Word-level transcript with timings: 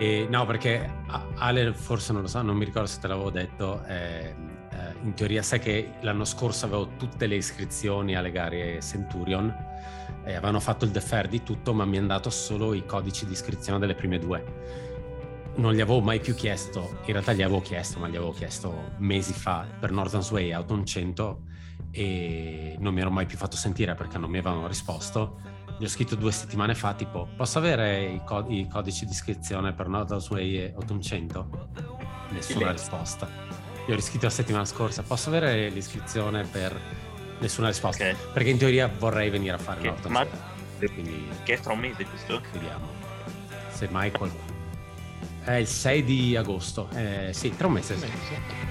E, 0.00 0.28
no, 0.30 0.46
perché 0.46 0.88
Ale 1.38 1.72
forse 1.74 2.12
non 2.12 2.22
lo 2.22 2.28
sa, 2.28 2.40
non 2.40 2.56
mi 2.56 2.64
ricordo 2.64 2.86
se 2.86 3.00
te 3.00 3.08
l'avevo 3.08 3.30
detto, 3.30 3.84
eh, 3.84 4.32
eh, 4.70 4.94
in 5.02 5.12
teoria 5.14 5.42
sai 5.42 5.58
che 5.58 5.90
l'anno 6.00 6.24
scorso 6.24 6.66
avevo 6.66 6.90
tutte 6.96 7.26
le 7.26 7.34
iscrizioni 7.34 8.14
alle 8.14 8.30
gare 8.30 8.80
Centurion, 8.80 9.52
eh, 10.24 10.34
avevano 10.34 10.60
fatto 10.60 10.84
il 10.84 10.92
defer 10.92 11.26
di 11.26 11.42
tutto, 11.42 11.74
ma 11.74 11.84
mi 11.84 11.98
hanno 11.98 12.06
dato 12.06 12.30
solo 12.30 12.74
i 12.74 12.86
codici 12.86 13.26
di 13.26 13.32
iscrizione 13.32 13.80
delle 13.80 13.96
prime 13.96 14.20
due. 14.20 14.87
Non 15.58 15.72
gli 15.72 15.80
avevo 15.80 16.00
mai 16.00 16.20
più 16.20 16.34
chiesto, 16.34 17.00
in 17.04 17.12
realtà 17.12 17.32
gli 17.32 17.42
avevo 17.42 17.60
chiesto, 17.60 17.98
ma 17.98 18.08
gli 18.08 18.16
avevo 18.16 18.32
chiesto 18.32 18.92
mesi 18.98 19.32
fa 19.32 19.66
per 19.78 19.90
Northern 19.90 20.24
Way 20.30 20.52
Autumn 20.52 20.84
100 20.84 21.42
e 21.90 22.76
non 22.78 22.94
mi 22.94 23.00
ero 23.00 23.10
mai 23.10 23.26
più 23.26 23.36
fatto 23.36 23.56
sentire 23.56 23.94
perché 23.94 24.18
non 24.18 24.30
mi 24.30 24.38
avevano 24.38 24.66
risposto 24.66 25.56
gli 25.78 25.84
ho 25.84 25.88
scritto 25.88 26.16
due 26.16 26.32
settimane 26.32 26.74
fa, 26.74 26.92
tipo, 26.94 27.28
posso 27.36 27.58
avere 27.58 28.02
i, 28.02 28.20
cod- 28.24 28.50
i 28.50 28.66
codici 28.68 29.04
di 29.04 29.12
iscrizione 29.12 29.72
per 29.72 29.86
Nordhouse 29.86 30.32
Way 30.32 30.72
800? 30.74 31.68
Nessuna 32.30 32.72
risposta. 32.72 33.28
Io 33.86 33.92
ho 33.92 33.96
riscritto 33.96 34.24
la 34.24 34.32
settimana 34.32 34.64
scorsa, 34.64 35.02
posso 35.02 35.28
avere 35.28 35.68
l'iscrizione 35.68 36.42
per 36.42 36.78
nessuna 37.38 37.68
risposta? 37.68 38.02
Okay. 38.02 38.16
Perché 38.32 38.50
in 38.50 38.58
teoria 38.58 38.88
vorrei 38.98 39.30
venire 39.30 39.54
a 39.54 39.58
fare 39.58 39.78
okay. 39.78 39.90
Norton 39.90 40.12
Ma... 40.12 40.26
Quindi... 40.78 41.28
Che 41.44 41.54
è 41.54 41.60
tra 41.60 41.72
un 41.72 41.78
mese, 41.78 42.04
giusto? 42.10 42.42
Vediamo. 42.52 42.88
Se 43.70 43.88
mai 43.88 44.10
qualcuno... 44.10 44.47
È 45.48 45.54
il 45.54 45.66
6 45.66 46.04
di 46.04 46.36
agosto. 46.36 46.90
Eh, 46.94 47.30
sì, 47.32 47.56
tra 47.56 47.68
un 47.68 47.72
mese. 47.72 47.96
Sì. 47.96 48.67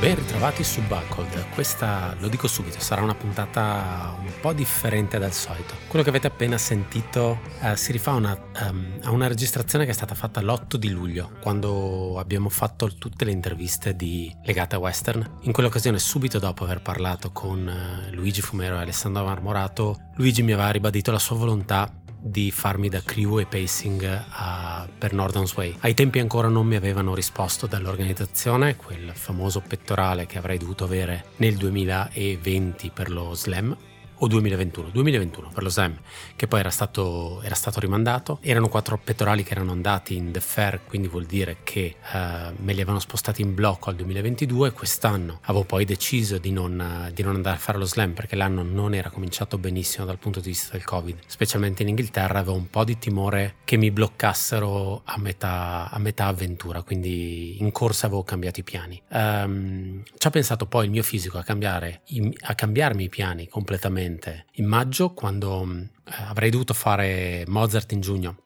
Ben 0.00 0.14
ritrovati 0.14 0.64
su 0.64 0.80
Buckled, 0.80 1.50
questa 1.50 2.16
lo 2.20 2.28
dico 2.28 2.48
subito, 2.48 2.80
sarà 2.80 3.02
una 3.02 3.14
puntata 3.14 4.16
un 4.18 4.32
po' 4.40 4.54
differente 4.54 5.18
dal 5.18 5.34
solito. 5.34 5.74
Quello 5.88 6.02
che 6.02 6.08
avete 6.08 6.26
appena 6.26 6.56
sentito 6.56 7.40
eh, 7.60 7.76
si 7.76 7.92
rifà 7.92 8.12
una, 8.12 8.34
um, 8.70 8.98
a 9.02 9.10
una 9.10 9.26
registrazione 9.26 9.84
che 9.84 9.90
è 9.90 9.94
stata 9.94 10.14
fatta 10.14 10.40
l'8 10.40 10.76
di 10.76 10.88
luglio, 10.88 11.32
quando 11.42 12.18
abbiamo 12.18 12.48
fatto 12.48 12.94
tutte 12.96 13.26
le 13.26 13.32
interviste 13.32 13.94
di, 13.94 14.34
legate 14.44 14.76
a 14.76 14.78
Western. 14.78 15.36
In 15.42 15.52
quell'occasione, 15.52 15.98
subito 15.98 16.38
dopo 16.38 16.64
aver 16.64 16.80
parlato 16.80 17.30
con 17.30 17.66
uh, 17.66 18.14
Luigi 18.14 18.40
Fumero 18.40 18.76
e 18.76 18.80
Alessandro 18.80 19.26
Marmorato, 19.26 19.98
Luigi 20.14 20.42
mi 20.42 20.52
aveva 20.52 20.70
ribadito 20.70 21.12
la 21.12 21.18
sua 21.18 21.36
volontà 21.36 21.92
di 22.20 22.50
farmi 22.50 22.88
da 22.88 23.02
crew 23.02 23.38
e 23.38 23.46
pacing 23.46 24.24
a, 24.30 24.86
per 24.98 25.12
Northern 25.12 25.46
Way. 25.54 25.76
Ai 25.80 25.94
tempi 25.94 26.18
ancora 26.18 26.48
non 26.48 26.66
mi 26.66 26.76
avevano 26.76 27.14
risposto 27.14 27.66
dall'organizzazione, 27.66 28.76
quel 28.76 29.10
famoso 29.14 29.60
pettorale 29.60 30.26
che 30.26 30.38
avrei 30.38 30.58
dovuto 30.58 30.84
avere 30.84 31.24
nel 31.36 31.56
2020 31.56 32.90
per 32.94 33.10
lo 33.10 33.34
slam 33.34 33.76
o 34.22 34.26
2021, 34.26 34.88
2021 34.90 35.50
per 35.52 35.62
lo 35.62 35.70
SEM, 35.70 35.98
che 36.36 36.46
poi 36.46 36.60
era 36.60 36.70
stato, 36.70 37.40
era 37.42 37.54
stato, 37.54 37.80
rimandato. 37.80 38.38
Erano 38.42 38.68
quattro 38.68 38.98
pettorali 39.02 39.42
che 39.42 39.52
erano 39.52 39.72
andati 39.72 40.16
in 40.16 40.30
defer, 40.30 40.80
quindi 40.86 41.08
vuol 41.08 41.24
dire 41.24 41.58
che 41.62 41.96
uh, 42.12 42.16
me 42.56 42.72
li 42.72 42.80
avevano 42.80 42.98
spostati 42.98 43.42
in 43.42 43.54
blocco 43.54 43.88
al 43.88 43.96
2022. 43.96 44.72
Quest'anno 44.72 45.40
avevo 45.42 45.64
poi 45.64 45.84
deciso 45.84 46.38
di 46.38 46.52
non, 46.52 47.10
di 47.14 47.22
non, 47.22 47.34
andare 47.36 47.56
a 47.56 47.58
fare 47.58 47.78
lo 47.78 47.86
slam 47.86 48.12
perché 48.12 48.36
l'anno 48.36 48.62
non 48.62 48.94
era 48.94 49.10
cominciato 49.10 49.56
benissimo 49.58 50.04
dal 50.04 50.18
punto 50.18 50.40
di 50.40 50.48
vista 50.48 50.72
del 50.72 50.84
Covid, 50.84 51.18
specialmente 51.26 51.82
in 51.82 51.88
Inghilterra. 51.88 52.40
Avevo 52.40 52.56
un 52.56 52.68
po' 52.68 52.84
di 52.84 52.98
timore 52.98 53.56
che 53.64 53.76
mi 53.76 53.90
bloccassero 53.90 55.02
a 55.04 55.18
metà, 55.18 55.88
a 55.90 55.98
metà 55.98 56.26
avventura, 56.26 56.82
quindi 56.82 57.60
in 57.60 57.72
corsa 57.72 58.06
avevo 58.06 58.22
cambiato 58.22 58.60
i 58.60 58.64
piani. 58.64 59.00
Um, 59.08 60.02
ci 60.18 60.26
ha 60.26 60.30
pensato 60.30 60.66
poi 60.66 60.84
il 60.84 60.90
mio 60.90 61.02
fisico 61.02 61.38
a, 61.38 61.42
cambiare, 61.42 62.02
a 62.40 62.54
cambiarmi 62.54 63.04
i 63.04 63.08
piani 63.08 63.48
completamente 63.48 64.09
recente, 64.10 64.46
in 64.52 64.66
maggio, 64.66 65.12
quando 65.12 65.64
mm, 65.64 65.80
eh, 65.80 65.88
avrei 66.28 66.50
dovuto 66.50 66.74
fare 66.74 67.44
Mozart 67.46 67.92
in 67.92 68.00
giugno 68.00 68.36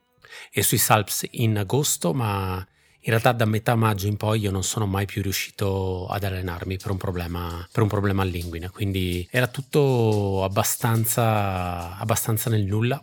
e 0.52 0.62
sui 0.62 0.78
Salps 0.78 1.26
in 1.32 1.56
agosto, 1.58 2.12
ma 2.12 2.56
in 3.06 3.10
realtà 3.10 3.32
da 3.32 3.44
metà 3.44 3.74
maggio 3.74 4.06
in 4.06 4.16
poi 4.16 4.40
io 4.40 4.50
non 4.50 4.64
sono 4.64 4.86
mai 4.86 5.06
più 5.06 5.22
riuscito 5.22 6.06
ad 6.06 6.24
allenarmi 6.24 6.76
per 6.78 6.90
un 6.90 6.96
problema, 6.96 7.66
per 7.70 7.82
un 7.82 7.88
problema 7.88 8.22
all'inguine, 8.22 8.70
quindi 8.70 9.26
era 9.30 9.46
tutto 9.46 10.42
abbastanza, 10.42 11.96
abbastanza 11.98 12.50
nel 12.50 12.64
nulla 12.64 13.00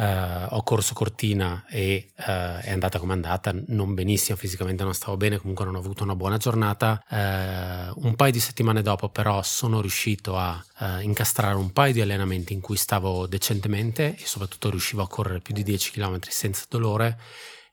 Uh, 0.00 0.46
ho 0.54 0.62
corso 0.62 0.94
Cortina 0.94 1.66
e 1.68 2.12
uh, 2.16 2.22
è 2.62 2.70
andata 2.70 2.98
come 2.98 3.12
è 3.12 3.16
andata, 3.16 3.54
non 3.66 3.92
benissimo, 3.92 4.38
fisicamente 4.38 4.82
non 4.82 4.94
stavo 4.94 5.18
bene, 5.18 5.36
comunque 5.36 5.66
non 5.66 5.74
ho 5.74 5.78
avuto 5.78 6.04
una 6.04 6.16
buona 6.16 6.38
giornata. 6.38 7.04
Uh, 7.10 8.06
un 8.06 8.14
paio 8.16 8.32
di 8.32 8.40
settimane 8.40 8.80
dopo 8.80 9.10
però 9.10 9.42
sono 9.42 9.82
riuscito 9.82 10.38
a 10.38 10.64
incastrare 11.02 11.56
un 11.56 11.72
paio 11.72 11.92
di 11.92 12.00
allenamenti 12.00 12.54
in 12.54 12.62
cui 12.62 12.76
stavo 12.76 13.26
decentemente 13.26 14.16
e 14.16 14.24
soprattutto 14.24 14.70
riuscivo 14.70 15.02
a 15.02 15.08
correre 15.08 15.40
più 15.40 15.52
di 15.52 15.62
10 15.62 15.90
km 15.90 16.18
senza 16.20 16.64
dolore 16.70 17.18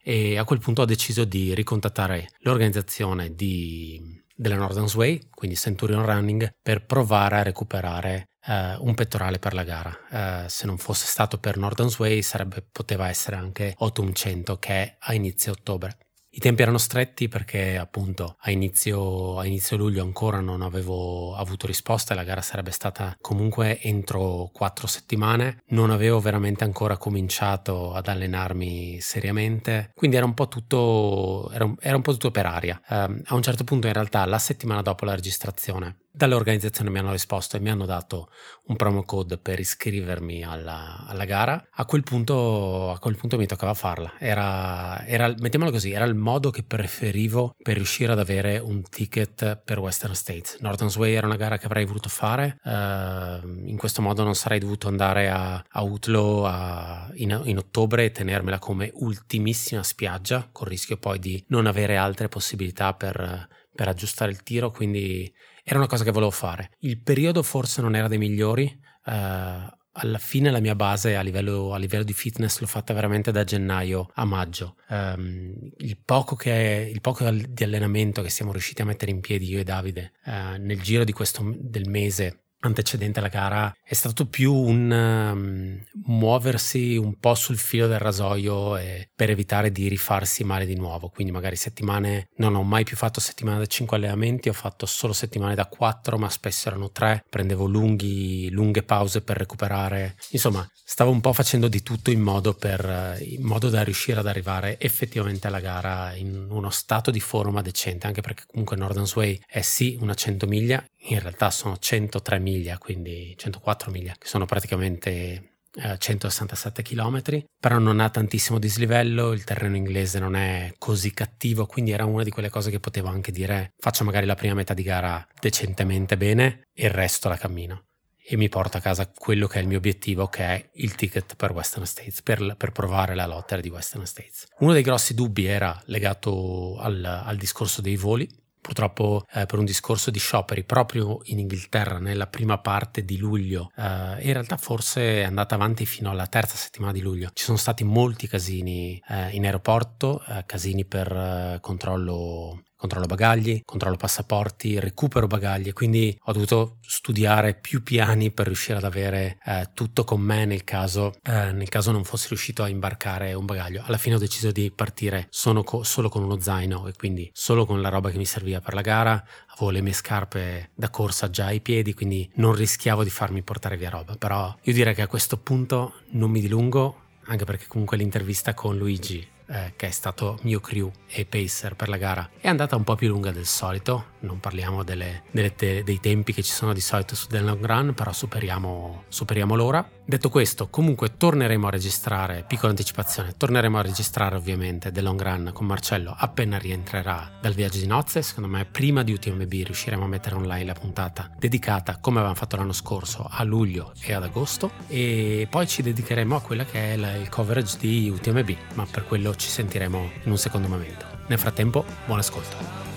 e 0.03 0.37
a 0.37 0.45
quel 0.45 0.59
punto 0.59 0.81
ho 0.81 0.85
deciso 0.85 1.25
di 1.25 1.53
ricontattare 1.53 2.29
l'organizzazione 2.39 3.35
di, 3.35 4.01
della 4.33 4.55
Northern 4.55 4.87
Way, 4.93 5.27
quindi 5.29 5.57
Centurion 5.57 6.05
Running, 6.05 6.49
per 6.61 6.85
provare 6.85 7.37
a 7.37 7.43
recuperare 7.43 8.29
Uh, 8.47 8.81
un 8.85 8.93
pettorale 8.95 9.39
per 9.39 9.53
la 9.53 9.63
gara. 9.63 9.97
Uh, 10.09 10.47
se 10.47 10.65
non 10.65 10.77
fosse 10.77 11.05
stato 11.05 11.37
per 11.37 11.57
Northern 11.57 11.93
Way 11.97 12.21
sarebbe, 12.21 12.65
poteva 12.71 13.09
essere 13.09 13.35
anche 13.35 13.75
Autumn 13.77 14.13
100 14.13 14.57
che 14.57 14.73
è 14.73 14.95
a 14.99 15.13
inizio 15.13 15.51
ottobre. 15.51 15.97
I 16.37 16.39
tempi 16.39 16.61
erano 16.61 16.77
stretti 16.77 17.27
perché 17.27 17.79
appunto 17.79 18.35
a 18.41 18.51
inizio, 18.51 19.39
a 19.39 19.45
inizio, 19.47 19.75
luglio 19.75 20.03
ancora 20.03 20.39
non 20.39 20.61
avevo 20.61 21.35
avuto 21.35 21.65
risposta 21.65 22.13
e 22.13 22.15
la 22.15 22.23
gara 22.23 22.41
sarebbe 22.41 22.69
stata 22.69 23.17
comunque 23.19 23.81
entro 23.81 24.51
quattro 24.53 24.85
settimane. 24.85 25.63
Non 25.69 25.89
avevo 25.89 26.19
veramente 26.19 26.63
ancora 26.63 26.95
cominciato 26.97 27.91
ad 27.91 28.07
allenarmi 28.07 29.01
seriamente, 29.01 29.89
quindi 29.95 30.17
era 30.17 30.27
un 30.27 30.35
po' 30.35 30.47
tutto, 30.47 31.49
era 31.51 31.65
un, 31.65 31.75
era 31.79 31.95
un 31.95 32.03
po' 32.03 32.11
tutto 32.11 32.29
per 32.29 32.45
aria. 32.45 32.79
Um, 32.87 33.19
a 33.25 33.33
un 33.33 33.41
certo 33.41 33.63
punto 33.63 33.87
in 33.87 33.93
realtà 33.93 34.23
la 34.25 34.37
settimana 34.37 34.83
dopo 34.83 35.05
la 35.05 35.15
registrazione 35.15 36.01
Dall'organizzazione 36.17 36.89
mi 36.89 36.97
hanno 36.97 37.11
risposto 37.11 37.57
e 37.57 37.59
mi 37.59 37.69
hanno 37.69 37.85
dato 37.85 38.31
un 38.69 38.75
promo 38.75 39.03
code 39.03 39.37
per 39.37 39.59
iscrivermi 39.59 40.43
alla, 40.43 41.05
alla 41.05 41.25
gara. 41.25 41.67
A 41.69 41.85
quel, 41.85 42.01
punto, 42.01 42.89
a 42.89 42.97
quel, 42.97 43.15
punto, 43.15 43.37
mi 43.37 43.45
toccava 43.45 43.75
farla. 43.75 44.13
Era, 44.17 45.05
era, 45.05 45.31
mettiamolo 45.37 45.69
così, 45.69 45.91
era 45.91 46.05
il 46.05 46.15
modo 46.15 46.49
che 46.49 46.63
preferivo 46.63 47.53
per 47.61 47.75
riuscire 47.75 48.13
ad 48.13 48.17
avere 48.17 48.57
un 48.57 48.81
ticket 48.81 49.61
per 49.63 49.77
Western 49.77 50.15
States. 50.15 50.57
Northern 50.59 50.91
Way 50.95 51.13
era 51.13 51.27
una 51.27 51.35
gara 51.35 51.59
che 51.59 51.67
avrei 51.67 51.85
voluto 51.85 52.09
fare. 52.09 52.57
Uh, 52.63 53.67
in 53.67 53.75
questo 53.77 54.01
modo 54.01 54.23
non 54.23 54.33
sarei 54.33 54.57
dovuto 54.57 54.87
andare 54.87 55.29
a, 55.29 55.63
a 55.69 55.81
Utlo 55.83 56.47
a, 56.47 57.11
in, 57.17 57.39
in 57.43 57.59
ottobre 57.59 58.05
e 58.05 58.11
tenermela 58.11 58.57
come 58.57 58.89
ultimissima 58.95 59.83
spiaggia, 59.83 60.49
con 60.51 60.65
il 60.65 60.71
rischio 60.71 60.97
poi 60.97 61.19
di 61.19 61.45
non 61.49 61.67
avere 61.67 61.95
altre 61.95 62.27
possibilità 62.27 62.95
per, 62.95 63.47
per 63.75 63.87
aggiustare 63.87 64.31
il 64.31 64.41
tiro. 64.41 64.71
Quindi 64.71 65.31
era 65.69 65.79
una 65.79 65.87
cosa 65.87 66.05
che 66.05 66.11
volevo 66.11 66.31
fare. 66.31 66.71
Il 66.79 67.01
periodo 67.01 67.43
forse 67.43 67.81
non 67.81 67.93
era 67.93 68.07
dei 68.07 68.17
migliori. 68.17 68.73
Uh, 69.03 69.67
alla 69.99 70.17
fine 70.17 70.49
la 70.49 70.61
mia 70.61 70.75
base 70.75 71.17
a 71.17 71.21
livello, 71.21 71.73
a 71.73 71.77
livello, 71.77 72.03
di 72.03 72.13
fitness 72.13 72.59
l'ho 72.59 72.67
fatta 72.67 72.93
veramente 72.93 73.31
da 73.31 73.43
gennaio 73.43 74.09
a 74.13 74.23
maggio. 74.23 74.77
Um, 74.87 75.53
il, 75.79 75.97
poco 76.05 76.37
che, 76.37 76.89
il, 76.89 77.01
poco 77.01 77.29
di 77.29 77.63
allenamento 77.65 78.21
che 78.21 78.29
siamo 78.29 78.53
riusciti 78.53 78.81
a 78.81 78.85
mettere 78.85 79.11
in 79.11 79.19
piedi 79.19 79.49
io 79.49 79.59
e 79.59 79.65
Davide 79.65 80.13
uh, 80.25 80.57
nel 80.57 80.81
giro 80.81 81.03
questo, 81.11 81.53
del 81.57 81.89
mese 81.89 82.43
antecedente 82.59 83.19
alla 83.19 83.27
gara 83.27 83.75
è 83.83 83.93
stato 83.93 84.25
più 84.27 84.53
un 84.53 84.91
um, 84.91 85.83
muoversi 86.05 86.97
un 86.97 87.17
po' 87.19 87.35
sul 87.35 87.57
filo 87.57 87.87
del 87.87 87.99
rasoio 87.99 88.77
per 89.15 89.29
evitare 89.29 89.71
di 89.71 89.87
rifarsi 89.87 90.43
male 90.43 90.65
di 90.65 90.75
nuovo. 90.75 91.09
Quindi 91.09 91.31
magari 91.31 91.55
settimane, 91.55 92.29
non 92.37 92.55
ho 92.55 92.63
mai 92.63 92.83
più 92.83 92.95
fatto 92.95 93.19
settimane 93.19 93.59
da 93.59 93.65
5 93.65 93.97
allenamenti, 93.97 94.49
ho 94.49 94.53
fatto 94.53 94.85
solo 94.85 95.13
settimane 95.13 95.55
da 95.55 95.65
4, 95.65 96.17
ma 96.17 96.29
spesso 96.29 96.69
erano 96.69 96.91
3, 96.91 97.25
prendevo 97.29 97.65
lunghi, 97.65 98.49
lunghe 98.49 98.83
pause 98.83 99.21
per 99.21 99.37
recuperare. 99.37 100.15
Insomma, 100.31 100.67
stavo 100.83 101.11
un 101.11 101.21
po' 101.21 101.33
facendo 101.33 101.67
di 101.67 101.83
tutto 101.83 102.11
in 102.11 102.21
modo, 102.21 102.53
per, 102.53 103.17
in 103.19 103.43
modo 103.43 103.69
da 103.69 103.83
riuscire 103.83 104.19
ad 104.19 104.27
arrivare 104.27 104.79
effettivamente 104.79 105.47
alla 105.47 105.59
gara 105.59 106.15
in 106.15 106.47
uno 106.49 106.69
stato 106.69 107.11
di 107.11 107.19
forma 107.19 107.61
decente, 107.61 108.07
anche 108.07 108.21
perché 108.21 108.43
comunque 108.47 108.77
Northern 108.77 109.07
Sway 109.07 109.39
è 109.45 109.61
sì 109.61 109.97
una 109.99 110.13
100 110.13 110.47
miglia, 110.47 110.83
in 111.07 111.19
realtà 111.19 111.51
sono 111.51 111.77
103 111.77 112.39
miglia, 112.39 112.77
quindi 112.77 113.33
104 113.37 113.91
miglia, 113.91 114.15
che 114.17 114.27
sono 114.27 114.45
praticamente 114.45 115.57
167 115.97 116.81
km, 116.81 117.43
però 117.59 117.77
non 117.77 117.99
ha 117.99 118.09
tantissimo 118.09 118.57
dislivello, 118.57 119.31
il 119.31 119.43
terreno 119.43 119.75
inglese 119.75 120.19
non 120.19 120.35
è 120.35 120.73
così 120.77 121.13
cattivo, 121.13 121.65
quindi 121.65 121.91
era 121.91 122.05
una 122.05 122.23
di 122.23 122.31
quelle 122.31 122.49
cose 122.49 122.71
che 122.71 122.79
potevo 122.79 123.09
anche 123.09 123.31
dire 123.31 123.73
faccio 123.77 124.03
magari 124.03 124.25
la 124.25 124.35
prima 124.35 124.55
metà 124.55 124.73
di 124.73 124.83
gara 124.83 125.25
decentemente 125.39 126.17
bene 126.17 126.67
e 126.73 126.85
il 126.85 126.91
resto 126.91 127.29
la 127.29 127.37
cammino. 127.37 127.83
e 128.29 128.35
mi 128.35 128.49
porto 128.49 128.75
a 128.75 128.81
casa 128.81 129.09
quello 129.09 129.47
che 129.47 129.59
è 129.59 129.61
il 129.61 129.69
mio 129.69 129.77
obiettivo, 129.77 130.27
che 130.27 130.43
è 130.43 130.69
il 130.73 130.95
ticket 130.95 131.35
per 131.35 131.51
Western 131.51 131.85
States, 131.85 132.21
per, 132.21 132.55
per 132.57 132.73
provare 132.73 133.15
la 133.15 133.25
lotta 133.25 133.57
di 133.57 133.69
Western 133.69 134.05
States. 134.05 134.47
Uno 134.59 134.73
dei 134.73 134.81
grossi 134.81 135.13
dubbi 135.13 135.45
era 135.45 135.81
legato 135.85 136.77
al, 136.77 137.05
al 137.05 137.37
discorso 137.37 137.81
dei 137.81 137.95
voli 137.95 138.27
purtroppo 138.59 139.25
eh, 139.33 139.45
per 139.45 139.59
un 139.59 139.65
discorso 139.65 140.11
di 140.11 140.19
scioperi 140.19 140.63
proprio 140.63 141.19
in 141.25 141.39
Inghilterra 141.39 141.99
nella 141.99 142.27
prima 142.27 142.57
parte 142.57 143.03
di 143.05 143.17
luglio, 143.17 143.71
eh, 143.75 143.81
in 144.21 144.33
realtà 144.33 144.57
forse 144.57 145.21
è 145.21 145.23
andata 145.23 145.55
avanti 145.55 145.85
fino 145.85 146.09
alla 146.09 146.27
terza 146.27 146.55
settimana 146.55 146.91
di 146.91 147.01
luglio. 147.01 147.29
Ci 147.33 147.43
sono 147.43 147.57
stati 147.57 147.83
molti 147.83 148.27
casini 148.27 149.01
eh, 149.07 149.29
in 149.31 149.45
aeroporto, 149.45 150.23
eh, 150.27 150.43
casini 150.45 150.85
per 150.85 151.11
eh, 151.11 151.57
controllo 151.61 152.63
controllo 152.77 153.07
bagagli, 153.07 153.61
controllo 153.65 153.97
passaporti, 153.97 154.79
recupero 154.79 155.25
bagagli, 155.27 155.73
quindi 155.73 156.17
ho 156.25 156.31
dovuto 156.31 156.77
studiare 156.81 157.55
più 157.55 157.81
piani 157.81 158.31
per 158.31 158.45
riuscire 158.45 158.77
ad 158.77 158.83
avere 158.83 159.39
eh, 159.43 159.69
tutto 159.73 160.03
con 160.03 160.21
me 160.21 160.45
nel 160.45 160.63
caso, 160.63 161.15
eh, 161.23 161.51
nel 161.51 161.69
caso, 161.69 161.91
non 161.91 162.03
fossi 162.03 162.27
riuscito 162.29 162.61
a 162.61 162.69
imbarcare 162.69 163.33
un 163.33 163.45
bagaglio. 163.45 163.81
Alla 163.85 163.97
fine 163.97 164.15
ho 164.15 164.19
deciso 164.19 164.51
di 164.51 164.71
partire 164.71 165.27
co- 165.63 165.83
solo 165.83 166.09
con 166.09 166.23
uno 166.23 166.39
zaino 166.39 166.87
e 166.87 166.93
quindi 166.93 167.29
solo 167.33 167.65
con 167.65 167.81
la 167.81 167.89
roba 167.89 168.11
che 168.11 168.17
mi 168.17 168.25
serviva 168.25 168.61
per 168.61 168.75
la 168.75 168.81
gara. 168.81 169.25
Avevo 169.55 169.71
le 169.71 169.81
mie 169.81 169.93
scarpe 169.93 170.69
da 170.75 170.89
corsa 170.91 171.31
già 171.31 171.45
ai 171.45 171.61
piedi, 171.61 171.95
quindi 171.95 172.29
non 172.35 172.53
rischiavo 172.53 173.03
di 173.03 173.09
farmi 173.09 173.41
portare 173.41 173.75
via 173.75 173.89
roba. 173.89 174.15
Però 174.17 174.55
io 174.61 174.73
direi 174.73 174.93
che 174.93 175.01
a 175.01 175.07
questo 175.07 175.37
punto 175.37 176.01
non 176.11 176.29
mi 176.29 176.41
dilungo, 176.41 177.01
anche 177.25 177.45
perché 177.45 177.65
comunque 177.67 177.97
l'intervista 177.97 178.53
con 178.53 178.77
Luigi 178.77 179.35
eh, 179.47 179.73
che 179.75 179.87
è 179.87 179.91
stato 179.91 180.37
mio 180.41 180.59
crew 180.59 180.91
e 181.07 181.25
pacer 181.25 181.75
per 181.75 181.89
la 181.89 181.97
gara, 181.97 182.29
è 182.39 182.47
andata 182.47 182.75
un 182.75 182.83
po' 182.83 182.95
più 182.95 183.07
lunga 183.07 183.31
del 183.31 183.45
solito. 183.45 184.15
Non 184.19 184.39
parliamo 184.39 184.83
delle, 184.83 185.23
delle 185.31 185.53
te, 185.53 185.83
dei 185.83 185.99
tempi 185.99 186.33
che 186.33 186.41
ci 186.41 186.51
sono 186.51 186.73
di 186.73 186.81
solito 186.81 187.15
su 187.15 187.27
del 187.27 187.45
long 187.45 187.63
run, 187.63 187.93
però 187.93 188.11
superiamo, 188.11 189.03
superiamo 189.07 189.55
l'ora. 189.55 189.87
Detto 190.03 190.29
questo, 190.29 190.69
comunque 190.69 191.17
torneremo 191.17 191.67
a 191.67 191.69
registrare, 191.69 192.45
piccola 192.47 192.69
anticipazione, 192.69 193.35
torneremo 193.35 193.77
a 193.77 193.81
registrare 193.81 194.35
ovviamente 194.35 194.91
del 194.91 195.03
long 195.03 195.21
run 195.21 195.51
con 195.53 195.65
Marcello 195.65 196.15
appena 196.17 196.57
rientrerà 196.57 197.29
dal 197.41 197.53
viaggio 197.53 197.79
di 197.79 197.87
nozze. 197.87 198.21
Secondo 198.21 198.49
me 198.49 198.65
prima 198.65 199.03
di 199.03 199.11
UTMB 199.11 199.51
riusciremo 199.51 200.03
a 200.03 200.07
mettere 200.07 200.35
online 200.35 200.65
la 200.65 200.73
puntata 200.73 201.29
dedicata, 201.37 201.97
come 201.97 202.17
avevamo 202.17 202.37
fatto 202.37 202.55
l'anno 202.55 202.73
scorso, 202.73 203.27
a 203.29 203.43
luglio 203.43 203.93
e 204.01 204.13
ad 204.13 204.23
agosto. 204.23 204.71
E 204.87 205.47
poi 205.49 205.67
ci 205.67 205.81
dedicheremo 205.81 206.35
a 206.35 206.41
quella 206.41 206.65
che 206.65 206.93
è 206.93 206.95
la, 206.95 207.15
il 207.15 207.29
coverage 207.29 207.77
di 207.77 208.09
UTMB, 208.09 208.55
ma 208.73 208.85
per 208.89 209.05
quello 209.05 209.35
ci 209.35 209.49
sentiremo 209.49 210.11
in 210.23 210.31
un 210.31 210.37
secondo 210.37 210.67
momento. 210.67 211.05
Nel 211.27 211.39
frattempo, 211.39 211.85
buon 212.05 212.19
ascolto. 212.19 212.96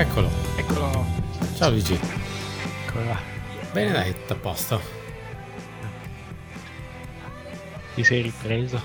Eccolo. 0.00 0.30
Eccolo. 0.56 1.04
Ciao 1.56 1.68
Luigi. 1.68 1.92
Eccola. 2.86 3.18
Bene 3.70 3.92
dai, 3.92 4.14
tutto 4.14 4.32
a 4.32 4.36
posto. 4.36 4.80
Ti 7.94 8.02
sei 8.02 8.22
ripreso? 8.22 8.80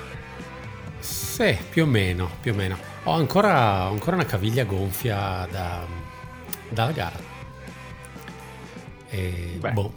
Sì, 0.99 1.57
più 1.69 1.83
o 1.83 1.85
meno, 1.85 2.29
più 2.41 2.51
o 2.51 2.55
meno. 2.55 2.77
Ho 3.05 3.13
ancora, 3.13 3.83
ancora 3.83 4.17
una 4.17 4.25
caviglia 4.25 4.65
gonfia 4.65 5.47
da, 5.49 5.85
dalla 6.67 6.91
gara. 6.91 7.17
E 9.07 9.55
Beh, 9.57 9.71
boh, 9.71 9.93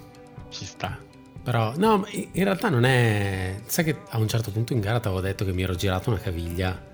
ci 0.51 0.65
sta. 0.65 0.97
Però, 1.43 1.73
no, 1.77 2.07
in 2.13 2.45
realtà 2.45 2.69
non 2.69 2.85
è. 2.85 3.61
Sai 3.67 3.83
che 3.83 4.03
a 4.11 4.19
un 4.19 4.29
certo 4.29 4.53
punto 4.53 4.73
in 4.73 4.79
gara 4.79 5.01
ti 5.01 5.09
avevo 5.09 5.21
detto 5.21 5.45
che 5.45 5.53
mi 5.53 5.63
ero 5.63 5.75
girato 5.75 6.11
una 6.11 6.21
caviglia. 6.21 6.88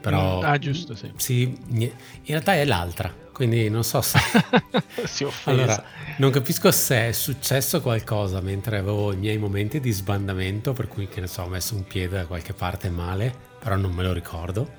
Però. 0.00 0.40
Ah, 0.40 0.58
giusto, 0.58 0.94
sì. 0.94 1.10
Sì, 1.16 1.58
in 1.68 1.90
realtà 2.26 2.54
è 2.54 2.64
l'altra. 2.64 3.12
Quindi 3.32 3.68
non 3.68 3.84
so 3.84 4.00
se. 4.00 4.18
si 5.04 5.24
offesa. 5.24 5.50
allora, 5.50 5.84
non 6.18 6.30
capisco 6.30 6.70
se 6.70 7.08
è 7.08 7.12
successo 7.12 7.82
qualcosa 7.82 8.40
mentre 8.40 8.78
avevo 8.78 9.12
i 9.12 9.16
miei 9.16 9.36
momenti 9.36 9.78
di 9.80 9.90
sbandamento, 9.90 10.72
per 10.72 10.88
cui 10.88 11.06
che 11.08 11.20
ne 11.20 11.26
so, 11.26 11.42
ho 11.42 11.48
messo 11.48 11.74
un 11.74 11.84
piede 11.86 12.16
da 12.16 12.26
qualche 12.26 12.54
parte 12.54 12.88
male, 12.88 13.34
però 13.58 13.76
non 13.76 13.92
me 13.92 14.02
lo 14.02 14.12
ricordo. 14.14 14.70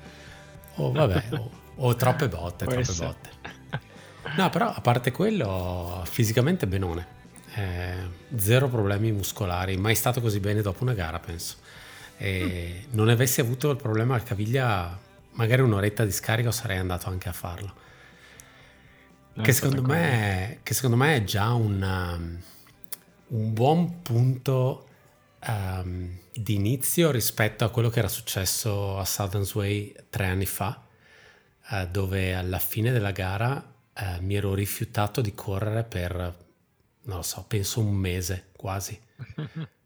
O 0.76 0.90
vabbè, 0.90 1.24
o, 1.30 1.50
o 1.76 1.94
troppe 1.94 2.26
botte, 2.28 2.64
Può 2.64 2.74
troppe 2.74 2.90
essere. 2.90 3.06
botte. 3.06 3.30
No, 4.36 4.50
però 4.50 4.72
a 4.72 4.80
parte 4.80 5.10
quello, 5.12 6.02
fisicamente 6.04 6.66
benone. 6.66 7.16
Eh, 7.54 7.94
zero 8.36 8.68
problemi 8.68 9.10
muscolari, 9.12 9.76
mai 9.76 9.94
stato 9.94 10.20
così 10.20 10.40
bene 10.40 10.62
dopo 10.62 10.82
una 10.82 10.94
gara, 10.94 11.18
penso. 11.18 11.56
E 12.16 12.86
non 12.90 13.08
avessi 13.08 13.40
avuto 13.40 13.70
il 13.70 13.76
problema 13.76 14.14
al 14.16 14.24
caviglia, 14.24 14.98
magari 15.38 15.62
un'oretta 15.62 16.04
di 16.04 16.12
scarico 16.12 16.50
sarei 16.50 16.78
andato 16.78 17.08
anche 17.08 17.28
a 17.28 17.32
farlo. 17.32 17.86
Che 19.40 19.52
secondo, 19.52 19.82
me, 19.82 20.58
che 20.64 20.74
secondo 20.74 20.96
me 20.96 21.14
è 21.14 21.22
già 21.22 21.52
un, 21.52 21.80
um, 21.80 23.38
un 23.38 23.52
buon 23.52 24.02
punto 24.02 24.88
um, 25.46 26.18
di 26.32 26.54
inizio 26.54 27.12
rispetto 27.12 27.64
a 27.64 27.70
quello 27.70 27.88
che 27.88 28.00
era 28.00 28.08
successo 28.08 28.98
a 28.98 29.04
Southern's 29.04 29.54
Way 29.54 29.94
tre 30.10 30.26
anni 30.26 30.44
fa, 30.44 30.82
eh, 31.70 31.86
dove 31.86 32.34
alla 32.34 32.58
fine 32.58 32.90
della 32.90 33.12
gara 33.12 33.74
eh, 33.94 34.20
mi 34.20 34.34
ero 34.34 34.54
rifiutato 34.54 35.20
di 35.20 35.32
correre 35.34 35.84
per, 35.84 36.14
non 37.02 37.16
lo 37.16 37.22
so, 37.22 37.44
penso 37.46 37.78
un 37.78 37.94
mese 37.94 38.48
quasi. 38.56 38.98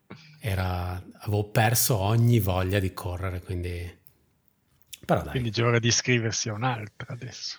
Era, 0.40 1.02
avevo 1.18 1.44
perso 1.44 1.98
ogni 1.98 2.40
voglia 2.40 2.78
di 2.78 2.94
correre, 2.94 3.40
quindi... 3.40 4.00
Però 5.04 5.22
dai. 5.22 5.30
Quindi 5.32 5.60
ora 5.60 5.78
di 5.78 5.88
iscriversi 5.88 6.48
a 6.48 6.52
un'altra 6.54 7.12
adesso. 7.12 7.58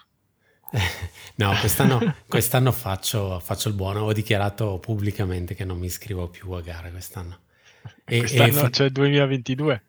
No, 1.35 1.53
quest'anno, 1.59 2.15
quest'anno 2.27 2.71
faccio, 2.71 3.39
faccio 3.39 3.67
il 3.69 3.75
buono. 3.75 4.01
Ho 4.01 4.13
dichiarato 4.13 4.79
pubblicamente 4.79 5.53
che 5.55 5.65
non 5.65 5.77
mi 5.77 5.85
iscrivo 5.87 6.29
più 6.29 6.51
a 6.51 6.61
gare 6.61 6.89
quest'anno. 6.91 7.41
E, 8.05 8.19
Quest'anno 8.19 8.47
e 8.47 8.51
fa- 8.51 8.69
c'è 8.69 8.85
il 8.85 8.91
2022. 8.91 9.83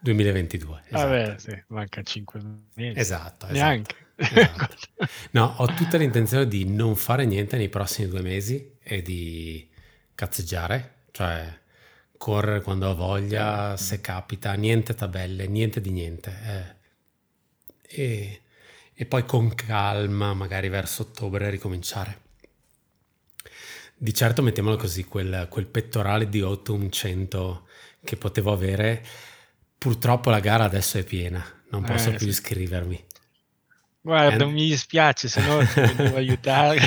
2022. 0.00 0.82
Esatto. 0.86 0.96
Vabbè, 0.98 1.38
sì, 1.38 1.62
manca 1.68 2.02
5 2.02 2.40
mesi. 2.74 2.98
Esatto, 2.98 3.46
esatto. 3.46 3.52
Neanche. 3.52 3.94
Esatto. 4.16 4.76
No, 5.32 5.54
ho 5.58 5.66
tutta 5.74 5.96
l'intenzione 5.96 6.46
di 6.46 6.64
non 6.66 6.94
fare 6.96 7.24
niente 7.26 7.56
nei 7.56 7.68
prossimi 7.68 8.08
due 8.08 8.20
mesi 8.22 8.76
e 8.82 9.02
di 9.02 9.68
cazzeggiare, 10.14 11.06
cioè 11.10 11.60
correre 12.16 12.60
quando 12.62 12.88
ho 12.88 12.94
voglia, 12.94 13.76
se 13.76 14.00
capita, 14.00 14.52
niente 14.54 14.94
tabelle, 14.94 15.46
niente 15.48 15.80
di 15.80 15.90
niente. 15.90 16.30
eh. 16.44 16.82
E, 17.86 18.42
e 18.94 19.06
poi 19.06 19.24
con 19.24 19.54
calma, 19.54 20.34
magari 20.34 20.68
verso 20.68 21.02
ottobre, 21.02 21.50
ricominciare. 21.50 22.22
Di 23.96 24.12
certo, 24.12 24.42
mettiamolo 24.42 24.76
così, 24.76 25.04
quel, 25.04 25.46
quel 25.48 25.66
pettorale 25.66 26.28
di 26.28 26.42
8 26.42 26.88
100 26.90 27.66
che 28.04 28.16
potevo 28.16 28.52
avere, 28.52 29.02
purtroppo 29.78 30.30
la 30.30 30.40
gara 30.40 30.64
adesso 30.64 30.98
è 30.98 31.04
piena, 31.04 31.44
non 31.70 31.84
posso 31.84 32.10
Eh, 32.10 32.14
più 32.14 32.26
sì. 32.26 32.28
iscrivermi. 32.28 33.04
Guarda, 34.00 34.44
non 34.44 34.52
mi 34.52 34.68
dispiace, 34.68 35.28
se 35.28 35.40
no 35.40 35.64
ti 35.82 35.94
devo 35.94 36.16
aiutare. 36.16 36.78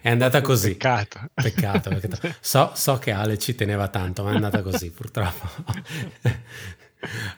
È 0.00 0.08
andata 0.10 0.40
così. 0.40 0.76
Peccato. 0.76 1.20
Peccato, 1.34 1.90
peccato. 1.90 2.18
So, 2.40 2.72
so 2.74 2.98
che 2.98 3.12
Ale 3.12 3.38
ci 3.38 3.54
teneva 3.54 3.88
tanto, 3.88 4.22
ma 4.24 4.30
è 4.30 4.34
andata 4.34 4.62
così 4.62 4.90
purtroppo. 4.90 5.48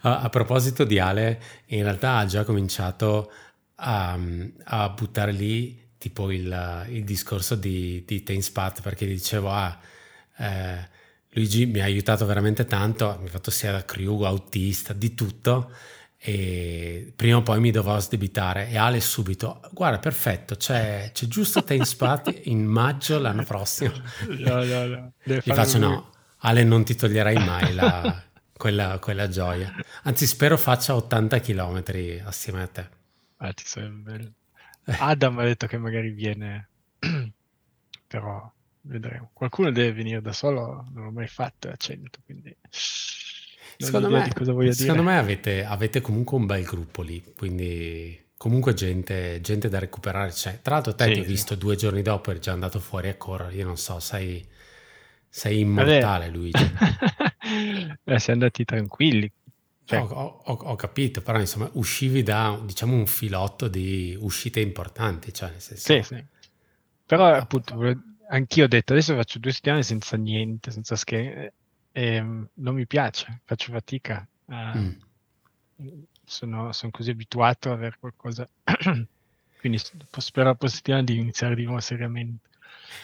A, 0.00 0.20
a 0.20 0.28
proposito 0.28 0.84
di 0.84 0.98
Ale, 0.98 1.40
in 1.66 1.82
realtà 1.82 2.16
ha 2.16 2.26
già 2.26 2.44
cominciato 2.44 3.30
a, 3.76 4.18
a 4.64 4.88
buttare 4.90 5.32
lì 5.32 5.80
tipo 5.98 6.30
il, 6.32 6.86
il 6.88 7.04
discorso 7.04 7.54
di, 7.54 8.02
di 8.06 8.22
Tainspat 8.22 8.80
perché 8.82 9.06
dicevo, 9.06 9.50
ah, 9.50 9.78
eh, 10.38 10.88
Luigi 11.30 11.66
mi 11.66 11.80
ha 11.80 11.84
aiutato 11.84 12.26
veramente 12.26 12.64
tanto, 12.64 13.16
mi 13.20 13.28
ha 13.28 13.30
fatto 13.30 13.50
sia 13.50 13.70
da 13.72 13.84
crew, 13.84 14.22
autista, 14.22 14.92
di 14.92 15.14
tutto 15.14 15.70
e 16.24 17.12
prima 17.16 17.38
o 17.38 17.42
poi 17.42 17.58
mi 17.58 17.72
dovrò 17.72 17.98
sdebitare 17.98 18.68
e 18.68 18.76
Ale 18.78 19.00
subito 19.00 19.60
guarda 19.72 19.98
perfetto 19.98 20.54
c'è, 20.54 21.10
c'è 21.12 21.26
giusto 21.26 21.64
Tainspat 21.64 22.42
in 22.44 22.64
maggio 22.64 23.18
l'anno 23.18 23.42
prossimo 23.42 23.90
No, 24.38 24.62
no, 24.62 24.86
no. 24.86 25.12
Gli 25.24 25.52
faccio 25.52 25.78
lui. 25.78 25.88
no 25.88 26.10
Ale 26.44 26.62
non 26.62 26.84
ti 26.84 26.94
toglierai 26.94 27.44
mai 27.44 27.74
la- 27.74 28.22
quella, 28.62 28.98
quella 29.00 29.28
gioia 29.28 29.72
anzi 30.04 30.24
spero 30.24 30.56
faccia 30.56 30.94
80 30.94 31.40
km 31.40 32.22
assieme 32.24 32.62
a 32.62 32.66
te 32.68 32.88
Ah, 33.38 33.52
ti 33.52 33.64
sarebbe 33.66 33.96
bello. 34.02 34.32
Adam 34.96 35.38
ha 35.38 35.44
detto 35.44 35.66
che 35.66 35.76
magari 35.78 36.10
viene, 36.12 36.70
però 38.06 38.50
vedremo. 38.82 39.30
Qualcuno 39.32 39.70
deve 39.72 39.92
venire 39.92 40.20
da 40.20 40.32
solo, 40.32 40.86
non 40.92 41.04
l'ho 41.04 41.10
mai 41.12 41.28
fatto 41.28 41.68
a 41.68 41.76
100, 41.76 42.20
quindi 42.24 42.56
secondo 43.76 44.10
me, 44.10 44.22
secondo 44.72 45.02
me 45.02 45.18
avete, 45.18 45.64
avete 45.64 46.00
comunque 46.00 46.36
un 46.36 46.46
bel 46.46 46.64
gruppo 46.64 47.02
lì 47.02 47.22
quindi 47.36 48.20
comunque 48.36 48.74
gente, 48.74 49.40
gente 49.40 49.68
da 49.68 49.78
recuperare 49.78 50.30
c'è 50.30 50.60
tra 50.62 50.74
l'altro 50.74 50.94
te 50.94 51.04
Sì, 51.06 51.12
ti 51.12 51.20
ho 51.20 51.22
sì. 51.22 51.28
visto 51.28 51.54
due 51.54 51.76
giorni 51.76 52.02
dopo 52.02 52.30
eri 52.30 52.40
già 52.40 52.52
andato 52.52 52.78
fuori 52.80 53.08
a 53.08 53.16
correre 53.16 53.54
io 53.54 53.64
non 53.66 53.76
so 53.76 53.98
sei, 54.00 54.44
sei 55.28 55.60
immortale 55.60 56.28
Luigi 56.28 56.70
Beh, 58.02 58.18
siamo 58.18 58.40
andati 58.40 58.64
tranquilli. 58.64 59.30
Cioè, 59.84 60.00
ho, 60.00 60.42
ho, 60.44 60.52
ho, 60.52 60.76
capito, 60.76 61.22
però 61.22 61.38
insomma 61.40 61.68
uscivi 61.74 62.22
da 62.22 62.58
diciamo 62.64 62.94
un 62.94 63.06
filotto 63.06 63.68
di 63.68 64.16
uscite 64.20 64.60
importanti. 64.60 65.32
Cioè, 65.32 65.50
nel 65.50 65.60
senso... 65.60 65.92
Sì, 65.92 66.02
sì. 66.02 66.24
Però 67.04 67.26
appunto 67.26 67.74
anch'io 68.28 68.64
ho 68.64 68.68
detto 68.68 68.92
adesso 68.92 69.14
faccio 69.14 69.38
due 69.38 69.52
settimane 69.52 69.82
senza 69.82 70.16
niente, 70.16 70.70
senza 70.70 70.96
schede 70.96 71.52
e 71.92 72.20
um, 72.20 72.48
non 72.54 72.74
mi 72.74 72.86
piace, 72.86 73.42
faccio 73.44 73.72
fatica. 73.72 74.26
Uh, 74.46 74.78
mm. 74.78 74.92
sono, 76.24 76.72
sono, 76.72 76.90
così 76.90 77.10
abituato 77.10 77.70
ad 77.70 77.76
avere 77.76 77.96
qualcosa. 77.98 78.48
Quindi 79.60 79.78
spero 80.16 80.54
positivamente 80.54 81.12
di 81.12 81.20
iniziare 81.20 81.54
di 81.54 81.64
nuovo 81.64 81.80
seriamente. 81.80 82.48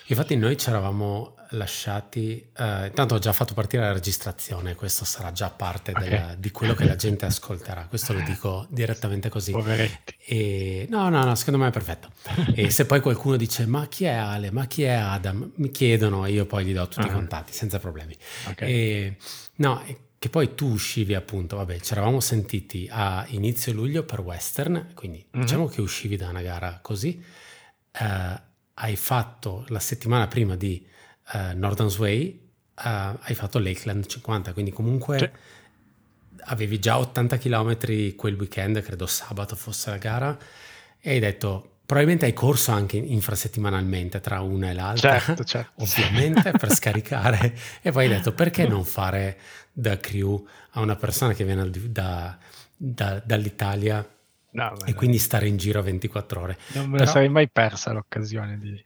Infatti 0.06 0.36
noi 0.36 0.56
ci 0.56 0.68
eravamo 0.68 1.34
lasciati, 1.50 2.50
eh, 2.56 2.86
intanto 2.86 3.14
ho 3.14 3.18
già 3.18 3.32
fatto 3.32 3.54
partire 3.54 3.82
la 3.82 3.92
registrazione, 3.92 4.74
questo 4.74 5.04
sarà 5.04 5.32
già 5.32 5.48
parte 5.50 5.92
okay. 5.92 6.08
della, 6.08 6.34
di 6.36 6.50
quello 6.50 6.74
che 6.74 6.84
la 6.84 6.96
gente 6.96 7.24
ascolterà, 7.24 7.86
questo 7.86 8.12
lo 8.12 8.20
dico 8.20 8.66
direttamente 8.68 9.28
così. 9.28 9.54
E, 10.26 10.86
no, 10.90 11.08
no, 11.08 11.24
no, 11.24 11.34
secondo 11.34 11.58
me 11.58 11.68
è 11.68 11.72
perfetto. 11.72 12.10
E 12.54 12.70
se 12.70 12.84
poi 12.84 13.00
qualcuno 13.00 13.36
dice 13.36 13.66
ma 13.66 13.86
chi 13.86 14.04
è 14.04 14.12
Ale, 14.12 14.50
ma 14.50 14.66
chi 14.66 14.82
è 14.82 14.92
Adam, 14.92 15.52
mi 15.56 15.70
chiedono 15.70 16.26
e 16.26 16.32
io 16.32 16.44
poi 16.44 16.64
gli 16.64 16.74
do 16.74 16.86
tutti 16.86 17.00
uh-huh. 17.00 17.06
i 17.06 17.10
ah. 17.10 17.14
contatti 17.14 17.52
senza 17.52 17.78
problemi. 17.78 18.14
Okay. 18.48 18.70
E, 18.70 19.16
no, 19.56 19.82
che 20.18 20.28
poi 20.28 20.54
tu 20.54 20.66
uscivi 20.66 21.14
appunto, 21.14 21.56
vabbè, 21.56 21.80
ci 21.80 21.92
eravamo 21.92 22.20
sentiti 22.20 22.88
a 22.90 23.24
inizio 23.28 23.72
luglio 23.72 24.02
per 24.02 24.20
Western, 24.20 24.92
quindi 24.94 25.24
uh-huh. 25.32 25.40
diciamo 25.40 25.66
che 25.66 25.80
uscivi 25.80 26.16
da 26.16 26.28
una 26.28 26.42
gara 26.42 26.78
così. 26.82 27.24
Uh, 28.00 28.46
hai 28.80 28.96
fatto 28.96 29.64
la 29.68 29.80
settimana 29.80 30.26
prima 30.26 30.56
di 30.56 30.84
uh, 31.32 31.56
Northern 31.56 31.90
Sway, 31.90 32.28
uh, 32.76 33.16
hai 33.20 33.34
fatto 33.34 33.58
Lakeland 33.58 34.06
50, 34.06 34.52
quindi 34.52 34.70
comunque 34.70 35.18
sì. 35.18 35.30
avevi 36.44 36.78
già 36.78 36.98
80 36.98 37.38
km 37.38 38.14
quel 38.14 38.34
weekend, 38.34 38.80
credo 38.82 39.06
sabato 39.06 39.56
fosse 39.56 39.90
la 39.90 39.98
gara, 39.98 40.38
e 41.00 41.10
hai 41.10 41.18
detto 41.18 41.72
probabilmente 41.84 42.26
hai 42.26 42.34
corso 42.34 42.70
anche 42.70 42.98
infrasettimanalmente 42.98 44.20
tra 44.20 44.42
una 44.42 44.70
e 44.70 44.74
l'altra, 44.74 45.18
certo, 45.18 45.44
certo. 45.44 45.82
ovviamente 45.82 46.52
per 46.52 46.72
scaricare, 46.72 47.58
e 47.82 47.90
poi 47.90 48.04
hai 48.04 48.10
detto 48.10 48.32
perché 48.32 48.66
non 48.66 48.84
fare 48.84 49.38
da 49.72 49.96
crew 49.96 50.46
a 50.72 50.80
una 50.80 50.96
persona 50.96 51.32
che 51.32 51.44
viene 51.44 51.68
da, 51.70 52.38
da, 52.76 53.22
dall'Italia 53.24 54.06
No, 54.50 54.74
e 54.86 54.94
quindi 54.94 55.18
stare 55.18 55.46
in 55.46 55.56
giro 55.56 55.82
24 55.82 56.40
ore. 56.40 56.58
Non 56.72 56.86
me 56.86 56.92
Però... 56.92 57.04
la 57.04 57.10
sarei 57.10 57.28
mai 57.28 57.48
persa 57.48 57.92
l'occasione 57.92 58.58
di, 58.58 58.84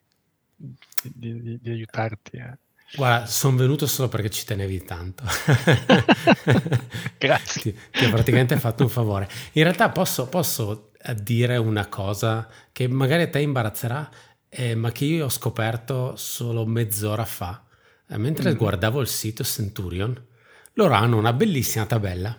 di, 0.57 1.41
di, 1.41 1.59
di 1.61 1.71
aiutarti. 1.71 2.37
Eh. 2.37 2.59
Guarda, 2.95 3.27
sono 3.27 3.57
venuto 3.57 3.87
solo 3.87 4.09
perché 4.09 4.29
ci 4.29 4.45
tenevi 4.45 4.83
tanto. 4.85 5.23
Grazie. 7.17 7.73
Ti, 7.73 7.79
ti, 7.91 8.05
ho 8.05 8.11
praticamente 8.11 8.59
fatto 8.59 8.83
un 8.83 8.91
favore. 8.91 9.29
In 9.53 9.63
realtà 9.63 9.89
posso, 9.89 10.29
posso 10.29 10.91
eh, 11.01 11.15
dire 11.15 11.57
una 11.57 11.87
cosa 11.87 12.49
che 12.71 12.89
magari 12.89 13.23
a 13.23 13.31
te 13.31 13.41
imbarazzerà, 13.41 14.11
eh, 14.49 14.75
ma 14.75 14.93
che 14.93 15.07
io 15.07 15.27
ho 15.27 15.31
scoperto 15.31 16.17
solo 16.17 16.67
mezz'ora 16.67 17.25
fa. 17.25 17.65
Eh, 18.09 18.19
mentre 18.19 18.53
mm. 18.53 18.57
guardavo 18.57 19.01
il 19.01 19.09
sito 19.09 19.43
Centurion, 19.43 20.27
loro 20.75 20.93
hanno 20.93 21.17
una 21.17 21.33
bellissima 21.33 21.87
tabella 21.87 22.37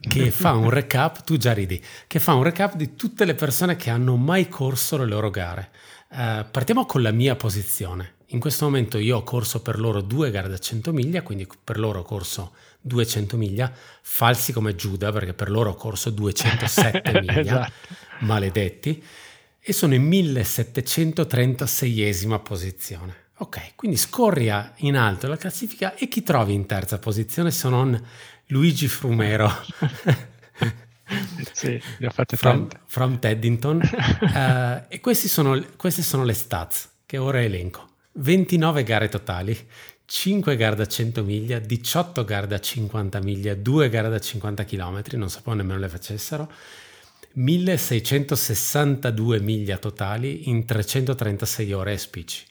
che 0.00 0.30
fa 0.30 0.52
un 0.52 0.70
recap, 0.70 1.24
tu 1.24 1.36
già 1.36 1.52
ridi, 1.52 1.82
che 2.06 2.18
fa 2.18 2.34
un 2.34 2.42
recap 2.42 2.74
di 2.74 2.96
tutte 2.96 3.24
le 3.24 3.34
persone 3.34 3.76
che 3.76 3.90
hanno 3.90 4.16
mai 4.16 4.48
corso 4.48 4.96
le 4.96 5.06
loro 5.06 5.30
gare. 5.30 5.70
Uh, 6.10 6.44
partiamo 6.50 6.86
con 6.86 7.02
la 7.02 7.12
mia 7.12 7.36
posizione. 7.36 8.14
In 8.32 8.40
questo 8.40 8.64
momento 8.64 8.98
io 8.98 9.18
ho 9.18 9.22
corso 9.22 9.62
per 9.62 9.78
loro 9.78 10.00
due 10.00 10.30
gare 10.30 10.48
da 10.48 10.58
100 10.58 10.92
miglia, 10.92 11.22
quindi 11.22 11.46
per 11.62 11.78
loro 11.78 12.00
ho 12.00 12.02
corso 12.02 12.54
200 12.80 13.36
miglia, 13.36 13.70
falsi 14.02 14.52
come 14.52 14.74
Giuda 14.74 15.12
perché 15.12 15.34
per 15.34 15.50
loro 15.50 15.70
ho 15.70 15.74
corso 15.74 16.10
207 16.10 17.12
miglia, 17.20 17.40
esatto. 17.40 17.72
maledetti, 18.20 19.04
e 19.60 19.72
sono 19.72 19.94
in 19.94 20.08
1736esima 20.08 22.42
posizione. 22.42 23.20
Ok, 23.38 23.72
quindi 23.74 23.96
scorri 23.96 24.52
in 24.76 24.96
alto 24.96 25.26
la 25.26 25.36
classifica 25.36 25.94
e 25.94 26.06
chi 26.08 26.22
trovi 26.22 26.54
in 26.54 26.66
terza 26.66 26.98
posizione 26.98 27.50
se 27.50 27.68
non 27.68 28.00
Luigi 28.52 28.86
Frumero. 28.86 29.50
sì, 31.52 31.80
ne 31.98 32.06
ha 32.06 32.10
fatte 32.10 32.36
from, 32.36 32.68
from 32.84 33.18
Teddington. 33.18 33.80
uh, 33.80 34.84
e 34.92 35.00
sono, 35.14 35.64
queste 35.76 36.02
sono 36.02 36.24
le 36.24 36.34
stats 36.34 36.90
che 37.06 37.16
ora 37.16 37.42
elenco. 37.42 37.88
29 38.12 38.82
gare 38.82 39.08
totali, 39.08 39.58
5 40.04 40.56
gare 40.56 40.76
da 40.76 40.86
100 40.86 41.24
miglia, 41.24 41.58
18 41.58 42.24
gare 42.24 42.46
da 42.46 42.60
50 42.60 43.20
miglia, 43.20 43.54
2 43.54 43.88
gare 43.88 44.10
da 44.10 44.18
50 44.18 44.64
km, 44.64 45.02
non 45.12 45.30
sapevo 45.30 45.56
nemmeno 45.56 45.78
le 45.78 45.88
facessero, 45.88 46.52
1662 47.32 49.40
miglia 49.40 49.78
totali 49.78 50.50
in 50.50 50.66
336 50.66 51.72
ore 51.72 51.94
e 51.94 51.98
spicci. 51.98 52.44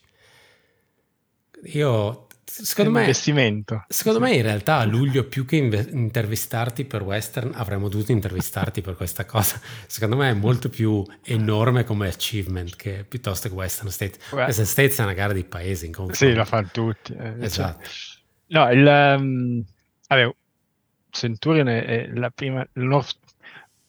Io 1.65 2.25
Secondo 2.53 2.91
me, 2.91 2.99
investimento. 2.99 3.85
secondo 3.87 4.19
me 4.19 4.33
in 4.33 4.41
realtà 4.41 4.79
a 4.79 4.83
luglio 4.83 5.23
più 5.23 5.45
che 5.45 5.55
inve- 5.55 5.87
intervistarti 5.89 6.83
per 6.83 7.01
Western 7.01 7.51
avremmo 7.53 7.87
dovuto 7.87 8.11
intervistarti 8.11 8.81
per 8.81 8.95
questa 8.95 9.23
cosa. 9.23 9.59
Secondo 9.87 10.17
me 10.17 10.31
è 10.31 10.33
molto 10.33 10.67
più 10.67 11.01
enorme 11.23 11.85
come 11.85 12.09
achievement 12.09 12.75
che 12.75 13.05
piuttosto 13.07 13.47
che 13.47 13.55
Western 13.55 13.89
State. 13.89 14.19
Beh. 14.31 14.43
Western 14.43 14.67
State 14.67 14.95
è 14.95 15.01
una 15.03 15.13
gara 15.13 15.31
di 15.31 15.45
paesi 15.45 15.85
in 15.85 15.93
confronto. 15.93 16.25
Sì, 16.25 16.33
la 16.33 16.43
fanno 16.43 16.69
tutti. 16.73 17.13
Eh, 17.13 17.35
esatto. 17.39 17.87
No, 18.47 18.69
il... 18.69 18.85
Um, 18.85 19.63
vabbè, 20.09 20.35
Centurion 21.09 21.69
è 21.69 22.09
la 22.13 22.31
prima... 22.31 22.67
North, 22.73 23.17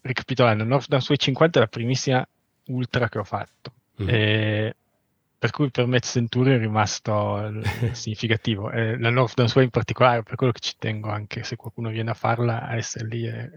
ricapitolando, 0.02 0.62
North 0.62 0.86
Down 0.86 1.02
Sway 1.02 1.16
50 1.16 1.58
è 1.58 1.62
la 1.62 1.68
primissima 1.68 2.26
ultra 2.66 3.08
che 3.08 3.18
ho 3.18 3.24
fatto. 3.24 3.72
Mm. 4.00 4.08
E 4.08 4.76
per 5.42 5.50
cui 5.50 5.72
per 5.72 5.88
me 5.88 5.98
Centurion 5.98 6.54
è 6.54 6.60
rimasto 6.60 7.50
significativo. 7.90 8.70
Eh, 8.70 8.96
la 8.96 9.10
North 9.10 9.34
Dance 9.34 9.54
Way 9.56 9.64
in 9.64 9.72
particolare, 9.72 10.22
per 10.22 10.36
quello 10.36 10.52
che 10.52 10.60
ci 10.60 10.74
tengo 10.78 11.10
anche 11.10 11.42
se 11.42 11.56
qualcuno 11.56 11.90
viene 11.90 12.10
a 12.10 12.14
farla, 12.14 12.62
a 12.62 12.76
essere 12.76 13.08
lì 13.08 13.26
e, 13.26 13.50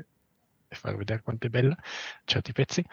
e 0.68 0.76
far 0.76 0.98
vedere 0.98 1.22
quanto 1.22 1.46
è 1.46 1.50
bella 1.52 1.78
certi 2.24 2.54
pezzi. 2.54 2.84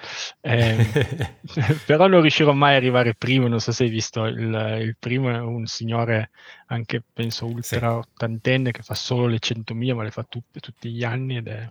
Eh, 0.43 0.77
però 1.87 2.07
non 2.07 2.21
riuscirò 2.21 2.53
mai 2.53 2.73
ad 2.73 2.83
arrivare 2.83 3.15
primo, 3.15 3.49
non 3.49 3.61
so 3.61 3.73
se 3.73 3.85
hai 3.85 3.89
visto, 3.89 4.27
il, 4.27 4.81
il 4.83 4.97
primo 4.99 5.31
è 5.31 5.39
un 5.39 5.65
signore 5.65 6.29
anche 6.67 7.03
penso 7.15 7.47
ultra 7.47 7.79
sì. 7.79 8.09
ottantenne 8.11 8.73
che 8.73 8.83
fa 8.83 8.95
solo 8.95 9.27
le 9.27 9.39
100.000 9.39 9.95
ma 9.95 10.03
le 10.03 10.11
fa 10.11 10.27
tutte, 10.29 10.61
tutti 10.61 10.91
gli 10.91 11.03
anni 11.03 11.39
ed 11.39 11.49
è 11.49 11.67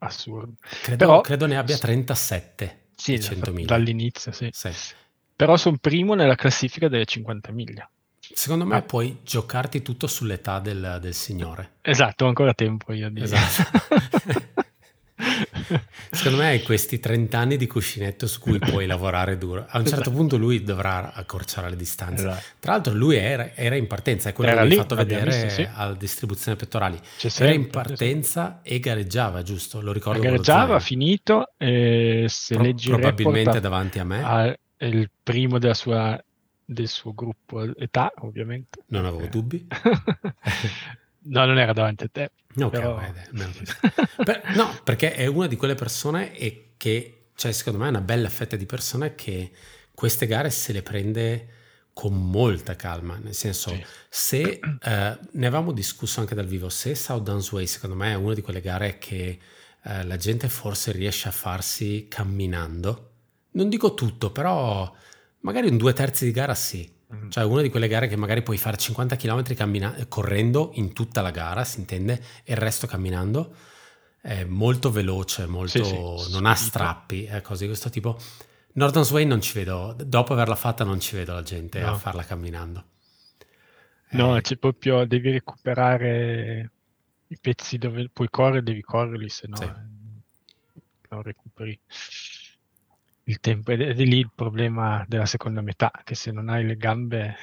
assurdo. 0.00 0.56
Credo, 0.82 1.06
però, 1.06 1.20
credo 1.22 1.46
ne 1.46 1.56
abbia 1.56 1.78
37. 1.78 2.80
Sì, 2.96 3.18
dall'inizio, 3.64 4.30
sì. 4.30 4.50
sì 4.52 4.70
però 5.34 5.56
sono 5.56 5.76
primo 5.80 6.14
nella 6.14 6.34
classifica 6.34 6.88
delle 6.88 7.04
50 7.04 7.52
miglia. 7.52 7.88
Secondo 8.32 8.64
me 8.64 8.76
ah. 8.76 8.82
puoi 8.82 9.18
giocarti 9.22 9.82
tutto 9.82 10.06
sull'età 10.06 10.58
del, 10.58 10.98
del 11.00 11.14
signore. 11.14 11.74
Esatto, 11.82 12.24
ho 12.24 12.28
ancora 12.28 12.54
tempo 12.54 12.92
io 12.92 13.10
di... 13.10 13.22
Esatto. 13.22 14.62
Secondo 16.10 16.38
me 16.38 16.48
hai 16.48 16.62
questi 16.62 16.98
30 16.98 17.38
anni 17.38 17.56
di 17.56 17.66
cuscinetto 17.66 18.26
su 18.26 18.40
cui 18.40 18.58
puoi 18.58 18.86
lavorare 18.86 19.38
duro. 19.38 19.66
A 19.68 19.78
un 19.78 19.84
certo 19.84 20.00
esatto. 20.00 20.10
punto 20.10 20.36
lui 20.36 20.62
dovrà 20.62 21.12
accorciare 21.12 21.70
le 21.70 21.76
distanze. 21.76 22.26
Esatto. 22.26 22.44
Tra 22.60 22.72
l'altro 22.72 22.94
lui 22.94 23.16
era, 23.16 23.54
era, 23.54 23.76
in 23.76 23.86
partenza, 23.86 24.28
è 24.28 24.32
quello 24.32 24.50
era 24.50 24.62
che 24.62 24.66
mi 24.66 24.72
hai 24.72 24.78
fatto 24.78 24.94
vedere 24.94 25.30
visto, 25.30 25.48
sì. 25.48 25.68
alla 25.72 25.94
distribuzione 25.94 26.56
pettorali. 26.56 26.98
C'è 26.98 27.26
era 27.26 27.30
sempre, 27.30 27.54
in 27.54 27.68
partenza 27.68 28.60
sì. 28.62 28.74
e 28.74 28.80
gareggiava, 28.80 29.42
giusto? 29.42 29.80
Lo 29.80 29.92
ricordo. 29.92 30.20
Gareggiava, 30.20 30.76
ha 30.76 30.80
finito, 30.80 31.52
e 31.56 32.26
se 32.28 32.54
Pro- 32.54 32.64
leggi 32.64 32.88
Probabilmente 32.88 33.60
davanti 33.60 33.98
a 33.98 34.04
me. 34.04 34.22
A, 34.22 34.58
è 34.76 34.84
il 34.86 35.10
primo 35.22 35.58
della 35.58 35.74
sua, 35.74 36.22
del 36.64 36.88
suo 36.88 37.14
gruppo 37.14 37.62
età, 37.76 38.12
ovviamente. 38.18 38.82
Non 38.86 39.04
avevo 39.04 39.26
dubbi. 39.26 39.66
no, 41.24 41.44
non 41.44 41.58
era 41.58 41.72
davanti 41.72 42.04
a 42.04 42.08
te. 42.10 42.30
Ok, 42.56 42.70
però... 42.70 43.00
per, 44.24 44.54
no, 44.54 44.78
perché 44.84 45.14
è 45.14 45.26
una 45.26 45.46
di 45.46 45.56
quelle 45.56 45.74
persone 45.74 46.36
e 46.36 46.74
che, 46.76 47.28
cioè, 47.34 47.52
secondo 47.52 47.78
me 47.78 47.86
è 47.86 47.90
una 47.90 48.00
bella 48.00 48.28
fetta 48.28 48.56
di 48.56 48.66
persone 48.66 49.14
che 49.14 49.50
queste 49.94 50.26
gare 50.26 50.50
se 50.50 50.72
le 50.72 50.82
prende 50.82 51.48
con 51.92 52.28
molta 52.30 52.74
calma, 52.74 53.16
nel 53.18 53.34
senso, 53.34 53.70
sì. 53.70 53.84
se 54.08 54.40
eh, 54.42 55.18
ne 55.30 55.46
avevamo 55.46 55.72
discusso 55.72 56.20
anche 56.20 56.34
dal 56.34 56.46
vivo, 56.46 56.68
se 56.68 56.96
South 56.96 57.28
Way 57.52 57.66
secondo 57.66 57.94
me 57.94 58.10
è 58.10 58.14
una 58.16 58.34
di 58.34 58.42
quelle 58.42 58.60
gare 58.60 58.98
che 58.98 59.38
eh, 59.84 60.04
la 60.04 60.16
gente 60.16 60.48
forse 60.48 60.90
riesce 60.90 61.28
a 61.28 61.30
farsi 61.30 62.06
camminando, 62.08 63.13
non 63.54 63.68
dico 63.68 63.94
tutto, 63.94 64.30
però 64.30 64.92
magari 65.40 65.68
un 65.68 65.76
due 65.76 65.92
terzi 65.92 66.24
di 66.24 66.30
gara 66.30 66.54
sì. 66.54 66.90
Mm-hmm. 67.12 67.30
Cioè 67.30 67.44
una 67.44 67.62
di 67.62 67.68
quelle 67.68 67.88
gare 67.88 68.08
che 68.08 68.16
magari 68.16 68.42
puoi 68.42 68.56
fare 68.56 68.76
50 68.76 69.16
km 69.16 69.54
cammina- 69.54 69.94
correndo 70.08 70.70
in 70.74 70.92
tutta 70.92 71.20
la 71.20 71.30
gara, 71.30 71.64
si 71.64 71.80
intende, 71.80 72.22
e 72.44 72.52
il 72.52 72.58
resto 72.58 72.86
camminando. 72.86 73.54
È 74.20 74.44
molto 74.44 74.90
veloce, 74.90 75.46
molto, 75.46 75.84
sì, 75.84 76.24
sì, 76.24 76.32
non 76.32 76.46
ha 76.46 76.54
strappi, 76.54 77.26
eh, 77.26 77.42
cose 77.42 77.62
di 77.62 77.66
questo 77.66 77.90
tipo. 77.90 78.18
Northern 78.72 79.04
Sway 79.04 79.26
non 79.26 79.40
ci 79.42 79.52
vedo, 79.52 79.94
dopo 80.02 80.32
averla 80.32 80.56
fatta 80.56 80.82
non 80.82 80.98
ci 80.98 81.14
vedo 81.14 81.34
la 81.34 81.42
gente 81.42 81.80
no. 81.80 81.90
a 81.90 81.94
farla 81.94 82.24
camminando. 82.24 82.84
No, 84.12 84.36
eh, 84.36 84.40
c'è 84.40 84.56
proprio, 84.56 85.04
devi 85.04 85.30
recuperare 85.30 86.70
i 87.26 87.38
pezzi 87.38 87.78
dove 87.78 88.08
puoi 88.12 88.28
correre 88.30 88.62
devi 88.62 88.80
correrli, 88.80 89.28
se 89.28 89.46
no 89.46 89.56
Sì. 89.56 89.64
eh, 89.64 89.72
non 91.10 91.22
recuperi 91.22 91.78
il 93.24 93.40
tempo. 93.40 93.72
Ed 93.72 93.80
è 93.82 94.04
lì 94.04 94.18
il 94.18 94.30
problema 94.34 95.04
della 95.08 95.26
seconda 95.26 95.60
metà, 95.60 95.90
che 96.04 96.14
se 96.14 96.30
non 96.32 96.48
hai 96.48 96.64
le 96.66 96.76
gambe 96.76 97.36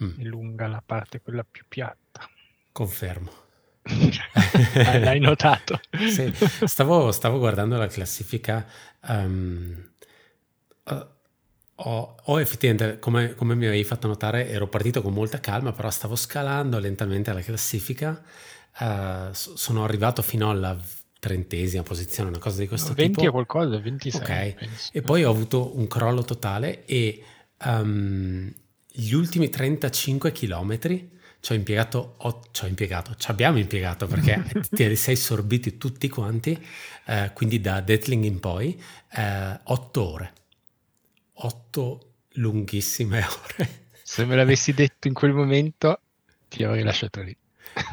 Mm, 0.00 0.12
è 0.14 0.22
lunga 0.22 0.66
la 0.68 0.82
parte 0.84 1.20
quella 1.20 1.44
più 1.48 1.64
piatta. 1.68 2.28
confermo. 2.72 3.32
L'hai 5.02 5.20
notato? 5.20 5.80
Sì, 6.04 6.32
stavo, 6.64 7.10
stavo 7.12 7.38
guardando 7.38 7.76
la 7.76 7.86
classifica. 7.88 8.66
eh, 10.84 11.06
ho, 11.78 12.16
ho 12.22 12.40
effettivamente, 12.40 12.98
come, 12.98 13.34
come 13.34 13.54
mi 13.54 13.66
avevi 13.66 13.84
fatto 13.84 14.06
notare, 14.06 14.48
ero 14.48 14.66
partito 14.68 15.02
con 15.02 15.12
molta 15.12 15.40
calma, 15.40 15.72
però 15.72 15.90
stavo 15.90 16.16
scalando 16.16 16.78
lentamente 16.78 17.32
la 17.32 17.42
classifica. 17.42 18.22
so- 19.32 19.56
sono 19.56 19.84
arrivato 19.84 20.22
fino 20.22 20.50
alla 20.50 20.76
trentesima 21.26 21.82
posizione, 21.82 22.28
una 22.28 22.38
cosa 22.38 22.60
di 22.60 22.68
questo 22.68 22.92
20 22.94 23.14
tipo. 23.14 23.28
a 23.28 23.32
qualcosa, 23.32 23.78
26 23.80 24.20
Ok, 24.20 24.54
penso. 24.54 24.90
e 24.92 25.02
poi 25.02 25.24
ho 25.24 25.30
avuto 25.30 25.76
un 25.76 25.86
crollo 25.88 26.22
totale 26.22 26.84
e 26.84 27.22
ehm, 27.58 28.52
gli 28.92 29.12
ultimi 29.12 29.48
35 29.48 30.30
chilometri 30.30 31.10
ci 31.40 31.52
ho 31.52 31.54
impiegato, 31.54 32.14
ho- 32.18 32.42
ci 32.52 32.64
ho 32.64 32.66
impiegato, 32.68 33.14
ci 33.16 33.30
abbiamo 33.30 33.58
impiegato 33.58 34.06
perché 34.06 34.42
te 34.70 34.86
li 34.88 34.96
sei 34.96 35.16
sorbiti 35.16 35.76
tutti 35.78 36.08
quanti, 36.08 36.56
eh, 37.06 37.30
quindi 37.34 37.60
da 37.60 37.80
Detling 37.80 38.24
in 38.24 38.38
poi, 38.40 38.80
8 39.64 40.02
ore, 40.02 40.32
8 41.34 42.12
lunghissime 42.34 43.18
ore. 43.26 43.84
Se 44.02 44.24
me 44.24 44.36
l'avessi 44.36 44.72
detto 44.72 45.08
in 45.08 45.14
quel 45.14 45.32
momento, 45.32 46.00
ti 46.48 46.62
avrei 46.62 46.82
lasciato 46.84 47.20
lì. 47.22 47.36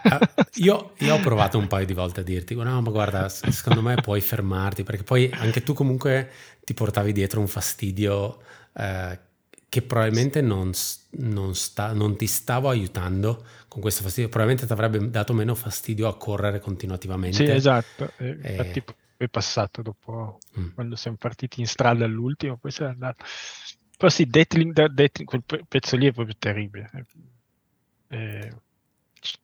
Ah, 0.03 0.19
io, 0.55 0.93
io 0.99 1.15
ho 1.15 1.19
provato 1.19 1.57
un 1.57 1.67
paio 1.67 1.85
di 1.85 1.93
volte 1.93 2.21
a 2.21 2.23
dirti, 2.23 2.55
no, 2.55 2.81
ma 2.81 2.89
guarda, 2.89 3.27
secondo 3.29 3.81
me 3.81 3.95
puoi 3.95 4.21
fermarti, 4.21 4.83
perché 4.83 5.03
poi 5.03 5.29
anche 5.33 5.63
tu 5.63 5.73
comunque 5.73 6.29
ti 6.63 6.73
portavi 6.73 7.11
dietro 7.11 7.39
un 7.39 7.47
fastidio 7.47 8.41
eh, 8.73 9.19
che 9.67 9.81
probabilmente 9.81 10.41
non, 10.41 10.71
non 11.11 11.55
sta- 11.55 11.93
non 11.93 12.15
ti 12.15 12.27
stavo 12.27 12.69
aiutando 12.69 13.43
con 13.67 13.81
questo 13.81 14.03
fastidio, 14.03 14.29
probabilmente 14.29 14.67
ti 14.67 14.73
avrebbe 14.73 15.09
dato 15.09 15.33
meno 15.33 15.55
fastidio 15.55 16.07
a 16.07 16.15
correre 16.15 16.59
continuativamente. 16.59 17.37
Sì, 17.37 17.51
esatto. 17.51 18.11
eh, 18.17 18.37
Eh. 18.41 18.51
Infatti 18.51 18.83
è 19.17 19.27
passato 19.27 19.81
dopo, 19.81 20.37
Mm. 20.59 20.67
quando 20.75 20.95
siamo 20.95 21.17
partiti 21.17 21.59
in 21.59 21.67
strada 21.67 22.05
all'ultimo, 22.05 22.57
poi 22.57 22.71
sei 22.71 22.87
andato. 22.87 23.23
Però 23.97 24.09
sì, 24.09 24.25
Detling, 24.25 24.85
Detling, 24.87 25.27
quel 25.27 25.43
pe- 25.45 25.63
pezzo 25.67 25.95
lì 25.95 26.07
è 26.07 26.11
proprio 26.13 26.35
terribile. 26.37 26.89
Eh, 28.09 28.51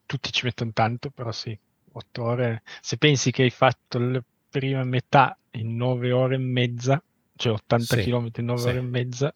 tutti 0.05 0.31
ci 0.31 0.45
mettono 0.45 0.71
tanto, 0.73 1.09
però 1.09 1.31
sì, 1.31 1.57
otto 1.93 2.23
ore. 2.23 2.63
Se 2.81 2.97
pensi 2.97 3.31
che 3.31 3.43
hai 3.43 3.49
fatto 3.49 3.99
la 3.99 4.23
prima 4.49 4.83
metà 4.83 5.37
in 5.51 5.75
nove 5.75 6.11
ore 6.11 6.35
e 6.35 6.37
mezza, 6.39 7.01
cioè 7.35 7.53
80 7.53 7.95
Sì, 7.95 8.03
km 8.03 8.29
in 8.37 8.45
nove 8.45 8.61
sì. 8.61 8.67
ore 8.69 8.79
e 8.79 8.81
mezza, 8.81 9.33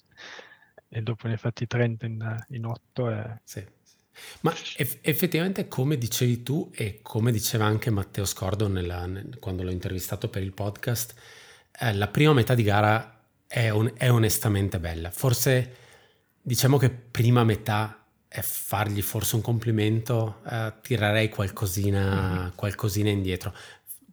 e 0.90 1.02
dopo 1.02 1.28
ne 1.28 1.34
hai 1.34 1.40
fatti 1.40 1.66
30 1.68 2.06
in, 2.06 2.46
in 2.50 2.66
otto, 2.66 3.10
è... 3.10 3.40
Sì, 3.44 3.66
sì. 3.82 3.96
Ma 4.42 4.54
eff- 4.78 5.00
effettivamente, 5.02 5.68
come 5.68 5.98
dicevi 5.98 6.44
tu 6.44 6.70
e 6.74 7.00
come 7.02 7.32
diceva 7.32 7.66
anche 7.66 7.90
Matteo 7.90 8.26
Scordo 8.26 8.68
nella- 8.68 9.06
nel- 9.08 9.38
quando 9.40 9.64
l'ho 9.64 9.72
intervistato 9.72 10.30
per 10.30 10.44
il 10.44 10.54
podcast, 10.54 11.16
eh, 11.80 11.94
la 11.94 12.08
prima 12.08 12.34
metà 12.34 12.54
di 12.54 12.64
gara 12.64 13.26
è, 13.48 13.72
on- 13.72 13.92
è 13.96 14.10
onestamente 14.12 14.80
bella. 14.80 15.10
Forse 15.12 15.78
diciamo 16.42 16.78
che 16.78 16.90
prima 16.90 17.44
metà 17.44 18.03
è 18.34 18.42
fargli 18.42 19.04
forse 19.04 19.36
un 19.36 19.42
complimento, 19.42 20.40
eh, 20.50 20.74
tirerei 20.82 21.30
qualcosina, 21.30 22.52
qualcosina 22.56 23.10
indietro. 23.10 23.54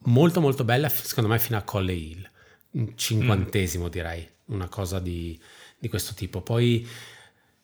Molto 0.05 0.43
molto 0.43 0.63
bella, 0.63 0.91
secondo 0.91 1.31
me, 1.31 1.39
fino 1.39 1.57
a 1.57 1.63
Colle 1.63 1.95
Hill, 1.95 2.31
un 2.73 2.93
cinquantesimo 2.97 3.89
direi, 3.89 4.29
una 4.47 4.69
cosa 4.69 4.99
di, 4.99 5.41
di 5.79 5.89
questo 5.89 6.13
tipo. 6.13 6.43
Poi 6.43 6.87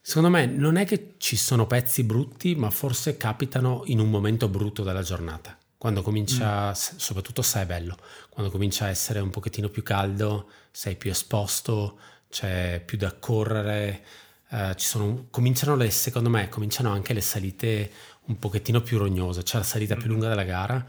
Secondo 0.00 0.30
me 0.30 0.46
non 0.46 0.76
è 0.76 0.86
che 0.86 1.14
ci 1.18 1.34
sono 1.34 1.66
pezzi 1.66 2.04
brutti, 2.04 2.54
ma 2.54 2.70
forse 2.70 3.16
capitano 3.16 3.82
in 3.86 3.98
un 3.98 4.08
momento 4.08 4.46
brutto 4.48 4.84
della 4.84 5.02
giornata. 5.02 5.58
Quando 5.76 6.02
comincia, 6.02 6.72
s- 6.72 6.94
soprattutto 6.98 7.42
se 7.42 7.62
è 7.62 7.66
bello, 7.66 7.96
quando 8.30 8.52
comincia 8.52 8.84
a 8.84 8.88
essere 8.88 9.18
un 9.18 9.30
pochettino 9.30 9.68
più 9.68 9.82
caldo, 9.82 10.48
sei 10.70 10.94
più 10.94 11.10
esposto, 11.10 11.98
c'è 12.30 12.80
più 12.86 12.96
da 12.96 13.14
correre, 13.14 14.04
eh, 14.50 14.74
ci 14.76 14.86
sono, 14.86 15.26
cominciano 15.30 15.76
le, 15.76 15.90
secondo 15.90 16.28
me, 16.30 16.48
cominciano 16.48 16.90
anche 16.92 17.12
le 17.12 17.20
salite 17.20 17.90
un 18.26 18.38
pochettino 18.38 18.80
più 18.80 18.98
rognose. 18.98 19.42
C'è 19.42 19.58
la 19.58 19.62
salita 19.64 19.96
più 19.96 20.08
lunga 20.08 20.28
della 20.28 20.44
gara, 20.44 20.84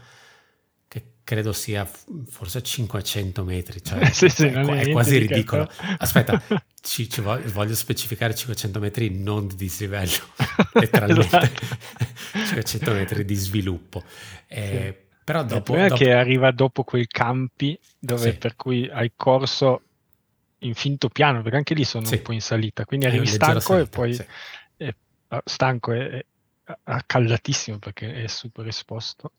che 0.88 1.04
credo 1.24 1.52
sia 1.52 1.88
forse 2.28 2.62
500 2.62 3.44
metri, 3.44 3.82
cioè 3.82 4.04
Sì, 4.12 4.28
sì, 4.28 4.46
è, 4.46 4.52
è 4.52 4.86
è 4.86 4.90
quasi 4.90 5.18
ridicolo. 5.18 5.66
però. 5.66 5.94
Aspetta, 5.98 6.40
ci, 6.80 7.08
ci 7.08 7.20
voglio, 7.20 7.50
voglio 7.52 7.74
specificare 7.74 8.34
500 8.34 8.78
metri 8.80 9.10
non 9.10 9.46
di 9.46 9.54
dislivello, 9.56 10.12
letteralmente 10.74 11.36
Esatto. 11.36 11.66
500 12.32 12.92
metri 12.92 13.24
di 13.24 13.34
sviluppo. 13.34 14.02
Eh, 14.46 15.04
Però 15.24 15.40
Il 15.40 15.46
dopo, 15.46 15.62
problema 15.62 15.86
è 15.86 15.88
dopo- 15.90 16.02
che 16.04 16.12
arriva 16.12 16.50
dopo 16.52 16.84
quei 16.84 17.06
campi 17.06 17.78
dove 17.98 18.32
Sì. 18.32 18.38
per 18.38 18.56
cui 18.56 18.88
hai 18.88 19.12
corso 19.14 19.82
in 20.60 20.74
finto 20.74 21.08
piano, 21.08 21.42
perché 21.42 21.56
anche 21.56 21.74
lì 21.74 21.84
sono 21.84 22.06
Sì. 22.06 22.14
un 22.16 22.22
po' 22.22 22.32
in 22.32 22.40
salita, 22.40 22.84
quindi 22.84 23.06
È 23.06 23.08
arrivi 23.10 23.26
stanco 23.26 23.58
e 23.58 23.60
salita, 23.60 23.88
poi 23.96 24.14
sì. 24.14 24.24
è- 24.76 24.94
stanco 25.44 25.92
e 25.92 26.26
accaldatissimo 26.84 27.78
perché 27.78 28.24
è 28.24 28.26
super 28.26 28.66
esposto 28.66 29.32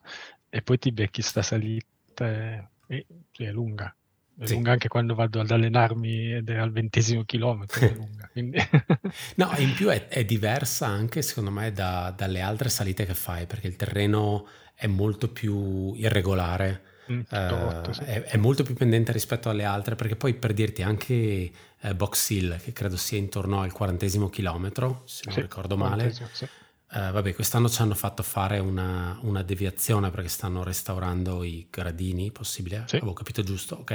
e 0.48 0.62
poi 0.62 0.78
ti 0.78 0.92
becchi 0.92 1.22
sta 1.22 1.42
salita 1.42 2.28
e, 2.28 2.68
e- 2.86 3.06
sì, 3.30 3.44
è 3.44 3.50
lunga. 3.52 3.94
È 4.38 4.46
Sì. 4.46 4.54
lunga 4.54 4.72
anche 4.72 4.88
quando 4.88 5.14
vado 5.14 5.40
ad 5.40 5.50
allenarmi 5.50 6.34
ed 6.34 6.48
è 6.48 6.56
al 6.56 6.72
ventesimo 6.72 7.24
chilometro, 7.24 7.80
è 7.80 7.92
lunga. 7.94 8.28
Quindi... 8.32 8.58
No, 9.36 9.52
in 9.58 9.74
più 9.74 9.88
è, 9.88 10.08
è 10.08 10.24
diversa 10.24 10.86
anche 10.86 11.22
secondo 11.22 11.50
me 11.50 11.72
da- 11.72 12.12
dalle 12.16 12.40
altre 12.40 12.68
salite 12.68 13.04
che 13.06 13.14
fai, 13.14 13.46
perché 13.46 13.66
il 13.66 13.76
terreno 13.76 14.46
è 14.74 14.86
molto 14.86 15.28
più 15.30 15.92
irregolare, 15.94 16.82
Mm, 17.10 17.20
eh, 17.30 17.92
sì. 17.92 18.02
è, 18.04 18.22
è 18.22 18.36
molto 18.36 18.62
più 18.62 18.74
pendente 18.74 19.12
rispetto 19.12 19.48
alle 19.50 19.64
altre, 19.64 19.96
perché 19.96 20.16
poi 20.16 20.34
per 20.34 20.52
dirti 20.52 20.82
anche 20.82 21.50
eh, 21.80 21.94
Box 21.94 22.30
Hill, 22.30 22.60
che 22.60 22.72
credo 22.72 22.96
sia 22.96 23.18
intorno 23.18 23.60
al 23.62 23.72
quarantesimo 23.72 24.28
chilometro, 24.28 25.02
se 25.06 25.22
non 25.26 25.34
Sì, 25.34 25.40
ricordo 25.40 25.76
male, 25.76 26.12
sì. 26.12 26.44
Eh, 26.92 27.10
vabbè, 27.12 27.34
quest'anno 27.34 27.68
ci 27.68 27.80
hanno 27.82 27.94
fatto 27.94 28.22
fare 28.22 28.58
una, 28.58 29.16
una 29.22 29.42
deviazione 29.42 30.10
perché 30.10 30.28
stanno 30.28 30.62
restaurando 30.64 31.42
i 31.44 31.68
gradini, 31.70 32.32
possibile? 32.32 32.78
Avevo 32.78 33.12
capito 33.12 33.42
giusto? 33.42 33.76
Ok. 33.76 33.90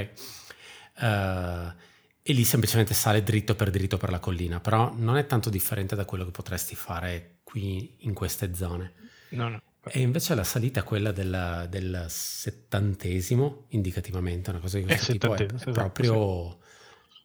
Eh, 0.98 1.74
e 2.22 2.32
lì 2.32 2.44
semplicemente 2.44 2.94
sale 2.94 3.22
dritto 3.22 3.54
per 3.54 3.70
dritto 3.70 3.98
per 3.98 4.10
la 4.10 4.18
collina, 4.18 4.60
però 4.60 4.92
non 4.96 5.16
è 5.16 5.26
tanto 5.26 5.48
differente 5.50 5.94
da 5.94 6.04
quello 6.04 6.24
che 6.24 6.30
potresti 6.32 6.74
fare 6.74 7.38
qui 7.44 7.96
in 8.00 8.14
queste 8.14 8.54
zone. 8.54 8.94
No, 9.28 9.48
no. 9.48 9.60
E 9.88 10.00
invece 10.00 10.34
la 10.34 10.42
salita, 10.42 10.82
quella 10.82 11.12
del, 11.12 11.66
del 11.70 12.06
settantesimo, 12.08 13.66
indicativamente, 13.68 14.50
una 14.50 14.58
cosa 14.58 14.78
di 14.78 14.84
questo 14.84 15.12
tipo, 15.12 15.34
è, 15.34 15.38
settantesimo, 15.38 15.58
è 15.58 15.70
esatto, 15.70 15.90
proprio... 15.92 16.58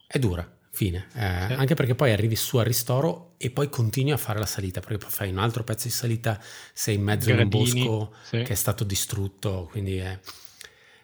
è 0.06 0.20
dura, 0.20 0.58
fine. 0.70 1.08
Eh, 1.16 1.48
Sì. 1.48 1.54
Anche 1.54 1.74
perché 1.74 1.96
poi 1.96 2.12
arrivi 2.12 2.36
su 2.36 2.58
al 2.58 2.66
ristoro 2.66 3.34
e 3.38 3.50
poi 3.50 3.68
continui 3.70 4.12
a 4.12 4.18
fare 4.18 4.38
la 4.38 4.46
salita, 4.46 4.80
perché 4.80 4.98
poi 4.98 5.10
fai 5.10 5.30
un 5.32 5.40
altro 5.40 5.64
pezzo 5.64 5.88
di 5.88 5.94
salita, 5.94 6.40
sei 6.72 6.96
in 6.96 7.02
mezzo 7.02 7.30
a 7.30 7.34
un 7.34 7.38
Gradini, 7.50 7.84
bosco 7.84 8.16
sì. 8.22 8.44
che 8.44 8.54
è 8.54 8.56
stato 8.56 8.84
distrutto, 8.84 9.68
quindi 9.72 9.98
è, 9.98 10.20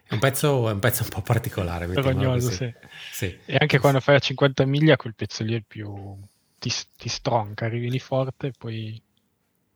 è 0.04 0.14
un, 0.14 0.20
pezzo, 0.20 0.70
è 0.70 0.74
un 0.74 0.80
pezzo 0.80 1.04
un 1.04 1.10
po' 1.10 1.22
particolare. 1.22 1.88
Rognoso, 1.92 2.52
sì. 2.52 2.72
Sì. 3.12 3.36
E 3.46 3.58
anche 3.60 3.80
quando 3.80 4.00
fai 4.00 4.16
a 4.16 4.20
50 4.20 4.64
miglia, 4.66 4.96
quel 4.96 5.16
pezzo 5.16 5.44
lì 5.44 5.56
è 5.56 5.64
più. 5.66 6.18
ti, 6.60 6.72
ti 6.96 7.10
stronca, 7.10 7.66
arrivi 7.66 7.90
lì 7.90 8.00
forte 8.00 8.48
e 8.48 8.54
poi. 8.56 9.02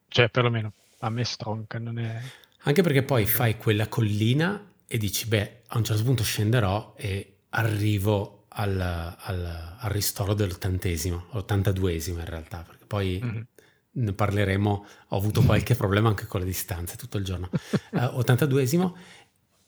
cioè, 0.10 0.30
perlomeno 0.30 0.74
a 1.01 1.09
me 1.09 1.23
stronca, 1.25 1.77
non 1.79 1.99
è. 1.99 2.19
Anche 2.63 2.81
perché 2.83 3.03
poi 3.03 3.25
fai 3.25 3.57
quella 3.57 3.87
collina 3.87 4.73
e 4.87 4.97
dici, 4.97 5.27
beh, 5.27 5.61
a 5.67 5.77
un 5.77 5.83
certo 5.83 6.03
punto 6.03 6.23
scenderò 6.23 6.93
e 6.97 7.37
arrivo 7.49 8.45
al, 8.49 8.79
al- 8.79 9.75
al 9.79 9.89
ristoro 9.89 10.33
dell'ottantesimo, 10.33 11.27
ottantaduesimo 11.31 12.19
in 12.19 12.25
realtà, 12.25 12.63
perché 12.63 12.85
poi 12.85 13.19
Mhm. 13.21 13.47
ne 13.93 14.13
parleremo, 14.13 14.85
ho 15.09 15.17
avuto 15.17 15.41
qualche 15.43 15.75
problema 15.75 16.09
anche 16.09 16.25
con 16.25 16.39
le 16.41 16.45
distanze 16.45 16.95
tutto 16.97 17.17
il 17.17 17.23
giorno. 17.23 17.49
82esimo 17.93 18.95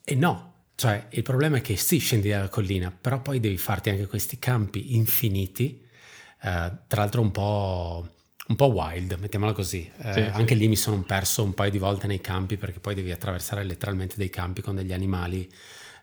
e 0.03 0.15
no, 0.15 0.65
cioè 0.75 1.07
il 1.11 1.23
problema 1.23 1.57
è 1.57 1.61
che 1.61 1.75
sì, 1.77 1.97
scendi 1.97 2.29
dalla 2.29 2.49
collina, 2.49 2.91
però 2.91 3.21
poi 3.21 3.39
devi 3.39 3.57
farti 3.57 3.89
anche 3.89 4.05
questi 4.07 4.37
campi 4.39 4.95
infiniti, 4.95 5.81
eh, 6.41 6.71
tra 6.87 7.01
l'altro 7.01 7.21
un 7.21 7.31
po', 7.31 8.09
un 8.47 8.55
po' 8.55 8.65
wild, 8.67 9.17
mettiamola 9.19 9.53
così. 9.53 9.89
Eh, 9.97 10.13
Sì, 10.13 10.19
sì. 10.23 10.29
anche 10.31 10.53
lì 10.55 10.67
mi 10.67 10.75
sono 10.75 11.01
perso 11.03 11.43
un 11.43 11.53
paio 11.53 11.71
di 11.71 11.77
volte 11.77 12.07
nei 12.07 12.19
campi 12.21 12.57
perché 12.57 12.79
poi 12.79 12.93
devi 12.95 13.11
attraversare 13.11 13.63
letteralmente 13.63 14.15
dei 14.17 14.29
campi 14.29 14.61
con 14.61 14.75
degli 14.75 14.93
animali. 14.93 15.49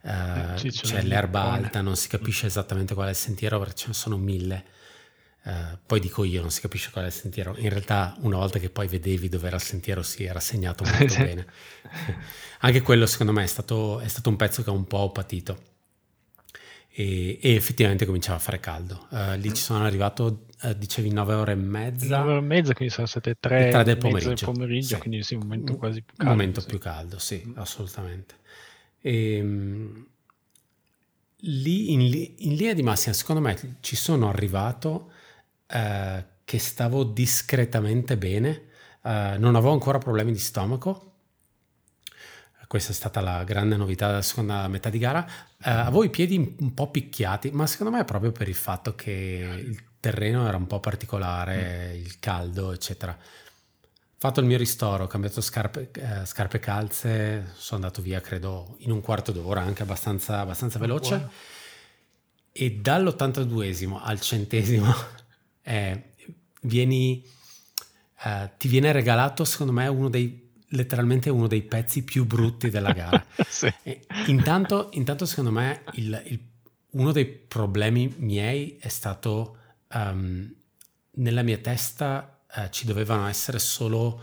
eh, 0.03 0.55
Eh, 0.55 0.59
sì, 0.59 0.71
c'è 0.71 0.83
c'è 0.87 1.03
l'erba 1.03 1.43
alta, 1.51 1.81
non 1.83 1.97
si 1.97 2.09
capisce 2.09 2.47
esattamente 2.47 2.95
qual 2.95 3.09
è 3.09 3.11
il 3.11 3.17
sentiero 3.17 3.59
perché 3.59 3.75
ce 3.75 3.87
ne 3.89 3.95
sono 3.95 4.17
mille. 4.17 4.65
Uh, 5.43 5.79
poi 5.87 6.01
dico 6.01 6.23
io, 6.25 6.43
non 6.43 6.51
si 6.51 6.61
capisce 6.61 6.91
qual 6.91 7.05
è 7.05 7.07
il 7.09 7.15
sentiero. 7.15 7.57
In 7.59 7.71
realtà, 7.71 8.15
una 8.21 8.37
volta 8.37 8.59
che 8.59 8.69
poi 8.69 8.87
vedevi 8.89 9.29
dove 9.31 9.47
era 9.47 9.57
il 9.57 9.63
sentiero, 9.63 10.03
si 10.03 10.25
era 10.25 10.39
segnato 10.41 10.85
molto 10.85 11.15
bene. 11.17 11.47
Anche 12.61 12.83
quello, 12.83 13.07
secondo 13.07 13.33
me, 13.33 13.45
è 13.45 13.47
stato, 13.47 14.01
è 14.01 14.09
stato, 14.09 14.29
un 14.29 14.37
pezzo 14.37 14.63
che 14.63 14.69
ho 14.71 14.75
un 14.75 14.87
po' 14.87 15.11
patito. 15.13 15.59
E, 16.93 17.39
e 17.41 17.55
effettivamente 17.55 18.05
cominciava 18.05 18.37
a 18.37 18.41
fare 18.41 18.61
caldo. 18.61 19.07
Uh, 19.11 19.33
lì 19.37 19.55
ci 19.55 19.63
sono 19.63 19.85
arrivato, 19.85 20.47
uh, 20.63 20.75
dicevi, 20.75 21.11
9 21.11 21.35
ore 21.35 21.53
e 21.53 21.57
mezza. 21.57 22.19
9 22.19 22.31
ore 22.31 22.41
e 22.41 22.45
mezza, 22.45 22.75
quindi 22.75 22.93
sono 22.93 23.07
state 23.07 23.37
3, 23.39 23.71
3 23.71 23.85
del 23.85 23.97
pomeriggio. 23.99 24.29
Del 24.35 24.45
pomeriggio 24.45 24.95
sì. 24.95 25.01
Quindi 25.01 25.23
sì, 25.23 25.35
un 25.35 25.43
momento 25.43 25.77
quasi 25.77 26.03
più 26.03 26.17
caldo. 26.17 26.33
Un 26.33 26.39
momento 26.39 26.61
sì. 26.61 26.67
più 26.67 26.79
caldo, 26.79 27.19
sì, 27.19 27.45
mm. 27.47 27.53
assolutamente. 27.57 28.35
E, 29.01 29.41
um, 29.41 30.07
lì 31.43 31.93
in, 31.93 32.01
in 32.01 32.55
linea 32.55 32.75
di 32.75 32.83
massima, 32.83 33.15
secondo 33.15 33.41
me, 33.41 33.77
ci 33.81 33.97
sono 33.97 34.29
arrivato 34.29 35.13
eh, 35.67 36.25
che 36.45 36.59
stavo 36.59 37.05
discretamente 37.05 38.17
bene, 38.17 38.69
eh, 39.03 39.37
non 39.39 39.55
avevo 39.55 39.73
ancora 39.73 39.99
problemi 39.99 40.33
di 40.33 40.39
stomaco. 40.39 41.07
Questa 42.67 42.93
è 42.93 42.95
stata 42.95 43.21
la 43.21 43.43
grande 43.43 43.77
novità 43.77 44.07
della 44.07 44.23
seconda 44.23 44.69
metà 44.69 44.91
di 44.91 44.99
gara. 44.99 45.27
Eh, 45.27 45.71
avevo 45.71 46.05
i 46.05 46.11
piedi 46.11 46.57
un 46.61 46.73
po' 46.73 46.89
picchiati, 46.89 47.51
ma 47.51 47.67
secondo 47.67 47.93
me 47.93 48.03
è 48.03 48.05
proprio 48.05 48.31
per 48.31 48.49
il 48.49 48.55
fatto 48.55 48.95
che 48.95 49.11
il 49.67 49.90
terreno 50.01 50.47
era 50.49 50.57
un 50.57 50.67
po' 50.67 50.81
particolare, 50.81 51.93
mm. 51.93 52.01
il 52.01 52.19
caldo, 52.19 52.73
eccetera. 52.73 53.17
Fatto 54.17 54.41
il 54.41 54.47
mio 54.47 54.59
ristoro, 54.59 55.05
ho 55.05 55.07
cambiato 55.07 55.41
scarpe, 55.41 55.91
eh, 55.93 56.27
scarpe 56.27 56.59
calze, 56.59 57.53
sono 57.55 57.83
andato 57.83 58.03
via 58.03 58.21
credo 58.21 58.77
in 58.81 58.91
un 58.91 59.01
quarto 59.01 59.33
d'ora, 59.33 59.63
anche 59.63 59.83
abbastanza, 59.83 60.41
abbastanza 60.41 60.79
veloce. 60.79 61.17
Buono. 61.17 61.33
E 62.53 62.73
dall'82esimo 62.73 63.99
al 64.03 64.21
centesimo 64.21 64.93
eh, 65.63 66.03
vieni, 66.63 67.25
eh, 68.25 68.51
ti 68.59 68.69
viene 68.69 68.93
regalato, 68.93 69.45
secondo 69.45 69.73
me, 69.73 69.87
uno 69.87 70.09
dei 70.09 70.49
letteralmente 70.73 71.31
uno 71.31 71.47
dei 71.47 71.63
pezzi 71.63 72.03
più 72.05 72.25
brutti 72.25 72.71
della 72.71 72.93
gara. 72.93 73.25
sì. 73.49 73.73
intanto, 74.27 74.91
intanto, 74.93 75.27
secondo 75.27 75.51
me, 75.51 75.83
il, 75.93 76.23
il, 76.27 76.41
uno 76.91 77.13
dei 77.13 77.27
problemi 77.27 78.13
miei 78.19 78.77
è 78.81 78.89
stato 78.89 79.60
um, 79.95 80.55
nella 81.13 81.43
mia 81.43 81.59
testa 81.59 82.41
uh, 82.55 82.69
ci 82.71 82.87
dovevano 82.87 83.27
essere 83.27 83.59
solo, 83.59 84.23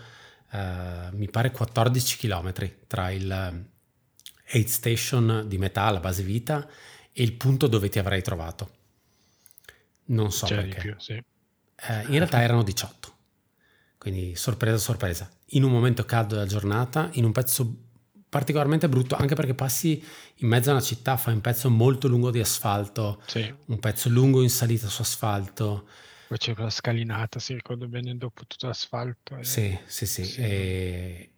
uh, 0.51 1.15
mi 1.15 1.29
pare, 1.29 1.51
14 1.51 2.17
km 2.17 2.53
tra 2.87 3.11
il 3.11 3.65
aid 4.49 4.67
station 4.67 5.43
di 5.47 5.57
metà, 5.57 5.89
la 5.89 5.99
base 5.99 6.23
vita, 6.23 6.67
e 7.11 7.23
il 7.23 7.33
punto 7.33 7.67
dove 7.67 7.89
ti 7.89 7.99
avrei 7.99 8.21
trovato. 8.21 8.75
Non 10.05 10.31
so 10.31 10.45
C'era 10.45 10.61
perché. 10.61 10.79
Più, 10.79 10.95
sì. 10.97 11.13
eh, 11.13 12.01
in 12.03 12.11
realtà 12.11 12.41
erano 12.41 12.63
18. 12.63 13.15
Quindi 13.97 14.35
sorpresa, 14.35 14.77
sorpresa. 14.77 15.29
In 15.51 15.63
un 15.63 15.71
momento 15.71 16.05
caldo 16.05 16.35
della 16.35 16.45
giornata, 16.45 17.09
in 17.13 17.25
un 17.25 17.31
pezzo 17.31 17.86
particolarmente 18.37 18.87
brutto, 18.87 19.15
anche 19.15 19.33
perché 19.33 19.55
passi 19.55 20.03
in 20.35 20.47
mezzo 20.47 20.69
a 20.69 20.73
una 20.73 20.81
città, 20.81 21.17
fai 21.17 21.33
un 21.33 21.41
pezzo 21.41 21.71
molto 21.71 22.07
lungo 22.07 22.29
di 22.29 22.39
asfalto, 22.39 23.19
sì. 23.25 23.51
un 23.65 23.79
pezzo 23.79 24.09
lungo 24.09 24.43
in 24.43 24.51
salita 24.51 24.87
su 24.87 25.01
asfalto. 25.01 25.87
Poi 26.27 26.37
c'è 26.37 26.53
quella 26.53 26.69
scalinata, 26.69 27.39
si 27.39 27.55
ricorda 27.55 27.87
bene, 27.87 28.15
dopo 28.15 28.43
tutto 28.45 28.67
l'asfalto. 28.67 29.37
E... 29.37 29.43
Sì, 29.43 29.75
sì, 29.87 30.05
sì. 30.05 30.23
sì. 30.23 30.41
E... 30.41 31.31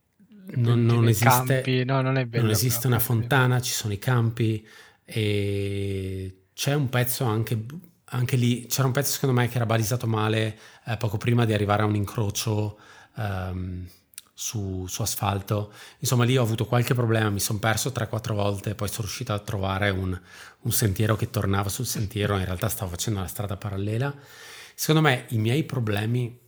Non, 0.55 0.83
non, 0.83 1.07
esiste. 1.07 1.85
No, 1.85 2.01
non, 2.01 2.27
non 2.29 2.49
esiste 2.49 2.87
una 2.87 2.99
fontana, 2.99 3.61
ci 3.61 3.71
sono 3.71 3.93
i 3.93 3.99
campi 3.99 4.67
e 5.05 6.47
c'è 6.53 6.73
un 6.73 6.89
pezzo 6.89 7.23
anche 7.23 7.65
anche 8.11 8.35
lì 8.35 8.65
c'era 8.65 8.87
un 8.87 8.93
pezzo 8.93 9.11
secondo 9.11 9.39
me 9.39 9.47
che 9.47 9.55
era 9.55 9.67
balisato 9.67 10.07
male 10.07 10.57
eh, 10.85 10.97
poco 10.97 11.17
prima 11.17 11.45
di 11.45 11.53
arrivare 11.53 11.83
a 11.83 11.85
un 11.85 11.95
incrocio 11.95 12.79
um, 13.15 13.87
su, 14.39 14.85
su, 14.87 15.01
asfalto. 15.01 15.73
Insomma, 15.99 16.23
lì 16.23 16.37
ho 16.37 16.43
avuto 16.43 16.65
qualche 16.65 16.93
problema, 16.93 17.29
mi 17.29 17.41
sono 17.41 17.59
perso 17.59 17.89
3-4 17.89 18.33
volte, 18.33 18.73
poi 18.73 18.87
sono 18.87 19.01
riuscito 19.01 19.33
a 19.33 19.39
trovare 19.39 19.89
un, 19.89 20.17
un, 20.61 20.71
sentiero 20.71 21.17
che 21.17 21.29
tornava 21.29 21.67
sul 21.67 21.85
sentiero, 21.85 22.37
in 22.37 22.45
realtà 22.45 22.69
stavo 22.69 22.91
facendo 22.91 23.19
la 23.19 23.27
strada 23.27 23.57
parallela. 23.57 24.15
Secondo 24.73 25.01
me 25.01 25.25
i 25.29 25.37
miei 25.37 25.65
problemi 25.65 26.39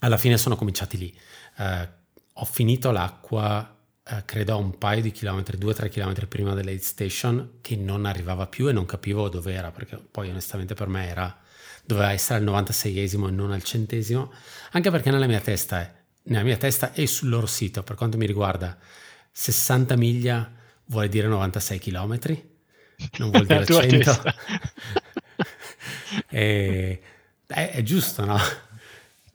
alla 0.00 0.18
fine 0.18 0.36
sono 0.36 0.54
cominciati 0.54 0.98
lì. 0.98 1.18
Uh, 1.56 1.88
ho 2.34 2.44
finito 2.44 2.90
l'acqua 2.90 3.74
eh, 4.04 4.22
credo 4.26 4.52
a 4.52 4.56
un 4.56 4.76
paio 4.76 5.00
di 5.00 5.10
chilometri, 5.10 5.56
due 5.56 5.70
o 5.70 5.74
tre 5.74 5.88
chilometri 5.88 6.26
prima 6.26 6.52
dell'aid 6.52 6.80
station, 6.80 7.58
che 7.62 7.74
non 7.74 8.04
arrivava 8.04 8.46
più 8.46 8.68
e 8.68 8.72
non 8.72 8.84
capivo 8.84 9.30
dove 9.30 9.54
era, 9.54 9.70
perché 9.70 9.96
poi 9.96 10.28
onestamente 10.28 10.74
per 10.74 10.88
me 10.88 11.08
era, 11.08 11.34
doveva 11.86 12.12
essere 12.12 12.38
al 12.38 12.44
96esimo 12.44 13.28
e 13.28 13.30
non 13.30 13.50
al 13.50 13.62
centesimo, 13.62 14.30
anche 14.72 14.90
perché 14.90 15.10
nella 15.10 15.26
mia 15.26 15.40
testa 15.40 15.80
è, 15.80 15.97
nella 16.28 16.44
mia 16.44 16.56
testa 16.56 16.92
e 16.92 17.06
sul 17.06 17.28
loro 17.28 17.46
sito, 17.46 17.82
per 17.82 17.96
quanto 17.96 18.16
mi 18.16 18.26
riguarda, 18.26 18.76
60 19.30 19.96
miglia 19.96 20.50
vuole 20.86 21.08
dire 21.08 21.28
96 21.28 21.78
chilometri, 21.78 22.56
non 23.18 23.30
vuol 23.30 23.46
dire 23.46 23.64
100. 23.64 24.22
e, 26.30 27.00
è, 27.46 27.70
è, 27.70 27.82
giusto, 27.82 28.24
no? 28.24 28.38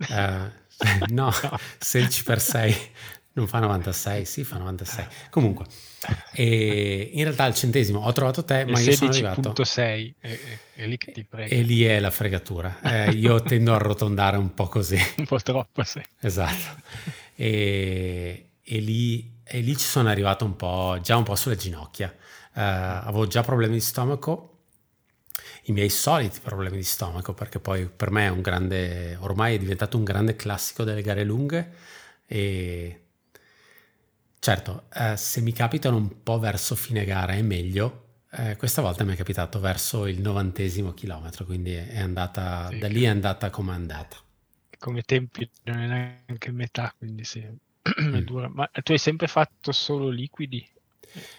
Uh, 0.09 0.49
no, 1.13 1.31
16 1.79 2.23
per 2.23 2.41
6 2.41 2.91
non 3.33 3.47
fa 3.47 3.59
96, 3.59 4.25
sì, 4.25 4.43
fa 4.43 4.57
96. 4.57 5.07
Comunque, 5.29 5.65
e 6.33 7.09
in 7.13 7.23
realtà 7.23 7.45
al 7.45 7.55
centesimo 7.55 7.99
ho 7.99 8.11
trovato 8.11 8.43
te, 8.43 8.65
ma 8.65 8.79
io 8.79 8.91
sono 8.91 9.09
arrivato... 9.09 9.53
16.6, 9.53 10.13
è, 10.19 10.39
è, 10.75 10.85
lì 10.85 10.97
che 10.97 11.11
ti 11.11 11.23
prego. 11.23 11.53
E 11.53 11.61
lì 11.61 11.83
è 11.83 11.99
la 11.99 12.11
fregatura. 12.11 12.79
Eh, 12.81 13.11
io 13.11 13.41
tendo 13.41 13.71
a 13.71 13.75
arrotondare 13.75 14.37
un 14.37 14.53
po' 14.53 14.67
così. 14.67 14.97
un 15.17 15.25
po' 15.25 15.39
troppo, 15.39 15.83
sì. 15.83 16.01
Esatto. 16.19 16.81
E, 17.35 18.49
e, 18.61 18.79
lì, 18.79 19.39
e 19.43 19.59
lì 19.61 19.75
ci 19.77 19.87
sono 19.87 20.09
arrivato 20.09 20.45
un 20.45 20.55
po', 20.55 20.99
già 21.01 21.17
un 21.17 21.23
po' 21.23 21.35
sulle 21.35 21.55
ginocchia. 21.55 22.13
Uh, 22.55 22.59
avevo 23.07 23.25
già 23.25 23.41
problemi 23.41 23.73
di 23.73 23.81
stomaco, 23.81 24.49
i 25.63 25.71
miei 25.71 25.89
soliti 25.89 26.39
problemi 26.39 26.77
di 26.77 26.83
stomaco, 26.83 27.33
perché 27.33 27.59
poi 27.59 27.87
per 27.87 28.11
me 28.11 28.25
è 28.25 28.29
un 28.29 28.41
grande, 28.41 29.17
ormai 29.21 29.55
è 29.55 29.57
diventato 29.57 29.97
un 29.97 30.03
grande 30.03 30.35
classico 30.35 30.83
delle 30.83 31.01
gare 31.01 31.23
lunghe 31.23 31.71
e 32.27 33.02
Certo, 34.43 34.87
eh, 34.93 35.15
se 35.15 35.39
mi 35.39 35.53
capitano 35.53 35.95
un 35.95 36.21
po' 36.21 36.37
verso 36.37 36.75
fine 36.75 37.05
gara 37.05 37.31
è 37.31 37.41
meglio, 37.41 38.25
eh, 38.29 38.57
questa 38.57 38.81
volta 38.81 39.05
mi 39.05 39.13
è 39.13 39.15
capitato 39.15 39.61
verso 39.61 40.05
il 40.05 40.19
novantesimo 40.19 40.93
chilometro, 40.93 41.45
quindi 41.45 41.71
è 41.71 42.01
andata, 42.01 42.67
sì, 42.69 42.77
da 42.77 42.89
lì 42.89 43.03
è 43.03 43.07
andata 43.07 43.49
come 43.49 43.71
è 43.71 43.75
andata. 43.75 44.17
Come 44.77 45.01
tempi 45.03 45.49
non 45.63 45.79
è 45.79 45.87
neanche 45.87 46.51
metà, 46.51 46.93
quindi 46.97 47.23
sì, 47.23 47.39
è 47.81 48.21
dura. 48.23 48.49
Ma 48.49 48.69
tu 48.83 48.91
hai 48.91 48.97
sempre 48.97 49.27
fatto 49.27 49.71
solo 49.71 50.09
liquidi? 50.09 50.67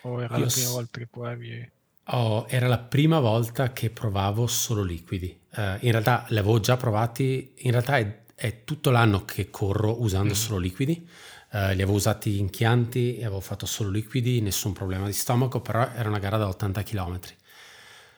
O 0.05 0.23
era 0.23 0.39
Io 0.39 0.45
la 0.47 0.51
prima 0.51 0.71
volta 0.71 0.99
che 0.99 1.07
provavi? 1.07 1.71
Oh, 2.05 2.47
era 2.49 2.69
la 2.69 2.79
prima 2.79 3.21
volta 3.21 3.71
che 3.75 3.91
provavo 3.91 4.47
solo 4.47 4.83
liquidi. 4.83 5.41
Uh, 5.55 5.77
in 5.81 5.91
realtà 5.91 6.25
li 6.31 6.39
avevo 6.39 6.59
già 6.59 6.79
provati, 6.79 7.53
in 7.55 7.71
realtà 7.71 7.99
è, 7.99 8.23
è 8.35 8.65
tutto 8.65 8.89
l'anno 8.89 9.27
che 9.27 9.51
corro 9.51 10.01
usando 10.01 10.33
mm. 10.33 10.37
solo 10.37 10.57
liquidi. 10.57 11.07
Uh, 11.55 11.69
li 11.69 11.83
avevo 11.83 11.93
usati 11.93 12.41
in 12.41 12.51
Chianti 12.51 13.17
e 13.17 13.25
avevo 13.25 13.39
fatto 13.39 13.65
solo 13.65 13.91
liquidi, 13.91 14.41
nessun 14.41 14.73
problema 14.73 15.07
di 15.07 15.13
stomaco, 15.13 15.61
però 15.61 15.89
era 15.95 16.09
una 16.09 16.19
gara 16.19 16.37
da 16.37 16.49
80 16.49 16.83
km. 16.83 17.21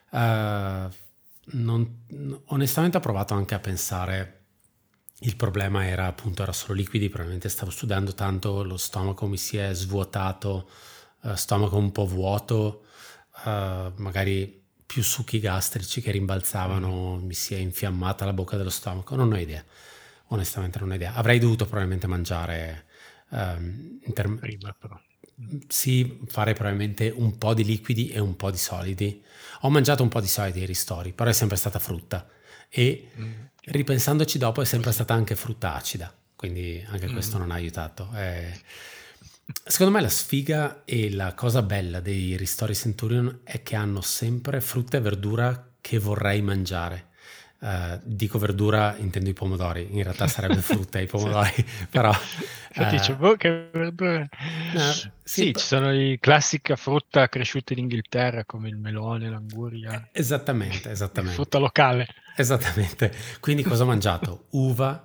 Uh, 0.09 0.90
non, 1.59 2.42
onestamente 2.46 2.96
ho 2.96 3.01
provato 3.01 3.35
anche 3.35 3.55
a 3.55 3.59
pensare, 3.59 4.44
il 5.18 5.37
problema 5.37 5.87
era 5.87 6.07
appunto 6.07 6.42
era 6.42 6.53
solo 6.53 6.72
liquidi, 6.72 7.09
probabilmente 7.09 7.51
stavo 7.51 7.70
sudando 7.70 8.14
tanto, 8.14 8.62
lo 8.62 8.79
stomaco 8.79 9.27
mi 9.27 9.37
si 9.37 9.59
è 9.59 9.75
svuotato, 9.75 10.70
uh, 11.25 11.35
stomaco 11.35 11.77
un 11.77 11.92
po' 11.92 12.07
vuoto, 12.07 12.85
uh, 13.44 13.92
magari 13.96 14.64
più 14.87 15.03
succhi 15.03 15.40
gastrici 15.40 16.01
che 16.01 16.11
rimbalzavano, 16.11 17.18
mi 17.22 17.35
si 17.35 17.53
è 17.53 17.59
infiammata 17.59 18.25
la 18.25 18.33
bocca 18.33 18.57
dello 18.57 18.70
stomaco, 18.70 19.14
non 19.14 19.31
ho 19.31 19.38
idea, 19.38 19.62
onestamente 20.29 20.79
non 20.79 20.90
ho 20.90 20.94
idea. 20.94 21.12
Avrei 21.12 21.38
dovuto 21.38 21.64
probabilmente 21.64 22.07
mangiare 22.07 22.86
um, 23.31 24.01
term- 24.12 24.39
prima 24.39 24.75
però. 24.79 24.99
Sì, 25.69 26.21
fare 26.29 26.55
probabilmente 26.55 27.12
un 27.15 27.37
po' 27.37 27.53
di 27.53 27.65
liquidi 27.65 28.09
e 28.09 28.19
un 28.19 28.37
po' 28.37 28.51
di 28.51 28.57
solidi. 28.57 29.23
Ho 29.61 29.71
mangiato 29.71 30.03
un 30.03 30.09
po' 30.09 30.21
di 30.21 30.29
solidi 30.29 30.61
ai 30.61 30.67
ristori, 30.67 31.12
però 31.12 31.29
è 31.29 31.35
sempre 31.35 31.57
stata 31.57 31.79
frutta 31.79 32.27
e 32.69 33.11
mm. 33.19 33.33
ripensandoci 33.65 34.39
dopo 34.39 34.62
è 34.62 34.65
sempre 34.65 34.93
stata 34.93 35.12
anche 35.12 35.37
frutta 35.37 35.75
acida, 35.75 36.12
quindi 36.35 36.85
anche 36.89 37.09
mm. 37.09 37.12
questo 37.12 37.37
non 37.37 37.51
ha 37.51 37.55
aiutato. 37.55 38.11
Eh, 38.15 38.59
secondo 39.65 39.93
me 39.93 40.01
la 40.01 40.09
sfiga 40.09 40.85
e 40.85 41.11
la 41.11 41.35
cosa 41.35 41.62
bella 41.62 42.01
dei 42.01 42.37
ristori 42.37 42.75
Centurion 42.75 43.41
è 43.45 43.62
che 43.62 43.77
hanno 43.77 44.01
sempre 44.01 44.61
frutta 44.61 44.97
e 44.97 45.01
verdura 45.01 45.73
che 45.81 45.99
vorrei 45.99 46.41
mangiare. 46.41 47.11
Uh, 47.59 47.99
dico 48.03 48.38
verdura, 48.38 48.95
intendo 48.99 49.31
i 49.31 49.33
pomodori, 49.33 49.88
in 49.90 50.03
realtà 50.03 50.29
sarebbe 50.29 50.61
frutta 50.61 51.01
i 51.01 51.07
pomodori, 51.07 51.53
però... 51.90 52.11
Infatti 52.11 52.95
uh, 52.95 52.99
dice, 52.99 53.14
boh, 53.14 53.37
che 53.37 53.71
verdura... 53.73 54.21
Uh, 54.21 54.79
sì, 54.79 55.11
sì 55.23 55.55
ci 55.55 55.64
sono 55.64 55.92
i 55.92 56.19
classica 56.21 56.77
frutta 56.77 57.29
cresciuta 57.29 57.73
in 57.73 57.81
Inghilterra, 57.81 58.45
come 58.45 58.69
il 58.69 58.77
melone, 58.77 59.31
l'anguria. 59.31 60.09
Esattamente, 60.12 60.90
esattamente. 60.90 61.35
Frutta 61.40 61.59
locale. 61.59 62.07
Esattamente. 62.37 63.12
Quindi 63.40 63.62
cosa 63.62 63.85
ho 63.85 63.87
mangiato? 63.87 64.45
Uva, 64.51 65.03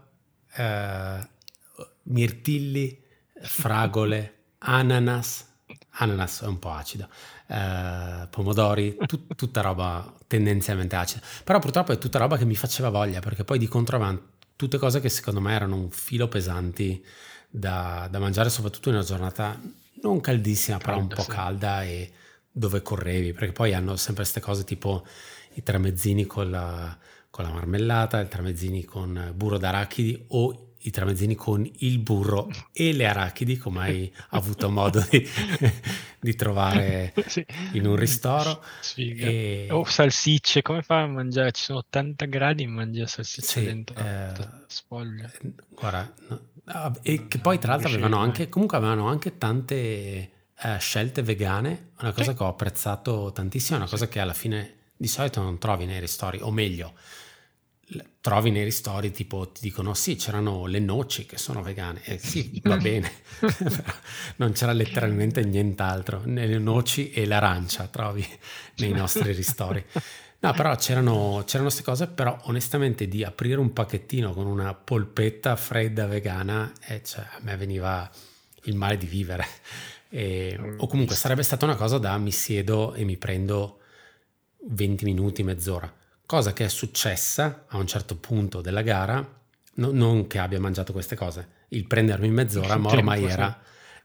mirtilli, 2.04 3.02
fragole, 3.42 4.34
ananas, 4.60 5.48
ananas 5.92 6.42
è 6.42 6.48
un 6.48 6.60
po' 6.60 6.72
acido, 6.72 7.08
eh, 7.52 8.28
pomodori, 8.30 8.96
tut, 9.06 9.36
tutta 9.36 9.62
roba 9.62 10.14
tendenzialmente 10.26 10.96
acida. 10.96 11.26
Però 11.44 11.60
purtroppo 11.60 11.92
è 11.92 11.98
tutta 11.98 12.18
roba 12.18 12.38
che 12.38 12.46
mi 12.46 12.56
faceva 12.56 12.90
voglia, 12.90 13.20
perché 13.20 13.44
poi 13.44 13.60
di 13.60 13.68
contro 13.68 13.98
avevano 13.98 14.30
tutte 14.56 14.78
cose 14.78 15.02
che 15.02 15.10
secondo 15.10 15.42
me 15.42 15.54
erano 15.54 15.76
un 15.76 15.90
filo 15.90 16.30
pesanti 16.30 17.04
da, 17.50 18.08
da 18.10 18.20
mangiare, 18.20 18.50
soprattutto 18.50 18.90
in 18.90 18.96
una 18.96 19.04
giornata 19.04 19.60
non 20.02 20.22
caldissima, 20.22 20.78
però 20.78 20.98
un 20.98 21.08
po' 21.08 21.24
sì. 21.24 21.30
calda 21.30 21.84
e 21.84 22.12
dove 22.50 22.82
correvi, 22.82 23.34
perché 23.34 23.52
poi 23.52 23.74
hanno 23.74 23.98
sempre 23.98 24.24
queste 24.24 24.40
cose 24.40 24.64
tipo 24.64 25.06
i 25.56 25.64
tramezzini 25.64 26.26
con 26.26 26.50
la, 26.50 26.98
con 27.30 27.44
la 27.44 27.52
marmellata, 27.52 28.22
i 28.22 28.28
tramezzini 28.30 28.86
con 28.86 29.34
burro 29.36 29.58
d'arachidi 29.58 30.26
o 30.30 30.71
i 30.82 30.90
tramezzini 30.90 31.36
con 31.36 31.70
il 31.80 32.00
burro 32.00 32.50
e 32.72 32.94
le 32.94 33.06
arachidi, 33.06 33.58
come 33.58 33.82
hai 33.82 34.14
avuto 34.30 34.70
modo 34.70 35.06
di, 35.10 35.28
di 36.20 36.36
trovare 36.36 37.14
sì. 37.28 37.46
in 37.74 37.86
un 37.86 37.96
ristoro. 37.96 38.64
E... 38.96 39.68
O 39.72 39.84
salsicce, 39.86 40.62
come 40.62 40.82
fa 40.82 41.02
a 41.02 41.08
mangiare? 41.08 41.52
Ci 41.52 41.64
sono 41.64 41.80
80 41.80 42.26
gradi 42.26 42.64
e 42.64 42.68
mangia 42.68 43.08
salsicce 43.08 43.60
sì, 43.60 43.66
dentro 43.66 43.96
eh, 43.98 44.32
sfoglia. 44.68 45.32
Guarda, 45.70 46.14
no, 46.28 46.42
ah, 46.66 46.98
e 47.02 47.28
che 47.28 47.40
poi 47.40 47.60
tra 47.60 47.74
l'altro 47.74 47.90
avevano 47.90 48.18
anche, 48.18 48.50
comunque 48.50 48.78
avevano 48.78 49.08
anche 49.08 49.38
tante 49.38 49.76
eh, 49.76 50.78
scelte 50.80 51.24
vegane, 51.24 51.92
una 52.00 52.12
cosa 52.12 52.32
sì. 52.32 52.38
che 52.38 52.44
ho 52.44 52.48
apprezzato 52.48 53.32
tantissimo, 53.34 53.78
una 53.78 53.88
cosa 53.88 54.08
che 54.08 54.20
alla 54.20 54.34
fine 54.34 54.76
di 54.96 55.08
solito 55.08 55.42
non 55.42 55.58
trovi 55.58 55.86
nei 55.86 56.00
ristori, 56.00 56.40
o 56.42 56.52
meglio, 56.52 56.94
trovi 58.22 58.52
nei 58.52 58.64
ristori 58.64 59.12
tipo 59.12 59.50
ti 59.50 59.62
dicono 59.62 59.94
sì 59.94 60.16
c'erano 60.16 60.66
le 60.66 60.80
noci 60.80 61.26
che 61.26 61.38
sono 61.38 61.62
vegane. 61.62 62.02
Eh, 62.04 62.18
sì 62.18 62.62
va 62.64 62.78
bene. 62.78 63.12
Non 64.38 64.54
c'era 64.54 64.72
letteralmente 64.72 65.44
nient'altro. 65.44 66.22
Le 66.26 66.58
noci 66.58 67.12
e 67.12 67.26
l'arancia 67.26 67.88
trovi 67.88 68.26
nei 68.78 68.92
nostri 68.92 69.34
ristori. 69.34 69.84
No 70.40 70.54
però 70.54 70.76
c'erano, 70.76 71.44
c'erano 71.46 71.70
queste 71.70 71.84
cose 71.84 72.08
però 72.08 72.38
onestamente 72.44 73.08
di 73.08 73.24
aprire 73.24 73.60
un 73.60 73.74
pacchettino 73.74 74.34
con 74.34 74.48
una 74.48 74.74
polpetta 74.74 75.56
fredda 75.56 76.08
vegana 76.08 76.72
eh, 76.88 77.04
cioè, 77.04 77.22
a 77.22 77.40
me 77.42 77.56
veniva 77.58 78.10
il 78.64 78.76
male 78.76 78.98
di 78.98 79.06
vivere. 79.06 79.46
E, 80.10 80.76
o 80.78 80.88
comunque 80.88 81.16
sarebbe 81.16 81.44
stata 81.44 81.66
una 81.66 81.76
cosa 81.76 81.98
da 81.98 82.18
mi 82.18 82.32
siedo 82.32 82.94
e 82.94 83.04
mi 83.04 83.18
prendo 83.18 83.80
20 84.68 85.06
minuti 85.06 85.44
mezz'ora 85.44 85.92
cosa 86.32 86.54
che 86.54 86.64
è 86.64 86.70
successa 86.70 87.66
a 87.68 87.76
un 87.76 87.86
certo 87.86 88.16
punto 88.16 88.62
della 88.62 88.84
gara, 88.84 89.18
no, 89.74 89.92
non 89.92 90.28
che 90.28 90.40
abbia 90.40 90.62
mangiato 90.62 90.94
queste 90.94 91.18
cose, 91.18 91.66
il 91.70 91.86
prendermi 91.86 92.30
mezz'ora, 92.30 92.78
ma 92.78 92.90
ormai 92.90 93.26
era 93.26 93.60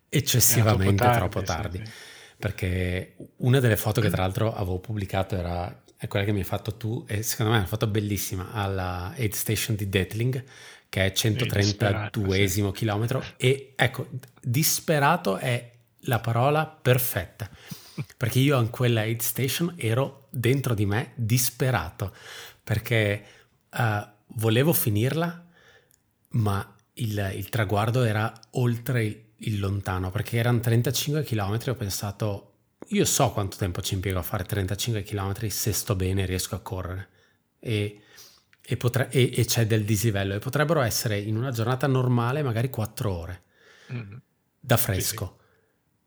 eccessivamente 0.09 1.05
era 1.05 1.19
troppo 1.19 1.43
tardi. 1.43 1.77
Troppo 1.77 1.85
tardi 1.85 2.15
perché 2.37 3.17
una 3.37 3.61
delle 3.61 3.77
foto 3.77 4.01
che 4.01 4.11
tra 4.11 4.23
l'altro 4.23 4.53
avevo 4.53 4.81
pubblicato 4.81 5.37
era 5.37 5.85
è 5.97 6.09
quella 6.09 6.25
che 6.25 6.33
mi 6.33 6.41
hai 6.41 6.45
fatto 6.45 6.77
tu 6.77 7.05
e 7.07 7.23
secondo 7.23 7.53
me 7.53 7.59
è 7.59 7.61
una 7.61 7.69
foto 7.69 7.87
bellissima 7.87 8.51
alla 8.51 9.15
Aid 9.17 9.33
Station 9.33 9.77
di 9.77 9.89
Detling 9.89 10.45
che 10.89 11.07
è 11.07 11.12
132esimo 11.15 12.73
chilometro 12.73 13.23
e 13.37 13.73
ecco 13.77 14.09
disperato 14.43 15.37
è 15.37 15.71
la 16.01 16.19
parola 16.19 16.67
perfetta 16.67 17.49
perché 18.17 18.39
io 18.39 18.61
in 18.61 18.71
quella 18.71 19.01
aid 19.01 19.21
station 19.21 19.75
ero 19.77 20.29
dentro 20.31 20.75
di 20.75 20.87
me 20.87 21.13
disperato 21.15 22.15
perché 22.63 23.25
uh, 23.71 24.07
volevo 24.39 24.73
finirla 24.73 25.45
ma 26.31 26.77
il, 26.95 27.33
il, 27.37 27.49
traguardo 27.49 28.03
era 28.03 28.33
oltre 28.53 29.05
il, 29.05 29.25
il 29.37 29.59
lontano 29.59 30.11
perché 30.11 30.37
erano 30.37 30.61
35 30.61 31.23
km 31.23 31.59
ho 31.67 31.75
pensato 31.75 32.53
io 32.89 33.05
so 33.05 33.31
quanto 33.31 33.57
tempo 33.57 33.81
ci 33.81 33.95
impiego 33.95 34.19
a 34.19 34.23
fare 34.23 34.45
35 34.45 35.03
km 35.03 35.49
se 35.49 35.73
sto 35.73 35.95
bene 35.97 36.27
riesco 36.27 36.55
a 36.55 36.61
correre 36.61 37.09
e, 37.59 38.03
e, 38.61 38.77
potre, 38.77 39.09
e, 39.11 39.33
e 39.35 39.45
c'è 39.45 39.67
del 39.67 39.85
dislivello 39.85 40.35
e 40.35 40.39
potrebbero 40.39 40.83
essere 40.83 41.19
in 41.19 41.37
una 41.37 41.51
giornata 41.51 41.87
normale 41.87 42.43
magari 42.43 42.69
4 42.69 43.13
ore 43.13 43.43
mm-hmm. 43.93 44.17
da 44.61 44.77
fresco 44.77 45.39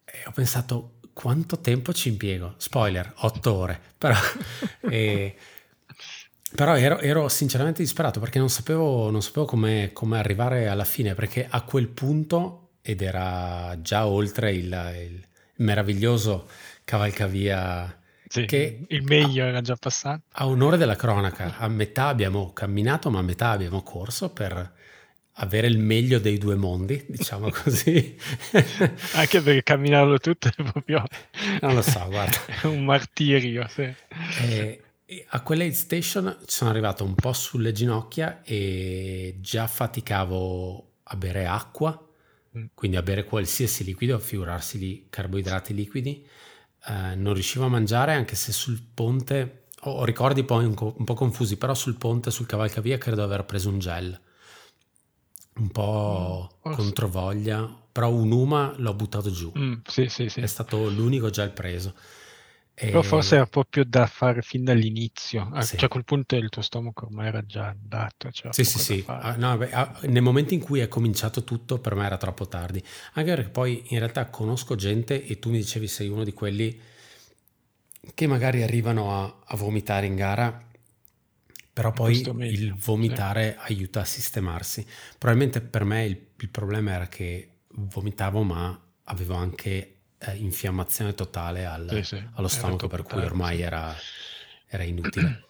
sì, 0.06 0.12
sì. 0.12 0.18
e 0.18 0.28
ho 0.28 0.32
pensato 0.32 0.99
quanto 1.20 1.60
tempo 1.60 1.92
ci 1.92 2.08
impiego? 2.08 2.54
Spoiler, 2.56 3.12
otto 3.18 3.54
ore. 3.54 3.78
Però, 3.98 4.16
eh, 4.90 5.36
però 6.56 6.78
ero, 6.78 7.00
ero, 7.00 7.28
sinceramente 7.28 7.82
disperato 7.82 8.22
perché 8.22 8.40
non 8.40 8.48
sapevo, 8.50 9.12
non 9.12 9.22
sapevo 9.22 9.46
come, 9.46 9.90
come, 9.92 10.18
arrivare 10.18 10.70
alla 10.70 10.86
fine, 10.86 11.16
perché 11.16 11.46
a 11.50 11.64
quel 11.64 11.90
punto, 11.90 12.70
ed 12.82 13.02
era 13.02 13.78
già 13.82 14.08
oltre 14.08 14.54
il, 14.54 14.64
il 14.64 15.22
meraviglioso 15.58 16.48
cavalcavia 16.86 18.00
sì, 18.26 18.46
che 18.46 18.86
il 18.88 19.04
meglio 19.04 19.44
a, 19.44 19.48
era 19.48 19.60
già 19.60 19.76
passato. 19.76 20.22
A 20.32 20.48
onore 20.48 20.78
della 20.78 20.96
cronaca, 20.96 21.58
a 21.58 21.68
metà 21.68 22.08
abbiamo 22.08 22.54
camminato, 22.54 23.10
ma 23.10 23.20
a 23.20 23.24
metà 23.24 23.50
abbiamo 23.50 23.84
corso 23.84 24.30
per 24.30 24.72
avere 25.40 25.68
il 25.68 25.78
meglio 25.78 26.20
dei 26.20 26.38
due 26.38 26.56
mondi, 26.56 27.04
diciamo 27.08 27.50
così. 27.64 28.18
Anche 29.14 29.42
perché 29.42 29.64
camminarlo 29.64 30.18
tutto 30.20 30.48
è 30.48 30.64
proprio... 30.64 31.04
Non 31.62 31.76
lo 31.76 31.82
so, 31.82 32.06
guarda. 32.08 32.38
È 32.62 32.66
un 32.68 32.84
martirio, 32.84 33.68
sì. 33.68 33.94
E, 34.42 34.84
e 35.06 35.26
a 35.30 35.42
quell'aid 35.42 35.74
station 35.74 36.38
sono 36.46 36.70
arrivato 36.70 37.04
un 37.04 37.16
po' 37.16 37.34
sulle 37.34 37.72
ginocchia 37.72 38.42
e 38.44 39.38
già 39.40 39.68
faticavo 39.68 40.92
a 41.04 41.16
bere 41.16 41.46
acqua, 41.46 42.08
mm. 42.58 42.66
quindi 42.74 42.98
a 42.98 43.02
bere 43.02 43.24
qualsiasi 43.24 43.84
liquido, 43.84 44.16
a 44.16 44.20
figurarsi 44.20 44.78
di 44.78 45.08
carboidrati 45.10 45.74
liquidi. 45.74 46.28
Eh, 46.88 47.16
non 47.16 47.34
riuscivo 47.34 47.66
a 47.66 47.70
mangiare 47.70 48.14
anche 48.14 48.36
se 48.36 48.52
sul 48.52 48.82
ponte, 48.94 49.64
ho 49.84 50.04
ricordi 50.04 50.44
poi 50.44 50.66
un, 50.66 50.76
un 50.78 51.06
po' 51.06 51.14
confusi, 51.14 51.56
però 51.58 51.74
sul 51.74 51.96
ponte, 51.96 52.30
sul 52.30 52.46
cavalcavia 52.46 52.98
credo 52.98 53.24
aver 53.24 53.46
preso 53.46 53.70
un 53.70 53.80
gel 53.80 54.20
un 55.60 55.70
po' 55.70 56.50
mm, 56.68 56.74
controvoglia, 56.74 57.78
però 57.92 58.12
un 58.12 58.32
Uma 58.32 58.74
l'ho 58.78 58.94
buttato 58.94 59.32
giù. 59.32 59.52
Mm, 59.58 59.74
sì, 59.86 60.08
sì, 60.08 60.30
sì. 60.30 60.40
È 60.40 60.48
stato 60.48 60.90
l'unico 60.90 61.30
già 61.30 61.44
il 61.44 61.52
preso. 61.52 61.94
E... 62.74 62.86
Però 62.86 63.02
forse 63.02 63.36
era 63.36 63.46
proprio 63.46 63.84
da 63.84 64.08
fare 64.08 64.42
fin 64.42 64.64
dall'inizio, 64.64 65.50
ah, 65.52 65.62
sì. 65.62 65.76
cioè 65.76 65.88
a 65.88 65.90
quel 65.90 66.06
punto 66.06 66.38
il 66.38 66.48
tuo 66.48 66.62
stomaco 66.62 67.08
ormai 67.08 67.28
era 67.28 67.46
già 67.46 67.68
andato. 67.68 68.30
Sì, 68.52 68.64
sì, 68.64 68.80
sì. 68.80 69.04
Ah, 69.06 69.36
no, 69.36 69.58
beh, 69.58 69.72
ah, 69.72 70.00
nel 70.04 70.22
momento 70.22 70.54
in 70.54 70.62
cui 70.62 70.80
è 70.80 70.88
cominciato 70.88 71.44
tutto 71.44 71.80
per 71.80 71.96
me 71.96 72.06
era 72.06 72.16
troppo 72.16 72.48
tardi, 72.48 72.82
anche 73.14 73.34
perché 73.34 73.50
poi 73.50 73.84
in 73.88 74.00
realtà 74.00 74.28
conosco 74.28 74.76
gente 74.76 75.26
e 75.26 75.40
tu 75.40 75.50
mi 75.50 75.58
dicevi 75.58 75.88
sei 75.88 76.08
uno 76.08 76.24
di 76.24 76.32
quelli 76.32 76.80
che 78.14 78.28
magari 78.28 78.64
arrivano 78.64 79.14
a, 79.14 79.36
a 79.46 79.56
vomitare 79.58 80.06
in 80.06 80.16
gara 80.16 80.69
però 81.80 81.94
poi 81.94 82.20
il 82.40 82.74
vomitare 82.74 83.56
sì. 83.58 83.72
aiuta 83.72 84.02
a 84.02 84.06
sistemarsi. 84.06 84.86
Probabilmente 85.18 85.62
per 85.62 85.86
me 85.86 86.04
il, 86.04 86.28
il, 86.36 86.50
problema 86.50 86.92
era 86.92 87.08
che 87.08 87.60
vomitavo 87.70 88.44
ma 88.44 88.78
avevo 89.06 89.36
anche 89.36 90.00
eh, 90.18 90.36
infiammazione 90.36 91.14
totale 91.14 91.66
al, 91.66 91.88
sì, 91.90 92.04
sì. 92.04 92.24
allo 92.34 92.50
stomaco 92.50 92.88
per 92.88 93.04
cui 93.04 93.22
ormai 93.22 93.62
era, 93.62 93.96
era 94.68 94.84
inutile. 94.84 95.46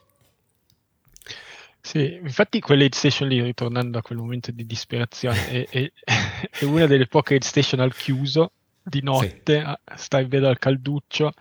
Sì, 1.82 2.20
infatti 2.22 2.60
quelle 2.60 2.84
aid 2.84 2.94
station 2.94 3.28
lì, 3.28 3.42
ritornando 3.42 3.98
a 3.98 4.04
quel 4.04 4.20
momento 4.20 4.52
di 4.52 4.68
disperazione, 4.68 5.48
è, 5.48 5.68
è, 5.68 5.92
è 6.60 6.64
una 6.64 6.86
delle 6.86 7.08
poche 7.08 7.34
aid 7.34 7.44
station 7.44 7.80
al 7.80 7.96
chiuso, 7.96 8.52
di 8.84 9.02
notte, 9.02 9.64
sì. 9.66 9.94
stai 9.96 10.28
vedo 10.28 10.48
al 10.48 10.60
calduccio, 10.60 11.34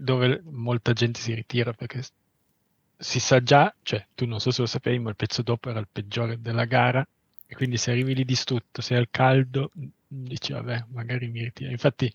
dove 0.00 0.40
molta 0.44 0.92
gente 0.92 1.18
si 1.18 1.34
ritira 1.34 1.72
perché 1.72 2.02
si 2.98 3.20
sa 3.20 3.42
già, 3.42 3.72
cioè 3.82 4.06
tu 4.14 4.26
non 4.26 4.40
so 4.40 4.50
se 4.50 4.60
lo 4.60 4.66
sapevi, 4.66 4.98
ma 4.98 5.10
il 5.10 5.16
pezzo 5.16 5.42
dopo 5.42 5.70
era 5.70 5.78
il 5.78 5.88
peggiore 5.90 6.40
della 6.40 6.64
gara 6.64 7.06
e 7.46 7.54
quindi 7.54 7.76
se 7.78 7.92
arrivi 7.92 8.14
lì 8.14 8.24
distrutto, 8.24 8.82
sei 8.82 8.98
al 8.98 9.08
caldo, 9.10 9.70
dici 10.06 10.52
vabbè, 10.52 10.86
magari 10.88 11.28
mi 11.28 11.42
ritiro. 11.44 11.70
Infatti 11.70 12.12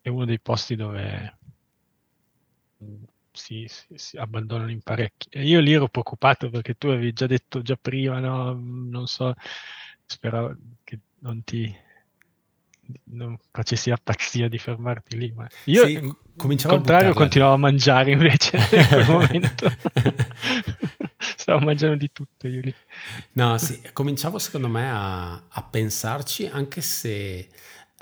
è 0.00 0.08
uno 0.08 0.24
dei 0.24 0.40
posti 0.40 0.76
dove 0.76 1.36
si, 3.32 3.66
si, 3.68 3.86
si, 3.96 4.16
abbandonano 4.16 4.70
in 4.70 4.80
parecchi. 4.80 5.28
E 5.30 5.44
io 5.44 5.60
lì 5.60 5.72
ero 5.72 5.88
preoccupato 5.88 6.50
perché 6.50 6.74
tu 6.74 6.88
avevi 6.88 7.12
già 7.12 7.26
detto 7.26 7.62
già 7.62 7.76
prima, 7.76 8.18
no, 8.20 8.52
non 8.54 9.06
so, 9.06 9.34
speravo 10.06 10.56
che 10.84 10.98
non 11.20 11.42
ti 11.44 11.74
non 13.04 13.38
facessi 13.50 13.90
la 13.90 13.98
pazzia 14.02 14.48
di 14.48 14.58
fermarti 14.58 15.16
lì. 15.16 15.32
Ma 15.32 15.46
io, 15.64 15.86
sì, 15.86 15.96
al 15.96 16.58
contrario, 16.62 17.12
continuavo 17.12 17.54
a 17.54 17.58
mangiare 17.58 18.12
invece 18.12 18.56
in 18.72 18.86
quel 18.88 19.06
momento. 19.06 19.72
Stavo 21.36 21.64
mangiando 21.64 21.96
di 21.96 22.10
tutto 22.12 22.48
io 22.48 22.60
lì. 22.60 22.74
No, 23.32 23.58
sì, 23.58 23.80
cominciavo 23.92 24.38
secondo 24.38 24.68
me 24.68 24.90
a, 24.90 25.32
a 25.48 25.62
pensarci, 25.62 26.46
anche 26.46 26.80
se 26.80 27.48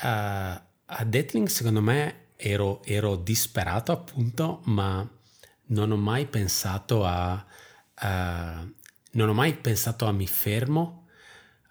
uh, 0.03 0.07
a 0.07 1.05
Deathling 1.05 1.49
secondo 1.49 1.81
me 1.81 2.29
ero, 2.37 2.83
ero, 2.85 3.17
disperato 3.17 3.93
appunto, 3.93 4.63
ma 4.65 5.07
non 5.67 5.91
ho 5.91 5.97
mai 5.97 6.27
pensato 6.27 7.05
a... 7.05 7.45
Uh, 8.03 8.79
non 9.13 9.29
ho 9.29 9.35
mai 9.35 9.55
pensato 9.55 10.07
a 10.07 10.13
mi 10.13 10.27
fermo, 10.27 11.09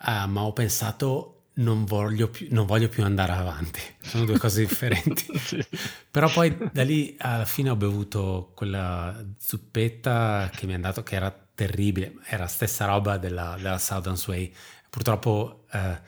uh, 0.06 0.28
ma 0.28 0.42
ho 0.42 0.54
pensato 0.54 1.39
non 1.60 1.86
voglio, 1.86 2.30
più, 2.30 2.48
non 2.52 2.66
voglio 2.66 2.90
più 2.90 3.04
andare 3.04 3.32
avanti. 3.34 3.80
Sono 4.02 4.26
due 4.26 4.38
cose 4.38 4.62
differenti. 4.62 5.26
sì. 5.38 5.64
Però 6.10 6.30
poi 6.30 6.56
da 6.72 6.84
lì 6.84 7.16
alla 7.20 7.46
fine 7.46 7.70
ho 7.70 7.76
bevuto 7.76 8.52
quella 8.56 9.24
zuppetta 9.38 10.50
che 10.56 10.66
mi 10.66 10.74
hanno 10.74 10.84
dato 10.84 11.04
che 11.04 11.16
era 11.16 11.32
terribile, 11.54 12.14
era 12.26 12.44
la 12.44 12.50
stessa 12.50 12.86
roba 12.86 13.18
della, 13.18 13.56
della 13.58 13.78
Southern 13.78 14.18
Sway. 14.18 14.52
Purtroppo 14.90 15.66
eh, 15.72 16.02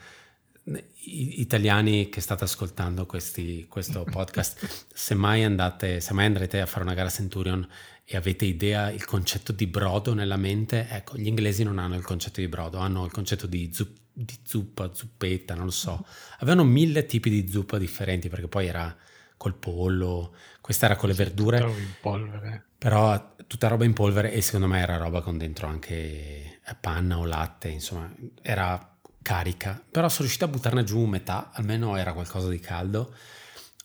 italiani 1.04 2.08
che 2.08 2.20
state 2.20 2.44
ascoltando 2.44 3.06
questi, 3.06 3.66
questo 3.68 4.04
podcast, 4.10 4.86
se 4.92 5.14
mai, 5.14 5.44
andate, 5.44 6.00
se 6.00 6.14
mai 6.14 6.26
andrete 6.26 6.60
a 6.60 6.66
fare 6.66 6.84
una 6.84 6.94
gara 6.94 7.10
Centurion 7.10 7.66
e 8.04 8.16
avete 8.16 8.44
idea 8.44 8.90
il 8.90 9.04
concetto 9.04 9.52
di 9.52 9.66
brodo 9.66 10.14
nella 10.14 10.36
mente, 10.36 10.88
ecco, 10.88 11.16
gli 11.16 11.26
inglesi 11.26 11.62
non 11.62 11.78
hanno 11.78 11.94
il 11.94 12.04
concetto 12.04 12.40
di 12.40 12.48
brodo, 12.48 12.78
hanno 12.78 13.04
il 13.04 13.12
concetto 13.12 13.46
di, 13.46 13.70
zup, 13.72 13.96
di 14.12 14.38
zuppa, 14.42 14.92
zuppetta, 14.92 15.54
non 15.54 15.66
lo 15.66 15.70
so. 15.70 16.04
Avevano 16.38 16.64
mille 16.64 17.06
tipi 17.06 17.30
di 17.30 17.48
zuppa 17.48 17.78
differenti 17.78 18.28
perché 18.28 18.48
poi 18.48 18.66
era 18.66 18.94
col 19.36 19.54
pollo, 19.54 20.34
questa 20.60 20.86
era 20.86 20.96
con 20.96 21.08
le 21.08 21.14
verdure. 21.14 21.58
Tutta 21.58 21.78
in 21.78 21.94
polvere. 22.00 22.64
Però 22.78 23.34
tutta 23.46 23.68
roba 23.68 23.84
in 23.84 23.92
polvere 23.92 24.32
e 24.32 24.40
secondo 24.40 24.66
me 24.66 24.80
era 24.80 24.96
roba 24.96 25.20
con 25.20 25.38
dentro 25.38 25.66
anche 25.66 26.60
panna 26.80 27.18
o 27.18 27.24
latte, 27.24 27.68
insomma, 27.68 28.12
era 28.40 28.96
carica. 29.20 29.82
Però 29.90 30.08
sono 30.08 30.20
riuscito 30.22 30.44
a 30.44 30.48
buttarne 30.48 30.84
giù 30.84 31.04
metà, 31.04 31.50
almeno 31.52 31.96
era 31.96 32.12
qualcosa 32.12 32.48
di 32.48 32.58
caldo 32.58 33.14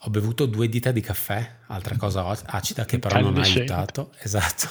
ho 0.02 0.10
bevuto 0.10 0.46
due 0.46 0.70
dita 0.70 0.92
di 0.92 1.02
caffè, 1.02 1.58
altra 1.68 1.98
cosa 1.98 2.28
acida 2.28 2.86
che 2.86 3.00
però 3.00 3.20
non 3.20 3.38
ha 3.38 3.42
aiutato. 3.42 4.14
Esatto. 4.20 4.70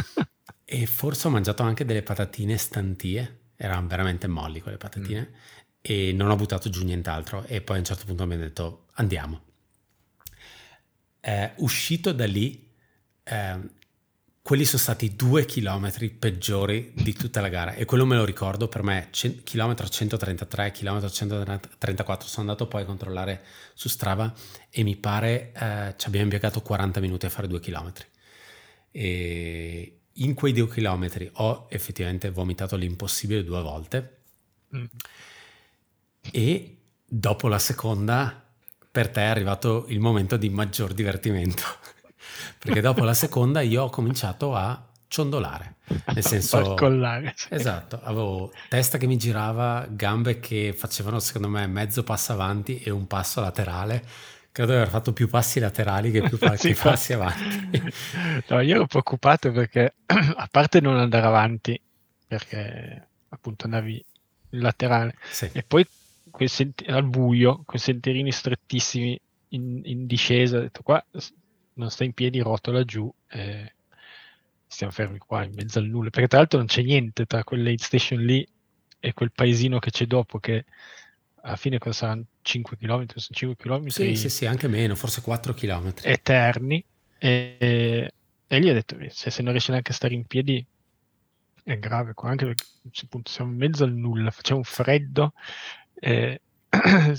e 0.64 0.86
forse 0.86 1.26
ho 1.26 1.30
mangiato 1.30 1.62
anche 1.62 1.84
delle 1.84 2.02
patatine 2.02 2.56
stantie, 2.56 3.43
erano 3.56 3.86
veramente 3.86 4.26
molli 4.26 4.60
quelle 4.60 4.76
patatine, 4.76 5.30
mm. 5.30 5.34
e 5.80 6.12
non 6.12 6.30
ho 6.30 6.36
buttato 6.36 6.70
giù 6.70 6.84
nient'altro. 6.84 7.44
E 7.44 7.60
poi 7.60 7.76
a 7.76 7.78
un 7.80 7.84
certo 7.84 8.04
punto 8.04 8.26
mi 8.26 8.34
hanno 8.34 8.42
detto 8.42 8.86
andiamo. 8.94 9.42
Eh, 11.20 11.52
uscito 11.56 12.12
da 12.12 12.26
lì, 12.26 12.70
eh, 13.22 13.60
quelli 14.44 14.66
sono 14.66 14.82
stati 14.82 15.06
i 15.06 15.16
due 15.16 15.46
chilometri 15.46 16.10
peggiori 16.10 16.92
di 16.94 17.14
tutta 17.14 17.40
la 17.40 17.48
gara 17.48 17.72
e 17.72 17.86
quello 17.86 18.04
me 18.04 18.14
lo 18.14 18.26
ricordo 18.26 18.68
per 18.68 18.82
me, 18.82 19.08
c- 19.10 19.42
chilometro 19.42 19.88
133, 19.88 20.70
chilometro 20.70 21.08
134, 21.08 22.28
sono 22.28 22.50
andato 22.50 22.68
poi 22.68 22.82
a 22.82 22.84
controllare 22.84 23.42
su 23.72 23.88
Strava 23.88 24.30
e 24.68 24.82
mi 24.82 24.96
pare 24.96 25.52
eh, 25.52 25.94
ci 25.96 26.06
abbiamo 26.08 26.24
impiegato 26.24 26.60
40 26.60 27.00
minuti 27.00 27.24
a 27.24 27.30
fare 27.30 27.46
due 27.48 27.58
chilometri. 27.58 28.04
E 28.90 30.00
in 30.18 30.34
quei 30.34 30.52
due 30.52 30.68
chilometri 30.68 31.28
ho 31.34 31.66
effettivamente 31.70 32.30
vomitato 32.30 32.76
l'impossibile 32.76 33.42
due 33.42 33.62
volte 33.62 34.16
mm. 34.74 34.84
e 36.30 36.76
dopo 37.04 37.48
la 37.48 37.58
seconda 37.58 38.42
per 38.90 39.08
te 39.08 39.22
è 39.22 39.26
arrivato 39.26 39.86
il 39.88 40.00
momento 40.00 40.36
di 40.36 40.48
maggior 40.50 40.92
divertimento 40.92 41.62
perché 42.58 42.80
dopo 42.80 43.04
la 43.04 43.14
seconda 43.14 43.60
io 43.60 43.84
ho 43.84 43.90
cominciato 43.90 44.54
a 44.54 44.88
ciondolare, 45.14 45.76
nel 46.12 46.24
senso... 46.24 46.74
collare. 46.74 47.34
Sì. 47.36 47.48
Esatto, 47.50 48.00
avevo 48.02 48.52
testa 48.68 48.98
che 48.98 49.06
mi 49.06 49.16
girava, 49.16 49.86
gambe 49.88 50.40
che 50.40 50.74
facevano 50.76 51.20
secondo 51.20 51.48
me 51.48 51.68
mezzo 51.68 52.02
passo 52.02 52.32
avanti 52.32 52.80
e 52.80 52.90
un 52.90 53.06
passo 53.06 53.40
laterale. 53.40 54.04
Credo 54.54 54.70
di 54.70 54.76
aver 54.76 54.88
fatto 54.88 55.12
più 55.12 55.28
passi 55.28 55.58
laterali 55.58 56.12
che 56.12 56.22
più 56.22 56.38
passi, 56.38 56.72
sì, 56.72 56.80
passi 56.80 57.12
avanti. 57.12 57.82
No, 58.46 58.60
io 58.60 58.76
ero 58.76 58.86
preoccupato 58.86 59.50
perché, 59.50 59.94
a 60.06 60.48
parte 60.48 60.80
non 60.80 60.96
andare 60.96 61.26
avanti, 61.26 61.80
perché 62.24 63.08
appunto 63.30 63.64
andavi 63.64 64.04
in 64.50 64.60
laterale, 64.60 65.16
sì. 65.28 65.50
e 65.52 65.64
poi 65.64 65.84
senti- 66.44 66.84
al 66.84 67.02
buio, 67.02 67.62
con 67.66 67.80
sentierini 67.80 68.30
strettissimi 68.30 69.20
in, 69.48 69.80
in 69.86 70.06
discesa, 70.06 70.58
ho 70.58 70.60
detto 70.60 70.82
qua 70.82 71.04
non 71.74 71.90
sta 71.90 72.04
in 72.04 72.12
piedi, 72.12 72.38
rotola 72.38 72.84
giù 72.84 73.12
e 73.28 73.74
stiamo 74.68 74.92
fermi 74.92 75.18
qua 75.18 75.42
in 75.42 75.54
mezzo 75.54 75.80
al 75.80 75.86
nulla. 75.86 76.10
Perché 76.10 76.28
tra 76.28 76.38
l'altro 76.38 76.58
non 76.58 76.68
c'è 76.68 76.82
niente 76.82 77.26
tra 77.26 77.42
quell'aid 77.42 77.80
station 77.80 78.20
lì 78.20 78.46
e 79.00 79.12
quel 79.14 79.32
paesino 79.32 79.80
che 79.80 79.90
c'è 79.90 80.06
dopo 80.06 80.38
che 80.38 80.64
alla 81.44 81.56
fine 81.56 81.78
cosa 81.78 81.94
saranno 81.94 82.24
5 82.40 82.76
km, 82.78 83.06
sono 83.14 83.36
5 83.36 83.56
km. 83.56 83.86
Sì, 83.88 84.16
sì, 84.16 84.30
sì, 84.30 84.46
anche 84.46 84.66
meno, 84.66 84.94
forse 84.94 85.20
4 85.20 85.52
km. 85.52 85.92
Eterni. 86.02 86.82
E, 87.18 88.12
e 88.46 88.60
gli 88.60 88.68
ho 88.68 88.72
detto, 88.72 88.96
se, 89.10 89.30
se 89.30 89.42
non 89.42 89.52
riesce 89.52 89.70
neanche 89.70 89.92
a 89.92 89.94
stare 89.94 90.14
in 90.14 90.24
piedi 90.24 90.64
è 91.62 91.78
grave 91.78 92.14
qua, 92.14 92.30
anche 92.30 92.46
perché 92.46 92.64
appunto, 93.02 93.30
siamo 93.30 93.50
in 93.50 93.58
mezzo 93.58 93.84
al 93.84 93.92
nulla, 93.92 94.30
facciamo 94.30 94.58
un 94.58 94.64
freddo. 94.64 95.34
Eh, 95.94 96.40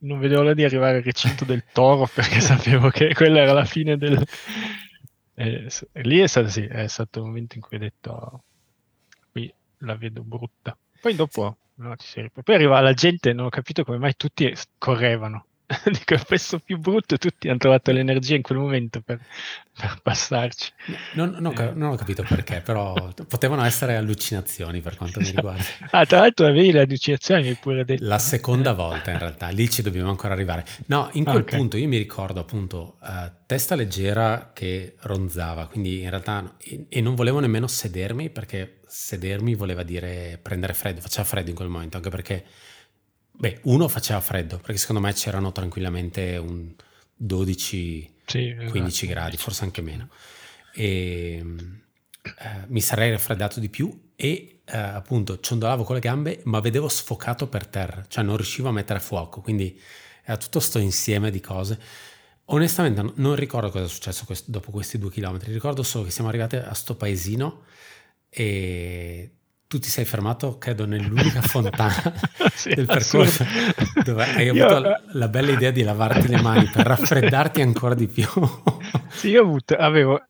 non 0.00 0.18
vedevo 0.18 0.40
l'ora 0.40 0.54
di 0.54 0.64
arrivare 0.64 0.96
al 0.96 1.02
recinto 1.02 1.44
del 1.44 1.64
toro 1.72 2.08
perché 2.12 2.40
sapevo 2.40 2.88
che 2.88 3.12
quella 3.12 3.40
era 3.40 3.52
la 3.52 3.66
fine 3.66 3.98
del... 3.98 4.26
Eh, 5.34 5.68
lì 5.92 6.18
è 6.18 6.26
stato, 6.26 6.48
sì, 6.48 6.64
è 6.64 6.86
stato 6.86 7.20
il 7.20 7.26
momento 7.26 7.56
in 7.56 7.60
cui 7.60 7.76
ho 7.76 7.80
detto 7.80 8.42
qui 9.32 9.52
la 9.78 9.96
vedo 9.96 10.22
brutta. 10.22 10.76
Poi 11.00 11.14
dopo 11.14 11.56
no, 11.80 11.94
poi 12.42 12.54
arriva 12.54 12.80
la 12.80 12.92
gente, 12.92 13.32
non 13.32 13.46
ho 13.46 13.48
capito 13.48 13.84
come 13.84 13.98
mai 13.98 14.14
tutti 14.16 14.52
correvano. 14.78 15.46
Dico, 15.84 16.14
il 16.14 16.24
pezzo 16.26 16.58
più 16.58 16.78
brutto, 16.78 17.16
tutti 17.16 17.48
hanno 17.48 17.58
trovato 17.58 17.92
l'energia 17.92 18.34
in 18.34 18.42
quel 18.42 18.58
momento 18.58 19.00
per, 19.00 19.20
per 19.78 20.00
passarci. 20.02 20.72
Non, 21.14 21.36
non, 21.38 21.54
eh. 21.56 21.72
non, 21.74 21.92
ho 21.92 21.94
capito 21.94 22.24
perché, 22.28 22.60
però 22.60 23.12
potevano 23.28 23.64
essere 23.64 23.96
allucinazioni 23.96 24.80
per 24.80 24.96
quanto 24.96 25.20
mi 25.20 25.30
riguarda. 25.30 25.62
Ah, 25.92 26.06
tra 26.06 26.20
l'altro 26.20 26.46
avevi 26.46 26.72
le 26.72 26.80
allucinazioni, 26.80 27.48
mi 27.48 27.54
pure 27.54 27.84
detto. 27.84 28.04
La 28.04 28.18
seconda 28.18 28.72
volta 28.72 29.10
in 29.10 29.18
realtà, 29.18 29.48
lì 29.48 29.68
ci 29.70 29.82
dobbiamo 29.82 30.10
ancora 30.10 30.34
arrivare. 30.34 30.64
No, 30.86 31.08
in 31.12 31.24
quel 31.24 31.42
okay. 31.42 31.58
punto 31.58 31.76
io 31.76 31.88
mi 31.88 31.98
ricordo 31.98 32.40
appunto 32.40 32.96
uh, 33.00 33.30
testa 33.46 33.74
leggera 33.74 34.50
che 34.52 34.96
ronzava, 35.00 35.66
quindi 35.66 36.02
in 36.02 36.10
realtà, 36.10 36.56
e, 36.58 36.86
e 36.88 37.00
non 37.00 37.14
volevo 37.14 37.40
nemmeno 37.40 37.66
sedermi 37.66 38.30
perché 38.30 38.80
sedermi 38.86 39.54
voleva 39.54 39.82
dire 39.82 40.38
prendere 40.40 40.74
freddo, 40.74 41.00
faceva 41.00 41.24
freddo 41.24 41.50
in 41.50 41.56
quel 41.56 41.68
momento, 41.68 41.96
anche 41.96 42.10
perché 42.10 42.44
Beh, 43.40 43.60
uno 43.62 43.88
faceva 43.88 44.20
freddo, 44.20 44.58
perché 44.58 44.76
secondo 44.76 45.00
me 45.00 45.14
c'erano 45.14 45.50
tranquillamente 45.50 46.36
un 46.36 46.74
12, 47.16 48.16
sì, 48.26 48.54
15 48.54 48.86
esatto. 48.86 49.06
gradi, 49.06 49.36
forse 49.38 49.64
anche 49.64 49.80
meno. 49.80 50.10
E 50.74 51.42
eh, 52.22 52.64
mi 52.66 52.82
sarei 52.82 53.10
raffreddato 53.10 53.58
di 53.58 53.70
più 53.70 54.10
e 54.14 54.60
eh, 54.62 54.76
appunto 54.76 55.40
ciondolavo 55.40 55.84
con 55.84 55.94
le 55.94 56.02
gambe, 56.02 56.42
ma 56.44 56.60
vedevo 56.60 56.86
sfocato 56.90 57.48
per 57.48 57.66
terra, 57.66 58.04
cioè 58.08 58.22
non 58.22 58.36
riuscivo 58.36 58.68
a 58.68 58.72
mettere 58.72 58.98
a 58.98 59.02
fuoco, 59.02 59.40
quindi 59.40 59.80
era 60.22 60.36
tutto 60.36 60.58
questo 60.58 60.78
insieme 60.78 61.30
di 61.30 61.40
cose. 61.40 61.80
Onestamente 62.44 63.12
non 63.14 63.36
ricordo 63.36 63.70
cosa 63.70 63.86
è 63.86 63.88
successo 63.88 64.26
quest- 64.26 64.50
dopo 64.50 64.70
questi 64.70 64.98
due 64.98 65.10
chilometri, 65.10 65.50
ricordo 65.50 65.82
solo 65.82 66.04
che 66.04 66.10
siamo 66.10 66.28
arrivati 66.28 66.56
a 66.56 66.74
sto 66.74 66.94
paesino 66.94 67.62
e 68.28 69.39
tu 69.70 69.78
ti 69.78 69.88
sei 69.88 70.04
fermato, 70.04 70.58
credo, 70.58 70.84
nell'unica 70.84 71.42
fontana 71.46 72.12
sì, 72.52 72.74
del 72.74 72.86
percorso 72.86 73.46
dove 74.02 74.24
hai 74.24 74.48
avuto 74.48 74.64
io... 74.64 74.80
la, 74.80 75.00
la, 75.12 75.28
bella 75.28 75.52
idea 75.52 75.70
di 75.70 75.84
lavarti 75.84 76.26
le 76.26 76.42
mani 76.42 76.64
per 76.64 76.86
raffreddarti 76.86 77.60
ancora 77.60 77.94
di 77.94 78.08
più. 78.08 78.26
sì, 79.10 79.28
io 79.28 79.42
avuto, 79.42 79.76
avevo, 79.76 80.20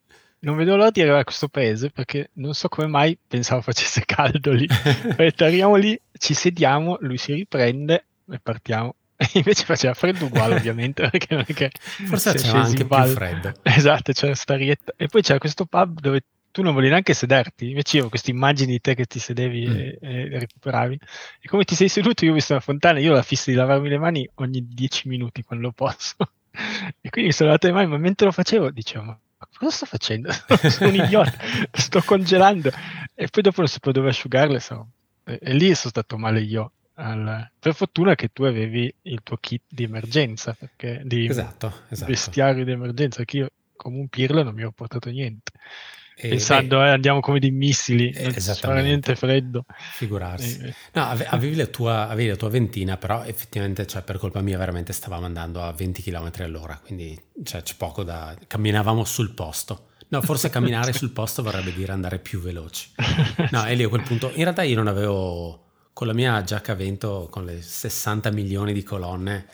non 0.41 0.55
vedo 0.57 0.75
l'ora 0.75 0.91
di 0.91 0.99
arrivare 0.99 1.21
a 1.21 1.23
questo 1.23 1.47
paese 1.47 1.89
perché 1.89 2.29
non 2.33 2.53
so 2.53 2.67
come 2.67 2.85
mai 2.85 3.17
pensavo 3.27 3.61
facesse 3.61 4.03
caldo 4.05 4.51
lì. 4.51 4.67
detto, 5.17 5.43
arriviamo 5.43 5.75
lì, 5.75 5.99
ci 6.19 6.35
sediamo, 6.35 6.97
lui 6.99 7.17
si 7.17 7.33
riprende 7.33 8.05
e 8.29 8.39
partiamo. 8.39 8.93
E 9.17 9.27
invece 9.33 9.65
faceva 9.65 9.95
freddo 9.95 10.25
uguale, 10.25 10.53
ovviamente, 10.53 11.09
perché 11.09 11.33
non 11.33 11.45
è 11.47 11.51
che 11.51 11.71
forse 12.05 12.33
c'era 12.35 12.61
anche 12.61 12.85
più 12.85 13.03
freddo. 13.05 13.53
Esatto, 13.63 14.11
c'era 14.13 14.35
sta 14.35 14.53
rietta. 14.55 14.93
E 14.95 15.07
poi 15.07 15.23
c'era 15.23 15.39
questo 15.39 15.65
pub 15.65 15.99
dove 15.99 16.23
tu 16.51 16.61
non 16.61 16.73
volevi 16.73 16.91
neanche 16.91 17.13
sederti, 17.13 17.69
invece 17.69 17.97
io 17.97 18.05
ho 18.05 18.09
queste 18.09 18.31
immagini 18.31 18.73
di 18.73 18.81
te 18.81 18.93
che 18.93 19.05
ti 19.05 19.19
sedevi 19.19 19.67
mm. 19.67 19.75
e, 19.75 19.97
e, 20.01 20.39
recuperavi. 20.39 20.99
E 21.39 21.47
come 21.47 21.63
ti 21.63 21.75
sei 21.75 21.89
seduto, 21.89 22.25
io 22.25 22.31
ho 22.31 22.33
visto 22.33 22.53
la 22.53 22.59
fontana, 22.59 22.99
io 22.99 23.11
ho 23.11 23.15
la 23.15 23.23
fissa 23.23 23.49
di 23.51 23.57
lavarmi 23.57 23.89
le 23.89 23.97
mani 23.97 24.29
ogni 24.35 24.67
10 24.67 25.07
minuti 25.07 25.43
quando 25.43 25.71
posso. 25.71 26.15
e 27.01 27.09
quindi 27.09 27.29
mi 27.29 27.31
sono 27.31 27.49
lavato 27.49 27.67
le 27.67 27.73
mani, 27.73 27.87
ma 27.87 27.97
mentre 27.97 28.25
lo 28.25 28.31
facevo 28.31 28.69
dicevo, 28.71 29.03
ma 29.03 29.19
cosa 29.57 29.75
sto 29.75 29.85
facendo? 29.85 30.31
sono 30.69 30.89
un 30.89 30.95
idiota, 30.95 31.33
sto 31.71 32.01
congelando. 32.01 32.69
E 33.13 33.27
poi 33.27 33.43
dopo 33.43 33.61
non 33.61 33.67
sapevo 33.67 33.93
dove 33.93 34.09
asciugarle, 34.09 34.59
so. 34.59 34.87
e, 35.23 35.39
e, 35.41 35.53
lì 35.53 35.73
sono 35.73 35.89
stato 35.89 36.17
male 36.17 36.41
io. 36.41 36.71
Al... 36.95 37.49
Per 37.57 37.73
fortuna 37.73 38.15
che 38.15 38.29
tu 38.33 38.43
avevi 38.43 38.93
il 39.03 39.21
tuo 39.23 39.37
kit 39.37 39.63
di 39.67 39.83
emergenza, 39.83 40.53
perché 40.53 41.01
di 41.05 41.27
esatto, 41.27 41.83
esatto. 41.89 42.11
vestiario 42.11 42.65
di 42.65 42.71
emergenza, 42.71 43.23
che 43.23 43.37
io 43.37 43.49
come 43.81 43.97
un 43.97 44.07
pirlo 44.09 44.43
non 44.43 44.53
mi 44.53 44.63
ho 44.63 44.71
portato 44.71 45.09
niente. 45.09 45.51
Pensando, 46.19 46.77
beh, 46.77 46.87
eh, 46.87 46.89
andiamo 46.89 47.19
come 47.19 47.39
dei 47.39 47.51
missili, 47.51 48.13
non 48.15 48.31
fa 48.33 48.79
niente 48.81 49.15
freddo. 49.15 49.65
Figurarsi. 49.93 50.59
Eh, 50.61 50.67
eh. 50.67 50.75
No, 50.93 51.07
avevi 51.07 51.55
la, 51.55 51.65
tua, 51.65 52.09
avevi 52.09 52.29
la 52.29 52.35
tua 52.35 52.49
ventina, 52.49 52.97
però 52.97 53.23
effettivamente, 53.23 53.87
cioè, 53.87 54.03
per 54.03 54.17
colpa 54.17 54.41
mia, 54.41 54.57
veramente 54.57 54.93
stavamo 54.93 55.25
andando 55.25 55.61
a 55.61 55.71
20 55.71 56.01
km 56.03 56.31
all'ora, 56.39 56.79
quindi 56.83 57.19
cioè, 57.43 57.63
c'è 57.63 57.75
poco 57.75 58.03
da... 58.03 58.35
camminavamo 58.45 59.03
sul 59.03 59.33
posto. 59.33 59.87
No, 60.09 60.21
forse 60.21 60.49
camminare 60.49 60.91
sul 60.93 61.11
posto 61.11 61.41
vorrebbe 61.41 61.73
dire 61.73 61.91
andare 61.91 62.19
più 62.19 62.39
veloci. 62.39 62.91
No, 63.51 63.65
e 63.65 63.75
lì 63.75 63.83
a 63.83 63.89
quel 63.89 64.03
punto, 64.03 64.29
in 64.35 64.43
realtà 64.43 64.61
io 64.61 64.75
non 64.75 64.87
avevo, 64.87 65.65
con 65.93 66.05
la 66.05 66.13
mia 66.13 66.43
giacca 66.43 66.73
a 66.73 66.75
vento, 66.75 67.27
con 67.31 67.45
le 67.45 67.61
60 67.61 68.29
milioni 68.31 68.73
di 68.73 68.83
colonne 68.83 69.47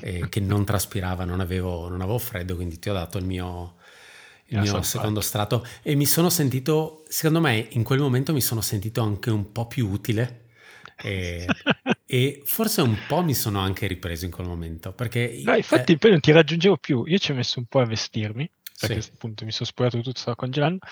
eh, 0.00 0.28
che 0.28 0.40
non 0.40 0.64
traspirava, 0.64 1.24
non 1.24 1.40
avevo, 1.40 1.88
non 1.88 2.00
avevo 2.00 2.18
freddo, 2.18 2.56
quindi 2.56 2.78
ti 2.78 2.88
ho 2.88 2.94
dato 2.94 3.18
il 3.18 3.24
mio 3.24 3.76
il 4.48 4.60
mio 4.60 4.82
secondo 4.82 5.20
strato. 5.20 5.66
E 5.82 5.94
mi 5.94 6.06
sono 6.06 6.30
sentito, 6.30 7.04
secondo 7.08 7.40
me 7.40 7.68
in 7.70 7.82
quel 7.82 8.00
momento 8.00 8.32
mi 8.32 8.40
sono 8.40 8.60
sentito 8.60 9.02
anche 9.02 9.30
un 9.30 9.52
po' 9.52 9.66
più 9.66 9.88
utile. 9.88 10.46
E, 11.00 11.46
e 12.06 12.42
forse 12.44 12.80
un 12.80 12.96
po' 13.06 13.22
mi 13.22 13.34
sono 13.34 13.60
anche 13.60 13.86
ripreso 13.86 14.24
in 14.24 14.30
quel 14.30 14.46
momento 14.46 14.92
perché... 14.92 15.40
No, 15.44 15.54
infatti 15.54 15.92
eh, 15.92 15.98
poi 15.98 16.10
non 16.10 16.20
ti 16.20 16.32
raggiungevo 16.32 16.76
più, 16.76 17.04
io 17.06 17.18
ci 17.18 17.30
ho 17.30 17.34
messo 17.34 17.58
un 17.58 17.66
po' 17.66 17.80
a 17.80 17.84
vestirmi 17.84 18.50
perché 18.80 19.00
sì. 19.00 19.10
appunto 19.12 19.44
mi 19.44 19.52
sono 19.52 19.68
spogliato 19.68 20.00
tutto, 20.00 20.18
stavo 20.18 20.36
congelando 20.36 20.84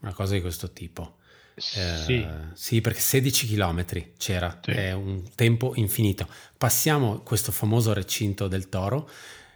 una 0.00 0.12
cosa 0.12 0.34
di 0.34 0.40
questo 0.40 0.72
tipo. 0.72 1.16
Sì. 1.56 2.20
Eh, 2.20 2.26
sì, 2.54 2.80
perché 2.80 3.00
16 3.00 3.54
km 3.54 3.84
c'era, 4.16 4.60
sì. 4.62 4.70
è 4.70 4.92
un 4.92 5.22
tempo 5.34 5.72
infinito. 5.76 6.26
Passiamo 6.56 7.20
questo 7.20 7.52
famoso 7.52 7.92
recinto 7.92 8.48
del 8.48 8.68
Toro 8.68 9.08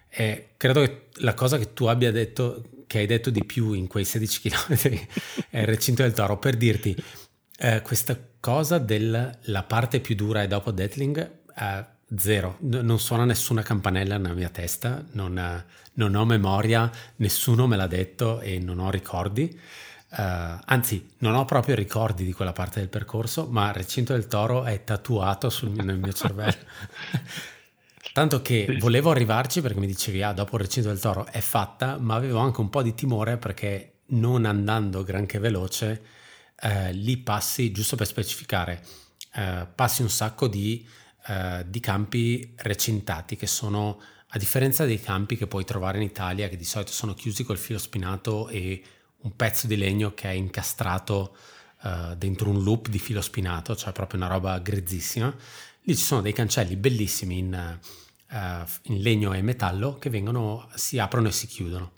e 0.09 0.51
credo 0.57 0.83
che 0.83 1.09
la 1.17 1.35
cosa 1.35 1.59
che 1.59 1.73
tu 1.73 1.87
abbia 1.87 2.13
detto, 2.13 2.63
che 2.87 2.99
hai 2.99 3.07
detto 3.07 3.31
di 3.31 3.45
più 3.45 3.73
in 3.73 3.87
quei 3.87 4.05
16 4.05 4.41
km 4.49 4.75
è 5.51 5.61
il 5.61 5.67
recinto 5.67 6.03
del 6.03 6.13
Toro, 6.13 6.39
per 6.39 6.57
dirti 6.57 6.95
eh, 7.59 7.81
questa 7.83 8.19
cosa 8.39 8.79
della 8.79 9.65
parte 9.67 10.01
più 10.01 10.15
dura 10.15 10.43
e 10.43 10.47
dopo 10.47 10.71
Deathling, 10.71 11.31
eh, 11.57 11.85
zero, 12.17 12.59
non 12.61 13.01
suona 13.01 13.25
nessuna 13.25 13.63
campanella 13.63 14.19
nella 14.19 14.35
mia 14.35 14.51
testa, 14.51 15.03
non, 15.13 15.65
non 15.95 16.15
ho 16.15 16.25
memoria, 16.25 16.91
nessuno 17.17 17.67
me 17.67 17.77
l'ha 17.77 17.87
detto 17.87 18.41
e 18.41 18.59
non 18.59 18.79
ho 18.79 18.91
ricordi. 18.91 19.59
Uh, 20.17 20.61
anzi, 20.67 21.11
non 21.19 21.35
ho 21.35 21.45
proprio 21.45 21.75
ricordi 21.75 22.25
di 22.25 22.33
quella 22.33 22.53
parte 22.53 22.79
del 22.79 22.89
percorso, 22.89 23.47
ma 23.51 23.73
recinto 23.73 24.13
del 24.13 24.29
toro 24.29 24.63
è 24.63 24.85
tatuato 24.85 25.51
sul, 25.51 25.71
nel 25.71 25.99
mio 25.99 26.13
cervello. 26.15 26.63
Tanto 28.13 28.41
che 28.41 28.77
volevo 28.79 29.11
arrivarci 29.11 29.61
perché 29.61 29.81
mi 29.81 29.89
dicevi, 29.89 30.23
ah, 30.23 30.33
dopo 30.33 30.55
il 30.55 30.63
recinto 30.63 30.89
del 30.89 31.01
toro 31.01 31.27
è 31.27 31.41
fatta, 31.41 31.99
ma 31.99 32.15
avevo 32.15 32.39
anche 32.39 32.61
un 32.61 32.71
po' 32.71 32.83
di 32.83 32.95
timore 32.95 33.39
perché 33.39 34.03
non 34.07 34.45
andando 34.45 35.03
granché 35.03 35.41
veloce, 35.41 36.03
eh, 36.61 36.93
lì 36.93 37.17
passi, 37.17 37.73
giusto 37.73 37.97
per 37.97 38.07
specificare, 38.07 38.85
eh, 39.35 39.67
passi 39.75 40.03
un 40.03 40.11
sacco 40.11 40.47
di, 40.47 40.87
eh, 41.27 41.65
di 41.67 41.81
campi 41.81 42.55
recintati 42.59 43.35
che 43.35 43.49
sono, 43.49 44.01
a 44.29 44.39
differenza 44.39 44.85
dei 44.85 45.01
campi 45.01 45.37
che 45.37 45.49
puoi 45.49 45.65
trovare 45.65 45.97
in 45.97 46.05
Italia, 46.05 46.49
che 46.49 46.57
di 46.57 46.65
solito 46.65 46.93
sono 46.93 47.15
chiusi 47.15 47.43
col 47.43 47.59
filo 47.59 47.81
spinato 47.81 48.49
e 48.49 48.81
un 49.25 49.37
pezzo 49.37 49.67
di 49.67 49.77
legno 49.77 50.13
che 50.15 50.29
è 50.29 50.33
incastrato 50.33 51.37
uh, 51.83 52.15
dentro 52.15 52.51
un 52.51 52.63
loop 52.63 52.89
di 52.89 52.99
filo 52.99 53.21
spinato, 53.21 53.75
cioè 53.75 53.93
proprio 53.93 54.21
una 54.21 54.29
roba 54.29 54.59
grizzissima. 54.59 55.35
Lì 55.83 55.97
ci 55.97 56.03
sono 56.03 56.21
dei 56.21 56.33
cancelli 56.33 56.77
bellissimi 56.77 57.39
in, 57.39 57.79
uh, 58.31 58.65
in 58.93 59.01
legno 59.01 59.33
e 59.33 59.43
metallo 59.43 59.99
che 59.99 60.11
vengono, 60.11 60.69
si 60.75 60.99
aprono 60.99 61.29
e 61.29 61.33
si 61.33 61.47
chiudono. 61.47 61.93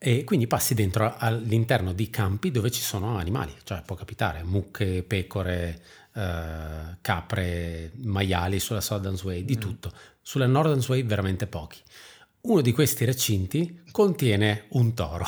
E 0.00 0.22
quindi 0.22 0.46
passi 0.46 0.74
dentro 0.74 1.16
all'interno 1.16 1.92
di 1.92 2.08
campi 2.08 2.52
dove 2.52 2.70
ci 2.70 2.82
sono 2.82 3.16
animali, 3.16 3.52
cioè 3.64 3.82
può 3.82 3.96
capitare 3.96 4.44
mucche, 4.44 5.02
pecore, 5.02 5.82
uh, 6.12 6.96
capre, 7.00 7.92
maiali 8.02 8.60
sulla 8.60 8.80
Southern 8.80 9.18
Way, 9.22 9.44
di 9.44 9.56
mm. 9.56 9.60
tutto. 9.60 9.92
Sulla 10.20 10.46
Northern 10.46 10.84
Way 10.86 11.04
veramente 11.04 11.46
pochi. 11.46 11.80
Uno 12.42 12.60
di 12.60 12.72
questi 12.72 13.04
recinti 13.04 13.82
contiene 13.90 14.66
un 14.70 14.94
toro. 14.94 15.26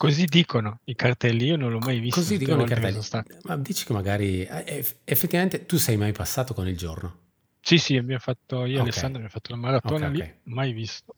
Così 0.00 0.24
dicono 0.24 0.80
i 0.84 0.94
cartelli, 0.94 1.44
io 1.44 1.56
non 1.58 1.72
l'ho 1.72 1.78
mai 1.78 1.98
visto. 1.98 2.20
Così 2.20 2.38
dicono 2.38 2.62
i 2.62 2.66
cartelli. 2.66 3.00
Ma 3.42 3.58
dici 3.58 3.84
che 3.84 3.92
magari 3.92 4.46
eh, 4.46 4.82
effettivamente 5.04 5.66
tu 5.66 5.76
sei 5.76 5.98
mai 5.98 6.12
passato 6.12 6.54
con 6.54 6.66
il 6.66 6.74
giorno? 6.74 7.18
Sì, 7.60 7.76
sì, 7.76 7.92
io 7.92 8.02
okay. 8.02 8.76
Alessandro 8.78 9.08
abbiamo 9.08 9.28
fatto 9.28 9.50
la 9.50 9.58
maratona 9.58 10.06
okay, 10.06 10.12
lì, 10.12 10.20
okay. 10.22 10.36
mai 10.44 10.72
visto. 10.72 11.12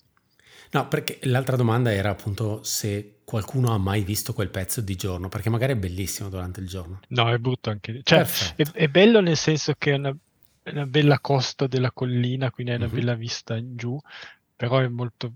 No, 0.73 0.89
perché 0.89 1.21
l'altra 1.23 1.55
domanda 1.55 1.93
era 1.93 2.11
appunto 2.11 2.65
se 2.65 3.21
qualcuno 3.23 3.73
ha 3.73 3.79
mai 3.79 4.03
visto 4.03 4.33
quel 4.33 4.51
pezzo 4.51 4.81
di 4.81 4.97
giorno, 4.97 5.29
perché 5.29 5.49
magari 5.49 5.75
è 5.75 5.77
bellissimo 5.77 6.29
durante 6.29 6.59
il 6.59 6.67
giorno. 6.67 6.99
No, 7.11 7.31
è 7.31 7.39
brutto 7.39 7.71
anche. 7.71 8.01
Cioè, 8.03 8.27
è, 8.57 8.65
è, 8.65 8.89
bello 8.89 9.21
nel 9.21 9.37
senso 9.37 9.75
che 9.79 9.93
è 9.93 9.95
una, 9.95 10.13
una, 10.65 10.87
bella 10.87 11.21
costa 11.21 11.69
della 11.69 11.93
collina, 11.93 12.51
quindi 12.51 12.73
è 12.73 12.77
una 12.79 12.87
mm-hmm. 12.87 12.95
bella 12.97 13.15
vista 13.15 13.57
in 13.57 13.77
giù, 13.77 13.97
però 14.57 14.79
è 14.79 14.89
molto 14.89 15.33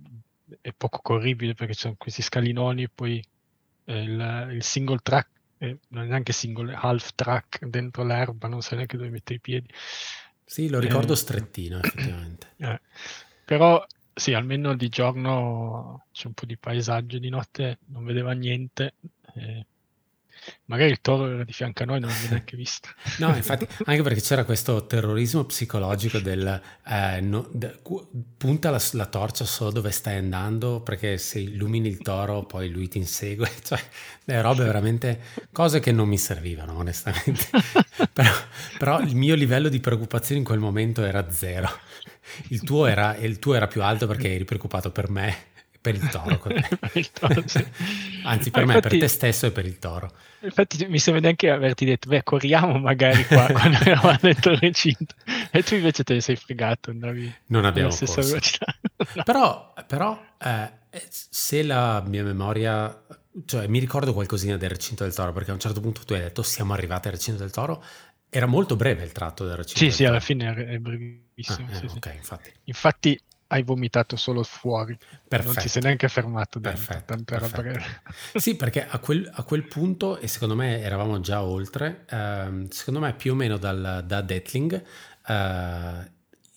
è 0.61 0.73
poco 0.77 0.99
corribile 1.01 1.55
perché 1.55 1.75
ci 1.75 1.81
sono 1.83 1.95
questi 1.97 2.23
scalinoni 2.23 2.83
e 2.83 2.91
poi 2.93 3.25
il, 3.95 4.49
il 4.53 4.63
single 4.63 4.99
track, 5.03 5.29
eh, 5.59 5.79
non 5.89 6.05
è 6.05 6.07
neanche 6.07 6.33
single, 6.33 6.75
half 6.75 7.11
track 7.15 7.65
dentro 7.67 8.05
l'erba, 8.05 8.49
non 8.49 8.63
sai 8.63 8.77
neanche 8.77 8.97
dove 8.97 9.11
mettere 9.11 9.37
i 9.37 9.41
piedi. 9.41 9.69
Sì, 10.45 10.69
lo 10.69 10.79
ricordo 10.79 11.13
eh, 11.13 11.17
strettino 11.17 11.79
effettivamente. 11.79 12.55
Eh, 12.59 12.81
però 13.45 13.85
sì, 14.15 14.33
almeno 14.33 14.75
di 14.75 14.89
giorno 14.89 16.07
c'è 16.11 16.27
un 16.27 16.33
po' 16.33 16.47
di 16.47 16.57
paesaggio, 16.57 17.19
di 17.19 17.29
notte 17.29 17.79
non 17.87 18.03
vedeva 18.03 18.33
niente. 18.33 18.95
Eh, 19.35 19.67
magari 20.67 20.91
il 20.91 21.01
toro 21.01 21.29
era 21.29 21.45
di 21.45 21.53
fianco 21.53 21.83
a 21.83 21.87
noi, 21.87 22.01
non 22.01 22.11
l'abbiamo 22.11 22.31
neanche 22.31 22.57
visto. 22.57 22.89
No, 23.19 23.35
infatti, 23.35 23.67
anche 23.85 24.03
perché 24.03 24.21
c'era 24.21 24.45
questo 24.45 24.87
terrorismo 24.87 25.45
psicologico 25.45 26.19
del 26.19 26.61
eh, 26.87 27.21
no, 27.21 27.49
de, 27.51 27.79
punta 28.37 28.71
la, 28.71 28.81
la, 28.93 29.07
torcia 29.07 29.45
solo 29.45 29.71
dove 29.71 29.91
stai 29.91 30.17
andando, 30.17 30.81
perché 30.81 31.19
se 31.19 31.39
illumini 31.39 31.89
il 31.89 31.99
toro 31.99 32.45
poi 32.45 32.69
lui 32.69 32.89
ti 32.89 32.99
insegue, 32.99 33.51
cioè 33.63 33.81
le 34.25 34.41
robe 34.43 34.65
veramente, 34.65 35.21
cose 35.53 35.81
che 35.81 35.93
non 35.93 36.09
mi 36.09 36.19
servivano 36.19 36.77
onestamente. 36.77 37.49
però, 38.13 38.33
però 38.79 39.01
il 39.01 39.17
mio 39.17 39.35
livello 39.35 39.69
di 39.69 39.81
preoccupazione 39.81 40.41
in 40.41 40.47
quel 40.47 40.59
momento 40.59 41.05
era 41.05 41.31
zero. 41.31 41.69
Il 42.49 42.63
tuo 42.63 42.87
era, 42.87 43.17
il 43.17 43.39
tuo 43.39 43.55
era 43.55 43.67
più 43.67 43.83
alto 43.83 44.07
perché 44.07 44.35
eri 44.35 44.45
preoccupato 44.45 44.91
per 44.91 45.09
me 45.09 45.55
per 45.87 45.95
il 45.95 46.09
toro. 46.09 46.41
il 46.95 47.11
toro 47.13 47.43
sì. 47.47 47.65
Anzi, 48.25 48.51
per 48.51 48.63
ah, 48.63 48.67
me, 48.67 48.75
infatti, 48.75 48.99
per 48.99 49.07
te 49.07 49.09
stesso 49.09 49.47
e 49.47 49.53
per 49.53 49.67
il 49.67 49.79
toro. 49.79 50.11
Infatti, 50.41 50.85
mi 50.89 50.99
sembra 50.99 51.23
neanche 51.23 51.49
averti 51.49 51.85
detto, 51.85 52.09
beh, 52.09 52.25
corriamo 52.25 52.79
magari 52.79 53.25
qua 53.25 53.47
quando 53.53 53.79
eravamo 53.79 54.19
dentro 54.21 54.57
recinto. 54.59 55.15
E 55.53 55.63
tu 55.63 55.77
invece 55.77 56.03
te 56.03 56.15
ne 56.15 56.21
sei 56.21 56.35
fregato, 56.35 56.91
andavi 56.91 57.33
non 57.47 57.65
abbiamo 57.65 57.97
velocità. 57.97 58.75
no. 59.15 59.23
Però, 59.23 59.75
però 59.87 60.21
eh, 60.43 60.73
se 61.09 61.63
la 61.63 62.03
mia 62.05 62.25
memoria, 62.25 63.05
cioè 63.45 63.69
mi 63.69 63.79
ricordo 63.79 64.13
qualcosina 64.13 64.57
del 64.57 64.71
recinto 64.71 65.05
del 65.05 65.15
toro, 65.15 65.33
perché 65.33 65.53
a 65.53 65.55
un 65.55 65.61
certo 65.61 65.81
punto 65.81 66.01
tu 66.05 66.15
hai 66.15 66.21
detto 66.21 66.43
siamo 66.43 66.73
arrivati 66.73 67.07
al 67.07 67.15
recinto 67.15 67.41
del 67.41 67.53
toro. 67.53 67.83
Era 68.29 68.47
molto 68.47 68.75
breve 68.75 69.05
il 69.05 69.13
tratto 69.13 69.47
del 69.47 69.55
recinto. 69.55 69.79
Sì, 69.79 69.91
sì, 69.93 70.05
alla 70.05 70.19
fine 70.19 70.53
è 70.53 70.79
brevissimo. 70.79 71.69
Ah, 71.71 71.77
eh, 71.77 71.77
sì, 71.77 71.87
ok, 71.87 72.11
sì. 72.11 72.17
infatti. 72.17 72.53
Infatti 72.65 73.21
hai 73.49 73.63
vomitato 73.63 74.17
solo 74.17 74.43
fuori, 74.43 74.97
perfetto. 75.29 75.53
non 75.53 75.63
ti 75.63 75.69
sei 75.69 75.83
neanche 75.83 76.09
fermato 76.09 76.59
dentro, 76.59 76.85
perfetto, 76.85 77.23
perfetto. 77.25 77.85
sì, 78.39 78.57
perché 78.57 78.87
a 78.87 78.99
quel, 78.99 79.31
a 79.33 79.43
quel, 79.45 79.65
punto, 79.67 80.19
e 80.19 80.27
secondo 80.27 80.55
me 80.55 80.81
eravamo 80.81 81.21
già 81.21 81.43
oltre, 81.43 82.05
ehm, 82.09 82.69
secondo 82.69 83.01
me 83.01 83.15
più 83.15 83.33
o 83.33 83.35
meno 83.35 83.57
dal, 83.57 84.03
da 84.07 84.21
Deathling, 84.21 84.83
eh, 85.27 86.11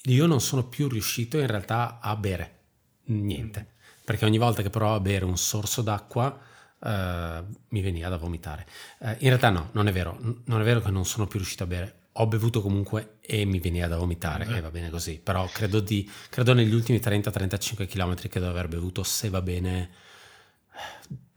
io 0.04 0.26
non 0.26 0.42
sono 0.42 0.68
più 0.68 0.88
riuscito 0.88 1.38
in 1.38 1.48
realtà 1.48 2.00
a 2.02 2.16
bere 2.16 2.58
niente, 3.06 3.60
mm. 3.60 4.04
perché 4.06 4.26
ogni 4.26 4.38
volta 4.38 4.62
che 4.62 4.70
provavo 4.70 4.96
a 4.96 5.02
bere 5.02 5.26
un 5.26 5.38
sorso 5.38 5.82
d'acqua 5.82 6.40
eh, 6.82 7.44
mi 7.70 7.82
veniva 7.82 8.10
da 8.10 8.18
vomitare. 8.18 8.66
Eh, 9.00 9.18
in 9.20 9.28
realtà 9.28 9.50
no, 9.50 9.70
non 9.74 9.88
è 9.88 9.92
vero, 9.92 10.18
non 10.46 10.62
è 10.62 10.64
vero 10.64 10.82
che 10.82 10.90
non 10.90 11.06
sono 11.06 11.28
più 11.28 11.38
riuscito 11.38 11.64
a 11.64 11.68
bere 11.68 11.99
ho 12.22 12.28
bevuto 12.28 12.62
comunque 12.62 13.18
e 13.22 13.46
mi 13.46 13.60
veniva 13.60 13.88
da 13.88 13.98
vomitare 13.98 14.46
mm-hmm. 14.46 14.56
e 14.56 14.62
va 14.62 14.72
bene 14.72 14.90
così, 14.90 15.20
però 15.20 15.48
credo, 15.48 15.80
di, 15.80 16.10
credo 16.30 16.54
negli 16.54 16.74
ultimi 16.74 17.00
30-35 17.00 17.88
km 17.88 18.16
che 18.16 18.40
devo 18.40 18.52
aver 18.52 18.68
bevuto, 18.68 19.04
se 19.04 19.30
va 19.30 19.42
bene, 19.42 19.90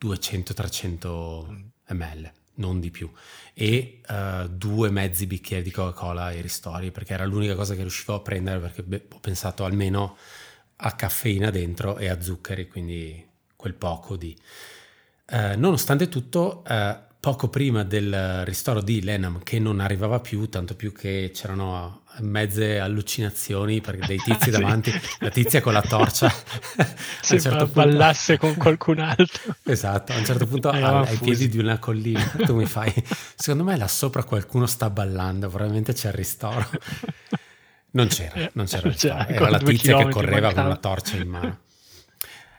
200-300 0.00 1.70
ml, 1.90 2.32
non 2.54 2.80
di 2.80 2.90
più, 2.90 3.10
e 3.54 4.00
uh, 4.08 4.48
due 4.48 4.90
mezzi 4.90 5.26
bicchieri 5.26 5.62
di 5.62 5.70
Coca-Cola 5.70 6.24
ai 6.24 6.40
ristori, 6.40 6.90
perché 6.90 7.12
era 7.12 7.26
l'unica 7.26 7.54
cosa 7.54 7.74
che 7.74 7.82
riuscivo 7.82 8.14
a 8.14 8.20
prendere, 8.20 8.58
perché 8.58 8.82
beh, 8.82 9.06
ho 9.12 9.20
pensato 9.20 9.64
almeno 9.64 10.16
a 10.76 10.92
caffeina 10.96 11.50
dentro 11.50 11.96
e 11.96 12.08
a 12.08 12.20
zuccheri, 12.20 12.66
quindi 12.66 13.24
quel 13.54 13.74
poco 13.74 14.16
di... 14.16 14.36
Uh, 15.30 15.56
nonostante 15.56 16.08
tutto, 16.08 16.64
uh, 16.66 17.10
poco 17.22 17.46
prima 17.46 17.84
del 17.84 18.44
ristoro 18.44 18.80
di 18.80 19.00
Lenham, 19.00 19.44
che 19.44 19.60
non 19.60 19.78
arrivava 19.78 20.18
più, 20.18 20.48
tanto 20.48 20.74
più 20.74 20.92
che 20.92 21.30
c'erano 21.32 22.02
mezze 22.18 22.80
allucinazioni 22.80 23.80
perché 23.80 24.08
dei 24.08 24.18
tizi 24.18 24.50
davanti, 24.50 24.92
la 25.20 25.30
tizia 25.30 25.60
con 25.60 25.72
la 25.72 25.82
torcia 25.82 26.28
se 27.22 27.40
certo 27.40 27.68
ballasse 27.68 28.38
con 28.38 28.56
qualcun 28.56 28.98
altro. 28.98 29.54
Esatto, 29.62 30.12
a 30.12 30.16
un 30.16 30.24
certo 30.24 30.48
punto 30.48 30.68
ai, 30.70 30.82
ai 30.82 31.16
piedi 31.18 31.48
di 31.48 31.58
una 31.58 31.78
collina 31.78 32.28
tu 32.44 32.56
mi 32.56 32.66
fai, 32.66 32.92
secondo 33.36 33.62
me 33.62 33.76
là 33.76 33.86
sopra 33.86 34.24
qualcuno 34.24 34.66
sta 34.66 34.90
ballando, 34.90 35.48
probabilmente 35.48 35.92
c'è 35.92 36.08
il 36.08 36.14
ristoro. 36.14 36.68
Non 37.92 38.08
c'era, 38.08 38.50
non 38.54 38.66
c'era, 38.66 38.88
il 38.88 38.92
ristoro. 38.94 39.28
era 39.28 39.48
la 39.48 39.58
tizia 39.58 39.96
che 39.96 40.08
correva 40.08 40.48
mancava. 40.48 40.60
con 40.62 40.68
la 40.70 40.76
torcia 40.76 41.16
in 41.18 41.28
mano. 41.28 41.58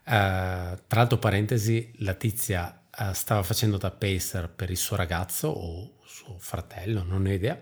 Uh, 0.05 0.79
tra 0.87 0.99
l'altro, 0.99 1.17
parentesi, 1.17 1.91
la 1.97 2.13
tizia 2.13 2.77
stava 3.13 3.43
facendo 3.43 3.77
da 3.77 3.91
pacer 3.91 4.49
per 4.49 4.69
il 4.69 4.77
suo 4.77 4.95
ragazzo 4.95 5.47
o 5.47 5.99
suo 6.05 6.37
fratello, 6.37 7.03
non 7.03 7.25
ho 7.25 7.31
idea 7.31 7.59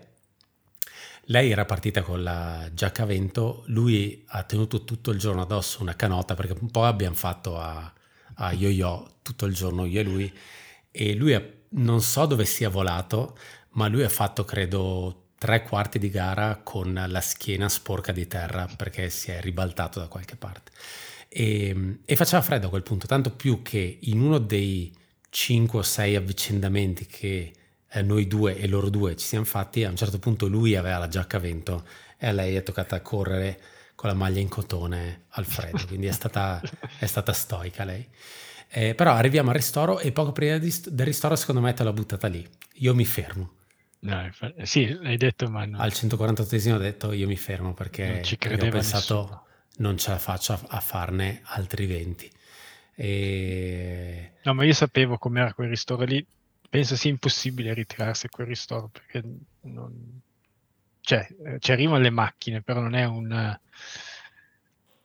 lei 1.26 1.50
era 1.50 1.64
partita 1.64 2.02
con 2.02 2.22
la 2.22 2.68
giacca 2.72 3.04
a 3.04 3.06
vento, 3.06 3.62
lui 3.66 4.24
ha 4.28 4.42
tenuto 4.42 4.84
tutto 4.84 5.10
il 5.12 5.18
giorno 5.18 5.42
addosso 5.42 5.80
una 5.82 5.94
canota 5.94 6.34
perché 6.34 6.54
un 6.58 6.70
po' 6.70 6.84
abbiamo 6.84 7.14
fatto 7.14 7.58
a, 7.58 7.92
a 8.34 8.52
yo-yo 8.52 9.18
tutto 9.22 9.46
il 9.46 9.54
giorno 9.54 9.84
io 9.84 10.00
e 10.00 10.02
lui 10.02 10.32
e 10.90 11.14
lui 11.14 11.34
ha, 11.34 11.42
non 11.70 12.02
so 12.02 12.26
dove 12.26 12.44
sia 12.44 12.68
volato, 12.68 13.38
ma 13.70 13.88
lui 13.88 14.02
ha 14.02 14.08
fatto 14.08 14.44
credo 14.44 15.28
tre 15.38 15.62
quarti 15.62 15.98
di 15.98 16.10
gara 16.10 16.60
con 16.62 16.92
la 17.08 17.20
schiena 17.20 17.68
sporca 17.68 18.12
di 18.12 18.26
terra 18.26 18.68
perché 18.76 19.08
si 19.08 19.30
è 19.30 19.40
ribaltato 19.40 20.00
da 20.00 20.08
qualche 20.08 20.36
parte. 20.36 20.72
E, 21.28 22.00
e 22.04 22.16
faceva 22.16 22.42
freddo 22.42 22.66
a 22.66 22.70
quel 22.70 22.82
punto, 22.82 23.06
tanto 23.06 23.30
più 23.30 23.62
che 23.62 23.98
in 24.02 24.20
uno 24.20 24.38
dei 24.38 24.94
5 25.32 25.78
o 25.78 25.82
6 25.82 26.14
avvicendamenti 26.14 27.06
che 27.06 27.52
eh, 27.88 28.02
noi 28.02 28.26
due 28.26 28.58
e 28.58 28.68
loro 28.68 28.90
due 28.90 29.16
ci 29.16 29.26
siamo 29.26 29.46
fatti, 29.46 29.82
a 29.82 29.88
un 29.88 29.96
certo 29.96 30.18
punto 30.18 30.46
lui 30.46 30.76
aveva 30.76 30.98
la 30.98 31.08
giacca 31.08 31.38
a 31.38 31.40
vento 31.40 31.86
e 32.18 32.26
a 32.26 32.32
lei 32.32 32.54
è 32.54 32.62
toccata 32.62 33.00
correre 33.00 33.58
con 33.94 34.10
la 34.10 34.14
maglia 34.14 34.40
in 34.40 34.48
cotone 34.48 35.24
al 35.30 35.46
freddo, 35.46 35.86
quindi 35.86 36.06
è 36.06 36.12
stata, 36.12 36.60
è 36.98 37.06
stata 37.06 37.32
stoica 37.32 37.84
lei. 37.84 38.06
Eh, 38.68 38.94
però 38.94 39.12
arriviamo 39.12 39.48
al 39.48 39.56
ristoro 39.56 40.00
e 40.00 40.12
poco 40.12 40.32
prima 40.32 40.58
del 40.58 41.06
ristoro 41.06 41.34
secondo 41.34 41.62
me 41.62 41.72
te 41.72 41.82
l'ho 41.82 41.94
buttata 41.94 42.28
lì. 42.28 42.46
Io 42.74 42.94
mi 42.94 43.06
fermo. 43.06 43.52
No, 44.00 44.30
sì, 44.64 44.86
l'hai 45.00 45.16
detto, 45.16 45.48
ma 45.48 45.64
no. 45.64 45.78
Al 45.78 45.94
148 45.94 46.74
ho 46.74 46.78
detto 46.78 47.12
io 47.12 47.26
mi 47.26 47.36
fermo 47.36 47.72
perché, 47.72 48.22
perché 48.38 48.66
ho 48.66 48.70
pensato 48.70 49.20
nessuno. 49.20 49.46
non 49.78 49.96
ce 49.96 50.10
la 50.10 50.18
faccio 50.18 50.52
a, 50.52 50.60
a 50.68 50.80
farne 50.80 51.40
altri 51.44 51.86
20. 51.86 52.30
E... 53.02 54.34
No, 54.44 54.54
ma 54.54 54.64
io 54.64 54.72
sapevo 54.72 55.18
com'era 55.18 55.52
quel 55.54 55.68
ristoro 55.68 56.04
lì, 56.04 56.24
penso 56.70 56.94
sia 56.94 57.10
impossibile 57.10 57.74
ritirarsi 57.74 58.26
a 58.26 58.28
quel 58.28 58.46
ristoro 58.46 58.88
perché 58.88 59.20
non... 59.62 60.20
cioè, 61.00 61.26
eh, 61.44 61.58
ci 61.58 61.72
arrivano 61.72 61.98
le 61.98 62.10
macchine, 62.10 62.62
però 62.62 62.78
non 62.78 62.94
è 62.94 63.04
un... 63.04 63.58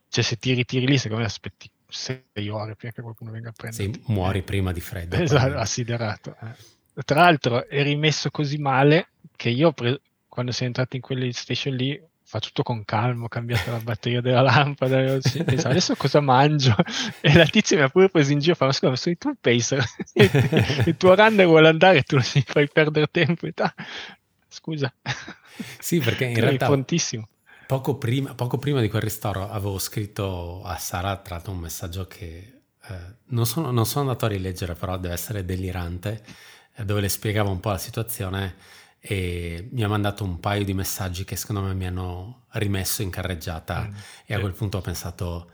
Cioè, 0.09 0.23
se 0.23 0.35
ti 0.37 0.53
ritiri 0.53 0.85
lì, 0.85 0.99
secondo 0.99 1.23
me 1.23 1.27
aspetti 1.27 1.71
sei 1.87 2.49
ore 2.49 2.75
prima 2.75 2.93
che 2.93 3.01
qualcuno 3.01 3.31
venga 3.31 3.49
a 3.49 3.53
prendere. 3.53 3.91
Sì, 3.91 4.03
muori 4.07 4.43
prima 4.43 4.71
di 4.71 4.81
freddo. 4.81 5.15
Esatto, 5.15 5.57
assiderato. 5.57 6.37
Eh. 6.39 7.01
Tra 7.03 7.21
l'altro 7.21 7.67
è 7.67 7.81
rimesso 7.81 8.29
così 8.29 8.59
male 8.59 9.09
che 9.35 9.49
io, 9.49 9.71
pre- 9.71 10.01
quando 10.27 10.51
sei 10.51 10.67
entrato 10.67 10.95
in 10.95 11.01
quelle 11.01 11.31
station 11.33 11.73
lì, 11.73 11.99
fa 12.29 12.39
tutto 12.39 12.61
con 12.61 12.83
calma, 12.83 13.23
ho 13.23 13.27
cambiato 13.29 13.71
la 13.71 13.79
batteria 13.79 14.19
della 14.19 14.41
lampada, 14.41 15.17
pensavo 15.21 15.69
adesso 15.69 15.95
cosa 15.95 16.19
mangio? 16.19 16.75
E 17.21 17.33
la 17.33 17.45
tizia 17.45 17.77
mi 17.77 17.83
ha 17.83 17.89
pure 17.89 18.09
preso 18.09 18.33
in 18.33 18.39
giro, 18.39 18.53
fa 18.53 18.65
ma 18.65 18.73
scusa, 18.73 18.93
sei 18.97 19.17
tu 19.17 19.29
il 19.29 19.37
pacer, 19.39 19.81
il 20.85 20.97
tuo 20.97 21.15
runner 21.15 21.45
vuole 21.45 21.69
andare 21.69 21.99
e 21.99 22.03
tu 22.03 22.17
mi 22.17 22.43
fai 22.45 22.67
perdere 22.67 23.07
tempo, 23.09 23.47
e 23.47 23.53
ta. 23.53 23.73
scusa. 24.49 24.93
Sì, 25.79 25.99
perché 25.99 26.25
in 26.25 26.35
realtà... 26.35 26.65
Poco 27.65 27.97
prima, 27.97 28.35
poco 28.35 28.57
prima, 28.57 28.81
di 28.81 28.89
quel 28.89 29.03
ristoro 29.03 29.49
avevo 29.49 29.79
scritto 29.79 30.63
a 30.63 30.75
Sara, 30.75 31.15
tra 31.15 31.35
l'altro, 31.35 31.53
un 31.53 31.59
messaggio 31.59 32.07
che 32.07 32.61
eh, 32.89 32.95
non, 33.27 33.45
sono, 33.45 33.71
non, 33.71 33.85
sono, 33.85 34.01
andato 34.01 34.25
a 34.25 34.29
rileggere, 34.29 34.73
però 34.73 34.97
deve 34.97 35.13
essere 35.13 35.45
delirante, 35.45 36.21
eh, 36.75 36.83
dove 36.83 36.99
le 36.99 37.09
spiegavo 37.09 37.49
un 37.49 37.61
po' 37.61 37.69
la 37.69 37.77
situazione 37.77 38.55
e 39.09 39.69
mi 39.71 39.85
ha 39.85 39.87
mandato 39.87 40.25
un 40.25 40.37
paio 40.41 40.65
di 40.65 40.73
messaggi 40.73 41.23
che 41.23 41.37
secondo 41.37 41.61
me 41.61 41.73
mi 41.73 41.85
hanno 41.85 42.47
rimesso 42.51 43.03
in 43.03 43.09
carreggiata 43.09 43.87
mm, 43.87 43.95
e 44.25 44.33
a 44.33 44.39
quel 44.41 44.51
punto 44.51 44.79
ho 44.79 44.81
pensato 44.81 45.49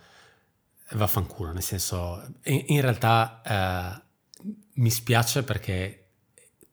vaffanculo, 0.93 1.51
nel 1.51 1.61
senso 1.61 2.33
in, 2.45 2.63
in 2.65 2.81
realtà 2.81 3.41
eh, 3.45 4.01
mi 4.73 4.89
spiace 4.89 5.43
perché 5.43 6.07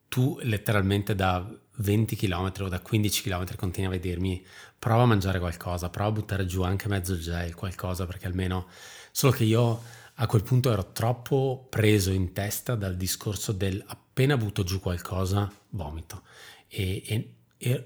tu 0.07 0.39
letteralmente 0.41 1.13
da 1.13 1.47
20 1.75 2.15
km 2.15 2.51
o 2.61 2.67
da 2.67 2.79
15 2.79 3.21
km 3.21 3.55
continuavi 3.55 3.97
a 3.97 3.99
dirmi 3.99 4.43
prova 4.79 5.03
a 5.03 5.05
mangiare 5.05 5.37
qualcosa, 5.37 5.89
prova 5.89 6.09
a 6.09 6.13
buttare 6.13 6.47
giù 6.47 6.63
anche 6.63 6.87
mezzo 6.87 7.15
gel, 7.15 7.53
qualcosa 7.53 8.07
perché 8.07 8.25
almeno 8.25 8.65
solo 9.11 9.33
che 9.33 9.43
io 9.43 9.83
a 10.15 10.25
quel 10.25 10.41
punto 10.41 10.71
ero 10.71 10.91
troppo 10.93 11.67
preso 11.69 12.09
in 12.09 12.33
testa 12.33 12.73
dal 12.73 12.95
discorso 12.95 13.51
del 13.51 13.83
appena 13.85 14.35
butto 14.35 14.63
giù 14.63 14.79
qualcosa 14.79 15.51
vomito 15.69 16.23
e, 16.71 17.03
e 17.05 17.35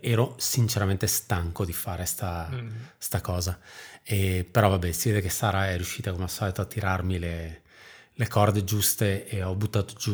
ero 0.01 0.35
sinceramente 0.37 1.07
stanco 1.07 1.65
di 1.65 1.73
fare 1.73 2.05
sta, 2.05 2.49
mm. 2.51 2.69
sta 2.97 3.19
cosa. 3.19 3.59
E, 4.03 4.47
però 4.49 4.69
vabbè, 4.69 4.91
si 4.91 5.09
vede 5.09 5.21
che 5.21 5.29
Sara 5.29 5.69
è 5.69 5.75
riuscita 5.75 6.11
come 6.11 6.23
al 6.23 6.29
solito 6.29 6.61
a 6.61 6.65
tirarmi 6.65 7.19
le, 7.19 7.61
le 8.13 8.27
corde 8.27 8.63
giuste 8.63 9.27
e 9.27 9.43
ho 9.43 9.55
buttato 9.55 9.93
giù 9.95 10.13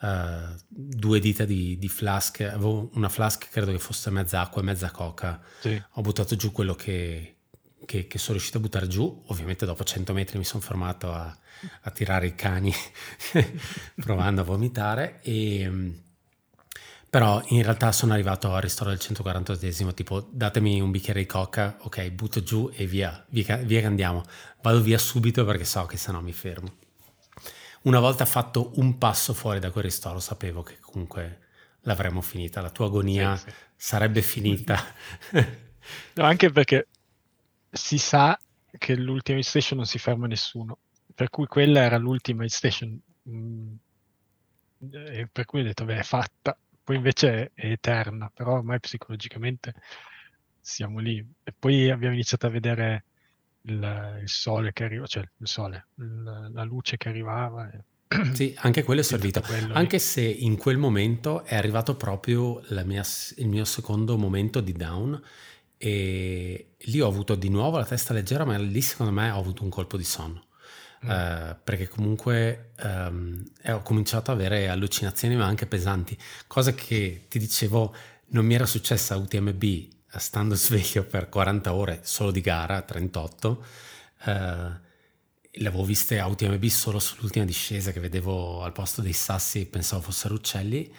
uh, 0.00 0.60
due 0.66 1.20
dita 1.20 1.44
di, 1.44 1.78
di, 1.78 1.88
flask. 1.88 2.40
Avevo 2.40 2.90
una 2.94 3.10
flask 3.10 3.50
credo 3.50 3.70
che 3.70 3.78
fosse 3.78 4.10
mezza 4.10 4.40
acqua 4.40 4.62
e 4.62 4.64
mezza 4.64 4.90
coca. 4.90 5.40
Sì. 5.60 5.80
Ho 5.90 6.00
buttato 6.00 6.34
giù 6.34 6.50
quello 6.50 6.74
che, 6.74 7.36
che, 7.84 8.06
che, 8.06 8.18
sono 8.18 8.32
riuscito 8.32 8.58
a 8.58 8.62
buttare 8.62 8.88
giù. 8.88 9.22
Ovviamente 9.26 9.66
dopo 9.66 9.84
100 9.84 10.12
metri 10.14 10.38
mi 10.38 10.44
sono 10.44 10.62
fermato 10.62 11.12
a, 11.12 11.36
a 11.82 11.90
tirare 11.90 12.26
i 12.26 12.34
cani 12.34 12.72
provando 13.94 14.40
a 14.40 14.44
vomitare 14.44 15.20
e 15.22 16.00
però 17.12 17.42
in 17.48 17.62
realtà 17.62 17.92
sono 17.92 18.14
arrivato 18.14 18.54
al 18.54 18.62
ristoro 18.62 18.88
del 18.88 18.98
148esimo, 18.98 19.92
tipo 19.92 20.30
datemi 20.30 20.80
un 20.80 20.90
bicchiere 20.90 21.20
di 21.20 21.26
coca, 21.26 21.76
ok, 21.80 22.08
butto 22.08 22.42
giù 22.42 22.70
e 22.72 22.86
via, 22.86 23.22
via, 23.28 23.56
via 23.56 23.80
che 23.80 23.86
andiamo. 23.86 24.22
Vado 24.62 24.80
via 24.80 24.96
subito 24.96 25.44
perché 25.44 25.66
so 25.66 25.84
che 25.84 25.98
sennò 25.98 26.22
mi 26.22 26.32
fermo. 26.32 26.72
Una 27.82 28.00
volta 28.00 28.24
fatto 28.24 28.72
un 28.76 28.96
passo 28.96 29.34
fuori 29.34 29.60
da 29.60 29.70
quel 29.70 29.84
ristoro 29.84 30.20
sapevo 30.20 30.62
che 30.62 30.78
comunque 30.80 31.40
l'avremmo 31.80 32.22
finita, 32.22 32.62
la 32.62 32.70
tua 32.70 32.86
agonia 32.86 33.36
sì, 33.36 33.50
sì. 33.50 33.56
sarebbe 33.76 34.22
finita. 34.22 34.82
no, 36.14 36.24
anche 36.24 36.48
perché 36.48 36.88
si 37.70 37.98
sa 37.98 38.40
che 38.78 38.96
l'ultima 38.96 39.42
station 39.42 39.76
non 39.76 39.86
si 39.86 39.98
ferma 39.98 40.26
nessuno, 40.26 40.78
per 41.14 41.28
cui 41.28 41.44
quella 41.44 41.80
era 41.80 41.98
l'ultima 41.98 42.48
station. 42.48 42.98
Mm, 43.28 43.74
per 45.30 45.44
cui 45.44 45.60
ho 45.60 45.64
detto, 45.64 45.84
beh, 45.84 45.98
è 45.98 46.02
fatta, 46.02 46.56
poi 46.92 46.96
invece 46.96 47.52
è 47.54 47.70
eterna, 47.70 48.30
però 48.32 48.54
ormai 48.54 48.78
psicologicamente 48.78 49.74
siamo 50.60 50.98
lì. 50.98 51.24
E 51.42 51.54
poi 51.58 51.90
abbiamo 51.90 52.14
iniziato 52.14 52.46
a 52.46 52.50
vedere 52.50 53.04
il, 53.62 54.18
il 54.20 54.28
sole 54.28 54.72
che 54.74 54.84
arriva, 54.84 55.06
cioè 55.06 55.26
il 55.38 55.48
sole, 55.48 55.86
il, 55.96 56.50
la 56.52 56.64
luce 56.64 56.98
che 56.98 57.08
arrivava. 57.08 57.70
Sì, 58.34 58.54
anche 58.58 58.82
quello 58.82 59.00
è 59.00 59.04
servito. 59.04 59.42
Anche 59.72 59.98
se 59.98 60.20
in 60.20 60.58
quel 60.58 60.76
momento 60.76 61.44
è 61.44 61.54
arrivato 61.54 61.96
proprio 61.96 62.62
mia, 62.84 63.02
il 63.36 63.48
mio 63.48 63.64
secondo 63.64 64.18
momento 64.18 64.60
di 64.60 64.74
down 64.74 65.18
e 65.78 66.74
lì 66.76 67.00
ho 67.00 67.08
avuto 67.08 67.34
di 67.34 67.48
nuovo 67.48 67.78
la 67.78 67.86
testa 67.86 68.12
leggera, 68.12 68.44
ma 68.44 68.58
lì 68.58 68.82
secondo 68.82 69.12
me 69.12 69.30
ho 69.30 69.38
avuto 69.38 69.62
un 69.62 69.70
colpo 69.70 69.96
di 69.96 70.04
sonno. 70.04 70.44
Uh, 71.02 71.56
perché 71.64 71.88
comunque 71.88 72.70
um, 72.82 73.42
ho 73.66 73.82
cominciato 73.82 74.30
ad 74.30 74.38
avere 74.38 74.68
allucinazioni 74.68 75.34
ma 75.34 75.46
anche 75.46 75.66
pesanti, 75.66 76.16
cosa 76.46 76.74
che 76.74 77.24
ti 77.28 77.40
dicevo 77.40 77.92
non 78.28 78.46
mi 78.46 78.54
era 78.54 78.66
successa 78.66 79.14
a 79.14 79.16
UTMB 79.16 79.64
stando 80.18 80.54
sveglio 80.56 81.04
per 81.04 81.28
40 81.28 81.74
ore 81.74 82.00
solo 82.02 82.30
di 82.30 82.40
gara, 82.40 82.82
38. 82.82 83.64
Uh, 84.24 84.30
l'avevo 85.56 85.84
viste 85.84 86.18
a 86.18 86.26
UTMB 86.26 86.64
solo 86.66 86.98
sull'ultima 86.98 87.44
discesa 87.44 87.92
che 87.92 88.00
vedevo 88.00 88.62
al 88.62 88.72
posto 88.72 89.02
dei 89.02 89.12
sassi, 89.12 89.66
pensavo 89.66 90.02
fossero 90.02 90.34
uccelli 90.34 90.92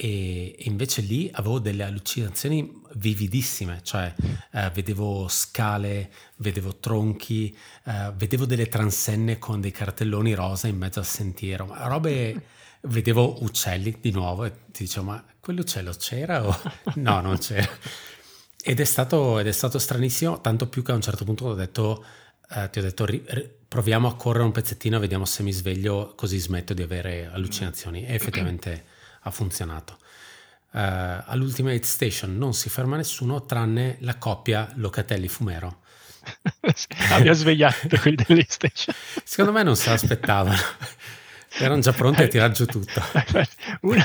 e, 0.00 0.54
invece 0.60 1.00
lì 1.00 1.28
avevo 1.32 1.58
delle 1.58 1.82
allucinazioni 1.82 2.82
vividissime, 2.94 3.80
cioè 3.82 4.14
eh, 4.52 4.70
vedevo 4.72 5.26
scale, 5.28 6.12
vedevo 6.36 6.76
tronchi, 6.76 7.56
eh, 7.84 8.12
vedevo 8.14 8.46
delle 8.46 8.68
transenne 8.68 9.38
con 9.38 9.60
dei 9.60 9.72
cartelloni 9.72 10.34
rosa 10.34 10.68
in 10.68 10.76
mezzo 10.76 11.00
al 11.00 11.04
sentiero, 11.04 11.74
robe, 11.76 12.42
vedevo 12.82 13.42
uccelli 13.42 13.98
di 14.00 14.12
nuovo 14.12 14.44
e 14.44 14.52
ti 14.70 14.84
dicevo 14.84 15.06
ma 15.06 15.24
quell'uccello 15.40 15.90
c'era 15.90 16.46
o 16.46 16.56
no 16.94 17.20
non 17.20 17.36
c'era? 17.38 17.68
Ed 18.62 18.78
è 18.78 18.84
stato, 18.84 19.40
ed 19.40 19.48
è 19.48 19.52
stato 19.52 19.80
stranissimo, 19.80 20.40
tanto 20.40 20.68
più 20.68 20.84
che 20.84 20.92
a 20.92 20.94
un 20.94 21.00
certo 21.00 21.24
punto 21.24 21.46
ho 21.46 21.54
detto, 21.54 22.04
eh, 22.54 22.70
ti 22.70 22.78
ho 22.78 22.82
detto 22.82 23.04
ri, 23.04 23.20
ri, 23.26 23.50
proviamo 23.66 24.06
a 24.06 24.14
correre 24.14 24.44
un 24.44 24.52
pezzettino, 24.52 25.00
vediamo 25.00 25.24
se 25.24 25.42
mi 25.42 25.50
sveglio 25.50 26.12
così 26.14 26.38
smetto 26.38 26.72
di 26.72 26.82
avere 26.82 27.28
allucinazioni 27.32 28.06
e 28.06 28.14
effettivamente 28.14 28.96
ha 29.20 29.30
funzionato. 29.30 29.98
Uh, 30.70 31.22
all'Ultimate 31.24 31.84
Station 31.84 32.36
non 32.36 32.52
si 32.52 32.68
ferma 32.68 32.96
nessuno 32.96 33.44
tranne 33.46 33.96
la 34.00 34.16
coppia 34.16 34.70
Locatelli-Fumero. 34.74 35.80
Abbia 37.10 37.32
svegliato 37.32 37.96
quelli 38.00 38.22
dell'Station. 38.26 38.94
Secondo 39.24 39.52
me 39.52 39.62
non 39.62 39.76
se 39.76 39.90
l'aspettavano. 39.90 40.56
Erano 41.60 41.80
già 41.80 41.92
pronti 41.92 42.22
a 42.22 42.28
tirar 42.28 42.50
giù 42.50 42.66
tutto. 42.66 43.02
Una, 43.80 44.04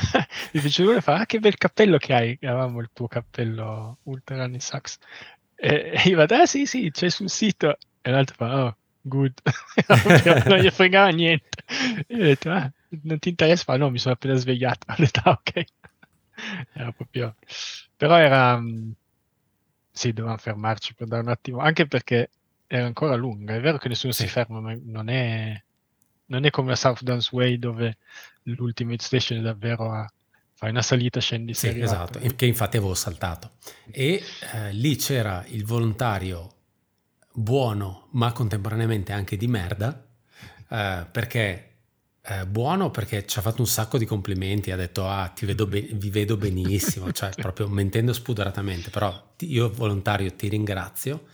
mi 0.52 0.60
fece 0.60 0.82
una 0.82 1.00
fa, 1.00 1.16
ah 1.18 1.26
che 1.26 1.38
bel 1.38 1.56
cappello 1.56 1.98
che 1.98 2.14
hai. 2.14 2.38
Avevamo 2.42 2.80
il 2.80 2.90
tuo 2.92 3.06
cappello 3.06 3.98
Ultra 4.04 4.36
Running 4.36 4.60
Sax. 4.60 4.98
E, 5.54 5.92
e 5.94 6.08
io 6.08 6.16
vado, 6.16 6.34
ah 6.34 6.46
sì 6.46 6.66
sì, 6.66 6.90
c'è 6.90 7.10
sul 7.10 7.28
sito. 7.30 7.76
E 8.00 8.10
l'altro 8.10 8.34
fa, 8.36 8.64
oh, 8.64 8.76
good. 9.02 9.34
non 10.46 10.58
gli 10.58 10.70
fregava 10.70 11.08
niente. 11.10 11.62
E 12.06 12.14
io 12.14 12.22
ho 12.22 12.26
detto, 12.26 12.50
ah, 12.50 12.70
non 13.02 13.18
ti 13.18 13.30
interessa? 13.30 13.64
Ma 13.68 13.76
no, 13.76 13.90
mi 13.90 13.98
sono 13.98 14.14
appena 14.14 14.34
svegliato. 14.34 14.86
Detto, 14.96 15.20
ah, 15.24 15.30
ok. 15.30 15.64
Era 16.72 16.92
proprio... 16.92 17.34
Però 17.96 18.16
era... 18.16 18.58
Mm, 18.58 18.90
sì, 19.90 20.12
dovevamo 20.12 20.38
fermarci 20.38 20.94
per 20.94 21.06
dare 21.06 21.22
un 21.22 21.28
attimo, 21.28 21.58
anche 21.58 21.86
perché 21.86 22.30
era 22.66 22.86
ancora 22.86 23.14
lunga. 23.14 23.54
È 23.54 23.60
vero 23.60 23.78
che 23.78 23.88
nessuno 23.88 24.12
si 24.12 24.26
ferma, 24.26 24.60
ma 24.60 24.76
non 24.82 25.08
è, 25.08 25.62
non 26.26 26.44
è 26.44 26.50
come 26.50 26.72
a 26.72 26.76
South 26.76 27.02
Dance 27.02 27.30
Way 27.32 27.58
dove 27.58 27.98
l'Ultimate 28.42 29.04
Station 29.04 29.38
è 29.38 29.42
davvero 29.42 29.92
a 29.92 30.10
fai 30.56 30.70
una 30.70 30.82
salita, 30.82 31.20
scendi, 31.20 31.52
sì, 31.52 31.78
esatto, 31.80 32.18
che 32.36 32.46
infatti 32.46 32.76
avevo 32.76 32.94
saltato. 32.94 33.52
E 33.90 34.22
eh, 34.52 34.72
lì 34.72 34.96
c'era 34.96 35.44
il 35.48 35.64
volontario 35.64 36.52
buono, 37.32 38.08
ma 38.12 38.32
contemporaneamente 38.32 39.12
anche 39.12 39.36
di 39.36 39.46
merda, 39.46 40.06
eh, 40.70 41.06
perché 41.10 41.73
eh, 42.26 42.46
buono 42.46 42.90
perché 42.90 43.26
ci 43.26 43.38
ha 43.38 43.42
fatto 43.42 43.60
un 43.60 43.66
sacco 43.66 43.98
di 43.98 44.06
complimenti, 44.06 44.70
ha 44.70 44.76
detto 44.76 45.06
ah 45.06 45.28
ti 45.28 45.44
vedo 45.44 45.66
be- 45.66 45.88
vi 45.92 46.08
vedo 46.08 46.38
benissimo, 46.38 47.12
cioè 47.12 47.30
proprio 47.36 47.68
mentendo 47.68 48.14
spudoratamente, 48.14 48.88
però 48.88 49.34
io 49.40 49.70
volontario 49.70 50.32
ti 50.34 50.48
ringrazio. 50.48 51.24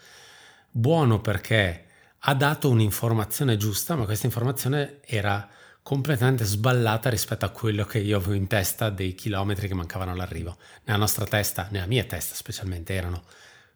Buono 0.68 1.20
perché 1.20 1.86
ha 2.18 2.34
dato 2.34 2.68
un'informazione 2.68 3.57
giusta, 3.57 3.95
ma 3.95 4.05
questa 4.05 4.26
informazione 4.26 4.99
era 5.05 5.49
completamente 5.82 6.45
sballata 6.45 7.09
rispetto 7.09 7.45
a 7.45 7.51
quello 7.51 7.84
che 7.84 7.99
io 7.99 8.16
avevo 8.16 8.34
in 8.34 8.47
testa 8.49 8.91
dei 8.91 9.14
chilometri 9.14 9.68
che 9.68 9.74
mancavano 9.74 10.11
all'arrivo. 10.11 10.57
Nella 10.84 10.99
nostra 10.99 11.24
testa, 11.24 11.68
nella 11.70 11.86
mia 11.86 12.05
testa 12.05 12.34
specialmente, 12.34 12.95
erano 12.95 13.22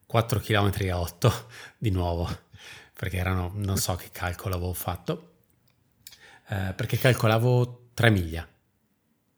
4 0.06 0.40
km 0.40 0.72
e 0.78 0.92
8 0.92 1.46
di 1.78 1.90
nuovo, 1.90 2.28
perché 2.92 3.16
erano, 3.18 3.52
non 3.54 3.76
so 3.76 3.94
che 3.94 4.08
calcolo 4.12 4.56
avevo 4.56 4.74
fatto, 4.74 5.33
eh, 6.48 6.72
perché 6.74 6.98
calcolavo 6.98 7.90
3 7.94 8.10
miglia. 8.10 8.46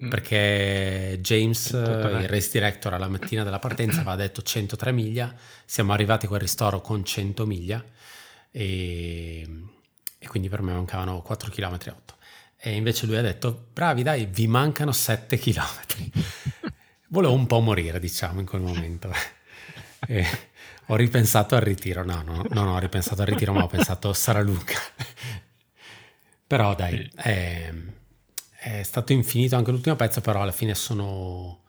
Mm. 0.05 0.11
Perché 0.11 1.19
James, 1.23 1.71
il 1.71 2.29
race 2.29 2.51
director, 2.53 2.93
alla 2.93 3.09
mattina 3.09 3.45
della 3.45 3.59
partenza 3.59 4.01
aveva 4.01 4.17
detto 4.17 4.43
103 4.43 4.93
miglia, 4.93 5.35
siamo 5.65 5.93
arrivati 5.93 6.27
a 6.27 6.29
quel 6.29 6.41
ristoro 6.41 6.81
con 6.83 7.03
100 7.03 7.47
miglia 7.47 7.83
e, 8.51 9.47
e 10.19 10.27
quindi 10.29 10.49
per 10.49 10.61
me 10.61 10.73
mancavano 10.73 11.23
4 11.23 11.51
km 11.51 11.79
e 11.85 11.91
8. 11.91 12.15
E 12.59 12.75
invece 12.75 13.07
lui 13.07 13.17
ha 13.17 13.23
detto, 13.23 13.69
bravi 13.73 14.03
dai, 14.03 14.27
vi 14.27 14.47
mancano 14.47 14.93
7 14.93 15.39
km. 15.39 16.13
Volevo 17.09 17.33
un 17.33 17.47
po' 17.47 17.61
morire, 17.61 17.99
diciamo, 18.01 18.41
in 18.41 18.47
quel 18.47 18.61
momento. 18.61 19.11
e 20.09 20.27
ho 20.87 20.97
ripensato 20.97 21.55
al 21.55 21.63
ritiro, 21.63 22.05
no, 22.05 22.23
no, 22.23 22.45
non 22.51 22.69
ho 22.69 22.79
ripensato 22.79 23.23
al 23.23 23.29
ritiro, 23.29 23.53
ma 23.53 23.63
ho 23.63 23.67
pensato 23.67 24.13
sarà 24.13 24.41
lunga. 24.41 24.75
Però 26.47 26.75
dai, 26.75 27.11
è, 27.15 27.73
è, 28.59 28.83
stato 28.83 29.13
infinito 29.13 29.57
anche 29.57 29.71
l'ultimo 29.71 29.97
pezzo, 29.97 30.21
però 30.21 30.43
alla 30.43 30.53
fine 30.53 30.75
sono... 30.75 31.63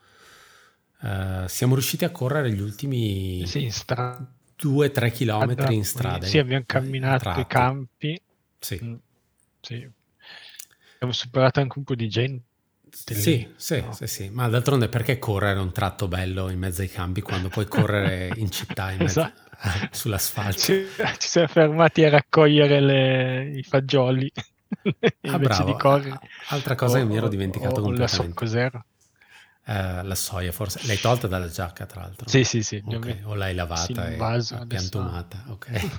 Uh, 1.00 1.48
siamo 1.48 1.76
riusciti 1.76 2.06
a 2.06 2.10
correre 2.10 2.52
gli 2.52 2.62
ultimi 2.62 3.46
sì, 3.46 3.70
stra... 3.70 4.18
2-3 4.60 5.12
km 5.12 5.72
in 5.72 5.86
strada. 5.86 6.26
Sì, 6.26 6.40
abbiamo 6.40 6.64
camminato 6.66 7.40
i 7.40 7.46
campi. 7.46 8.20
Sì. 8.60 8.80
Mm, 8.84 8.96
sì. 9.62 9.90
Abbiamo 10.96 11.14
superato 11.14 11.60
anche 11.60 11.78
un 11.78 11.84
po' 11.84 11.96
di 11.96 12.10
gente. 12.10 12.46
Sì, 12.90 13.48
sì, 13.56 13.82
no. 13.82 13.94
sì, 13.94 14.08
sì, 14.08 14.30
ma 14.30 14.48
d'altronde 14.48 14.90
perché 14.90 15.20
correre 15.20 15.60
un 15.60 15.72
tratto 15.72 16.08
bello 16.08 16.50
in 16.50 16.58
mezzo 16.58 16.82
ai 16.82 16.90
campi 16.90 17.22
quando 17.22 17.50
puoi 17.50 17.68
correre 17.68 18.32
in 18.38 18.50
città 18.50 18.92
in 18.92 19.00
mezzo, 19.00 19.20
esatto. 19.20 19.88
sull'asfalto? 19.92 20.60
Ci, 20.60 20.86
ci 21.20 21.28
siamo 21.28 21.48
fermati 21.48 22.04
a 22.04 22.10
raccogliere 22.10 22.80
le, 22.80 23.52
i 23.56 23.64
fagioli. 23.64 24.32
Ah, 25.22 25.40
bravo. 25.40 25.78
Altra 26.50 26.76
cosa 26.76 26.98
o, 26.98 27.00
che 27.02 27.06
mi 27.06 27.18
ero 27.18 27.28
dimenticato 27.28 27.80
o, 27.80 27.84
completamente. 27.84 28.34
Cos'era? 28.34 28.84
Uh, 29.66 30.06
la 30.06 30.16
soia, 30.16 30.52
forse 30.52 30.80
l'hai 30.86 31.00
tolta 31.00 31.28
dalla 31.28 31.50
giacca, 31.50 31.86
tra 31.86 32.02
l'altro. 32.02 32.28
Sì, 32.30 32.44
sì, 32.44 32.64
sì. 32.64 32.82
Okay. 32.86 33.22
O 33.24 33.36
l'hai 33.36 33.54
lavata 33.54 34.08
e 34.08 34.66
piantumata. 34.66 35.44
Ok. 35.50 35.90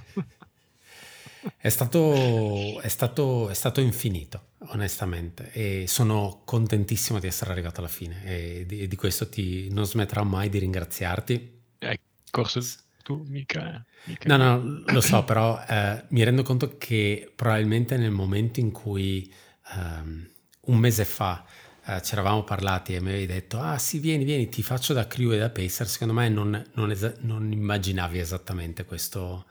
è, 1.58 1.68
stato, 1.68 2.80
è, 2.80 2.88
stato, 2.88 3.50
è 3.50 3.54
stato 3.54 3.80
infinito, 3.80 4.52
onestamente, 4.68 5.52
e 5.52 5.84
sono 5.86 6.40
contentissimo 6.44 7.18
di 7.18 7.26
essere 7.26 7.52
arrivato 7.52 7.80
alla 7.80 7.88
fine. 7.88 8.24
E 8.24 8.64
di, 8.66 8.88
di 8.88 8.96
questo 8.96 9.28
ti, 9.28 9.70
non 9.70 9.84
smetterò 9.84 10.22
mai 10.22 10.48
di 10.48 10.58
ringraziarti. 10.58 11.60
Hai 11.80 11.98
corso 12.30 12.60
tu, 13.08 13.24
mica, 13.26 13.82
mica. 14.04 14.36
No, 14.36 14.36
no, 14.36 14.82
lo 14.84 15.00
so, 15.00 15.24
però 15.24 15.58
eh, 15.66 16.04
mi 16.08 16.22
rendo 16.22 16.42
conto 16.42 16.76
che 16.76 17.32
probabilmente 17.34 17.96
nel 17.96 18.10
momento 18.10 18.60
in 18.60 18.70
cui 18.70 19.32
um, 19.74 20.28
un 20.60 20.76
mese 20.76 21.06
fa 21.06 21.42
eh, 21.86 22.02
ci 22.02 22.12
eravamo 22.12 22.44
parlati 22.44 22.94
e 22.94 23.00
mi 23.00 23.08
avevi 23.08 23.24
detto, 23.24 23.60
ah 23.60 23.78
sì, 23.78 23.98
vieni, 23.98 24.24
vieni, 24.24 24.50
ti 24.50 24.62
faccio 24.62 24.92
da 24.92 25.06
crew 25.06 25.32
e 25.32 25.38
da 25.38 25.48
pacer, 25.48 25.88
secondo 25.88 26.12
me 26.12 26.28
non, 26.28 26.62
non, 26.74 26.90
esa- 26.90 27.14
non 27.20 27.50
immaginavi 27.50 28.18
esattamente 28.18 28.84
questo, 28.84 29.46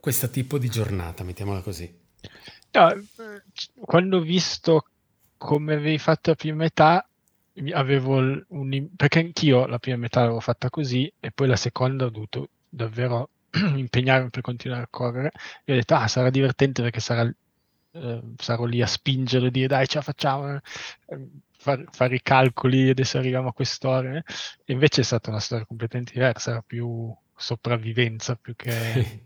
questo 0.00 0.30
tipo 0.30 0.56
di 0.56 0.70
giornata, 0.70 1.22
mettiamola 1.22 1.60
così. 1.60 2.04
No, 2.70 2.88
quando 3.78 4.16
ho 4.16 4.22
visto 4.22 4.86
come 5.36 5.74
avevi 5.74 5.98
fatto 5.98 6.30
la 6.30 6.36
prima 6.36 6.56
metà, 6.56 7.06
avevo 7.72 8.16
un, 8.48 8.88
perché 8.96 9.20
anch'io 9.20 9.66
la 9.66 9.78
prima 9.78 9.96
metà 9.96 10.20
l'avevo 10.20 10.40
fatta 10.40 10.70
così 10.70 11.10
e 11.18 11.30
poi 11.30 11.48
la 11.48 11.56
seconda 11.56 12.04
ho 12.04 12.10
dovuto 12.10 12.48
davvero 12.68 13.30
impegnarmi 13.50 14.30
per 14.30 14.42
continuare 14.42 14.82
a 14.82 14.88
correre 14.90 15.32
e 15.64 15.72
ho 15.72 15.76
detto 15.76 15.94
ah 15.94 16.08
sarà 16.08 16.30
divertente 16.30 16.82
perché 16.82 17.00
sarà, 17.00 17.22
eh, 17.92 18.22
sarò 18.38 18.64
lì 18.64 18.82
a 18.82 18.86
spingere 18.86 19.50
dire 19.50 19.68
dai 19.68 19.86
ce 19.86 19.98
la 19.98 20.02
facciamo 20.02 20.56
eh, 20.56 20.60
far, 21.56 21.84
fare 21.90 22.14
i 22.16 22.22
calcoli 22.22 22.90
adesso 22.90 23.18
arriviamo 23.18 23.48
a 23.48 23.52
quest'ora 23.52 24.16
eh. 24.16 24.24
e 24.64 24.72
invece 24.72 25.00
è 25.00 25.04
stata 25.04 25.30
una 25.30 25.40
storia 25.40 25.64
completamente 25.64 26.12
diversa 26.12 26.50
era 26.50 26.62
più 26.66 27.14
sopravvivenza 27.34 28.36
più 28.36 28.54
che 28.54 29.22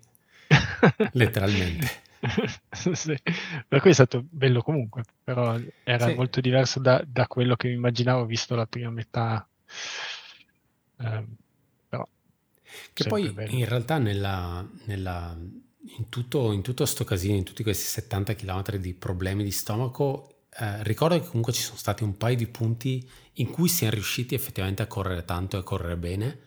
letteralmente 1.13 2.09
sì. 2.71 3.19
Per 3.67 3.81
cui 3.81 3.91
è 3.91 3.95
stato 3.95 4.25
bello 4.29 4.63
comunque, 4.63 5.03
però 5.25 5.59
era 5.85 6.09
sì. 6.09 6.15
molto 6.15 6.41
diverso 6.41 6.81
da, 6.81 7.03
da, 7.07 7.27
quello 7.27 7.57
che 7.57 7.69
mi 7.69 7.75
immaginavo 7.75 8.27
visto 8.27 8.55
la 8.55 8.67
prima 8.67 8.91
metà. 8.91 9.47
Eh, 10.99 11.25
però, 11.89 12.07
che 12.93 13.05
poi 13.05 13.31
bello. 13.31 13.51
in 13.53 13.65
realtà 13.65 13.99
nella, 13.99 14.67
nella, 14.85 15.37
in, 15.97 16.09
tutto, 16.09 16.53
in 16.53 16.63
tutto 16.63 16.85
sto 16.85 17.05
casino, 17.05 17.37
in 17.37 17.45
tutti 17.45 17.63
questi 17.63 17.85
70 17.85 18.35
km 18.35 18.77
di 18.77 18.93
problemi 18.95 19.43
di 19.43 19.51
stomaco, 19.51 20.45
eh, 20.59 20.83
ricordo 20.83 21.19
che 21.19 21.27
comunque 21.27 21.53
ci 21.53 21.63
sono 21.63 21.79
stati 21.79 22.03
un 22.03 22.17
paio 22.17 22.37
di 22.37 22.47
punti 22.47 23.09
in 23.35 23.51
cui 23.51 23.69
siamo 23.69 23.95
riusciti 23.95 24.35
effettivamente 24.35 24.83
a 24.83 24.87
correre 24.87 25.25
tanto 25.25 25.57
e 25.57 25.61
a 25.61 25.63
correre 25.63 25.97
bene. 25.97 26.41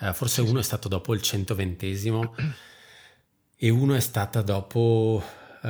Eh, 0.00 0.14
forse 0.14 0.42
sì, 0.42 0.48
uno 0.48 0.60
è 0.60 0.62
stato 0.62 0.88
dopo 0.88 1.12
il 1.12 1.20
120esimo 1.22 2.32
e 3.62 3.68
uno 3.68 3.94
è 3.94 4.00
stata 4.00 4.40
dopo, 4.40 5.22
uh, 5.22 5.68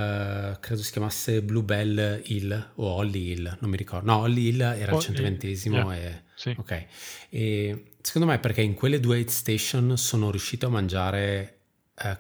credo 0.61 0.81
si 0.81 0.93
chiamasse 0.93 1.43
Bluebell 1.43 2.23
Hill 2.25 2.71
o 2.77 2.87
Holly 2.87 3.33
Hill, 3.33 3.57
non 3.59 3.69
mi 3.69 3.77
ricordo. 3.77 4.13
No, 4.13 4.19
Holly 4.19 4.51
Hill 4.51 4.61
era 4.61 4.95
oh, 4.95 4.99
il 4.99 5.05
120esimo. 5.11 5.75
Yeah. 5.75 5.95
E, 5.95 6.23
sì. 6.37 6.55
Ok. 6.57 6.87
E 7.31 7.85
secondo 8.01 8.29
me 8.29 8.39
perché 8.39 8.63
in 8.63 8.75
quelle 8.75 9.01
due 9.01 9.17
aid 9.17 9.27
station 9.27 9.99
sono 9.99 10.31
riuscito 10.31 10.67
a 10.67 10.71
mangiare 10.71 11.59
uh, 12.01 12.17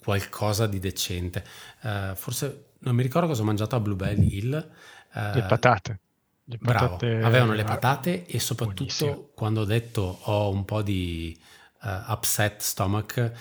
qualcosa 0.00 0.68
di 0.68 0.78
decente. 0.78 1.44
Uh, 1.80 2.14
forse 2.14 2.66
non 2.78 2.94
mi 2.94 3.02
ricordo 3.02 3.26
cosa 3.26 3.42
ho 3.42 3.46
mangiato 3.46 3.74
a 3.74 3.80
Bluebell 3.80 4.22
Hill. 4.22 4.70
Le 5.12 5.44
patate. 5.48 5.98
Le 6.44 6.56
Bravo, 6.60 6.98
avevano 6.98 7.54
le 7.54 7.64
patate 7.64 8.26
e 8.26 8.38
soprattutto 8.38 8.94
buonissimo. 8.96 9.30
quando 9.34 9.62
ho 9.62 9.64
detto 9.64 10.20
ho 10.22 10.50
un 10.50 10.64
po' 10.64 10.82
di 10.82 11.36
uh, 11.82 12.12
upset 12.12 12.60
stomach, 12.60 13.32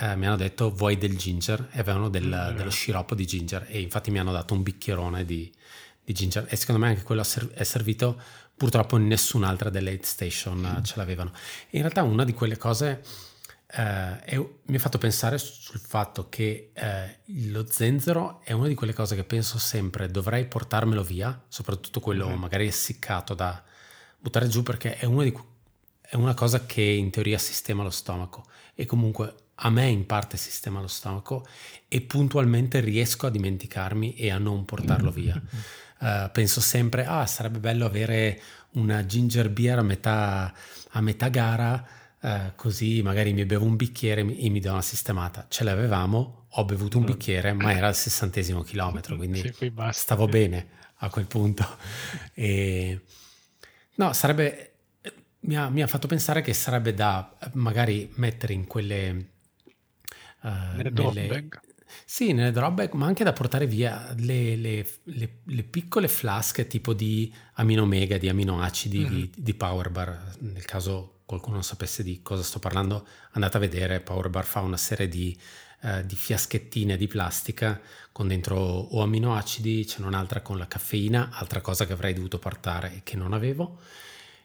uh, 0.00 0.16
mi 0.16 0.26
hanno 0.26 0.36
detto 0.36 0.72
vuoi 0.72 0.98
del 0.98 1.16
ginger 1.16 1.68
e 1.72 1.80
avevano 1.80 2.08
del, 2.08 2.50
mm, 2.52 2.56
dello 2.56 2.70
sciroppo 2.70 3.14
di 3.14 3.26
ginger 3.26 3.66
e 3.68 3.80
infatti 3.80 4.10
mi 4.10 4.18
hanno 4.18 4.32
dato 4.32 4.54
un 4.54 4.62
bicchierone 4.62 5.24
di, 5.24 5.52
di 6.02 6.12
ginger 6.12 6.46
e 6.48 6.56
secondo 6.56 6.80
me 6.80 6.88
anche 6.88 7.02
quello 7.02 7.22
è 7.54 7.64
servito 7.64 8.20
purtroppo 8.56 8.96
in 8.96 9.06
nessun'altra 9.06 9.70
delle 9.70 9.90
aid 9.90 10.02
station 10.02 10.58
mm. 10.58 10.82
ce 10.82 10.94
l'avevano. 10.96 11.32
E 11.70 11.76
in 11.76 11.80
realtà 11.80 12.02
una 12.02 12.24
di 12.24 12.32
quelle 12.32 12.56
cose 12.56 13.02
eh, 13.68 14.20
è, 14.20 14.36
mi 14.36 14.76
ha 14.76 14.78
fatto 14.78 14.98
pensare 14.98 15.38
sul 15.38 15.80
fatto 15.80 16.28
che 16.28 16.70
eh, 16.72 17.18
lo 17.50 17.66
zenzero 17.68 18.40
è 18.44 18.52
una 18.52 18.68
di 18.68 18.74
quelle 18.74 18.92
cose 18.92 19.16
che 19.16 19.24
penso 19.24 19.58
sempre 19.58 20.08
dovrei 20.08 20.46
portarmelo 20.46 21.02
via, 21.02 21.44
soprattutto 21.48 22.00
quello 22.00 22.28
mm. 22.28 22.38
magari 22.38 22.66
essiccato 22.66 23.34
da 23.34 23.62
buttare 24.18 24.48
giù 24.48 24.62
perché 24.62 24.96
è 24.96 25.04
una, 25.04 25.24
di, 25.24 25.36
è 26.00 26.16
una 26.16 26.34
cosa 26.34 26.64
che 26.64 26.82
in 26.82 27.10
teoria 27.10 27.38
sistema 27.38 27.82
lo 27.82 27.90
stomaco 27.90 28.46
e 28.74 28.86
comunque 28.86 29.34
a 29.60 29.70
me 29.70 29.86
in 29.86 30.04
parte 30.04 30.36
sistema 30.36 30.80
lo 30.80 30.86
stomaco 30.86 31.46
e 31.88 32.02
puntualmente 32.02 32.80
riesco 32.80 33.26
a 33.26 33.30
dimenticarmi 33.30 34.14
e 34.14 34.30
a 34.30 34.38
non 34.38 34.64
portarlo 34.64 35.10
via. 35.10 35.40
Uh, 35.98 36.28
penso 36.32 36.60
sempre, 36.60 37.06
ah, 37.06 37.24
sarebbe 37.26 37.58
bello 37.58 37.86
avere 37.86 38.40
una 38.72 39.06
ginger 39.06 39.48
beer 39.48 39.78
a 39.78 39.82
metà, 39.82 40.52
a 40.90 41.00
metà 41.00 41.28
gara, 41.28 41.86
uh, 42.20 42.52
così 42.54 43.00
magari 43.02 43.32
mi 43.32 43.46
bevo 43.46 43.64
un 43.64 43.76
bicchiere 43.76 44.20
e 44.20 44.48
mi 44.50 44.60
do 44.60 44.72
una 44.72 44.82
sistemata. 44.82 45.46
Ce 45.48 45.64
l'avevamo, 45.64 46.48
ho 46.50 46.64
bevuto 46.64 46.98
un 46.98 47.04
mm. 47.04 47.06
bicchiere, 47.06 47.52
ma 47.54 47.72
era 47.72 47.86
al 47.86 47.96
sessantesimo 47.96 48.62
chilometro, 48.62 49.16
quindi 49.18 49.54
stavo 49.92 50.26
bene 50.26 50.68
a 50.96 51.08
quel 51.08 51.26
punto. 51.26 51.64
E, 52.34 53.00
no, 53.94 54.12
sarebbe... 54.12 54.72
Mi 55.46 55.56
ha, 55.56 55.68
mi 55.68 55.80
ha, 55.80 55.86
fatto 55.86 56.08
pensare 56.08 56.42
che 56.42 56.52
sarebbe 56.52 56.92
da 56.92 57.34
magari 57.54 58.12
mettere 58.16 58.52
in 58.52 58.66
quelle... 58.66 59.30
Uh, 60.46 60.76
nelle, 60.76 61.48
sì, 62.04 62.32
nelle 62.32 62.52
drawback, 62.52 62.94
ma 62.94 63.06
anche 63.06 63.24
da 63.24 63.32
portare 63.32 63.66
via 63.66 64.14
le, 64.18 64.54
le, 64.54 64.86
le, 65.04 65.38
le 65.42 65.62
piccole 65.64 66.06
flasche 66.06 66.68
tipo 66.68 66.94
di 66.94 67.34
aminomega, 67.54 68.16
di 68.16 68.28
aminoacidi, 68.28 68.98
mm-hmm. 68.98 69.10
di, 69.12 69.30
di 69.34 69.54
Power 69.54 69.90
Bar. 69.90 70.36
Nel 70.38 70.64
caso 70.64 71.22
qualcuno 71.24 71.54
non 71.54 71.64
sapesse 71.64 72.04
di 72.04 72.22
cosa 72.22 72.44
sto 72.44 72.60
parlando, 72.60 73.04
andate 73.32 73.56
a 73.56 73.60
vedere, 73.60 74.00
Power 74.00 74.28
Bar 74.28 74.44
fa 74.44 74.60
una 74.60 74.76
serie 74.76 75.08
di, 75.08 75.36
eh, 75.82 76.06
di 76.06 76.14
fiaschettine 76.14 76.96
di 76.96 77.08
plastica 77.08 77.80
con 78.12 78.28
dentro 78.28 78.56
o 78.56 79.02
aminoacidi, 79.02 79.84
c'è 79.84 80.00
un'altra 80.02 80.42
con 80.42 80.58
la 80.58 80.68
caffeina, 80.68 81.30
altra 81.32 81.60
cosa 81.60 81.86
che 81.86 81.92
avrei 81.92 82.14
dovuto 82.14 82.38
portare 82.38 82.94
e 82.94 83.00
che 83.02 83.16
non 83.16 83.32
avevo, 83.32 83.80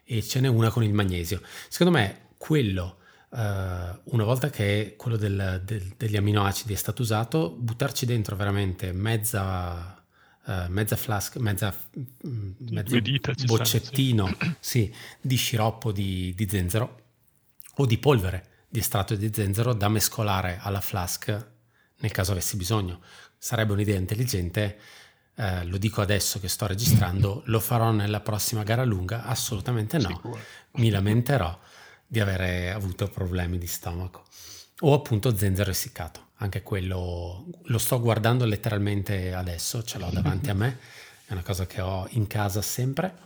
e 0.02 0.20
ce 0.20 0.40
n'è 0.40 0.48
una 0.48 0.70
con 0.70 0.82
il 0.82 0.92
magnesio. 0.92 1.40
Secondo 1.68 1.96
me 1.96 2.30
quello 2.38 2.96
una 3.34 4.24
volta 4.24 4.50
che 4.50 4.94
quello 4.98 5.16
del, 5.16 5.62
del, 5.64 5.94
degli 5.96 6.16
aminoacidi 6.16 6.74
è 6.74 6.76
stato 6.76 7.00
usato, 7.00 7.50
buttarci 7.50 8.04
dentro 8.04 8.36
veramente 8.36 8.92
mezza, 8.92 10.04
uh, 10.44 10.52
mezza 10.68 10.96
flask, 10.96 11.36
mezza, 11.36 11.74
mezzo 12.20 13.00
boccettino 13.46 14.26
stanno, 14.26 14.56
sì. 14.60 14.84
Sì, 14.92 14.94
di 15.20 15.36
sciroppo 15.36 15.92
di, 15.92 16.34
di, 16.36 16.46
zenzero 16.46 17.00
o 17.76 17.86
di 17.86 17.96
polvere 17.96 18.48
di 18.68 18.80
estratto 18.80 19.14
di 19.14 19.30
zenzero 19.32 19.72
da 19.72 19.88
mescolare 19.88 20.58
alla 20.60 20.80
flask 20.82 21.50
nel 22.00 22.10
caso 22.10 22.32
avessi 22.32 22.56
bisogno. 22.56 23.00
Sarebbe 23.38 23.72
un'idea 23.72 23.96
intelligente. 23.96 24.78
Uh, 25.34 25.64
lo 25.64 25.78
dico 25.78 26.02
adesso 26.02 26.38
che 26.38 26.48
sto 26.48 26.66
registrando, 26.66 27.42
lo 27.46 27.60
farò 27.60 27.90
nella 27.92 28.20
prossima 28.20 28.62
gara 28.62 28.84
lunga? 28.84 29.24
Assolutamente 29.24 29.96
no. 29.96 30.08
Sicuro. 30.08 30.38
Mi 30.72 30.90
lamenterò 30.90 31.58
di 32.12 32.20
avere 32.20 32.70
avuto 32.70 33.08
problemi 33.08 33.56
di 33.56 33.66
stomaco. 33.66 34.24
O 34.80 34.92
appunto 34.92 35.34
zenzero 35.34 35.70
essiccato, 35.70 36.32
anche 36.36 36.62
quello 36.62 37.46
lo 37.62 37.78
sto 37.78 37.98
guardando 38.02 38.44
letteralmente 38.44 39.32
adesso, 39.32 39.82
ce 39.82 39.96
l'ho 39.96 40.10
davanti 40.12 40.50
a 40.50 40.54
me, 40.54 40.78
è 41.24 41.32
una 41.32 41.42
cosa 41.42 41.66
che 41.66 41.80
ho 41.80 42.06
in 42.10 42.26
casa 42.26 42.60
sempre 42.60 43.16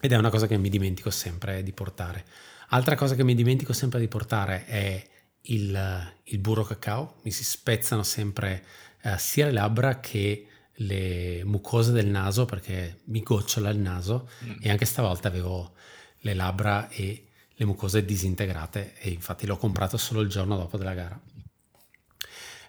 ed 0.00 0.12
è 0.12 0.16
una 0.16 0.30
cosa 0.30 0.46
che 0.46 0.56
mi 0.56 0.68
dimentico 0.68 1.10
sempre 1.10 1.64
di 1.64 1.72
portare. 1.72 2.24
Altra 2.68 2.94
cosa 2.94 3.16
che 3.16 3.24
mi 3.24 3.34
dimentico 3.34 3.72
sempre 3.72 3.98
di 3.98 4.06
portare 4.06 4.64
è 4.66 5.04
il, 5.40 6.12
il 6.22 6.38
burro 6.38 6.62
cacao, 6.62 7.16
mi 7.22 7.32
si 7.32 7.42
spezzano 7.42 8.04
sempre 8.04 8.64
eh, 9.02 9.18
sia 9.18 9.46
le 9.46 9.52
labbra 9.52 9.98
che 9.98 10.46
le 10.72 11.42
mucose 11.44 11.90
del 11.90 12.06
naso 12.06 12.44
perché 12.44 13.00
mi 13.06 13.22
gocciola 13.22 13.70
il 13.70 13.78
naso 13.78 14.28
mm. 14.44 14.58
e 14.60 14.70
anche 14.70 14.84
stavolta 14.84 15.26
avevo 15.26 15.72
le 16.18 16.34
labbra 16.34 16.88
e 16.90 17.27
le 17.60 17.64
mucose 17.64 18.04
disintegrate 18.04 18.94
e 18.98 19.10
infatti 19.10 19.44
l'ho 19.44 19.56
comprato 19.56 19.96
solo 19.96 20.20
il 20.20 20.28
giorno 20.28 20.56
dopo 20.56 20.76
della 20.76 20.94
gara. 20.94 21.20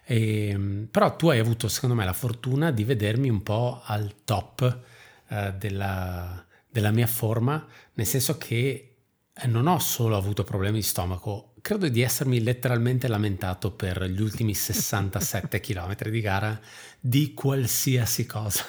E, 0.04 0.48
ehm, 0.48 0.88
però 0.90 1.14
tu 1.14 1.28
hai 1.28 1.38
avuto 1.38 1.68
secondo 1.68 1.94
me 1.94 2.04
la 2.04 2.12
fortuna 2.12 2.72
di 2.72 2.82
vedermi 2.82 3.28
un 3.28 3.42
po' 3.44 3.80
al 3.84 4.12
top 4.24 4.80
eh, 5.28 5.54
della, 5.56 6.44
della 6.68 6.90
mia 6.90 7.06
forma, 7.06 7.64
nel 7.94 8.06
senso 8.06 8.36
che 8.36 8.96
eh, 9.32 9.46
non 9.46 9.68
ho 9.68 9.78
solo 9.78 10.16
avuto 10.16 10.42
problemi 10.42 10.78
di 10.78 10.82
stomaco, 10.82 11.54
credo 11.62 11.88
di 11.88 12.00
essermi 12.00 12.42
letteralmente 12.42 13.06
lamentato 13.06 13.70
per 13.70 14.02
gli 14.06 14.20
ultimi 14.20 14.54
67 14.54 15.60
km 15.60 15.94
di 16.10 16.20
gara 16.20 16.60
di 16.98 17.32
qualsiasi 17.32 18.26
cosa. 18.26 18.64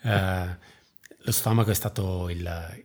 Uh, 0.00 0.70
lo 1.24 1.30
stomaco 1.30 1.70
è 1.70 1.74
stato 1.74 2.30
il, 2.30 2.84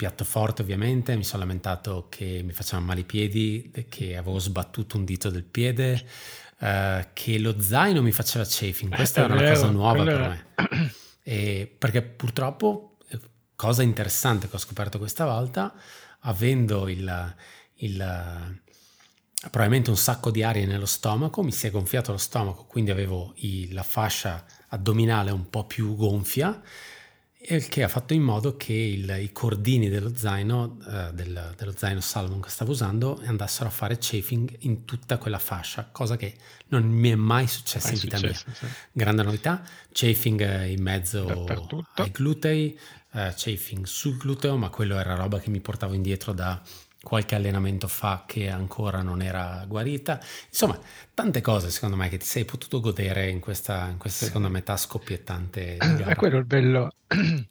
il 0.00 0.06
piatto 0.06 0.24
forte 0.24 0.62
ovviamente, 0.62 1.14
mi 1.14 1.24
sono 1.24 1.42
lamentato 1.42 2.06
che 2.08 2.40
mi 2.42 2.52
facevano 2.52 2.86
male 2.86 3.00
i 3.00 3.04
piedi, 3.04 3.70
che 3.88 4.16
avevo 4.16 4.38
sbattuto 4.38 4.96
un 4.96 5.04
dito 5.04 5.28
del 5.28 5.44
piede, 5.44 6.02
uh, 6.60 7.06
che 7.12 7.38
lo 7.38 7.60
zaino 7.60 8.00
mi 8.00 8.12
faceva 8.12 8.44
chafing, 8.48 8.94
questa 8.94 9.24
era 9.24 9.34
una 9.34 9.50
cosa 9.50 9.70
nuova 9.70 10.02
per 10.04 10.18
me. 10.18 10.94
E 11.22 11.72
perché 11.78 12.00
purtroppo, 12.00 12.96
eh, 13.08 13.20
cosa 13.54 13.82
interessante 13.82 14.48
che 14.48 14.56
ho 14.56 14.58
scoperto 14.58 14.98
questa 14.98 15.26
volta, 15.26 15.74
avendo 16.20 16.88
il, 16.88 17.34
il 17.74 18.58
probabilmente 19.50 19.90
un 19.90 19.96
sacco 19.96 20.30
di 20.30 20.42
aria 20.42 20.66
nello 20.66 20.86
stomaco, 20.86 21.42
mi 21.42 21.52
si 21.52 21.66
è 21.66 21.70
gonfiato 21.70 22.12
lo 22.12 22.18
stomaco, 22.18 22.64
quindi 22.64 22.90
avevo 22.90 23.34
i, 23.36 23.70
la 23.72 23.82
fascia 23.82 24.44
addominale 24.68 25.30
un 25.30 25.50
po' 25.50 25.66
più 25.66 25.94
gonfia 25.94 26.60
il 27.42 27.68
che 27.68 27.82
ha 27.82 27.88
fatto 27.88 28.12
in 28.12 28.22
modo 28.22 28.56
che 28.56 28.74
il, 28.74 29.16
i 29.20 29.32
cordini 29.32 29.88
dello 29.88 30.14
zaino, 30.14 30.78
eh, 30.86 31.12
del, 31.14 31.54
dello 31.56 31.72
zaino 31.74 32.00
Salomon 32.00 32.40
che 32.40 32.50
stavo 32.50 32.72
usando 32.72 33.18
andassero 33.24 33.68
a 33.68 33.72
fare 33.72 33.96
chafing 33.98 34.56
in 34.60 34.84
tutta 34.84 35.16
quella 35.16 35.38
fascia, 35.38 35.88
cosa 35.90 36.16
che 36.16 36.34
non 36.68 36.84
mi 36.84 37.10
è 37.10 37.14
mai 37.14 37.46
successa 37.46 37.88
mai 37.88 37.96
in 37.96 38.00
vita 38.02 38.16
successo, 38.18 38.44
mia. 38.46 38.56
Sì. 38.56 38.66
Grande 38.92 39.22
novità, 39.22 39.62
chafing 39.90 40.66
in 40.66 40.82
mezzo 40.82 41.46
ai 41.94 42.10
glutei, 42.10 42.78
eh, 43.12 43.32
chafing 43.34 43.86
sul 43.86 44.18
gluteo, 44.18 44.56
ma 44.56 44.68
quello 44.68 44.98
era 44.98 45.14
roba 45.14 45.40
che 45.40 45.48
mi 45.48 45.60
portavo 45.60 45.94
indietro 45.94 46.32
da 46.32 46.60
qualche 47.02 47.34
allenamento 47.34 47.88
fa 47.88 48.24
che 48.26 48.48
ancora 48.48 49.02
non 49.02 49.22
era 49.22 49.64
guarita. 49.66 50.20
Insomma, 50.48 50.78
tante 51.14 51.40
cose 51.40 51.70
secondo 51.70 51.96
me 51.96 52.08
che 52.08 52.18
ti 52.18 52.26
sei 52.26 52.44
potuto 52.44 52.80
godere 52.80 53.28
in 53.28 53.40
questa, 53.40 53.88
in 53.88 53.98
questa 53.98 54.26
seconda 54.26 54.48
metà 54.48 54.76
scoppiettante. 54.76 55.76
È 55.76 56.14
quello 56.14 56.38
il 56.38 56.44
bello 56.44 56.94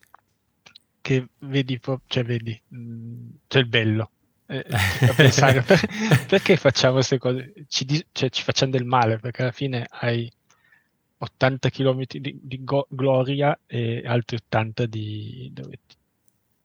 che 1.02 1.28
vedi, 1.40 1.80
cioè 2.08 2.24
vedi, 2.24 2.60
mm, 2.74 3.30
c'è 3.48 3.60
il 3.60 3.68
bello. 3.68 4.12
Eh, 4.46 4.66
pensare, 5.16 5.64
perché 6.28 6.56
facciamo 6.58 6.94
queste 6.94 7.18
cose? 7.18 7.54
Ci, 7.68 8.06
cioè, 8.12 8.30
ci, 8.30 8.44
facciamo 8.44 8.72
del 8.72 8.86
male 8.86 9.18
perché 9.18 9.44
alla 9.44 9.52
fine 9.52 9.86
hai 9.90 10.32
80 11.18 11.70
km 11.70 12.04
di, 12.08 12.40
di 12.42 12.64
go- 12.64 12.88
gloria 12.90 13.58
e 13.68 14.04
altri 14.06 14.38
80 14.38 14.86
di 14.86 15.50
dove 15.54 15.80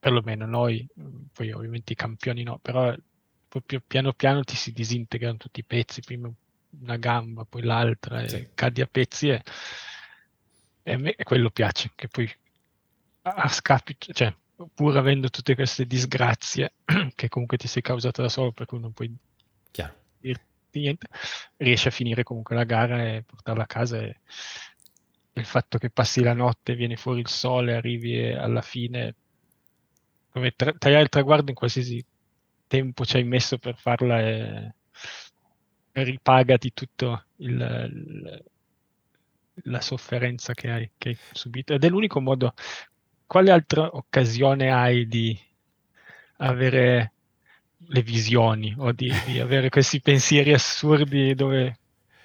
perlomeno 0.05 0.44
noi, 0.44 0.86
poi 1.32 1.50
ovviamente 1.52 1.94
i 1.94 1.96
campioni 1.96 2.42
no, 2.42 2.59
però 2.59 2.94
proprio 3.48 3.82
piano 3.86 4.12
piano 4.12 4.44
ti 4.44 4.55
si 4.55 4.70
disintegrano 4.70 5.38
tutti 5.38 5.61
i 5.61 5.64
pezzi, 5.64 6.02
prima 6.02 6.30
una 6.82 6.96
gamba, 6.98 7.46
poi 7.46 7.62
l'altra, 7.62 8.28
sì. 8.28 8.36
e 8.36 8.50
cadi 8.52 8.82
a 8.82 8.86
pezzi 8.86 9.30
e, 9.30 9.42
e, 10.82 10.92
a 10.92 10.98
me 10.98 11.14
quello 11.22 11.48
piace, 11.48 11.92
che 11.94 12.09
poi 12.09 12.30
a 13.22 13.48
scapito, 13.48 14.12
cioè 14.12 14.34
pur 14.74 14.94
avendo 14.94 15.30
tutte 15.30 15.55
queste 15.55 15.86
disgrazie 15.86 16.74
che 17.16 17.28
comunque 17.30 17.57
ti 17.57 17.66
sei 17.66 17.80
causata 17.80 18.20
da 18.20 18.28
solo, 18.28 18.52
per 18.52 18.66
cui 18.66 18.80
non 18.80 18.92
puoi 18.92 19.11
Chiaro. 19.70 19.94
dirti 20.20 20.80
niente, 20.80 21.09
riesci 21.57 21.88
a 21.88 21.92
finire 21.92 22.24
comunque 22.24 22.55
la 22.55 22.64
gara 22.64 23.02
e 23.07 23.22
portarla 23.22 23.62
a 23.62 23.66
casa 23.66 24.02
e 24.02 24.18
il 25.32 25.46
fatto 25.46 25.78
che 25.78 25.88
passi 25.88 26.20
la 26.20 26.34
notte, 26.34 26.74
viene 26.74 26.96
fuori 26.96 27.20
il 27.20 27.28
sole, 27.28 27.74
arrivi 27.74 28.30
alla 28.30 28.61
fine 28.61 29.14
come 30.35 30.53
tra- 30.57 30.74
tagliare 30.76 31.05
il 31.05 31.09
traguardo 31.09 31.51
in 31.51 31.57
qualsiasi 31.57 32.05
tempo 32.66 33.05
ci 33.05 33.16
hai 33.16 33.24
messo 33.24 33.57
per 33.57 33.76
farla 33.76 34.20
e 34.20 34.74
ripagati 35.93 36.72
tutto 36.74 37.26
il, 37.37 37.53
il, 37.53 38.45
la 39.62 39.80
sofferenza 39.80 40.53
che 40.53 40.70
hai, 40.70 40.91
che 40.99 41.11
hai, 41.11 41.18
subito 41.32 41.72
ed 41.72 41.85
è 41.85 41.89
l'unico 41.89 42.20
modo 42.20 42.53
quale 43.26 43.53
altra 43.53 43.95
occasione 43.95 44.72
hai 44.72 45.07
di 45.07 45.39
avere 46.39 47.12
le 47.76 48.03
visioni 48.03 48.74
o 48.76 48.91
di, 48.91 49.12
di 49.26 49.39
avere 49.39 49.68
questi 49.68 50.01
pensieri 50.01 50.53
assurdi 50.53 51.37
dove 51.37 51.78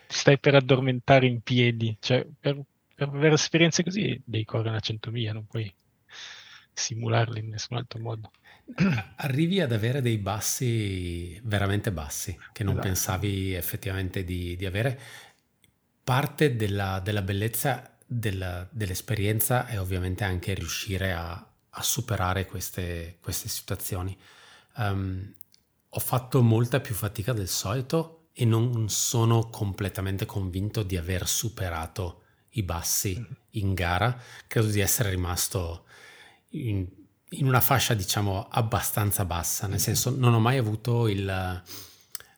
stai 0.07 0.39
per 0.39 0.55
addormentare 0.55 1.27
in 1.27 1.41
piedi? 1.41 1.95
Cioè, 1.99 2.25
per, 2.39 2.59
per 2.95 3.07
avere 3.07 3.35
esperienze 3.35 3.83
così 3.83 4.19
devi 4.25 4.45
correre 4.45 4.77
a 4.77 4.79
100 4.79 5.11
miglia, 5.11 5.33
non 5.33 5.45
puoi 5.45 5.71
simularli 6.79 7.39
in 7.39 7.49
nessun 7.49 7.77
altro 7.77 7.99
modo. 7.99 8.31
Arrivi 9.17 9.61
ad 9.61 9.71
avere 9.71 10.01
dei 10.01 10.17
bassi 10.17 11.39
veramente 11.43 11.91
bassi 11.91 12.37
che 12.51 12.63
non 12.63 12.73
esatto. 12.73 12.87
pensavi 12.87 13.53
effettivamente 13.53 14.23
di, 14.23 14.55
di 14.55 14.65
avere. 14.65 14.99
Parte 16.03 16.55
della, 16.55 16.99
della 16.99 17.21
bellezza 17.21 17.95
della, 18.05 18.67
dell'esperienza 18.71 19.67
è 19.67 19.79
ovviamente 19.79 20.23
anche 20.23 20.53
riuscire 20.55 21.13
a, 21.13 21.31
a 21.33 21.83
superare 21.83 22.45
queste, 22.45 23.17
queste 23.21 23.47
situazioni. 23.49 24.17
Um, 24.77 25.33
ho 25.89 25.99
fatto 25.99 26.41
molta 26.41 26.79
più 26.79 26.95
fatica 26.95 27.33
del 27.33 27.47
solito 27.47 28.29
e 28.33 28.45
non 28.45 28.89
sono 28.89 29.49
completamente 29.49 30.25
convinto 30.25 30.83
di 30.83 30.97
aver 30.97 31.27
superato 31.27 32.23
i 32.51 32.63
bassi 32.63 33.19
mm. 33.19 33.33
in 33.51 33.73
gara. 33.73 34.19
Credo 34.47 34.67
di 34.67 34.79
essere 34.79 35.09
rimasto 35.09 35.85
in, 36.51 36.87
in 37.29 37.47
una 37.47 37.61
fascia, 37.61 37.93
diciamo, 37.93 38.47
abbastanza 38.49 39.25
bassa, 39.25 39.67
nel 39.67 39.79
senso 39.79 40.13
non 40.15 40.33
ho 40.33 40.39
mai 40.39 40.57
avuto 40.57 41.07
il... 41.07 41.63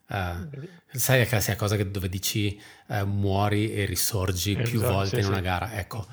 Uh, 0.08 0.66
sai 0.92 1.20
la 1.20 1.24
classica 1.24 1.56
cosa 1.56 1.76
che, 1.76 1.90
dove 1.90 2.08
dici 2.08 2.60
uh, 2.88 3.06
muori 3.06 3.72
e 3.72 3.86
risorgi 3.86 4.52
esatto, 4.52 4.68
più 4.68 4.80
volte 4.80 5.16
sì, 5.16 5.22
in 5.22 5.26
una 5.26 5.36
sì. 5.36 5.42
gara? 5.42 5.78
Ecco, 5.78 6.06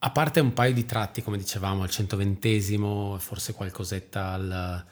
a 0.00 0.10
parte 0.10 0.40
un 0.40 0.52
paio 0.52 0.72
di 0.72 0.84
tratti, 0.84 1.22
come 1.22 1.36
dicevamo, 1.36 1.82
al 1.82 1.90
120 1.90 2.78
forse 3.18 3.52
qualcosetta 3.52 4.32
al, 4.32 4.84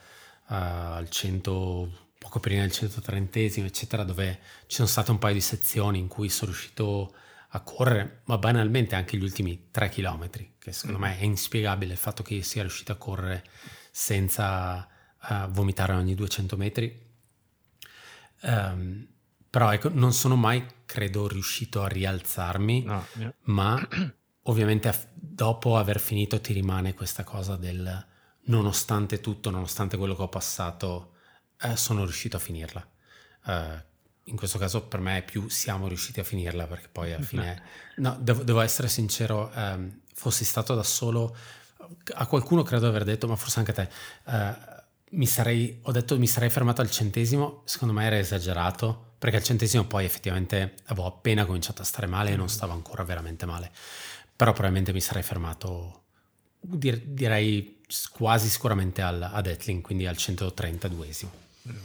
uh, 0.47 0.53
al 0.53 1.09
100, 1.09 2.11
poco 2.17 2.39
prima 2.39 2.61
del 2.61 2.71
130 2.71 3.39
eccetera, 3.39 4.03
dove 4.03 4.39
ci 4.67 4.75
sono 4.77 4.87
state 4.87 5.11
un 5.11 5.19
paio 5.19 5.33
di 5.33 5.41
sezioni 5.41 5.99
in 5.99 6.07
cui 6.07 6.29
sono 6.29 6.51
riuscito 6.51 7.13
a 7.13 7.28
correre, 7.61 8.21
ma 8.25 8.37
banalmente 8.37 8.95
anche 8.95 9.17
gli 9.17 9.23
ultimi 9.23 9.69
3 9.71 9.89
km, 9.89 10.29
che 10.59 10.71
secondo 10.71 10.99
mm. 10.99 11.01
me 11.01 11.17
è 11.17 11.23
inspiegabile 11.23 11.93
il 11.93 11.97
fatto 11.97 12.21
che 12.21 12.43
sia 12.43 12.61
riuscito 12.61 12.91
a 12.91 12.95
correre 12.95 13.43
senza 13.89 14.87
uh, 15.29 15.47
vomitare 15.49 15.93
ogni 15.93 16.13
200 16.13 16.57
metri. 16.57 17.07
Um, 18.41 19.07
però 19.49 19.73
ecco, 19.73 19.89
non 19.89 20.13
sono 20.13 20.35
mai, 20.35 20.63
credo, 20.85 21.27
riuscito 21.27 21.81
a 21.81 21.87
rialzarmi, 21.87 22.83
no, 22.83 23.05
yeah. 23.15 23.33
ma 23.45 23.87
ovviamente 24.43 25.09
dopo 25.15 25.77
aver 25.77 25.99
finito 25.99 26.39
ti 26.39 26.53
rimane 26.53 26.93
questa 26.93 27.23
cosa 27.23 27.55
del 27.55 28.05
nonostante 28.45 29.19
tutto, 29.19 29.49
nonostante 29.49 29.97
quello 29.97 30.15
che 30.15 30.21
ho 30.21 30.29
passato, 30.29 31.13
eh, 31.61 31.75
sono 31.75 32.03
riuscito 32.03 32.37
a 32.37 32.39
finirla. 32.39 32.87
Uh, 33.45 33.87
in 34.29 34.35
questo 34.35 34.57
caso 34.57 34.83
per 34.83 34.99
me 34.99 35.17
è 35.17 35.23
più 35.23 35.49
siamo 35.49 35.87
riusciti 35.87 36.19
a 36.19 36.23
finirla 36.23 36.67
perché 36.67 36.87
poi 36.91 37.13
alla 37.13 37.25
fine... 37.25 37.61
No, 37.97 38.17
devo, 38.19 38.43
devo 38.43 38.61
essere 38.61 38.87
sincero, 38.87 39.51
um, 39.53 39.99
fossi 40.13 40.45
stato 40.45 40.73
da 40.73 40.83
solo, 40.83 41.35
a 42.13 42.25
qualcuno 42.27 42.63
credo 42.63 42.83
di 42.83 42.89
aver 42.89 43.03
detto, 43.03 43.27
ma 43.27 43.35
forse 43.35 43.59
anche 43.59 43.71
a 43.71 43.73
te, 43.73 43.89
uh, 44.25 44.77
mi 45.17 45.25
sarei, 45.25 45.79
ho 45.83 45.91
detto 45.91 46.17
mi 46.17 46.27
sarei 46.27 46.49
fermato 46.49 46.81
al 46.81 46.89
centesimo, 46.89 47.63
secondo 47.65 47.93
me 47.93 48.05
era 48.05 48.17
esagerato, 48.17 49.13
perché 49.17 49.37
al 49.37 49.43
centesimo 49.43 49.85
poi 49.85 50.05
effettivamente 50.05 50.75
avevo 50.85 51.07
appena 51.07 51.45
cominciato 51.45 51.81
a 51.81 51.85
stare 51.85 52.07
male 52.07 52.31
e 52.31 52.35
non 52.35 52.47
stavo 52.47 52.73
ancora 52.73 53.03
veramente 53.03 53.45
male, 53.45 53.71
però 54.35 54.51
probabilmente 54.51 54.93
mi 54.93 55.01
sarei 55.01 55.23
fermato, 55.23 56.03
direi 56.59 57.81
quasi 58.11 58.47
sicuramente 58.47 59.01
al, 59.01 59.21
ad 59.21 59.47
Etling, 59.47 59.81
quindi 59.81 60.05
al 60.05 60.15
132esimo, 60.15 61.29
mm. 61.67 61.75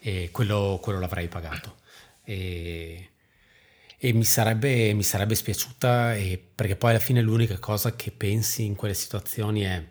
e 0.00 0.28
quello, 0.32 0.78
quello 0.82 0.98
l'avrei 0.98 1.28
pagato 1.28 1.80
e, 2.24 3.10
e 3.98 4.12
mi, 4.12 4.24
sarebbe, 4.24 4.92
mi 4.94 5.02
sarebbe 5.02 5.34
spiaciuta 5.34 6.14
e, 6.14 6.42
perché 6.54 6.76
poi 6.76 6.90
alla 6.90 6.98
fine 6.98 7.20
l'unica 7.20 7.58
cosa 7.58 7.94
che 7.94 8.10
pensi 8.10 8.64
in 8.64 8.74
quelle 8.74 8.94
situazioni 8.94 9.60
è 9.62 9.90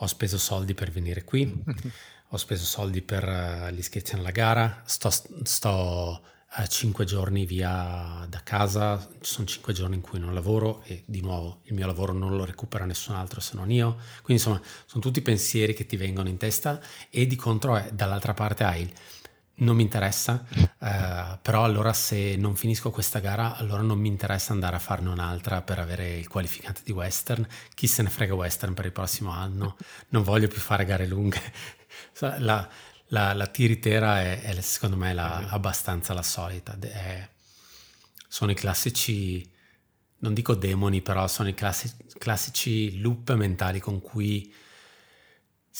ho 0.00 0.06
speso 0.06 0.38
soldi 0.38 0.74
per 0.74 0.90
venire 0.90 1.24
qui, 1.24 1.62
ho 2.30 2.36
speso 2.36 2.64
soldi 2.64 3.02
per 3.02 3.24
uh, 3.24 3.72
l'iscrizione 3.74 4.20
alla 4.22 4.30
gara, 4.30 4.82
sto, 4.84 5.10
sto 5.10 6.22
uh, 6.56 6.66
cinque 6.68 7.04
giorni 7.04 7.44
via 7.46 8.24
da 8.28 8.42
casa, 8.42 9.08
ci 9.20 9.32
sono 9.32 9.46
cinque 9.46 9.72
giorni 9.72 9.96
in 9.96 10.00
cui 10.00 10.20
non 10.20 10.34
lavoro 10.34 10.82
e 10.84 11.02
di 11.06 11.20
nuovo 11.20 11.60
il 11.64 11.74
mio 11.74 11.86
lavoro 11.86 12.12
non 12.12 12.36
lo 12.36 12.44
recupera 12.44 12.84
nessun 12.84 13.16
altro 13.16 13.40
se 13.40 13.56
non 13.56 13.70
io, 13.70 13.96
quindi 14.22 14.42
insomma 14.42 14.60
sono 14.86 15.02
tutti 15.02 15.20
pensieri 15.20 15.74
che 15.74 15.86
ti 15.86 15.96
vengono 15.96 16.28
in 16.28 16.36
testa 16.36 16.80
e 17.10 17.26
di 17.26 17.36
contro 17.36 17.76
è, 17.76 17.90
dall'altra 17.92 18.34
parte 18.34 18.64
hai 18.64 18.82
il 18.82 18.92
non 19.58 19.76
mi 19.76 19.82
interessa, 19.82 20.44
eh, 20.80 21.38
però 21.40 21.64
allora 21.64 21.92
se 21.92 22.36
non 22.36 22.56
finisco 22.56 22.90
questa 22.90 23.18
gara, 23.18 23.56
allora 23.56 23.82
non 23.82 23.98
mi 23.98 24.08
interessa 24.08 24.52
andare 24.52 24.76
a 24.76 24.78
farne 24.78 25.08
un'altra 25.08 25.62
per 25.62 25.78
avere 25.78 26.16
il 26.16 26.28
qualificante 26.28 26.82
di 26.84 26.92
Western. 26.92 27.46
Chi 27.74 27.86
se 27.86 28.02
ne 28.02 28.10
frega 28.10 28.34
Western 28.34 28.74
per 28.74 28.86
il 28.86 28.92
prossimo 28.92 29.30
anno? 29.30 29.76
Non 30.10 30.22
voglio 30.22 30.48
più 30.48 30.60
fare 30.60 30.84
gare 30.84 31.06
lunghe. 31.06 31.40
La, 32.20 32.68
la, 33.08 33.32
la 33.32 33.46
tiritera 33.46 34.20
è, 34.20 34.42
è, 34.42 34.60
secondo 34.60 34.96
me 34.96 35.14
la, 35.14 35.46
abbastanza 35.48 36.12
la 36.14 36.22
solita. 36.22 36.76
È, 36.78 37.28
sono 38.28 38.50
i 38.50 38.54
classici, 38.54 39.48
non 40.18 40.34
dico 40.34 40.54
demoni, 40.54 41.00
però 41.00 41.26
sono 41.28 41.48
i 41.48 41.54
classici, 41.54 41.94
classici 42.18 43.00
loop 43.00 43.32
mentali 43.34 43.80
con 43.80 44.00
cui 44.00 44.52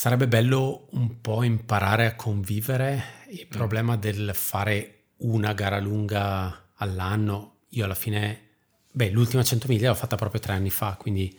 Sarebbe 0.00 0.28
bello 0.28 0.86
un 0.92 1.20
po' 1.20 1.42
imparare 1.42 2.06
a 2.06 2.14
convivere. 2.14 3.17
Il 3.30 3.46
mm. 3.46 3.50
problema 3.50 3.96
del 3.96 4.30
fare 4.34 4.94
una 5.18 5.52
gara 5.52 5.78
lunga 5.78 6.70
all'anno, 6.76 7.60
io 7.70 7.84
alla 7.84 7.94
fine, 7.94 8.48
beh, 8.90 9.10
l'ultima 9.10 9.42
100 9.42 9.68
miglia 9.68 9.88
l'ho 9.88 9.94
fatta 9.94 10.16
proprio 10.16 10.40
tre 10.40 10.52
anni 10.52 10.70
fa, 10.70 10.96
quindi 10.98 11.36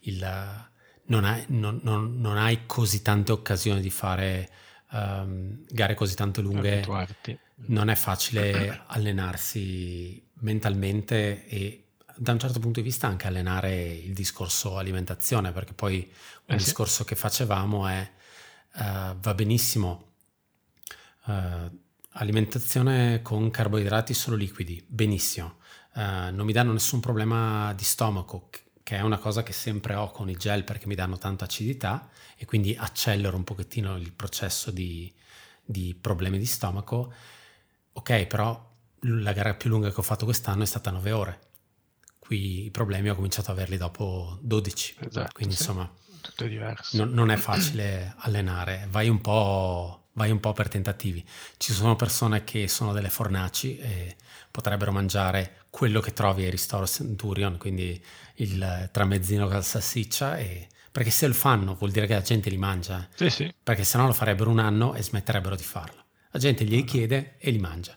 il, 0.00 0.18
non, 1.06 1.24
hai, 1.24 1.44
non, 1.48 1.80
non, 1.82 2.20
non, 2.20 2.36
hai, 2.36 2.66
così 2.66 3.02
tante 3.02 3.32
occasioni 3.32 3.80
di 3.80 3.90
fare 3.90 4.50
um, 4.90 5.64
gare 5.68 5.94
così 5.94 6.14
tanto 6.14 6.40
lunghe. 6.40 6.74
Abituarti. 6.74 7.38
Non 7.66 7.88
è 7.88 7.94
facile 7.94 8.82
allenarsi 8.86 10.22
mentalmente 10.40 11.46
e 11.46 11.84
da 12.16 12.32
un 12.32 12.38
certo 12.38 12.58
punto 12.58 12.80
di 12.80 12.86
vista 12.86 13.06
anche 13.06 13.26
allenare 13.26 13.86
il 13.86 14.12
discorso 14.12 14.76
alimentazione, 14.76 15.52
perché 15.52 15.72
poi 15.72 15.96
un 16.46 16.54
eh 16.54 16.58
sì. 16.58 16.64
discorso 16.64 17.04
che 17.04 17.16
facevamo 17.16 17.86
è 17.86 18.10
uh, 18.74 19.16
va 19.18 19.34
benissimo 19.34 20.13
uh, 21.26 21.78
alimentazione 22.12 23.22
con 23.22 23.50
carboidrati 23.50 24.14
solo 24.14 24.36
liquidi, 24.36 24.84
benissimo, 24.86 25.56
uh, 25.94 26.32
non 26.32 26.44
mi 26.46 26.52
danno 26.52 26.72
nessun 26.72 27.00
problema 27.00 27.72
di 27.74 27.84
stomaco, 27.84 28.48
che 28.82 28.96
è 28.96 29.00
una 29.00 29.18
cosa 29.18 29.42
che 29.42 29.52
sempre 29.52 29.94
ho 29.94 30.10
con 30.10 30.28
i 30.28 30.36
gel 30.36 30.64
perché 30.64 30.86
mi 30.86 30.94
danno 30.94 31.18
tanta 31.18 31.44
acidità 31.44 32.08
e 32.36 32.44
quindi 32.44 32.76
accelero 32.78 33.36
un 33.36 33.44
pochettino 33.44 33.96
il 33.96 34.12
processo 34.12 34.70
di, 34.70 35.12
di 35.64 35.96
problemi 35.98 36.38
di 36.38 36.46
stomaco. 36.46 37.12
Ok, 37.92 38.26
però 38.26 38.72
la 39.00 39.32
gara 39.32 39.54
più 39.54 39.70
lunga 39.70 39.90
che 39.90 40.00
ho 40.00 40.02
fatto 40.02 40.24
quest'anno 40.24 40.62
è 40.62 40.66
stata 40.66 40.90
9 40.90 41.12
ore 41.12 41.52
Qui 42.24 42.64
i 42.64 42.70
problemi 42.70 43.10
ho 43.10 43.14
cominciato 43.14 43.50
a 43.50 43.52
averli 43.52 43.76
dopo 43.76 44.38
12, 44.40 44.96
esatto, 45.00 45.32
quindi 45.34 45.54
sì. 45.54 45.60
insomma. 45.60 45.92
Non, 46.96 47.10
non, 47.10 47.30
è 47.30 47.36
facile 47.36 48.14
allenare, 48.16 48.88
vai 48.90 49.10
un, 49.10 49.20
vai 50.14 50.30
un, 50.30 50.40
po', 50.40 50.52
per 50.52 50.68
tentativi. 50.68 51.24
Ci 51.56 51.72
sono 51.72 51.96
persone 51.96 52.44
che 52.44 52.66
sono 52.68 52.92
delle 52.92 53.10
fornaci 53.10 53.78
e 53.78 54.16
potrebbero 54.50 54.92
mangiare 54.92 55.62
quello 55.70 56.00
che 56.00 56.12
trovi 56.12 56.44
ai 56.44 56.50
ristori 56.50 56.86
Centurion, 56.86 57.56
quindi 57.58 58.02
il 58.36 58.88
tramezzino 58.92 59.46
con 59.46 59.54
la 59.54 59.62
salsiccia, 59.62 60.38
e, 60.38 60.68
perché 60.90 61.10
se 61.10 61.26
lo 61.26 61.34
fanno 61.34 61.74
vuol 61.74 61.90
dire 61.90 62.06
che 62.06 62.14
la 62.14 62.22
gente 62.22 62.50
li 62.50 62.56
mangia, 62.56 63.08
sì, 63.14 63.30
sì. 63.30 63.54
perché 63.62 63.84
se 63.84 63.98
no 63.98 64.06
lo 64.06 64.12
farebbero 64.12 64.50
un 64.50 64.58
anno 64.58 64.94
e 64.94 65.02
smetterebbero 65.02 65.56
di 65.56 65.62
farlo. 65.62 66.02
La 66.30 66.38
gente 66.38 66.64
gli 66.64 66.84
chiede 66.84 67.36
e 67.38 67.50
li 67.50 67.58
mangia. 67.58 67.96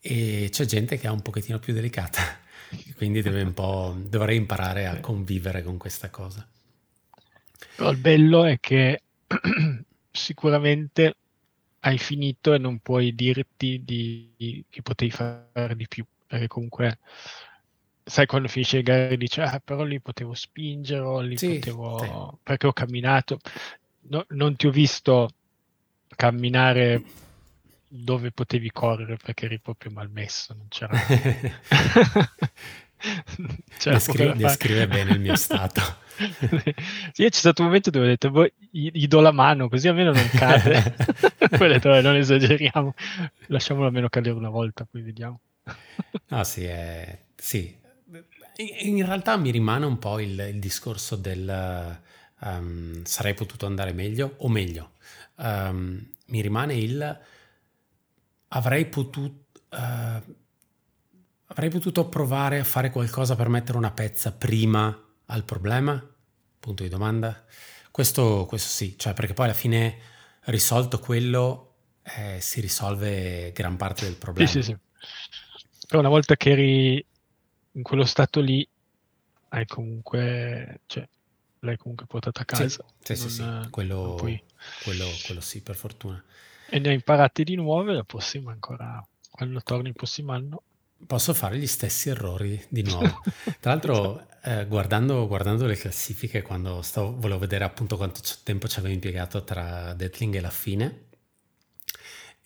E 0.00 0.48
c'è 0.50 0.64
gente 0.64 0.98
che 0.98 1.06
è 1.06 1.10
un 1.10 1.22
pochettino 1.22 1.58
più 1.58 1.72
delicata 1.72 2.42
quindi 2.96 3.22
deve 3.22 3.42
un 3.42 3.54
po', 3.54 3.96
dovrei 3.96 4.36
imparare 4.36 4.86
a 4.86 5.00
convivere 5.00 5.62
con 5.62 5.76
questa 5.76 6.10
cosa. 6.10 6.46
Però 7.76 7.90
il 7.90 7.96
bello 7.96 8.44
è 8.44 8.58
che 8.60 9.02
sicuramente 10.10 11.16
hai 11.86 11.98
finito 11.98 12.54
e 12.54 12.58
non 12.58 12.78
puoi 12.78 13.14
dirti 13.14 13.82
di, 13.84 14.64
che 14.70 14.82
potevi 14.82 15.10
fare 15.10 15.76
di 15.76 15.86
più, 15.86 16.04
perché 16.26 16.46
comunque 16.46 16.98
sai 18.02 18.26
quando 18.26 18.48
finisce 18.48 18.78
le 18.78 18.82
gare 18.82 19.16
dici 19.16 19.40
ah 19.40 19.60
però 19.64 19.82
lì 19.82 19.98
potevo 19.98 20.34
spingere 20.34 21.00
o 21.00 21.20
lì 21.20 21.38
sì, 21.38 21.54
potevo 21.54 21.98
sì. 22.02 22.38
perché 22.42 22.66
ho 22.66 22.72
camminato 22.74 23.38
no, 24.08 24.26
non 24.28 24.56
ti 24.56 24.66
ho 24.66 24.70
visto 24.70 25.30
camminare 26.08 27.02
dove 27.88 28.30
potevi 28.30 28.70
correre 28.72 29.16
perché 29.16 29.44
eri 29.46 29.58
proprio 29.60 29.92
malmesso, 29.92 30.54
non 30.54 30.66
c'era... 30.68 30.98
c'era 33.78 33.96
descrive, 33.96 34.34
descrive 34.34 34.86
bene 34.86 35.12
il 35.12 35.20
mio 35.20 35.36
stato. 35.36 35.80
sì, 37.12 37.24
c'è 37.24 37.30
stato 37.30 37.62
un 37.62 37.68
momento 37.68 37.90
dove 37.90 38.06
ho 38.06 38.08
detto, 38.08 38.30
boh, 38.30 38.48
gli, 38.70 38.90
gli, 38.92 39.06
do 39.06 39.20
la 39.20 39.32
mano 39.32 39.68
così 39.68 39.88
almeno 39.88 40.12
non 40.12 40.28
cade. 40.30 40.94
poi 41.50 41.68
ho 41.68 41.72
detto, 41.72 42.00
non 42.00 42.16
esageriamo, 42.16 42.94
lasciamolo 43.46 43.86
almeno 43.86 44.08
cadere 44.08 44.36
una 44.36 44.50
volta, 44.50 44.86
poi 44.88 45.02
vediamo. 45.02 45.40
ah 46.28 46.44
sì, 46.44 46.64
è... 46.64 47.18
sì. 47.34 47.76
In 48.56 49.04
realtà 49.04 49.36
mi 49.36 49.50
rimane 49.50 49.84
un 49.84 49.98
po' 49.98 50.20
il, 50.20 50.38
il 50.38 50.60
discorso 50.60 51.16
del 51.16 51.98
um, 52.40 53.02
sarei 53.04 53.34
potuto 53.34 53.66
andare 53.66 53.92
meglio 53.92 54.34
o 54.38 54.48
meglio. 54.48 54.92
Um, 55.36 56.06
mi 56.26 56.40
rimane 56.40 56.74
il 56.74 57.20
avrei 58.48 58.86
potuto... 58.86 59.46
Uh, 59.70 60.42
avrei 61.46 61.70
potuto 61.70 62.08
provare 62.08 62.58
a 62.58 62.64
fare 62.64 62.90
qualcosa 62.90 63.36
per 63.36 63.48
mettere 63.48 63.78
una 63.78 63.90
pezza 63.90 64.32
prima 64.32 64.96
al 65.26 65.44
problema? 65.44 66.02
Punto 66.58 66.82
di 66.82 66.88
domanda. 66.88 67.44
Questo, 67.90 68.46
questo 68.46 68.68
sì, 68.68 68.98
cioè 68.98 69.12
perché 69.14 69.34
poi 69.34 69.46
alla 69.46 69.54
fine 69.54 69.98
risolto 70.44 70.98
quello 70.98 71.74
eh, 72.02 72.40
si 72.40 72.60
risolve 72.60 73.52
gran 73.52 73.76
parte 73.76 74.04
del 74.04 74.16
problema. 74.16 74.48
Sì, 74.48 74.62
sì, 74.62 74.72
sì. 74.72 74.78
Però 75.86 76.00
una 76.00 76.08
volta 76.08 76.36
che 76.36 76.50
eri 76.50 77.06
in 77.72 77.82
quello 77.82 78.04
stato 78.04 78.40
lì, 78.40 78.66
hai 79.48 79.66
comunque, 79.66 80.80
cioè, 80.86 81.06
l'hai 81.60 81.76
comunque 81.76 82.06
portata 82.06 82.40
a 82.40 82.44
casa. 82.44 82.84
Sì, 83.00 83.14
sì, 83.14 83.22
sì, 83.22 83.30
sì. 83.30 83.68
Quello, 83.70 84.14
puoi... 84.16 84.42
quello, 84.82 85.06
quello, 85.24 85.40
sì, 85.40 85.62
per 85.62 85.76
fortuna. 85.76 86.22
E 86.68 86.78
ne 86.78 86.88
hai 86.88 86.94
imparate 86.94 87.44
di 87.44 87.54
nuove, 87.54 87.92
la 87.92 88.04
prossima 88.04 88.50
ancora, 88.50 89.06
quando 89.30 89.60
torni 89.62 89.88
il 89.88 89.94
prossimo 89.94 90.32
anno, 90.32 90.62
posso 91.06 91.34
fare 91.34 91.58
gli 91.58 91.66
stessi 91.66 92.08
errori 92.08 92.62
di 92.68 92.82
nuovo. 92.82 93.22
Tra 93.60 93.72
l'altro, 93.72 94.26
eh, 94.42 94.66
guardando, 94.66 95.26
guardando, 95.26 95.66
le 95.66 95.76
classifiche, 95.76 96.42
quando 96.42 96.82
stavo, 96.82 97.14
volevo 97.16 97.40
vedere 97.40 97.64
appunto 97.64 97.96
quanto 97.96 98.20
tempo 98.42 98.68
ci 98.68 98.78
avevo 98.78 98.94
impiegato 98.94 99.44
tra 99.44 99.94
Deathling 99.94 100.34
e 100.34 100.40
la 100.40 100.50
fine, 100.50 101.04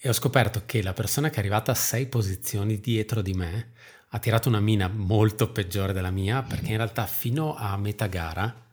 e 0.00 0.08
ho 0.08 0.12
scoperto 0.12 0.62
che 0.64 0.80
la 0.80 0.92
persona 0.92 1.28
che 1.28 1.36
è 1.36 1.38
arrivata 1.40 1.72
a 1.72 1.74
sei 1.74 2.06
posizioni 2.06 2.78
dietro 2.78 3.20
di 3.20 3.32
me 3.34 3.72
ha 4.10 4.18
tirato 4.20 4.48
una 4.48 4.60
mina 4.60 4.86
molto 4.88 5.50
peggiore 5.50 5.92
della 5.92 6.12
mia, 6.12 6.42
perché 6.42 6.70
in 6.70 6.76
realtà 6.76 7.04
fino 7.04 7.56
a 7.56 7.76
metà 7.76 8.06
gara 8.06 8.66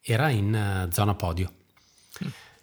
era 0.00 0.28
in 0.28 0.86
uh, 0.86 0.92
zona 0.92 1.14
podio. 1.14 1.52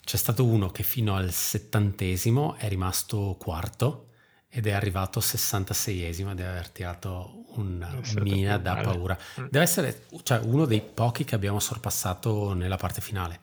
C'è 0.04 0.18
stato 0.18 0.46
uno 0.46 0.70
che 0.70 0.84
fino 0.84 1.16
al 1.16 1.32
settantesimo 1.32 2.56
è 2.56 2.68
rimasto 2.68 3.36
quarto 3.40 4.10
ed 4.56 4.68
è 4.68 4.72
arrivato 4.72 5.20
66esimo 5.20 6.36
di 6.36 6.44
aver 6.44 6.70
tirato 6.70 7.46
una 7.56 8.00
mina 8.22 8.58
da 8.58 8.76
male. 8.76 8.84
paura. 8.86 9.18
Mm. 9.42 9.46
Deve 9.50 9.64
essere 9.64 10.06
cioè, 10.22 10.38
uno 10.44 10.66
dei 10.66 10.82
pochi 10.82 11.24
che 11.24 11.34
abbiamo 11.34 11.60
sorpassato 11.60 12.54
nella 12.54 12.76
parte 12.76 13.02
finale. 13.02 13.40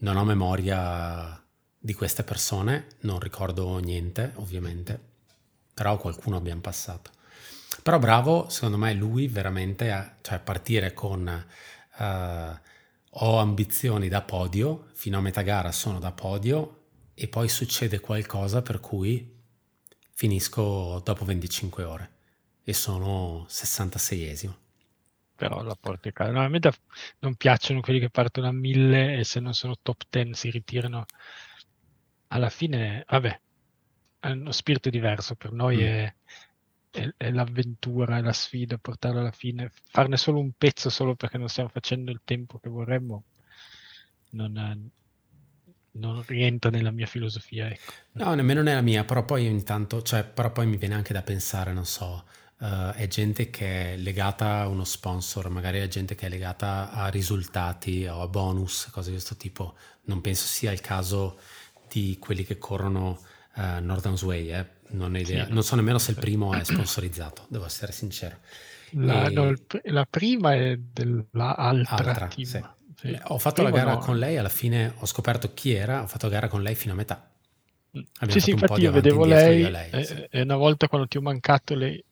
Non 0.00 0.18
ho 0.18 0.24
memoria 0.24 1.42
di 1.78 1.94
queste 1.94 2.24
persone, 2.24 2.88
non 3.00 3.20
ricordo 3.20 3.78
niente 3.78 4.32
ovviamente, 4.34 5.00
però 5.72 5.96
qualcuno 5.96 6.36
abbiamo 6.36 6.60
passato. 6.60 7.10
Però 7.82 7.98
bravo, 7.98 8.50
secondo 8.50 8.76
me 8.76 8.92
lui 8.92 9.28
veramente 9.28 9.90
a 9.90 10.16
cioè, 10.20 10.40
partire 10.40 10.92
con 10.92 11.46
uh, 11.96 12.02
ho 13.16 13.38
ambizioni 13.38 14.08
da 14.08 14.20
podio, 14.20 14.88
fino 14.92 15.16
a 15.16 15.22
metà 15.22 15.40
gara 15.40 15.72
sono 15.72 15.98
da 15.98 16.12
podio 16.12 16.80
e 17.14 17.28
poi 17.28 17.48
succede 17.48 17.98
qualcosa 18.00 18.60
per 18.60 18.80
cui 18.80 19.33
finisco 20.14 21.02
dopo 21.04 21.24
25 21.24 21.84
ore 21.84 22.10
e 22.64 22.72
sono 22.72 23.46
66esimo. 23.48 24.54
Però 25.36 25.62
la 25.62 25.76
porti 25.78 26.08
a 26.08 26.12
casa. 26.12 26.30
Normalmente 26.30 26.72
non 27.18 27.34
piacciono 27.34 27.80
quelli 27.80 27.98
che 27.98 28.10
partono 28.10 28.46
a 28.46 28.52
1000 28.52 29.18
e 29.18 29.24
se 29.24 29.40
non 29.40 29.52
sono 29.52 29.76
top 29.80 30.02
10 30.08 30.34
si 30.34 30.50
ritirano. 30.50 31.04
Alla 32.28 32.48
fine, 32.50 33.04
vabbè, 33.06 33.40
è 34.20 34.30
uno 34.30 34.52
spirito 34.52 34.90
diverso. 34.90 35.34
Per 35.34 35.52
noi 35.52 35.76
mm. 35.78 35.80
è, 35.80 36.14
è, 36.90 37.14
è, 37.16 37.30
l'avventura, 37.30 38.18
è 38.18 38.20
la 38.22 38.32
sfida, 38.32 38.78
portarlo 38.78 39.20
alla 39.20 39.32
fine. 39.32 39.70
Farne 39.90 40.16
solo 40.16 40.38
un 40.38 40.52
pezzo 40.56 40.88
solo 40.88 41.16
perché 41.16 41.36
non 41.36 41.48
stiamo 41.48 41.68
facendo 41.68 42.10
il 42.10 42.20
tempo 42.24 42.58
che 42.58 42.68
vorremmo 42.68 43.24
non, 44.34 44.90
non 45.94 46.22
rientra 46.26 46.70
nella 46.70 46.90
mia 46.90 47.06
filosofia. 47.06 47.68
Ecco. 47.68 47.92
No, 48.12 48.34
nemmeno 48.34 48.62
nella 48.62 48.80
mia, 48.80 49.04
però 49.04 49.24
poi 49.24 49.46
ogni 49.46 49.62
tanto, 49.62 50.02
cioè, 50.02 50.24
però 50.24 50.52
poi 50.52 50.66
mi 50.66 50.76
viene 50.76 50.94
anche 50.94 51.12
da 51.12 51.22
pensare, 51.22 51.72
non 51.72 51.84
so, 51.84 52.24
uh, 52.58 52.90
è 52.92 53.06
gente 53.08 53.50
che 53.50 53.94
è 53.94 53.96
legata 53.96 54.60
a 54.60 54.68
uno 54.68 54.84
sponsor, 54.84 55.48
magari 55.48 55.80
è 55.80 55.88
gente 55.88 56.14
che 56.14 56.26
è 56.26 56.28
legata 56.28 56.90
a 56.90 57.08
risultati 57.08 58.06
o 58.06 58.22
a 58.22 58.28
bonus, 58.28 58.88
cose 58.90 59.08
di 59.08 59.16
questo 59.16 59.36
tipo. 59.36 59.76
Non 60.04 60.20
penso 60.20 60.46
sia 60.46 60.72
il 60.72 60.80
caso 60.80 61.38
di 61.88 62.16
quelli 62.20 62.44
che 62.44 62.58
corrono 62.58 63.20
uh, 63.56 63.80
Northern 63.80 64.16
Way, 64.22 64.48
eh? 64.52 64.66
non, 64.88 65.16
idea, 65.16 65.46
sì, 65.46 65.52
non 65.52 65.62
so 65.62 65.76
nemmeno 65.76 65.98
se 65.98 66.12
il 66.12 66.18
primo 66.18 66.52
è 66.52 66.64
sponsorizzato, 66.64 67.46
devo 67.48 67.64
essere 67.66 67.92
sincero. 67.92 68.38
La, 68.96 69.26
e... 69.26 69.30
no, 69.30 69.52
la 69.84 70.06
prima 70.08 70.54
è 70.54 70.76
dell'altra 70.76 72.28
team. 72.28 72.46
Sì. 72.46 72.64
Sì. 73.04 73.18
Ho 73.24 73.38
fatto 73.38 73.62
Prima 73.62 73.70
la 73.70 73.76
gara 73.76 73.92
no. 73.92 73.98
con 73.98 74.18
lei, 74.18 74.38
alla 74.38 74.48
fine 74.48 74.94
ho 74.96 75.04
scoperto 75.04 75.52
chi 75.52 75.72
era, 75.72 76.02
ho 76.02 76.06
fatto 76.06 76.26
la 76.26 76.32
gara 76.32 76.48
con 76.48 76.62
lei 76.62 76.74
fino 76.74 76.94
a 76.94 76.96
metà. 76.96 77.30
Mm. 77.96 78.02
Abbiamo 78.14 78.32
sì, 78.32 78.40
sì, 78.40 78.50
infatti 78.52 78.80
io 78.80 78.92
vedevo 78.92 79.26
lei, 79.26 79.70
lei 79.70 79.90
e, 79.90 80.04
sì. 80.04 80.26
e, 80.30 80.40
una 80.40 80.56
volta 80.56 80.88
quando 80.88 81.06
ti 81.06 81.18
ho 81.18 81.20
mancato 81.20 81.74
lei, 81.74 82.02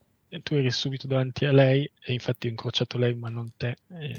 tu 0.43 0.53
eri 0.53 0.69
subito 0.69 1.07
davanti 1.07 1.45
a 1.45 1.51
lei 1.51 1.89
e 1.99 2.13
infatti 2.13 2.45
ho 2.45 2.51
incrociato 2.51 2.99
lei 2.99 3.15
ma 3.15 3.29
non 3.29 3.53
te. 3.57 3.75
E... 3.89 4.15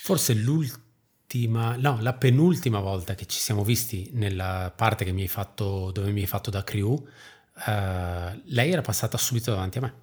Forse 0.00 0.32
l'ultima, 0.32 1.76
no, 1.76 1.98
la 2.00 2.14
penultima 2.14 2.80
volta 2.80 3.14
che 3.14 3.26
ci 3.26 3.38
siamo 3.38 3.62
visti 3.62 4.08
nella 4.14 4.72
parte 4.74 5.04
che 5.04 5.12
mi 5.12 5.22
hai 5.22 5.28
fatto, 5.28 5.90
dove 5.92 6.10
mi 6.10 6.20
hai 6.20 6.26
fatto 6.26 6.48
da 6.50 6.64
crew, 6.64 6.90
uh, 6.90 8.40
lei 8.46 8.70
era 8.70 8.80
passata 8.80 9.18
subito 9.18 9.50
davanti 9.50 9.76
a 9.76 9.80
me. 9.82 9.94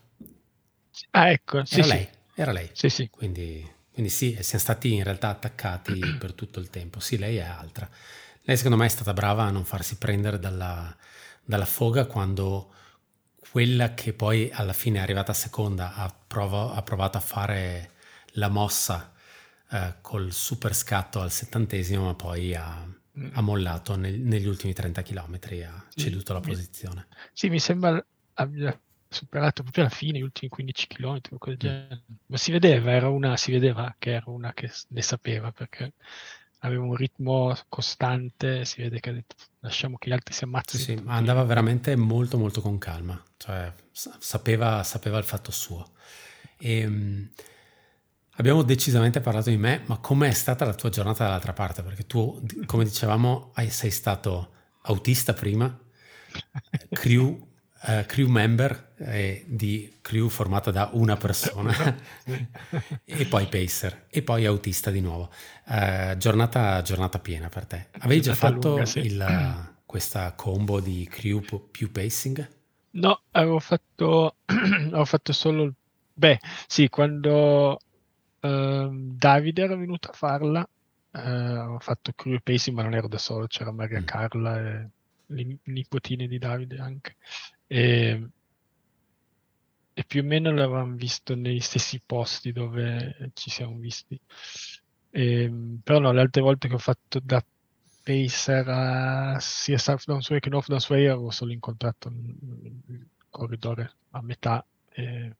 Ah, 1.11 1.31
ecco, 1.31 1.65
sì, 1.65 1.79
era 1.79 1.87
lei, 1.87 2.07
era 2.35 2.51
lei. 2.51 2.69
Sì, 2.73 2.89
sì. 2.89 3.09
Quindi 3.09 3.79
quindi 4.01 4.09
sì, 4.09 4.35
siamo 4.41 4.63
stati 4.63 4.93
in 4.93 5.03
realtà 5.03 5.29
attaccati 5.29 5.99
per 6.17 6.33
tutto 6.33 6.59
il 6.59 6.71
tempo. 6.71 6.99
Sì, 6.99 7.19
lei 7.19 7.37
è 7.37 7.43
altra. 7.43 7.87
Lei 8.41 8.57
secondo 8.57 8.77
me 8.77 8.85
è 8.85 8.89
stata 8.89 9.13
brava 9.13 9.43
a 9.43 9.51
non 9.51 9.63
farsi 9.63 9.97
prendere 9.97 10.39
dalla, 10.39 10.95
dalla 11.43 11.65
foga 11.65 12.05
quando 12.05 12.73
quella 13.37 13.93
che 13.93 14.13
poi 14.13 14.49
alla 14.51 14.73
fine 14.73 14.97
è 14.97 15.01
arrivata 15.01 15.33
seconda 15.33 15.93
ha, 15.93 16.11
provo, 16.27 16.73
ha 16.73 16.81
provato 16.81 17.17
a 17.17 17.21
fare 17.21 17.91
la 18.35 18.49
mossa 18.49 19.13
eh, 19.69 19.95
col 20.01 20.31
super 20.31 20.73
scatto 20.73 21.21
al 21.21 21.31
settantesimo, 21.31 22.05
ma 22.05 22.15
poi 22.15 22.55
ha, 22.55 22.83
ha 23.33 23.41
mollato 23.41 23.95
nel, 23.95 24.19
negli 24.19 24.47
ultimi 24.47 24.73
30 24.73 25.03
km, 25.03 25.39
ha 25.67 25.85
ceduto 25.93 26.33
la 26.33 26.39
posizione. 26.39 27.07
Sì, 27.33 27.49
mi 27.49 27.59
sembra 27.59 28.03
abbia 28.33 28.79
superato 29.11 29.61
proprio 29.61 29.83
alla 29.83 29.93
fine, 29.93 30.19
gli 30.19 30.23
ultimi 30.23 30.49
15 30.49 30.87
km, 30.87 31.19
genere. 31.57 32.03
ma 32.27 32.37
si 32.37 32.51
vedeva, 32.51 32.91
era 32.91 33.09
una, 33.09 33.35
si 33.35 33.51
vedeva 33.51 33.93
che 33.99 34.13
era 34.13 34.29
una 34.29 34.53
che 34.53 34.71
ne 34.87 35.01
sapeva 35.01 35.51
perché 35.51 35.93
aveva 36.59 36.83
un 36.83 36.95
ritmo 36.95 37.55
costante, 37.67 38.63
si 38.63 38.81
vede 38.81 38.99
che 38.99 39.09
ha 39.09 39.13
detto 39.13 39.35
lasciamo 39.59 39.97
che 39.97 40.09
gli 40.09 40.13
altri 40.13 40.33
si 40.33 40.45
ammazzino. 40.45 40.81
Sì, 40.81 40.95
sì, 40.95 41.03
ma 41.03 41.15
andava 41.15 41.43
veramente 41.43 41.95
molto 41.95 42.37
molto 42.37 42.61
con 42.61 42.77
calma, 42.77 43.21
cioè 43.37 43.71
sapeva, 43.91 44.81
sapeva 44.83 45.17
il 45.17 45.25
fatto 45.25 45.51
suo. 45.51 45.91
E, 46.57 46.85
um, 46.85 47.29
abbiamo 48.35 48.63
decisamente 48.63 49.19
parlato 49.19 49.49
di 49.49 49.57
me, 49.57 49.83
ma 49.87 49.97
com'è 49.97 50.31
stata 50.31 50.63
la 50.63 50.73
tua 50.73 50.89
giornata 50.89 51.25
dall'altra 51.25 51.53
parte? 51.53 51.83
Perché 51.83 52.05
tu, 52.05 52.41
come 52.65 52.85
dicevamo, 52.85 53.51
sei 53.67 53.91
stato 53.91 54.53
autista 54.83 55.33
prima, 55.33 55.77
crew 56.91 57.49
uh, 57.87 58.05
crew 58.05 58.27
member 58.27 58.93
eh, 58.97 59.43
di 59.47 59.97
crew 60.01 60.27
formata 60.27 60.71
da 60.71 60.89
una 60.93 61.17
persona 61.17 61.73
e 63.03 63.25
poi 63.25 63.47
pacer 63.47 64.05
e 64.09 64.21
poi 64.21 64.45
autista 64.45 64.91
di 64.91 65.01
nuovo. 65.01 65.31
Uh, 65.65 66.15
giornata, 66.17 66.81
giornata, 66.81 67.19
piena 67.19 67.49
per 67.49 67.65
te. 67.65 67.87
Avevi 67.99 68.21
già 68.21 68.35
fatto 68.35 68.69
lunga, 68.69 68.85
sì. 68.85 68.99
il, 68.99 69.73
questa 69.85 70.33
combo 70.33 70.79
di 70.79 71.07
crew 71.09 71.41
più 71.71 71.91
pacing? 71.91 72.49
No, 72.91 73.21
avevo 73.31 73.59
fatto, 73.59 74.35
avevo 74.45 75.05
fatto 75.05 75.33
solo... 75.33 75.73
Beh, 76.13 76.39
sì, 76.67 76.89
quando 76.89 77.79
uh, 78.39 78.89
Davide 78.91 79.63
era 79.63 79.75
venuto 79.75 80.09
a 80.09 80.13
farla, 80.13 80.59
uh, 80.59 81.17
avevo 81.17 81.79
fatto 81.79 82.11
crew 82.15 82.37
pacing, 82.43 82.75
ma 82.75 82.83
non 82.83 82.93
ero 82.93 83.07
da 83.07 83.17
solo, 83.17 83.47
c'era 83.47 83.71
Maria 83.71 84.01
mm. 84.01 84.05
Carla 84.05 84.59
e 84.59 84.89
le 85.27 85.57
nipotine 85.63 86.27
di 86.27 86.37
Davide 86.37 86.77
anche. 86.77 87.15
E, 87.71 88.27
e 89.93 90.03
più 90.03 90.21
o 90.21 90.25
meno 90.25 90.51
l'avevamo 90.51 90.95
visto 90.95 91.35
negli 91.35 91.61
stessi 91.61 92.01
posti 92.05 92.51
dove 92.51 93.31
ci 93.33 93.49
siamo 93.49 93.77
visti. 93.77 94.19
E, 95.09 95.49
però 95.81 95.99
no, 95.99 96.11
le 96.11 96.19
altre 96.19 96.41
volte 96.41 96.67
che 96.67 96.73
ho 96.73 96.79
fatto 96.79 97.21
da 97.23 97.41
pacer 98.03 98.67
a 98.67 99.37
sia 99.39 99.77
South 99.77 100.03
Downsway 100.05 100.41
che 100.41 100.49
North 100.49 100.67
Downsway 100.67 101.05
avevo 101.05 101.31
solo 101.31 101.53
incontrato 101.53 102.09
il 102.09 103.07
corridore 103.29 103.93
a 104.11 104.21
metà 104.21 104.65
e 104.89 105.35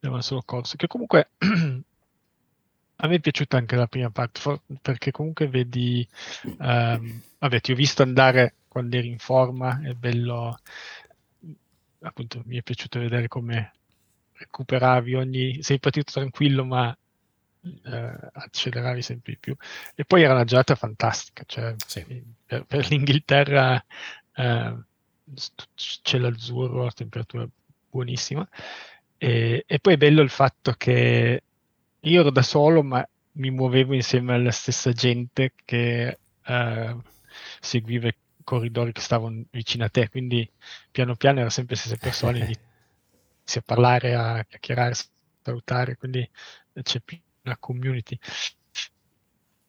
avevano 0.00 0.22
solo 0.22 0.42
corso 0.44 0.74
che 0.76 0.88
comunque 0.88 1.30
a 2.96 3.08
me 3.08 3.14
è 3.16 3.20
piaciuta 3.20 3.56
anche 3.56 3.76
la 3.76 3.86
prima 3.86 4.10
parte, 4.10 4.60
perché 4.80 5.12
comunque 5.12 5.48
vedi, 5.48 6.06
um, 6.58 7.20
vabbè, 7.38 7.60
ti 7.60 7.72
ho 7.72 7.74
visto 7.74 8.02
andare 8.02 8.54
quando 8.72 8.96
eri 8.96 9.08
in 9.08 9.18
forma, 9.18 9.80
è 9.82 9.92
bello, 9.92 10.58
appunto, 12.02 12.42
mi 12.46 12.56
è 12.58 12.62
piaciuto 12.62 12.98
vedere 12.98 13.28
come 13.28 13.72
recuperavi 14.32 15.14
ogni, 15.14 15.62
sei 15.62 15.78
partito 15.78 16.12
tranquillo, 16.12 16.64
ma 16.64 16.96
eh, 17.62 18.18
acceleravi 18.32 19.02
sempre 19.02 19.32
di 19.32 19.38
più. 19.38 19.56
E 19.94 20.04
poi 20.04 20.22
era 20.22 20.34
una 20.34 20.44
giornata 20.44 20.74
fantastica, 20.74 21.44
cioè 21.46 21.74
sì. 21.86 22.04
per, 22.44 22.64
per, 22.64 22.88
l'Inghilterra 22.88 23.82
eh, 24.34 24.76
c'è 25.74 26.18
l'azzurro, 26.18 26.84
la 26.84 26.92
temperatura 26.92 27.46
buonissima. 27.90 28.46
E, 29.18 29.64
e, 29.66 29.78
poi 29.78 29.94
è 29.94 29.96
bello 29.96 30.22
il 30.22 30.30
fatto 30.30 30.72
che 30.72 31.42
io 32.00 32.20
ero 32.20 32.30
da 32.30 32.42
solo, 32.42 32.82
ma 32.82 33.06
mi 33.34 33.50
muovevo 33.50 33.94
insieme 33.94 34.34
alla 34.34 34.50
stessa 34.50 34.92
gente 34.92 35.52
che 35.64 36.18
eh, 36.44 36.96
seguiva 37.60 38.08
corridori 38.44 38.92
che 38.92 39.00
stavano 39.00 39.44
vicino 39.50 39.84
a 39.84 39.88
te, 39.88 40.08
quindi 40.08 40.48
piano 40.90 41.16
piano 41.16 41.36
erano 41.36 41.50
sempre 41.50 41.74
le 41.74 41.80
stesse 41.80 41.96
persone, 41.96 42.38
inizi 43.42 43.58
a 43.58 43.62
parlare, 43.64 44.14
a 44.14 44.44
chiacchierare, 44.44 44.92
a 44.92 44.96
salutare, 45.42 45.96
quindi 45.96 46.28
c'è 46.82 47.00
più 47.00 47.18
una 47.42 47.56
community. 47.58 48.18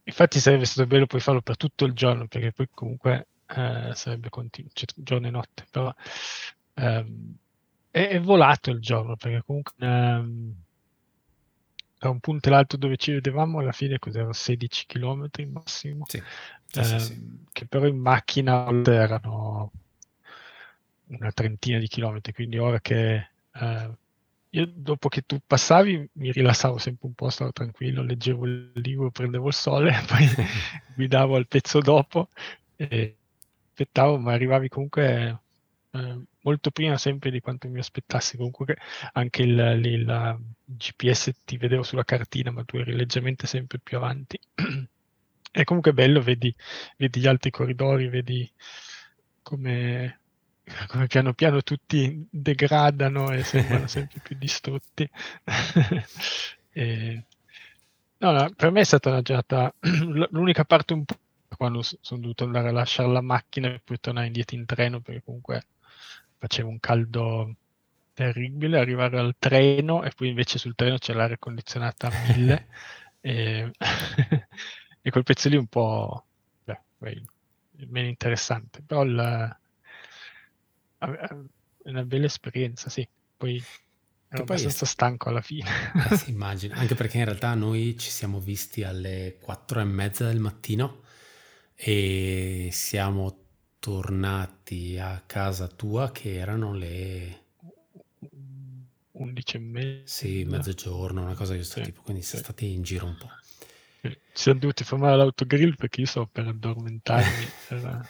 Infatti 0.06 0.40
sarebbe 0.40 0.66
stato 0.66 0.88
bello 0.88 1.06
poi 1.06 1.20
farlo 1.22 1.42
per 1.42 1.58
tutto 1.58 1.86
il 1.86 1.94
giorno, 1.94 2.28
perché 2.28 2.52
poi 2.52 2.68
comunque 2.74 3.28
eh, 3.48 3.92
sarebbe 3.94 4.30
continuo, 4.30 4.70
cioè, 4.74 4.88
giorno 4.96 5.28
e 5.28 5.32
notte, 5.32 5.66
però 5.70 5.94
ehm, 6.76 7.36
è, 7.90 8.08
è, 8.08 8.20
volato 8.20 8.72
il 8.72 8.80
giorno, 8.80 9.16
perché 9.16 9.44
comunque 9.46 9.74
ehm, 9.78 10.63
da 12.04 12.10
un 12.10 12.20
punto 12.20 12.50
all'altro 12.50 12.78
dove 12.78 12.98
ci 12.98 13.14
vedevamo 13.14 13.60
alla 13.60 13.72
fine 13.72 13.98
cos'erano 13.98 14.34
16 14.34 14.86
km 14.88 15.30
massimo, 15.50 16.04
sì, 16.06 16.22
sì, 16.68 16.84
sì, 16.84 17.00
sì. 17.00 17.46
Che 17.50 17.66
però 17.66 17.88
in 17.88 17.98
macchina 17.98 18.68
erano 18.86 19.72
una 21.08 21.32
trentina 21.32 21.80
di 21.80 21.88
chilometri, 21.88 22.34
quindi 22.34 22.58
ora 22.58 22.82
che 22.82 23.30
eh, 23.54 23.92
io 24.50 24.72
dopo 24.76 25.08
che 25.08 25.22
tu 25.22 25.40
passavi 25.46 26.10
mi 26.14 26.32
rilassavo 26.34 26.78
sempre 26.78 27.08
un 27.08 27.14
po', 27.14 27.30
stavo 27.30 27.54
tranquillo, 27.54 28.04
leggevo 28.04 28.46
il 28.48 28.72
libro, 28.76 29.10
prendevo 29.10 29.48
il 29.48 29.54
sole, 29.54 29.94
poi 30.06 30.28
guidavo 30.96 31.38
al 31.38 31.48
pezzo 31.48 31.80
dopo 31.80 32.28
e 32.76 33.16
aspettavo, 33.70 34.18
ma 34.18 34.34
arrivavi 34.34 34.68
comunque 34.68 35.40
eh, 35.92 36.20
molto 36.44 36.72
prima 36.72 36.98
sempre 36.98 37.32
di 37.32 37.42
quanto 37.42 37.68
mi 37.68 37.80
aspettassi. 37.80 38.38
Comunque 38.38 38.78
anche 39.14 39.42
il, 39.44 39.58
il, 39.84 39.86
il, 39.86 40.38
GPS 40.66 41.32
ti 41.46 41.58
vedevo 41.58 41.84
sulla 41.84 42.06
cartina, 42.06 42.52
ma 42.52 42.64
tu 42.64 42.78
eri 42.78 42.96
leggermente 42.96 43.48
sempre 43.48 43.80
più 43.80 43.98
avanti. 43.98 44.40
è 45.52 45.64
comunque 45.64 45.94
bello, 45.94 46.22
vedi, 46.22 46.54
vedi 46.98 47.20
gli 47.20 47.28
altri 47.28 47.50
corridori, 47.52 48.08
vedi 48.08 48.50
come 49.42 50.20
come 50.88 51.08
piano 51.08 51.34
piano 51.34 51.62
tutti 51.62 52.26
degradano 52.30 53.32
e 53.32 53.44
sembrano 53.44 53.88
sempre 53.88 54.20
più 54.22 54.36
distrutti. 54.38 55.10
e, 56.72 57.24
no, 58.18 58.32
no, 58.32 58.50
per 58.56 58.72
me 58.72 58.82
è 58.82 58.86
stata 58.86 59.10
una 59.10 59.22
giornata, 59.22 59.74
l'unica 60.32 60.64
parte 60.66 60.94
un 60.94 61.06
po' 61.06 61.18
quando 61.56 61.82
sono 61.82 62.22
dovuto 62.22 62.46
andare 62.46 62.70
a 62.70 62.72
lasciare 62.72 63.10
la 63.10 63.22
macchina 63.22 63.68
e 63.70 63.82
poi 63.84 64.00
tornare 64.00 64.28
indietro 64.28 64.58
in 64.58 64.66
treno 64.66 65.02
perché 65.02 65.22
comunque 65.24 65.66
faceva 66.44 66.68
un 66.68 66.80
caldo 66.82 67.56
terribile, 68.14 68.78
arrivare 68.78 69.18
al 69.18 69.36
treno 69.40 70.04
e 70.04 70.12
poi 70.14 70.28
invece 70.28 70.60
sul 70.60 70.76
treno 70.76 70.98
c'è 70.98 71.14
l'aria 71.14 71.38
condizionata 71.38 72.08
a 72.08 72.12
mille 72.28 72.68
e, 73.22 73.72
e 75.02 75.10
quel 75.10 75.24
pezzo 75.24 75.48
lì 75.48 75.56
un 75.56 75.68
po' 75.68 76.26
beh, 76.66 76.82
meno 77.88 78.08
interessante, 78.10 78.82
però 78.86 79.04
il, 79.04 79.58
è 80.98 81.90
una 81.90 82.04
bella 82.04 82.26
esperienza, 82.26 82.90
sì. 82.90 83.08
Poi 83.38 83.56
ero 83.56 84.44
poi 84.44 84.56
abbastanza 84.58 84.84
è... 84.84 84.88
stanco 84.88 85.30
alla 85.30 85.42
fine. 85.42 85.70
Eh 86.10 86.18
sì, 86.18 86.32
immagino, 86.32 86.76
anche 86.76 86.96
perché 86.96 87.20
in 87.20 87.26
realtà 87.26 87.54
noi 87.54 87.98
ci 87.98 88.10
siamo 88.10 88.40
visti 88.40 88.84
alle 88.84 89.38
quattro 89.40 89.80
e 89.80 89.86
mezza 89.86 90.28
del 90.28 90.40
mattino 90.40 91.04
e 91.74 92.68
siamo 92.72 93.43
tornati 93.84 94.98
a 94.98 95.22
casa 95.26 95.68
tua 95.68 96.10
che 96.14 96.36
erano 96.36 96.74
le 96.74 97.42
11 99.12 99.58
e 99.58 99.60
mezza. 99.60 100.02
Sì, 100.06 100.46
mezzogiorno, 100.46 101.22
una 101.22 101.34
cosa 101.34 101.52
di 101.52 101.58
questo 101.58 101.80
sì, 101.80 101.88
tipo, 101.88 102.02
quindi 102.02 102.22
sì. 102.22 102.30
siamo 102.30 102.44
stati 102.46 102.72
in 102.72 102.82
giro 102.82 103.08
un 103.08 103.18
po'. 103.18 103.28
Ci 104.34 104.42
siamo 104.42 104.60
dovuti 104.60 104.84
fermare 104.84 105.14
all'autogrill 105.14 105.76
perché 105.76 106.02
io 106.02 106.08
stavo 106.08 106.28
per 106.32 106.48
addormentarmi. 106.48 107.48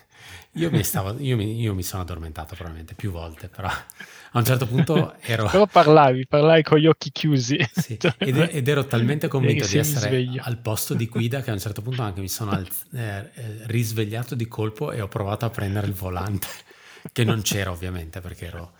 io, 0.53 0.71
mi 0.71 0.81
stavo, 0.81 1.19
io, 1.19 1.35
mi, 1.35 1.59
io, 1.59 1.73
mi 1.73 1.83
sono 1.83 2.03
addormentato 2.03 2.55
probabilmente 2.55 2.93
più 2.93 3.11
volte, 3.11 3.49
però 3.49 3.67
a 3.67 4.37
un 4.37 4.45
certo 4.45 4.65
punto 4.65 5.15
ero... 5.19 5.49
però 5.49 5.67
parlavi, 5.67 6.25
parlavi 6.25 6.63
con 6.63 6.77
gli 6.77 6.87
occhi 6.87 7.11
chiusi. 7.11 7.59
Sì, 7.73 7.97
ed, 8.19 8.37
ed, 8.37 8.65
ero 8.65 8.85
talmente 8.85 9.27
convinto 9.27 9.67
di 9.67 9.77
essere 9.77 10.07
sveglio. 10.07 10.41
al 10.45 10.59
posto 10.59 10.93
di 10.93 11.07
guida 11.07 11.41
che 11.41 11.49
a 11.49 11.53
un 11.53 11.59
certo 11.59 11.81
punto 11.81 12.01
anche 12.01 12.21
mi 12.21 12.29
sono 12.29 12.51
alz- 12.51 12.85
eh, 12.93 13.29
eh, 13.33 13.57
risvegliato 13.63 14.33
di 14.33 14.47
colpo 14.47 14.93
e 14.93 15.01
ho 15.01 15.09
provato 15.09 15.43
a 15.43 15.49
prendere 15.49 15.87
il 15.87 15.93
volante, 15.93 16.47
che 17.11 17.25
non 17.25 17.41
c'era 17.41 17.69
ovviamente 17.69 18.21
perché 18.21 18.45
ero 18.45 18.71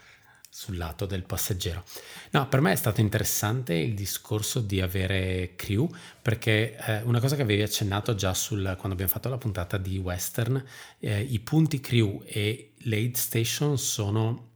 sul 0.56 0.78
lato 0.78 1.08
del 1.08 1.24
passeggero. 1.24 1.84
No, 2.30 2.48
per 2.48 2.62
me 2.62 2.72
è 2.72 2.76
stato 2.76 3.02
interessante 3.02 3.74
il 3.74 3.96
discorso 3.96 4.60
di 4.60 4.82
avere 4.82 5.54
crew, 5.56 5.90
perché 6.22 6.78
eh, 6.78 7.02
una 7.02 7.20
cosa 7.20 7.36
che 7.36 7.42
avevi 7.42 7.64
accennato 7.64 8.14
già 8.14 8.36
sul, 8.36 8.62
quando 8.62 8.92
abbiamo 8.92 9.12
fatto 9.12 9.30
la 9.30 9.40
puntata 9.40 9.78
di 9.78 9.98
Western, 9.98 10.64
eh, 11.00 11.22
i 11.22 11.40
punti 11.40 11.80
crew 11.80 12.22
e 12.24 12.74
l'aid 12.84 13.16
station 13.16 13.80
sono 13.80 14.52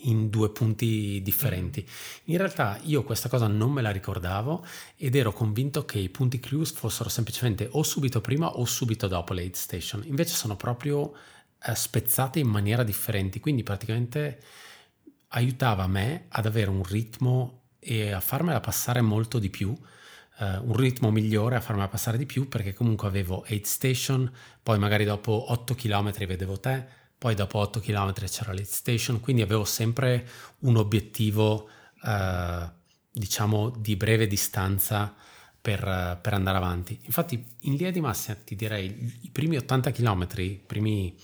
in 0.00 0.28
due 0.28 0.50
punti 0.50 1.22
differenti. 1.22 1.88
In 2.24 2.36
realtà 2.36 2.78
io 2.82 3.02
questa 3.02 3.30
cosa 3.30 3.46
non 3.46 3.72
me 3.72 3.80
la 3.80 3.90
ricordavo 3.90 4.66
ed 4.96 5.14
ero 5.14 5.32
convinto 5.32 5.86
che 5.86 5.98
i 5.98 6.10
punti 6.10 6.38
crew 6.40 6.62
fossero 6.62 7.08
semplicemente 7.08 7.66
o 7.72 7.82
subito 7.82 8.20
prima 8.20 8.58
o 8.58 8.66
subito 8.66 9.08
dopo 9.08 9.32
l'aid 9.32 9.54
station. 9.54 10.02
Invece 10.04 10.34
sono 10.34 10.56
proprio 10.56 11.14
eh, 11.62 11.74
spezzate 11.74 12.38
in 12.38 12.48
maniera 12.48 12.82
differenti, 12.82 13.40
quindi 13.40 13.62
praticamente 13.62 14.40
aiutava 15.36 15.86
me 15.86 16.24
ad 16.28 16.46
avere 16.46 16.70
un 16.70 16.82
ritmo 16.82 17.62
e 17.78 18.10
a 18.10 18.20
farmela 18.20 18.60
passare 18.60 19.02
molto 19.02 19.38
di 19.38 19.50
più, 19.50 19.68
uh, 19.68 20.44
un 20.62 20.74
ritmo 20.76 21.10
migliore 21.10 21.56
a 21.56 21.60
farmela 21.60 21.88
passare 21.88 22.16
di 22.18 22.26
più 22.26 22.48
perché 22.48 22.72
comunque 22.72 23.06
avevo 23.06 23.44
8 23.48 23.60
station, 23.62 24.32
poi 24.62 24.78
magari 24.78 25.04
dopo 25.04 25.52
8 25.52 25.74
km 25.74 26.12
vedevo 26.26 26.58
te, 26.58 26.84
poi 27.18 27.34
dopo 27.34 27.58
8 27.58 27.80
km 27.80 28.12
c'era 28.14 28.52
l'Aid 28.52 28.66
station, 28.66 29.20
quindi 29.20 29.42
avevo 29.42 29.64
sempre 29.64 30.26
un 30.60 30.76
obiettivo 30.76 31.68
uh, 32.02 32.68
diciamo 33.12 33.70
di 33.70 33.94
breve 33.96 34.26
distanza 34.26 35.14
per, 35.60 36.18
per, 36.22 36.32
andare 36.32 36.56
avanti. 36.56 36.98
Infatti 37.02 37.44
in 37.60 37.74
linea 37.74 37.90
di 37.90 38.00
massima 38.00 38.36
ti 38.42 38.56
direi 38.56 39.18
i 39.22 39.30
primi 39.30 39.56
80 39.56 39.90
km, 39.90 40.26
i 40.36 40.62
primi 40.64 41.14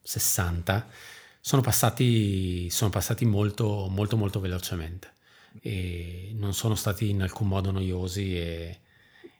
60 0.00 1.16
sono 1.48 1.62
passati, 1.62 2.68
sono 2.68 2.90
passati 2.90 3.24
molto, 3.24 3.88
molto, 3.88 4.18
molto 4.18 4.38
velocemente 4.38 5.14
e 5.62 6.32
non 6.34 6.52
sono 6.52 6.74
stati 6.74 7.08
in 7.08 7.22
alcun 7.22 7.48
modo 7.48 7.70
noiosi 7.70 8.36
e, 8.36 8.80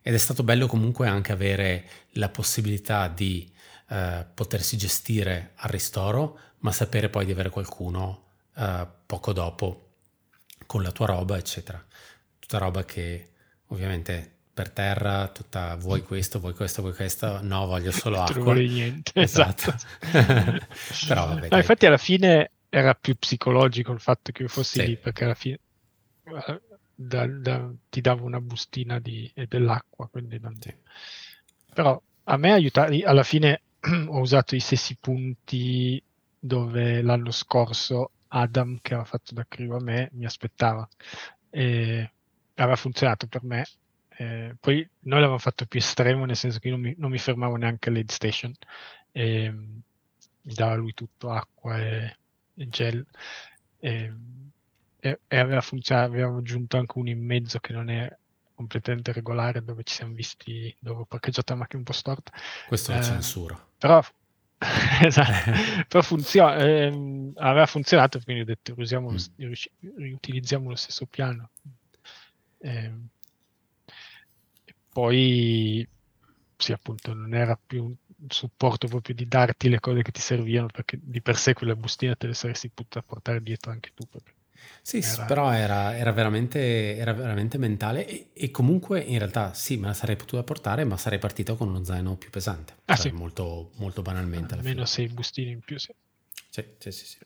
ed 0.00 0.14
è 0.14 0.16
stato 0.16 0.42
bello 0.42 0.66
comunque 0.66 1.06
anche 1.06 1.32
avere 1.32 1.86
la 2.12 2.30
possibilità 2.30 3.08
di 3.08 3.52
eh, 3.90 4.24
potersi 4.32 4.78
gestire 4.78 5.52
al 5.56 5.68
ristoro, 5.68 6.38
ma 6.60 6.72
sapere 6.72 7.10
poi 7.10 7.26
di 7.26 7.32
avere 7.32 7.50
qualcuno 7.50 8.28
eh, 8.56 8.86
poco 9.04 9.34
dopo 9.34 9.88
con 10.64 10.82
la 10.82 10.92
tua 10.92 11.08
roba, 11.08 11.36
eccetera. 11.36 11.84
Tutta 12.38 12.56
roba 12.56 12.86
che 12.86 13.32
ovviamente 13.66 14.37
per 14.58 14.70
terra, 14.70 15.28
tutta 15.28 15.76
vuoi 15.76 16.02
questo, 16.02 16.40
vuoi 16.40 16.52
questo, 16.52 16.82
vuoi 16.82 16.92
questo, 16.92 17.40
no, 17.42 17.66
voglio 17.66 17.92
solo 17.92 18.20
acqua. 18.20 18.34
Non 18.34 18.44
vuoi 18.54 18.66
niente, 18.66 19.12
esatto. 19.22 19.72
esatto. 20.00 20.66
Però 21.06 21.28
vabbè. 21.28 21.48
No, 21.48 21.56
infatti 21.58 21.86
alla 21.86 21.96
fine 21.96 22.50
era 22.68 22.94
più 22.94 23.16
psicologico 23.16 23.92
il 23.92 24.00
fatto 24.00 24.32
che 24.32 24.42
io 24.42 24.48
fossi 24.48 24.80
sì. 24.80 24.86
lì, 24.86 24.96
perché 24.96 25.22
alla 25.22 25.34
fine 25.34 25.60
eh, 26.24 26.60
da, 26.92 27.26
da, 27.28 27.70
ti 27.88 28.00
davo 28.00 28.24
una 28.24 28.40
bustina 28.40 28.98
di, 28.98 29.30
e 29.32 29.46
dell'acqua, 29.46 30.08
quindi 30.08 30.40
non... 30.40 30.56
sì. 30.60 30.74
Però 31.72 32.02
a 32.24 32.36
me 32.36 32.52
aiutava, 32.52 32.92
alla 33.04 33.22
fine 33.22 33.62
ho 34.08 34.18
usato 34.18 34.56
i 34.56 34.60
stessi 34.60 34.96
punti 35.00 36.02
dove 36.36 37.00
l'anno 37.00 37.30
scorso 37.30 38.10
Adam, 38.26 38.78
che 38.82 38.94
aveva 38.94 39.08
fatto 39.08 39.34
da 39.34 39.46
crew 39.46 39.70
a 39.76 39.80
me, 39.80 40.08
mi 40.14 40.24
aspettava. 40.24 40.86
E 41.48 42.10
aveva 42.56 42.74
funzionato 42.76 43.28
per 43.28 43.44
me 43.44 43.64
eh, 44.20 44.56
poi 44.58 44.78
noi 44.78 45.20
l'avevamo 45.20 45.38
fatto 45.38 45.64
più 45.66 45.78
estremo, 45.78 46.24
nel 46.24 46.34
senso 46.34 46.58
che 46.58 46.66
io 46.68 46.74
non 46.74 46.82
mi, 46.82 46.94
non 46.98 47.10
mi 47.10 47.18
fermavo 47.18 47.54
neanche 47.54 47.88
all'aid 47.88 48.10
station, 48.10 48.52
e, 49.12 49.50
mi 49.52 50.54
dava 50.54 50.74
lui 50.74 50.92
tutto 50.92 51.30
acqua 51.30 51.78
e, 51.78 52.16
e 52.56 52.68
gel. 52.68 53.06
E, 53.78 54.12
e, 54.98 55.18
aveva 55.28 55.60
funzionato, 55.60 56.10
avevamo 56.10 56.38
aggiunto 56.38 56.76
anche 56.76 56.98
uno 56.98 57.10
in 57.10 57.24
mezzo 57.24 57.60
che 57.60 57.72
non 57.72 57.90
è 57.90 58.12
completamente 58.54 59.12
regolare 59.12 59.62
dove 59.62 59.84
ci 59.84 59.94
siamo 59.94 60.14
visti, 60.14 60.74
dove 60.80 61.02
ho 61.02 61.04
parcheggiato 61.04 61.52
la 61.52 61.60
macchina 61.60 61.78
un 61.78 61.84
po' 61.84 61.92
storta. 61.92 62.32
Questo 62.66 62.90
lo 62.90 62.98
eh, 62.98 63.02
censuro. 63.02 63.68
Però, 63.78 64.02
esatto, 65.00 65.52
però 65.86 66.02
funziona, 66.02 66.56
eh, 66.56 67.32
aveva 67.36 67.66
funzionato, 67.66 68.18
quindi 68.24 68.42
ho 68.42 68.46
detto 68.46 68.74
usiamo, 68.76 69.12
mm. 69.12 69.52
riutilizziamo 69.96 70.70
lo 70.70 70.74
stesso 70.74 71.06
piano. 71.06 71.50
Eh, 72.58 72.92
poi, 74.98 75.88
sì, 76.56 76.72
appunto, 76.72 77.14
non 77.14 77.32
era 77.32 77.56
più 77.56 77.84
un 77.84 77.94
supporto 78.26 78.88
proprio 78.88 79.14
di 79.14 79.28
darti 79.28 79.68
le 79.68 79.78
cose 79.78 80.02
che 80.02 80.10
ti 80.10 80.20
servivano, 80.20 80.66
perché 80.66 80.98
di 81.00 81.22
per 81.22 81.36
sé 81.36 81.52
quella 81.54 81.76
bustina 81.76 82.16
te 82.16 82.26
le 82.26 82.34
saresti 82.34 82.68
potuta 82.68 83.00
portare 83.02 83.40
dietro 83.40 83.70
anche 83.70 83.92
tu. 83.94 84.04
Sì, 84.82 84.98
era... 84.98 85.24
però 85.24 85.52
era, 85.52 85.96
era, 85.96 86.10
veramente, 86.10 86.96
era 86.96 87.12
veramente 87.12 87.58
mentale 87.58 88.08
e, 88.08 88.30
e, 88.32 88.50
comunque 88.50 88.98
in 88.98 89.18
realtà 89.18 89.54
sì, 89.54 89.76
me 89.76 89.86
la 89.86 89.94
sarei 89.94 90.16
potuta 90.16 90.42
portare, 90.42 90.82
ma 90.82 90.96
sarei 90.96 91.20
partito 91.20 91.54
con 91.54 91.68
uno 91.68 91.84
zaino 91.84 92.16
più 92.16 92.30
pesante. 92.30 92.74
Ah, 92.86 92.96
cioè, 92.96 93.10
sì. 93.10 93.16
molto, 93.16 93.70
molto 93.76 94.02
banalmente. 94.02 94.54
Almeno 94.54 94.84
sei 94.84 95.06
bustini 95.06 95.52
in 95.52 95.60
più, 95.60 95.78
sì. 95.78 95.94
Sì, 96.50 96.64
sì, 96.78 96.90
sì, 96.90 97.06
sì. 97.06 97.18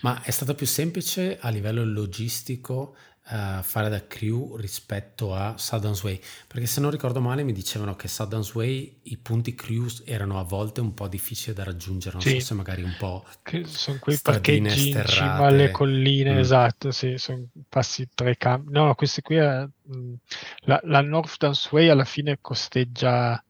Ma 0.00 0.22
è 0.22 0.30
stato 0.30 0.54
più 0.54 0.66
semplice 0.66 1.38
a 1.38 1.50
livello 1.50 1.84
logistico 1.84 2.96
uh, 3.30 3.62
fare 3.62 3.88
da 3.88 4.06
crew 4.06 4.56
rispetto 4.56 5.34
a 5.34 5.54
Sundance 5.56 6.04
Way 6.04 6.20
perché 6.46 6.66
se 6.66 6.80
non 6.80 6.90
ricordo 6.90 7.20
male 7.20 7.42
mi 7.42 7.52
dicevano 7.52 7.94
che 7.94 8.08
Sundance 8.08 8.52
Way 8.54 9.00
i 9.04 9.16
punti 9.16 9.54
crew 9.54 9.86
erano 10.04 10.38
a 10.38 10.42
volte 10.42 10.80
un 10.80 10.94
po' 10.94 11.08
difficili 11.08 11.54
da 11.54 11.64
raggiungere 11.64 12.14
non 12.14 12.22
sì. 12.22 12.40
so 12.40 12.46
se 12.46 12.54
magari 12.54 12.82
un 12.82 12.94
po' 12.98 13.24
che 13.42 13.64
sono 13.66 13.98
quei 14.00 14.18
parcheggi 14.20 14.90
in 14.90 15.04
cima 15.06 15.36
alle 15.36 15.70
colline 15.70 16.34
mm. 16.34 16.38
esatto 16.38 16.90
sì, 16.90 17.16
sono 17.18 17.46
passi 17.68 18.08
tre 18.14 18.36
campi 18.36 18.72
no 18.72 18.94
questi 18.94 19.22
qui 19.22 19.36
è, 19.36 19.66
mm, 19.94 20.14
la, 20.60 20.80
la 20.84 21.00
North 21.00 21.36
Dance 21.38 21.68
Way 21.70 21.88
alla 21.88 22.04
fine 22.04 22.38
costeggia 22.40 23.42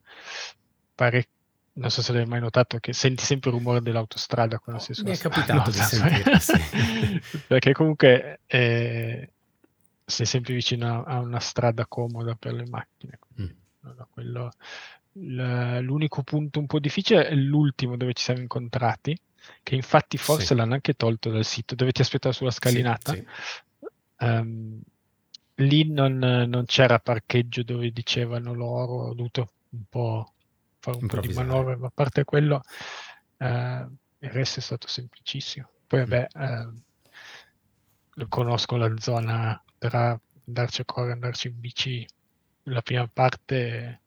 parecchio 0.95 1.31
non 1.75 1.89
so 1.89 2.03
se 2.03 2.13
l'hai 2.13 2.27
mai 2.27 2.41
notato 2.41 2.79
che 2.79 2.93
senti 2.93 3.25
sempre 3.25 3.51
il 3.51 3.57
rumore 3.57 3.81
dell'autostrada 3.81 4.59
quando 4.59 4.83
sei 4.83 4.95
su 4.95 5.05
Mi 5.05 5.13
è 5.13 5.17
capitato 5.17 5.71
di 5.73 5.79
sentire, 5.79 6.39
sì. 6.39 7.39
Perché 7.47 7.73
comunque 7.73 8.41
eh, 8.47 9.31
sei 10.05 10.27
sempre 10.27 10.55
vicino 10.55 11.05
a, 11.05 11.21
una 11.21 11.41
strada 11.41 11.87
comoda 11.87 12.35
per 12.35 12.53
le 12.55 12.67
macchine. 12.69 13.19
Mm. 13.41 13.47
quello, 14.11 14.51
l'unico 15.13 16.23
punto 16.23 16.59
un 16.59 16.67
po' 16.67 16.79
difficile 16.79 17.29
è 17.29 17.35
l'ultimo 17.35 17.97
dove 17.97 18.13
ci 18.13 18.25
siamo 18.25 18.41
incontrati, 18.41 19.17
che 19.63 19.75
infatti 19.75 20.17
forse 20.17 20.47
sì. 20.47 20.55
l'hanno 20.55 20.75
anche 20.75 20.95
tolto 20.95 21.31
dal 21.31 21.45
sito, 21.45 21.75
dove 21.75 21.93
ti 21.93 22.01
aspettava 22.01 22.35
sulla 22.35 22.51
scalinata. 22.51 23.13
Sì, 23.13 23.19
sì. 23.19 23.87
Um, 24.25 24.81
lì 25.57 25.91
non, 25.91 26.17
non, 26.17 26.65
c'era 26.65 26.99
parcheggio 26.99 27.63
dove 27.63 27.91
dicevano 27.91 28.55
loro, 28.55 29.09
ho 29.09 29.15
dovuto 29.15 29.51
un 29.71 29.85
po' 29.89 30.33
fare 30.79 30.99
un 30.99 31.07
po' 31.07 31.21
di 31.21 31.33
manovre, 31.33 31.77
ma 31.77 31.87
a 31.89 31.93
parte 31.93 32.25
quello 32.25 32.63
uh, 33.39 33.47
il 33.47 34.31
resto 34.31 34.61
è 34.61 34.63
stato 34.63 34.89
semplicissimo. 34.89 35.69
Poi 35.87 36.01
vabbè, 36.01 36.27
uh, 38.15 38.29
conosco 38.29 38.77
la 38.77 38.93
zona 38.99 39.63
per 39.89 40.21
andarci 40.47 40.83
a 40.83 40.85
correre, 40.85 41.15
andarci 41.15 41.49
in 41.49 41.59
bici, 41.59 42.07
la 42.65 42.83
prima 42.83 43.09
parte 43.13 44.01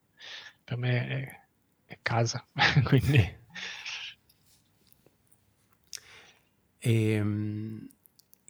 per 0.64 0.78
me 0.78 1.08
è, 1.08 1.42
è 1.86 1.98
casa, 2.02 2.46
quindi... 2.86 3.44
E, 6.80 7.12
ehm, 7.12 7.90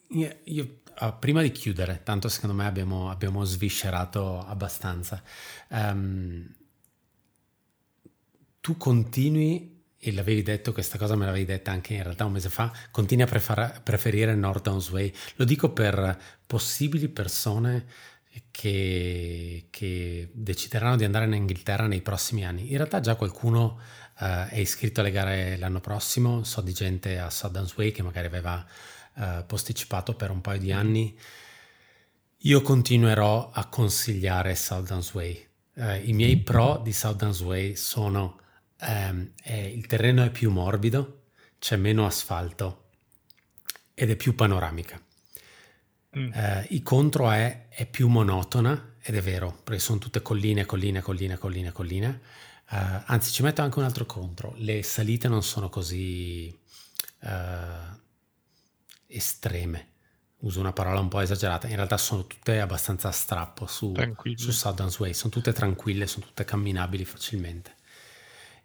io, 0.09 0.39
io 0.43 0.81
uh, 0.99 1.17
prima 1.17 1.41
di 1.41 1.51
chiudere, 1.51 2.03
tanto 2.03 2.29
secondo 2.29 2.55
me 2.55 2.67
abbiamo, 2.67 3.09
abbiamo 3.09 3.43
sviscerato 3.43 4.45
abbastanza, 4.45 5.23
um, 5.69 6.47
tu 8.61 8.77
continui 8.77 9.74
e 10.07 10.13
l'avevi 10.13 10.43
detto, 10.43 10.71
questa 10.71 10.99
cosa 10.99 11.15
me 11.15 11.25
l'avevi 11.25 11.45
detta 11.45 11.71
anche 11.71 11.95
in 11.95 12.03
realtà 12.03 12.25
un 12.25 12.33
mese 12.33 12.49
fa, 12.49 12.71
continui 12.91 13.23
a 13.23 13.27
prefer- 13.27 13.81
preferire 13.81 14.35
Norton's 14.35 14.91
Way. 14.91 15.11
Lo 15.37 15.45
dico 15.45 15.71
per 15.71 16.15
possibili 16.45 17.07
persone 17.07 17.87
che, 18.51 19.65
che, 19.71 20.29
decideranno 20.31 20.95
di 20.95 21.05
andare 21.05 21.25
in 21.25 21.33
Inghilterra 21.33 21.87
nei 21.87 22.01
prossimi 22.01 22.45
anni. 22.45 22.69
In 22.69 22.77
realtà 22.77 22.99
già 22.99 23.15
qualcuno 23.15 23.79
uh, 24.19 24.47
è 24.47 24.59
iscritto 24.59 24.99
alle 24.99 25.09
gare 25.09 25.57
l'anno 25.57 25.79
prossimo, 25.79 26.43
so 26.43 26.61
di 26.61 26.71
gente 26.71 27.17
a 27.17 27.31
Sundance 27.31 27.73
Way 27.75 27.91
che 27.91 28.03
magari 28.03 28.27
aveva 28.27 28.63
uh, 29.15 29.43
posticipato 29.47 30.13
per 30.13 30.29
un 30.29 30.41
paio 30.41 30.59
di 30.59 30.71
anni. 30.71 31.17
Io 32.41 32.61
continuerò 32.61 33.49
a 33.51 33.65
consigliare 33.65 34.53
Sundance 34.53 35.11
Way. 35.15 35.47
Uh, 35.73 36.07
I 36.07 36.13
miei 36.13 36.37
pro 36.37 36.79
di 36.83 36.93
Sundance 36.93 37.43
Way 37.43 37.75
sono 37.75 38.43
ehm, 38.85 39.31
è, 39.41 39.53
il 39.53 39.85
terreno 39.87 40.23
è 40.23 40.29
più 40.29 40.51
morbido, 40.51 41.23
c'è 41.59 41.75
meno 41.75 42.05
asfalto 42.05 42.89
ed 43.93 44.09
è 44.09 44.15
più 44.15 44.35
panoramica. 44.35 45.01
Mm. 46.17 46.31
Eh, 46.33 46.67
il 46.69 46.83
contro 46.83 47.29
è, 47.31 47.67
è, 47.69 47.85
più 47.85 48.07
monotona 48.07 48.95
ed 49.01 49.15
è 49.15 49.21
vero, 49.21 49.59
perché 49.63 49.81
sono 49.81 49.99
tutte 49.99 50.21
colline, 50.21 50.65
colline, 50.65 51.01
colline, 51.01 51.37
colline, 51.37 51.71
colline. 51.71 52.21
Eh, 52.69 53.01
anzi, 53.05 53.31
ci 53.31 53.43
metto 53.43 53.61
anche 53.61 53.79
un 53.79 53.85
altro 53.85 54.05
contro, 54.05 54.53
le 54.57 54.81
salite 54.83 55.27
non 55.27 55.43
sono 55.43 55.69
così 55.69 56.57
eh, 57.21 58.03
estreme. 59.07 59.89
Uso 60.39 60.59
una 60.59 60.73
parola 60.73 60.99
un 60.99 61.07
po' 61.07 61.21
esagerata, 61.21 61.67
in 61.67 61.75
realtà 61.75 61.97
sono 61.97 62.27
tutte 62.27 62.59
abbastanza 62.59 63.07
a 63.07 63.11
strappo 63.11 63.65
su, 63.65 63.93
su 64.35 64.51
Sundance 64.51 65.01
Way, 65.01 65.13
sono 65.13 65.31
tutte 65.31 65.53
tranquille, 65.53 66.05
sono 66.05 66.25
tutte 66.25 66.45
camminabili 66.45 67.03
facilmente 67.03 67.74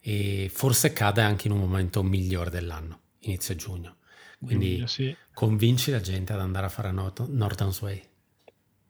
e 0.00 0.50
forse 0.52 0.92
cade 0.92 1.20
anche 1.20 1.46
in 1.46 1.52
un 1.52 1.60
momento 1.60 2.02
migliore 2.02 2.50
dell'anno, 2.50 3.00
inizio 3.20 3.54
giugno. 3.54 3.96
Quindi 4.38 4.74
giugno, 4.74 4.86
sì. 4.86 5.14
convinci 5.34 5.90
la 5.90 6.00
gente 6.00 6.32
ad 6.32 6.40
andare 6.40 6.66
a 6.66 6.70
fare 6.70 6.90
North- 6.90 7.28
Northern 7.28 7.72
Way. 7.80 8.02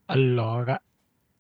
Allora, 0.07 0.81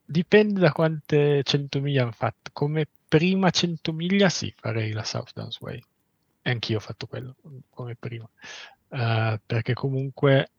dipende 0.04 0.58
da 0.58 0.72
quante 0.72 1.42
100 1.42 1.80
miglia 1.80 2.02
hanno 2.02 2.12
fatto. 2.12 2.50
Come 2.52 2.86
prima 3.08 3.50
100 3.50 3.92
miglia 3.92 4.28
sì, 4.28 4.52
farei 4.56 4.92
la 4.92 5.04
South 5.04 5.32
Downs 5.34 5.60
Way. 5.60 5.82
E 6.42 6.50
anch'io 6.50 6.78
ho 6.78 6.80
fatto 6.80 7.06
quello 7.06 7.36
come 7.70 7.94
prima. 7.94 8.28
Uh, 8.88 9.38
perché 9.46 9.74
comunque 9.74 10.50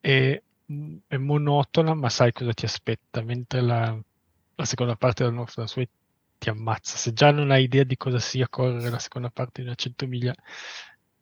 è, 0.00 0.40
è, 1.06 1.16
monotona, 1.16 1.94
ma 1.94 2.10
sai 2.10 2.32
cosa 2.32 2.52
ti 2.52 2.66
aspetta. 2.66 3.22
Mentre 3.22 3.62
la, 3.62 3.98
la 4.54 4.64
seconda 4.64 4.96
parte 4.96 5.24
del 5.24 5.32
North 5.32 5.54
Downs 5.54 5.76
Way 5.76 5.88
ti 6.40 6.48
ammazza. 6.48 6.96
Se 6.96 7.12
già 7.12 7.30
non 7.30 7.50
hai 7.50 7.64
idea 7.64 7.84
di 7.84 7.96
cosa 7.96 8.18
sia 8.18 8.48
correre 8.48 8.88
la 8.90 8.98
seconda 8.98 9.28
parte 9.28 9.60
di 9.60 9.66
una 9.66 9.76
100 9.76 10.06
miglia, 10.06 10.34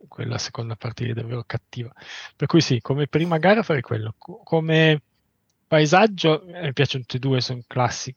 quella 0.06 0.38
seconda 0.38 0.76
parte 0.76 1.06
è 1.06 1.12
davvero 1.12 1.42
cattiva. 1.44 1.92
Per 2.36 2.46
cui 2.46 2.60
sì, 2.60 2.80
come 2.80 3.08
prima 3.08 3.36
gara 3.38 3.62
farei 3.62 3.82
quello. 3.82 4.14
come 4.16 5.02
paesaggio, 5.66 6.44
mi 6.46 6.72
piacciono 6.72 7.02
tutti 7.02 7.16
e 7.16 7.20
due, 7.20 7.40
sono 7.40 7.60
classici. 7.66 8.16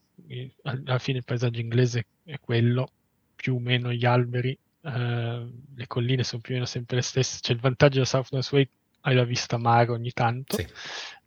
Alla 0.62 1.00
fine 1.00 1.18
il 1.18 1.26
paesaggio 1.26 1.60
inglese 1.60 2.06
è 2.24 2.40
quello, 2.40 2.90
più 3.36 3.56
o 3.56 3.60
meno 3.60 3.92
gli 3.92 4.06
alberi, 4.06 4.58
eh, 4.84 5.50
le 5.76 5.88
colline 5.88 6.24
sono 6.24 6.42
più 6.42 6.52
o 6.52 6.54
meno 6.58 6.68
sempre 6.68 6.98
le 6.98 7.02
stesse. 7.02 7.40
C'è 7.42 7.54
il 7.54 7.60
vantaggio 7.60 7.96
della 7.96 8.06
Southern 8.06 8.44
Way, 8.52 8.70
hai 9.02 9.16
la 9.16 9.24
vista 9.24 9.58
mare 9.58 9.92
ogni 9.92 10.12
tanto, 10.12 10.56
sì. 10.56 10.68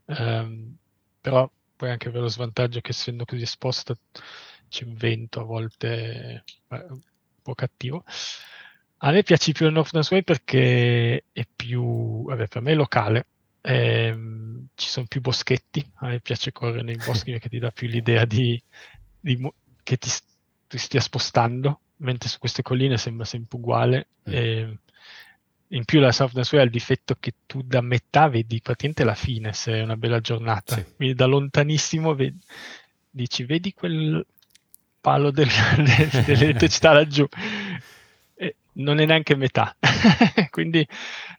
eh, 0.06 0.68
però 1.20 1.50
puoi 1.76 1.90
anche 1.90 2.08
avere 2.08 2.22
lo 2.22 2.28
svantaggio 2.28 2.80
che 2.80 2.92
essendo 2.92 3.24
così 3.24 3.42
esposta 3.42 3.96
c'è 4.68 4.84
un 4.84 4.94
vento 4.94 5.40
a 5.40 5.44
volte 5.44 6.44
eh, 6.68 6.86
un 6.88 7.00
po' 7.42 7.54
cattivo. 7.54 8.04
A 8.98 9.10
me 9.10 9.22
piace 9.22 9.52
più 9.52 9.66
il 9.66 9.72
Northern 9.72 10.06
Way 10.10 10.22
perché 10.22 11.24
è 11.30 11.46
più, 11.54 12.24
vabbè, 12.24 12.48
per 12.48 12.62
me 12.62 12.72
è 12.72 12.74
locale, 12.74 13.26
ehm, 13.60 14.68
ci 14.74 14.88
sono 14.88 15.06
più 15.06 15.20
boschetti, 15.20 15.84
a 15.96 16.08
me 16.08 16.20
piace 16.20 16.52
correre 16.52 16.82
nei 16.82 16.96
boschi 17.04 17.32
perché 17.32 17.48
ti 17.48 17.58
dà 17.58 17.70
più 17.70 17.88
l'idea 17.88 18.24
di, 18.24 18.60
di 19.20 19.52
che 19.82 19.96
ti, 19.96 20.10
ti, 20.66 20.78
stia 20.78 21.00
spostando, 21.00 21.80
mentre 21.98 22.28
su 22.28 22.38
queste 22.38 22.62
colline 22.62 22.96
sembra 22.96 23.24
sempre 23.24 23.58
uguale. 23.58 24.08
Mm. 24.28 24.32
E, 24.32 24.78
in 25.68 25.84
più 25.84 25.98
la 25.98 26.12
Southern 26.12 26.46
Way 26.50 26.60
ha 26.60 26.64
il 26.64 26.70
difetto 26.70 27.16
che 27.18 27.34
tu 27.46 27.62
da 27.62 27.80
metà 27.80 28.28
vedi 28.28 28.60
praticamente 28.60 29.04
la 29.04 29.14
fine 29.14 29.52
se 29.52 29.72
è 29.72 29.82
una 29.82 29.96
bella 29.96 30.20
giornata, 30.20 30.76
sì. 30.76 30.84
quindi 30.94 31.14
da 31.14 31.26
lontanissimo 31.26 32.14
vedi, 32.14 32.38
dici 33.10 33.44
vedi 33.44 33.72
quel, 33.72 34.24
palo 35.04 35.30
del, 35.30 35.48
del, 35.76 36.24
dell'elettricità 36.24 36.94
laggiù. 36.94 37.26
E 38.34 38.56
non 38.72 39.00
è 39.00 39.04
neanche 39.04 39.36
metà. 39.36 39.76
Quindi 40.48 40.86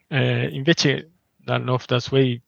eh, 0.08 0.50
invece 0.52 1.10
la 1.46 1.58
North 1.58 1.88
Dance 1.88 2.10
Way 2.12 2.40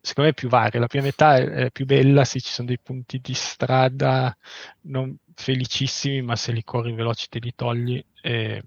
secondo 0.00 0.30
me 0.30 0.34
è 0.34 0.40
più 0.40 0.48
varia. 0.48 0.80
La 0.80 0.86
prima 0.86 1.04
metà 1.04 1.36
è, 1.36 1.44
è, 1.44 1.70
più 1.70 1.84
bella, 1.84 2.24
sì, 2.24 2.40
ci 2.40 2.50
sono 2.50 2.68
dei 2.68 2.78
punti 2.78 3.20
di 3.20 3.34
strada 3.34 4.34
non 4.82 5.14
felicissimi, 5.34 6.22
ma 6.22 6.34
se 6.34 6.52
li 6.52 6.64
corri 6.64 6.94
veloci 6.94 7.28
te 7.28 7.40
li 7.40 7.52
togli. 7.54 8.02
E, 8.22 8.62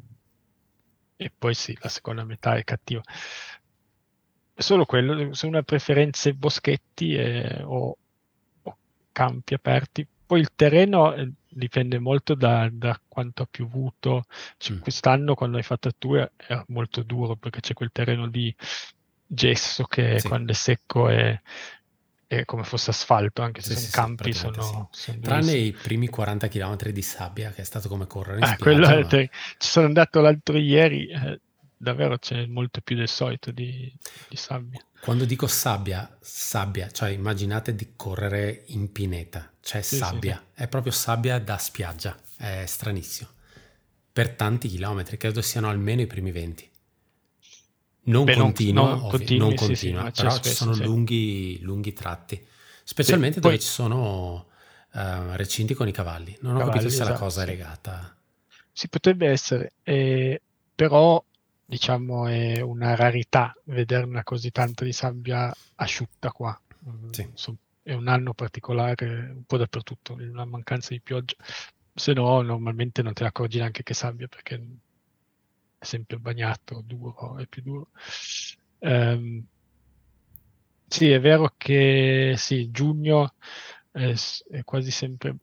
e 1.15 1.31
poi 1.35 1.55
sì, 1.55 1.75
la 1.81 1.89
seconda 1.89 2.23
metà 2.23 2.55
è 2.57 2.63
cattiva. 2.63 3.01
Solo 4.55 4.85
quello, 4.85 5.33
se 5.33 5.47
una 5.47 5.63
preferenza 5.63 6.31
boschetti 6.31 7.15
e, 7.15 7.63
o, 7.63 7.97
o 8.61 8.77
campi 9.11 9.55
aperti, 9.55 10.05
poi 10.27 10.39
il 10.39 10.51
terreno 10.55 11.15
eh, 11.15 11.31
dipende 11.51 11.99
molto 11.99 12.35
da, 12.35 12.69
da 12.71 12.99
quanto 13.07 13.43
ha 13.43 13.47
piovuto. 13.49 14.23
Cioè, 14.57 14.75
Mm. 14.75 14.81
Quest'anno 14.81 15.35
quando 15.35 15.57
hai 15.57 15.63
fatto 15.63 15.87
il 15.87 15.95
tour 15.97 16.31
era 16.37 16.63
molto 16.69 17.03
duro 17.03 17.35
perché 17.35 17.59
c'è 17.59 17.73
quel 17.73 17.91
terreno 17.91 18.27
di 18.27 18.53
gesso 19.25 19.85
che 19.85 20.19
Sì. 20.19 20.27
quando 20.27 20.51
è 20.51 20.55
secco 20.55 21.09
è, 21.09 21.39
è 22.27 22.45
come 22.45 22.63
fosse 22.63 22.91
asfalto, 22.91 23.41
anche 23.41 23.61
se 23.61 23.69
Sì, 23.69 23.75
sono 23.75 23.87
sì, 23.87 23.91
campi, 23.91 24.33
sono, 24.33 24.89
sono 24.91 25.19
Tranne 25.21 25.53
i 25.53 25.71
primi 25.73 26.07
40 26.07 26.47
km 26.47 26.91
di 26.91 27.01
sabbia, 27.01 27.51
che 27.51 27.61
è 27.61 27.65
stato 27.65 27.89
come 27.89 28.07
correre 28.07 28.39
in 28.39 28.45
Ah, 28.45 28.55
spiaggia. 28.55 28.93
è 28.95 29.03
ma- 29.03 29.09
ci 29.57 29.69
sono 29.69 29.85
andato 29.87 30.21
l'altro 30.21 30.57
ieri, 30.57 31.07
eh, 31.07 31.39
davvero 31.77 32.17
c'è 32.17 32.45
molto 32.47 32.81
più 32.81 32.95
del 32.95 33.07
solito 33.07 33.51
di, 33.51 33.93
di 34.27 34.35
sabbia. 34.35 34.83
Quando 35.01 35.25
dico 35.25 35.47
sabbia, 35.47 36.17
sabbia, 36.21 36.89
cioè 36.91 37.09
immaginate 37.09 37.75
di 37.75 37.93
correre 37.95 38.63
in 38.67 38.91
pineta, 38.91 39.51
c'è 39.61 39.81
Sì, 39.81 39.95
sì, 39.97 39.99
sabbia, 39.99 40.43
è 40.53 40.67
proprio 40.67 40.91
sabbia 40.93 41.39
da 41.39 41.57
spiaggia, 41.57 42.15
è 42.37 42.65
stranissimo. 42.65 43.29
Per 44.13 44.29
tanti 44.35 44.67
chilometri, 44.67 45.17
credo 45.17 45.41
siano 45.41 45.69
almeno 45.69 46.01
i 46.01 46.07
primi 46.07 46.31
20. 46.31 46.69
Non 48.03 48.25
Beh, 48.25 48.35
continua, 48.35 48.95
non 48.95 48.99
ovvi- 49.01 49.07
continui, 49.07 49.37
non 49.37 49.55
sì, 49.57 49.75
sì, 49.75 49.89
continua, 49.89 50.11
però 50.11 50.29
ci 50.39 50.39
spesso, 50.39 50.55
sono 50.55 50.73
sì. 50.73 50.83
lunghi, 50.83 51.59
lunghi 51.61 51.93
tratti, 51.93 52.43
specialmente 52.83 53.39
poi- 53.39 53.51
dove 53.51 53.59
ci 53.59 53.67
sono 53.67 54.49
eh, 54.93 55.37
recinti 55.37 55.73
con 55.73 55.87
i 55.87 55.91
cavalli. 55.91 56.35
Non 56.41 56.55
ho 56.55 56.59
Cavalli, 56.59 56.63
capito 56.63 56.89
se 56.89 57.03
la 57.03 57.13
esatto, 57.13 57.13
cosa 57.13 57.43
è 57.43 57.45
sì. 57.45 57.51
legata. 57.51 58.15
Si 58.73 58.87
potrebbe 58.89 59.27
essere, 59.29 59.73
eh, 59.83 60.41
però 60.75 61.23
diciamo 61.71 62.27
è 62.27 62.59
una 62.59 62.95
rarità 62.95 63.53
vederne 63.65 64.23
così 64.23 64.51
tanta 64.51 64.83
di 64.83 64.91
sabbia 64.91 65.53
asciutta 65.75 66.29
qua. 66.31 66.59
Mm, 66.89 67.11
Sì. 67.11 67.29
è 67.83 67.93
un 67.93 68.09
anno 68.09 68.33
particolare 68.33 69.29
un 69.29 69.43
po' 69.45 69.55
dappertutto, 69.55 70.15
una 70.15 70.43
mancanza 70.43 70.89
di 70.93 70.99
pioggia. 70.99 71.35
Se 71.93 72.11
no, 72.11 72.41
normalmente 72.41 73.01
non 73.01 73.13
te 73.13 73.23
ne 73.23 73.29
accorgi 73.29 73.57
neanche 73.59 73.83
che 73.83 73.93
sabbia 73.93 74.27
perché 74.27 74.55
è 75.77 75.85
sempre 75.85 76.17
bagnato, 76.19 76.81
duro, 76.85 77.37
è 77.37 77.47
più 77.47 77.61
duro. 77.61 77.89
Ehm, 78.79 79.45
sì, 80.87 81.09
è 81.09 81.19
vero 81.21 81.53
che 81.57 82.33
sì, 82.37 82.69
giugno 82.69 83.33
è, 83.91 84.13
è 84.49 84.63
quasi 84.65 84.91
sempre 84.91 85.35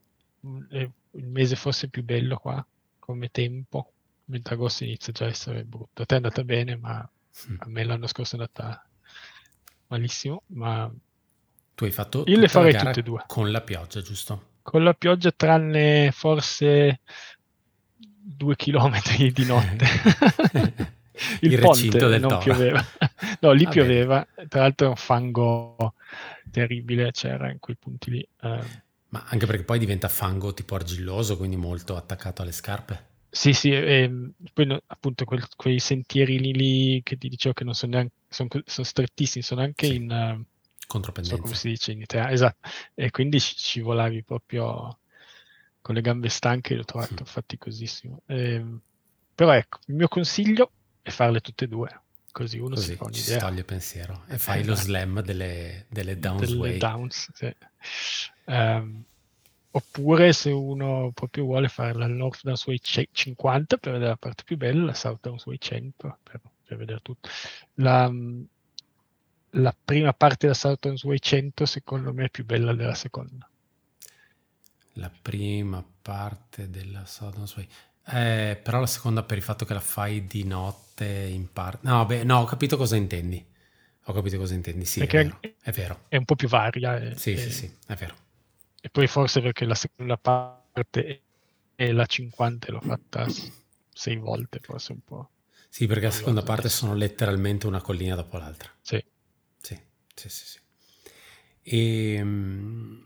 mm, 0.46 0.64
è 0.68 0.90
il 1.12 1.26
mese 1.28 1.56
forse 1.56 1.88
più 1.88 2.05
bello 2.05 2.36
qua 2.36 2.64
come 2.98 3.28
tempo, 3.30 3.94
mentre 4.28 4.55
agosto 4.55 4.84
inizia 4.84 5.12
già 5.12 5.24
a 5.26 5.28
essere 5.28 5.64
brutto. 5.64 6.02
A 6.02 6.06
te 6.06 6.14
è 6.14 6.16
andata 6.18 6.44
bene, 6.44 6.76
ma 6.76 7.09
Mm. 7.50 7.59
a 7.59 7.68
me 7.68 7.84
l'anno 7.84 8.06
scorso 8.06 8.36
è 8.36 8.40
andata 8.40 8.82
malissimo, 9.88 10.42
ma 10.48 10.90
Tu 11.76 11.84
hai 11.84 11.90
fatto 11.90 12.30
Io 12.32 12.38
le 12.38 12.48
farei 12.48 12.74
tutte 12.74 13.00
e 13.00 13.02
due. 13.02 13.24
con 13.24 13.50
la 13.50 13.62
pioggia, 13.62 14.02
giusto? 14.02 14.56
con 14.62 14.84
la 14.84 14.92
pioggia 14.94 15.32
tranne 15.32 16.10
forse 16.12 17.00
due 18.40 18.56
chilometri 18.56 19.32
di 19.32 19.44
notte. 19.44 19.86
Il, 21.40 21.52
Il 21.52 21.59
ponte 21.59 21.59
recinto 21.59 22.09
del 22.09 22.20
non 22.20 22.28
Toro. 22.28 22.44
pioveva. 22.44 22.80
No, 23.40 23.52
lì 23.52 23.66
Va 23.66 23.68
pioveva, 23.68 24.26
tra 24.48 24.60
l'altro 24.60 24.86
è 24.86 24.90
un 24.90 24.96
fango 24.96 25.94
terribile 26.50 27.10
c'era 27.10 27.50
in 27.50 27.59
quei 27.59 27.76
punti 27.76 28.10
lì. 28.10 28.28
eh. 28.42 28.82
Ma 29.10 29.24
anche 29.28 29.44
perché 29.44 29.64
poi 29.64 29.78
diventa 29.78 30.09
fango 30.09 30.55
tipo 30.55 30.74
argilloso, 30.74 31.36
quindi 31.36 31.56
molto 31.56 31.94
attaccato 31.94 32.40
alle 32.40 32.52
scarpe. 32.52 33.07
Sì, 33.30 33.52
sì, 33.52 33.70
ehm, 33.72 34.32
poi 34.52 34.66
no- 34.66 34.82
appunto 34.86 35.24
quel- 35.24 35.46
quei 35.56 35.78
sentierini 35.78 36.52
lì 36.55 37.00
che 37.02 37.16
ti 37.16 37.28
dicevo 37.28 37.55
che 37.55 37.64
non 37.64 37.74
sono 37.74 37.92
neanche, 37.92 38.14
sono, 38.28 38.48
sono 38.64 38.86
strettissimi, 38.86 39.44
sono 39.44 39.60
anche 39.60 39.86
Sì. 39.86 39.94
in, 39.96 40.10
eh, 40.10 40.14
non 40.16 40.44
so 40.44 40.86
Contropendenza. 40.86 41.42
come 41.42 41.55
si 41.55 41.68
dice 41.68 41.92
in 41.92 42.00
italiano, 42.00 42.32
esatto, 42.32 42.68
e 42.94 43.10
quindi 43.10 43.38
sci- 43.38 43.56
scivolavi 43.59 44.24
proprio 44.24 44.98
con 45.82 45.94
le 45.94 46.00
gambe 46.00 46.28
stanche, 46.30 46.74
l'ho 46.74 46.84
trovato 46.84 47.22
Mm. 47.22 47.26
faticosissimo. 47.26 48.22
Ehm, 48.26 48.80
però 49.34 49.52
ecco, 49.52 49.78
il 49.86 49.94
mio 49.94 50.09
consiglio 50.09 50.72
è 51.02 51.10
farle 51.10 51.40
tutte 51.40 51.64
e 51.66 51.68
due, 51.68 52.00
così 52.32 52.59
uno 52.59 52.76
si 52.76 52.82
Così 52.82 52.96
fa 52.96 53.05
si 53.05 53.20
un'idea 53.20 53.38
toglie 53.38 53.64
pensiero 53.64 54.24
e 54.28 54.38
fai 54.38 54.64
lo 54.64 54.72
Esatto. 54.72 54.86
slam 54.88 55.20
delle, 55.22 55.86
delle 55.88 56.18
delle 56.18 56.18
downsway. 56.18 56.78
downs. 56.78 57.30
sì. 57.34 57.55
Ehm, 58.46 59.05
oppure 59.70 60.32
se 60.32 60.51
uno 60.51 61.11
proprio 61.12 61.45
vuole 61.45 61.69
fare 61.69 61.95
la 61.95 62.07
North 62.07 62.40
Downsway 62.43 62.78
ce- 62.81 63.09
50 63.12 63.77
per 63.77 63.93
vedere 63.93 64.11
la 64.11 64.16
parte 64.16 64.43
più 64.45 64.57
bella, 64.57 64.85
la 64.85 64.95
South 64.95 65.20
Downsway 65.20 65.59
100 65.59 66.19
per, 66.23 66.40
per 66.65 66.77
vedere 66.77 67.01
tutto. 67.03 67.28
La, 67.74 68.11
la 69.51 69.77
prima 69.85 70.15
parte 70.15 70.47
della 70.47 70.55
South 70.55 70.78
Downsway 70.81 71.19
100 71.19 71.66
secondo 71.66 72.15
me 72.15 72.24
è 72.24 72.31
più 72.31 72.47
bella 72.47 72.73
della 72.73 72.95
seconda. 72.95 73.47
La 74.95 75.11
prima 75.11 75.85
parte 76.03 76.69
della 76.70 77.05
Southern 77.07 77.47
Sway. 77.47 77.69
Eh, 78.05 78.59
però 78.62 78.81
la 78.81 78.86
seconda 78.86 79.23
per 79.23 79.36
il 79.36 79.43
fatto 79.45 79.65
che 79.65 79.74
la 79.74 79.81
fai 79.81 80.27
di 80.27 80.45
notte 80.45 81.05
in 81.07 81.53
parte. 81.53 81.86
No, 81.86 82.05
beh, 82.05 82.24
no, 82.24 82.40
ho 82.40 82.45
capito 82.45 82.77
cosa 82.77 82.97
intendi. 82.97 83.45
Ho 84.05 84.12
capito 84.12 84.39
cosa 84.39 84.55
intendi. 84.55 84.85
Sì, 84.85 85.01
è 85.01 85.07
vero. 85.07 85.40
È 85.61 85.70
vero. 85.70 86.07
è 86.09 86.16
un 86.16 86.24
po' 86.24 86.35
più 86.35 86.49
varia. 86.49 86.99
E, 86.99 87.15
Sì, 87.15 87.32
e- 87.32 87.36
sì, 87.36 87.51
sì, 87.53 87.77
è 87.86 87.95
vero. 87.95 88.15
E 88.80 88.90
poi 88.90 89.06
forse 89.06 89.40
perché 89.40 89.64
la 89.64 89.74
seconda 89.74 90.16
parte 90.16 91.22
e 91.74 91.92
la 91.92 92.06
50 92.06 92.72
l'ho 92.72 92.80
fatta 92.80 93.26
sei 93.92 94.16
volte, 94.16 94.60
forse 94.60 94.92
un 94.92 95.00
po'. 95.05 95.30
Sì, 95.68 95.86
perché 95.86 96.05
la 96.05 96.10
seconda 96.10 96.42
parte 96.42 96.68
so. 96.68 96.78
sono 96.78 96.94
letteralmente 96.94 97.66
una 97.66 97.80
collina 97.80 98.14
dopo 98.14 98.38
l'altra. 98.38 98.70
Sì. 98.80 99.02
Sì, 99.60 99.78
sì, 100.14 100.28
sì. 100.28 100.44
sì. 100.46 100.59
E, 101.62 102.22
mm, 102.22 103.02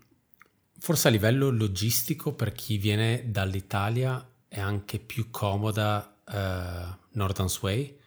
forse 0.79 1.07
a 1.07 1.11
livello 1.11 1.49
logistico, 1.49 2.33
per 2.33 2.51
chi 2.53 2.77
viene 2.77 3.29
dall'Italia, 3.29 4.25
è 4.47 4.59
anche 4.59 4.99
più 4.99 5.29
comoda 5.29 6.15
eh, 6.27 6.97
Northern 7.11 7.49
Sway, 7.49 7.99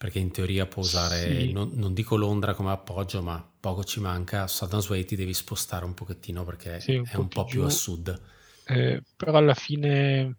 perché 0.00 0.18
in 0.18 0.30
teoria 0.30 0.64
può 0.66 0.82
usare, 0.82 1.44
Sì. 1.44 1.52
non, 1.52 1.72
non 1.74 1.92
dico 1.92 2.16
Londra 2.16 2.54
come 2.54 2.70
appoggio, 2.70 3.20
ma 3.20 3.46
poco 3.60 3.84
ci 3.84 4.00
manca. 4.00 4.46
Southern 4.46 4.80
Sway 4.80 5.04
ti 5.04 5.14
devi 5.14 5.34
spostare 5.34 5.84
un 5.84 5.92
pochettino 5.92 6.42
perché 6.42 6.72
Sì, 6.80 6.96
un 6.96 7.06
è 7.06 7.12
po' 7.12 7.20
un 7.20 7.28
po' 7.28 7.44
più 7.44 7.60
più 7.60 7.64
a 7.64 7.68
sud. 7.68 8.20
Eh, 8.64 9.02
però 9.16 9.36
alla 9.36 9.54
fine 9.54 10.38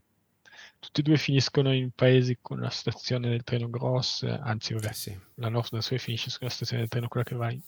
tutti 0.79 1.01
e 1.01 1.03
due 1.03 1.17
finiscono 1.17 1.71
in 1.73 1.91
paesi 1.91 2.39
con 2.41 2.59
la 2.59 2.69
stazione 2.69 3.29
del 3.29 3.43
treno 3.43 3.69
grossa, 3.69 4.39
anzi 4.41 4.73
vabbè, 4.73 4.91
Sì, 4.93 5.11
sì. 5.11 5.19
la 5.35 5.49
North 5.49 5.69
Downsway 5.69 5.99
finisce 5.99 6.29
sulla 6.31 6.49
stazione 6.49 6.81
del 6.81 6.89
treno, 6.89 7.07
quella 7.07 7.25
che 7.25 7.35
va 7.35 7.51
in, 7.51 7.61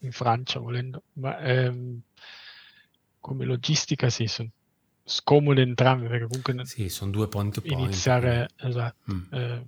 in 0.00 0.10
Francia 0.12 0.58
volendo, 0.58 1.04
ma 1.14 1.38
ehm, 1.38 2.02
come 3.20 3.44
logistica 3.44 4.10
sì, 4.10 4.26
sono 4.26 4.50
scomode 5.04 5.62
entrambe 5.62 6.08
perché 6.08 6.26
comunque 6.26 6.54
Sì, 6.62 6.88
sono 6.88 7.10
due 7.10 7.28
point 7.28 7.54
to 7.54 7.60
point. 7.62 7.92
iniziare, 7.92 8.48
esatto, 8.56 9.12
Mm. 9.12 9.22
ehm, 9.30 9.64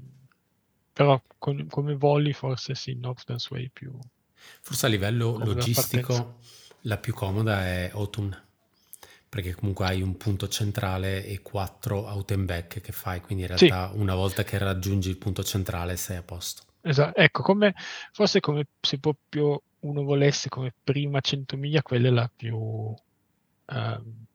però 0.96 1.20
con- 1.36 1.66
come 1.68 1.94
voli 1.94 2.32
forse 2.32 2.74
sì, 2.74 2.94
North 2.94 3.24
Downsway 3.26 3.68
più... 3.68 3.92
Forse 4.62 4.86
a 4.86 4.88
livello 4.88 5.36
logistico 5.38 6.14
partenza. 6.14 6.34
la 6.82 6.96
più 6.96 7.12
comoda 7.12 7.64
è 7.66 7.90
Autumn, 7.92 8.34
perché 9.28 9.54
comunque 9.54 9.84
hai 9.86 10.00
un 10.02 10.16
punto 10.16 10.48
centrale 10.48 11.24
e 11.26 11.42
quattro 11.42 12.06
out 12.06 12.30
and 12.32 12.46
back 12.46 12.80
che 12.80 12.92
fai, 12.92 13.20
quindi 13.20 13.44
in 13.44 13.50
Sì. 13.54 13.66
realtà 13.66 13.90
una 13.94 14.14
volta 14.14 14.42
che 14.44 14.58
raggiungi 14.58 15.10
il 15.10 15.18
punto 15.18 15.42
centrale 15.44 15.96
sei 15.96 16.16
a 16.16 16.22
posto. 16.22 16.62
Esatto, 16.80 17.18
ecco, 17.20 17.42
come, 17.42 17.74
forse 18.12 18.40
come 18.40 18.66
se 18.80 18.98
proprio 18.98 19.62
uno 19.80 20.02
volesse 20.04 20.48
come 20.48 20.72
prima 20.84 21.20
100 21.20 21.56
miglia, 21.56 21.82
quella 21.82 22.08
è 22.08 22.10
la 22.10 22.30
più, 22.34 22.94
ehm, 23.66 24.26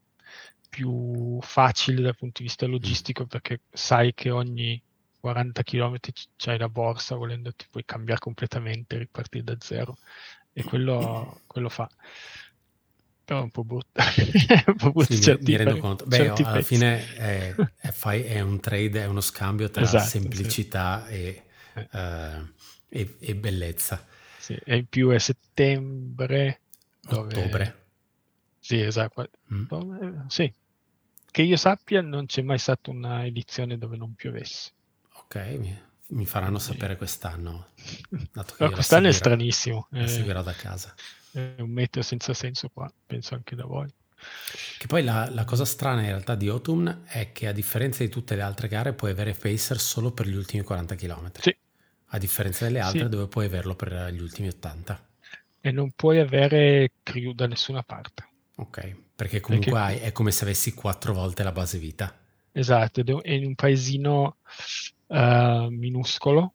più 0.69 1.39
facile 1.41 2.01
dal 2.01 2.15
punto 2.15 2.39
di 2.41 2.47
vista 2.47 2.65
logistico 2.65 3.25
perché 3.25 3.61
sai 3.71 4.13
che 4.13 4.29
ogni 4.29 4.81
40 5.21 5.63
km 5.63 6.11
c'hai 6.35 6.57
la 6.57 6.67
borsa, 6.67 7.15
volendo 7.15 7.53
ti 7.53 7.65
puoi 7.69 7.85
cambiare 7.85 8.19
completamente, 8.19 8.97
ripartire 8.97 9.43
da 9.45 9.55
zero 9.59 9.97
e 10.51 10.63
quello, 10.63 11.41
quello 11.47 11.69
fa. 11.69 11.89
Però 13.23 13.39
è 13.39 13.43
un 13.43 13.51
po' 13.51 13.63
brutto, 13.63 13.87
un 14.67 14.75
po' 14.75 14.91
brutto 14.91 15.13
Sì, 15.13 15.21
certi 15.21 15.51
mi, 15.51 15.57
rendo 15.57 15.77
conto. 15.77 16.05
Beh, 16.05 16.17
certi 16.17 16.41
alla 16.41 16.61
fine 16.61 17.15
è, 17.15 17.55
è 17.79 17.91
fai- 17.91 18.23
è 18.23 18.41
un 18.41 18.59
trade, 18.59 19.01
è 19.01 19.05
uno 19.05 19.21
scambio 19.21 19.69
tra 19.69 19.83
Esatto, 19.83 20.07
sì. 20.07 20.09
semplicità 20.09 21.07
e, 21.07 21.43
Eh. 21.75 21.87
eh, 21.93 22.41
e- 22.89 23.15
e 23.19 23.35
bellezza. 23.35 24.05
Sì, 24.37 24.57
e 24.65 24.75
in 24.77 24.87
più 24.87 25.09
è 25.09 25.19
settembre, 25.19 26.61
dove- 26.99 27.35
Ottobre. 27.35 27.75
Sì, 28.59 28.81
esatto. 28.81 29.29
Mm. 29.53 29.63
Dove- 29.67 30.25
Sì, 30.29 30.53
che 31.31 31.41
io 31.43 31.55
sappia 31.57 32.01
non 32.01 32.25
c'è 32.25 32.41
mai 32.41 32.57
stata 32.57 32.89
una 32.91 33.25
edizione 33.25 33.77
dove 33.77 33.97
non 33.97 34.13
piovesse. 34.15 34.71
Ok, 35.33 35.35
mi, 35.57 35.81
mi 36.09 36.25
faranno 36.25 36.59
Sì. 36.59 36.59
sapere 36.59 36.95
quest'anno, 36.97 37.69
quest'anno 38.71 39.07
è 39.07 39.11
stranissimo, 39.11 39.87
la 39.89 40.05
è, 40.05 40.07
seguirò 40.07 40.41
da 40.43 40.55
casa. 40.55 40.95
è 41.31 41.55
un 41.59 41.69
meteo 41.71 42.01
senza 42.03 42.33
senso 42.33 42.69
qua, 42.69 42.91
penso 43.05 43.35
anche 43.35 43.55
da 43.55 43.65
voi. 43.65 43.93
Che 44.77 44.87
poi 44.87 45.03
la, 45.03 45.29
la 45.29 45.45
cosa 45.45 45.63
strana 45.65 46.01
in 46.01 46.07
realtà 46.07 46.35
di 46.35 46.47
Autumn 46.47 47.03
è 47.05 47.31
che 47.31 47.47
a 47.47 47.51
differenza 47.53 48.03
di 48.03 48.09
tutte 48.09 48.35
le 48.35 48.41
altre 48.41 48.67
gare 48.67 48.93
puoi 48.93 49.11
avere 49.11 49.33
pacer 49.33 49.79
solo 49.79 50.11
per 50.11 50.27
gli 50.27 50.35
ultimi 50.35 50.63
40 50.63 50.95
km. 50.95 51.31
Sì. 51.33 51.55
A 52.07 52.17
differenza 52.17 52.65
delle 52.65 52.79
altre 52.79 53.07
Sì. 53.07 53.09
dove 53.09 53.27
puoi 53.27 53.45
averlo 53.45 53.75
per 53.75 54.09
gli 54.11 54.19
ultimi 54.21 54.47
80. 54.49 55.07
E 55.59 55.71
non 55.71 55.91
puoi 55.93 56.19
avere 56.19 56.91
crew 57.01 57.31
da 57.33 57.47
nessuna 57.47 57.81
parte. 57.81 58.29
Ok, 58.55 58.95
Perché 59.13 59.41
comunque 59.41 59.71
perché... 59.79 60.01
è 60.01 60.11
come 60.13 60.31
se 60.31 60.45
avessi 60.45 60.73
quattro 60.73 61.13
volte 61.13 61.43
la 61.43 61.51
base 61.51 61.77
vita. 61.77 62.17
Esatto, 62.53 63.01
è 63.21 63.31
in 63.31 63.45
un 63.45 63.55
paesino 63.55 64.37
uh, 65.11 65.67
minuscolo. 65.69 66.53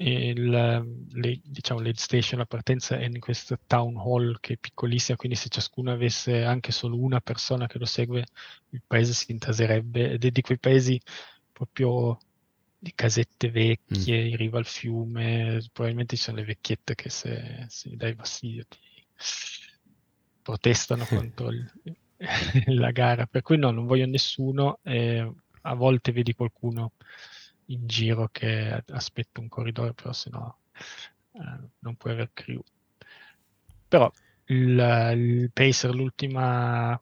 Il, 0.00 0.48
le, 0.48 1.40
diciamo, 1.42 1.80
l'aid 1.80 1.96
station, 1.96 2.38
la 2.38 2.46
partenza 2.46 2.96
è 2.96 3.04
in 3.04 3.18
questo 3.18 3.58
town 3.66 3.96
hall 3.96 4.36
che 4.38 4.54
è 4.54 4.56
piccolissima, 4.56 5.16
quindi 5.16 5.36
se 5.36 5.48
ciascuno 5.48 5.90
avesse 5.90 6.44
anche 6.44 6.70
solo 6.70 6.96
una 6.96 7.20
persona 7.20 7.66
che 7.66 7.78
lo 7.78 7.84
segue, 7.84 8.24
il 8.70 8.82
paese 8.86 9.12
si 9.12 9.32
intaserebbe 9.32 10.12
ed 10.12 10.24
è 10.24 10.30
di 10.30 10.40
quei 10.40 10.58
paesi 10.58 11.00
proprio 11.52 12.16
di 12.78 12.92
casette 12.94 13.50
vecchie 13.50 14.22
mm. 14.22 14.26
in 14.28 14.36
riva 14.36 14.58
al 14.58 14.66
fiume, 14.66 15.66
probabilmente 15.72 16.14
ci 16.14 16.22
sono 16.22 16.36
le 16.36 16.44
vecchiette 16.44 16.94
che 16.94 17.10
se, 17.10 17.64
se 17.66 17.96
dai 17.96 18.14
fastidio 18.14 18.64
ti 18.68 18.78
protestano 20.42 21.04
contro 21.06 21.50
il, 21.50 21.68
la 22.66 22.90
gara, 22.92 23.26
per 23.26 23.42
cui 23.42 23.58
no, 23.58 23.72
non 23.72 23.86
voglio 23.86 24.06
nessuno, 24.06 24.78
eh, 24.84 25.28
a 25.62 25.74
volte 25.74 26.12
vedi 26.12 26.34
qualcuno 26.34 26.92
in 27.70 27.86
giro 27.86 28.28
che 28.30 28.82
aspetta 28.88 29.40
un 29.40 29.48
corridoio, 29.48 29.92
però 29.92 30.12
se 30.12 30.30
no 30.30 30.58
eh, 31.32 31.68
non 31.80 31.96
puoi 31.96 32.12
aver 32.12 32.30
crew. 32.32 32.62
Però 33.88 34.10
il, 34.46 35.12
il 35.16 35.50
pacer, 35.52 35.94
l'ultima, 35.94 37.00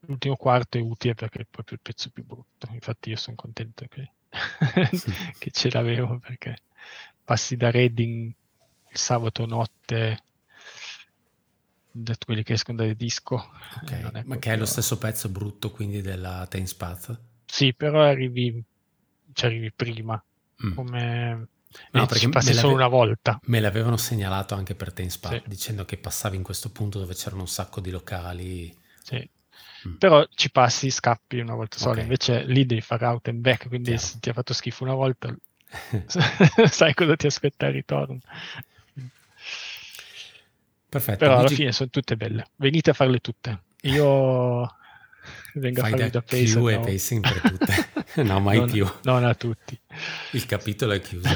l'ultimo 0.00 0.36
quarto 0.36 0.78
è 0.78 0.80
utile 0.80 1.14
perché 1.14 1.40
è 1.40 1.46
proprio 1.48 1.76
il 1.76 1.82
pezzo 1.82 2.10
più 2.10 2.24
brutto, 2.24 2.68
infatti 2.72 3.10
io 3.10 3.16
sono 3.16 3.36
contento 3.36 3.86
che, 3.88 4.12
che 5.38 5.50
ce 5.50 5.70
l'avevo 5.70 6.18
perché 6.18 6.56
passi 7.24 7.56
da 7.56 7.70
Reading 7.70 8.32
il 8.92 8.98
sabato 8.98 9.46
notte 9.46 10.22
da 11.92 12.14
quelli 12.24 12.42
che 12.42 12.54
escono 12.54 12.78
dal 12.78 12.94
disco. 12.94 13.50
Okay. 13.82 14.02
Ma 14.02 14.10
proprio... 14.10 14.38
che 14.38 14.52
è 14.52 14.56
lo 14.56 14.66
stesso 14.66 14.98
pezzo 14.98 15.28
brutto 15.28 15.70
quindi 15.70 16.00
della 16.02 16.46
Tainspath? 16.48 17.20
Sì, 17.46 17.74
però 17.74 18.02
arrivi, 18.02 18.62
ci 19.32 19.44
arrivi 19.44 19.72
prima. 19.72 20.22
Mm. 20.64 20.74
Come... 20.74 21.48
No, 21.92 22.06
perché 22.06 22.28
passi 22.28 22.52
solo 22.52 22.74
una 22.74 22.88
volta. 22.88 23.38
Me 23.44 23.60
l'avevano 23.60 23.96
segnalato 23.96 24.54
anche 24.54 24.74
per 24.74 24.92
Tainspath, 24.92 25.42
sì. 25.42 25.48
dicendo 25.48 25.84
che 25.84 25.96
passavi 25.98 26.36
in 26.36 26.42
questo 26.42 26.70
punto 26.70 26.98
dove 26.98 27.14
c'erano 27.14 27.42
un 27.42 27.48
sacco 27.48 27.80
di 27.80 27.90
locali. 27.90 28.76
Sì. 29.02 29.28
Mm. 29.86 29.94
Però 29.94 30.26
ci 30.34 30.50
passi, 30.50 30.90
scappi 30.90 31.38
una 31.38 31.54
volta 31.54 31.78
sola, 31.78 31.92
okay. 31.92 32.02
invece 32.02 32.44
lì 32.44 32.66
devi 32.66 32.80
fare 32.80 33.06
out 33.06 33.28
and 33.28 33.40
back, 33.40 33.68
quindi 33.68 33.90
Chiaro. 33.90 34.06
se 34.06 34.18
ti 34.18 34.28
ha 34.28 34.32
fatto 34.32 34.52
schifo 34.52 34.84
una 34.84 34.94
volta 34.94 35.34
sai 36.68 36.94
cosa 36.94 37.16
ti 37.16 37.26
aspetta 37.26 37.66
al 37.66 37.72
ritorno. 37.72 38.18
Perfetto. 40.88 41.18
Però 41.18 41.38
alla 41.38 41.48
fine 41.48 41.72
sono 41.72 41.88
tutte 41.88 42.16
belle. 42.16 42.48
Venite 42.56 42.90
a 42.90 42.94
farle 42.94 43.20
tutte. 43.20 43.62
Io 43.82 44.68
vengo 45.54 45.80
Fai 45.80 45.94
da, 45.94 46.08
da 46.08 46.22
Pace. 46.22 46.58
no. 46.58 46.68
e 46.68 46.78
pacing 46.78 47.22
per 47.22 47.40
tutte. 47.40 48.22
no, 48.22 48.40
mai 48.40 48.58
non, 48.58 48.70
più. 48.70 48.86
Non 49.02 49.24
a 49.24 49.34
tutti. 49.34 49.78
Il 50.32 50.46
capitolo 50.46 50.92
è 50.92 51.00
chiuso. 51.00 51.28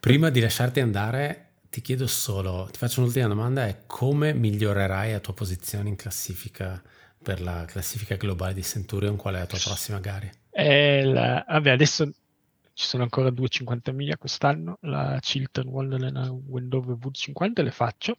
Prima 0.00 0.30
di 0.30 0.40
lasciarti 0.40 0.80
andare, 0.80 1.48
ti 1.70 1.80
chiedo 1.80 2.06
solo, 2.06 2.68
ti 2.70 2.78
faccio 2.78 3.00
un'ultima 3.00 3.28
domanda, 3.28 3.66
è 3.66 3.82
come 3.86 4.32
migliorerai 4.32 5.12
la 5.12 5.20
tua 5.20 5.34
posizione 5.34 5.88
in 5.88 5.96
classifica 5.96 6.82
per 7.22 7.40
la 7.40 7.64
classifica 7.66 8.16
globale 8.16 8.54
di 8.54 8.62
Centurion? 8.62 9.16
Qual 9.16 9.34
è 9.34 9.38
la 9.38 9.46
tua 9.46 9.58
prossima 9.62 9.98
gara? 9.98 10.28
La, 10.52 11.44
vabbè, 11.46 11.70
adesso 11.70 12.10
ci 12.78 12.86
sono 12.86 13.02
ancora 13.02 13.30
250 13.30 13.90
miglia 13.92 14.16
quest'anno, 14.16 14.78
la 14.82 15.18
Chilton 15.20 15.66
Wonderland 15.66 16.42
Wendover 16.46 16.96
Wood 17.00 17.14
50 17.14 17.62
le 17.62 17.70
faccio. 17.72 18.16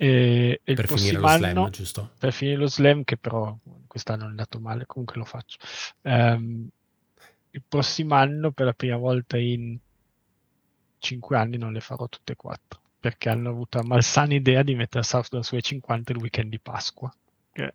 E, 0.00 0.60
e 0.62 0.74
per 0.74 0.86
finire 0.86 1.18
lo 1.18 1.26
slam, 1.26 1.70
giusto? 1.70 2.10
Per 2.18 2.32
finire 2.32 2.56
lo 2.56 2.68
slam, 2.68 3.02
che 3.02 3.16
però 3.16 3.56
quest'anno 3.88 4.24
è 4.24 4.28
andato 4.28 4.60
male, 4.60 4.86
comunque 4.86 5.16
lo 5.16 5.24
faccio. 5.24 5.58
Um, 6.02 6.68
il 7.50 7.62
prossimo 7.66 8.14
anno, 8.14 8.52
per 8.52 8.66
la 8.66 8.74
prima 8.74 8.96
volta 8.96 9.36
in 9.38 9.76
5 10.98 11.36
anni, 11.36 11.58
non 11.58 11.72
le 11.72 11.80
farò 11.80 12.08
tutte 12.08 12.32
e 12.32 12.36
quattro, 12.36 12.80
perché 13.00 13.28
hanno 13.28 13.50
avuto 13.50 13.78
la 13.78 13.84
malsana 13.84 14.34
idea 14.34 14.62
di 14.62 14.76
mettere 14.76 15.02
Southdown 15.02 15.42
sulle 15.42 15.62
50 15.62 16.12
il 16.12 16.18
weekend 16.18 16.50
di 16.50 16.60
Pasqua. 16.60 17.12
Che 17.50 17.74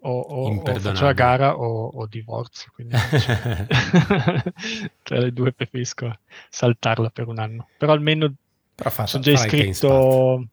o, 0.00 0.20
o, 0.20 0.54
o 0.54 0.64
faccio 0.64 1.04
la 1.04 1.12
gara 1.12 1.58
o, 1.58 1.88
o 1.88 2.06
divorzio, 2.06 2.70
quindi 2.72 2.94
tra 5.02 5.18
le 5.18 5.32
due 5.32 5.52
preferisco 5.52 6.20
saltarla 6.48 7.10
per 7.10 7.26
un 7.26 7.38
anno. 7.38 7.68
Però 7.76 7.92
almeno 7.92 8.32
però 8.78 8.90
fa, 8.90 9.08
sono 9.08 9.24
già 9.24 9.32
iscritto. 9.32 10.46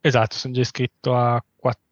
Esatto, 0.00 0.36
sono 0.36 0.54
già 0.54 0.60
iscritto 0.60 1.16
a 1.16 1.42
quattro, 1.56 1.82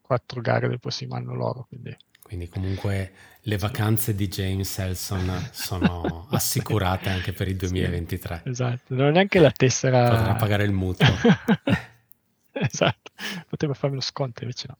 quattro 0.00 0.40
gare 0.40 0.66
del 0.66 0.80
prossimo 0.80 1.14
anno 1.14 1.32
loro. 1.32 1.66
Quindi. 1.68 1.96
quindi 2.22 2.48
comunque 2.48 3.12
le 3.42 3.56
vacanze 3.56 4.16
di 4.16 4.26
James 4.26 4.76
Elson 4.78 5.48
sono 5.52 6.26
assicurate 6.32 7.08
anche 7.08 7.32
per 7.32 7.46
il 7.46 7.54
2023. 7.54 8.40
Sì, 8.42 8.48
esatto, 8.48 8.94
non 8.96 9.06
è 9.06 9.10
neanche 9.12 9.38
la 9.38 9.52
tessera. 9.52 10.08
Potrà 10.08 10.34
pagare 10.34 10.64
il 10.64 10.72
mutuo. 10.72 11.06
esatto, 12.50 13.12
poteva 13.48 13.74
farmi 13.74 13.94
lo 13.94 14.02
sconto 14.02 14.42
invece 14.42 14.66
no. 14.66 14.78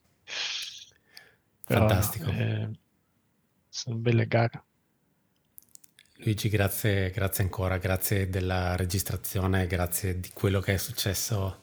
Però, 1.66 1.86
Fantastico. 1.86 2.30
Eh, 2.30 2.68
sono 3.68 3.94
belle 3.94 4.26
gare. 4.26 4.64
Luigi, 6.20 6.48
grazie, 6.48 7.10
grazie 7.10 7.44
ancora, 7.44 7.78
grazie 7.78 8.28
della 8.28 8.74
registrazione, 8.74 9.68
grazie 9.68 10.18
di 10.18 10.30
quello 10.34 10.58
che 10.60 10.74
è 10.74 10.76
successo 10.76 11.62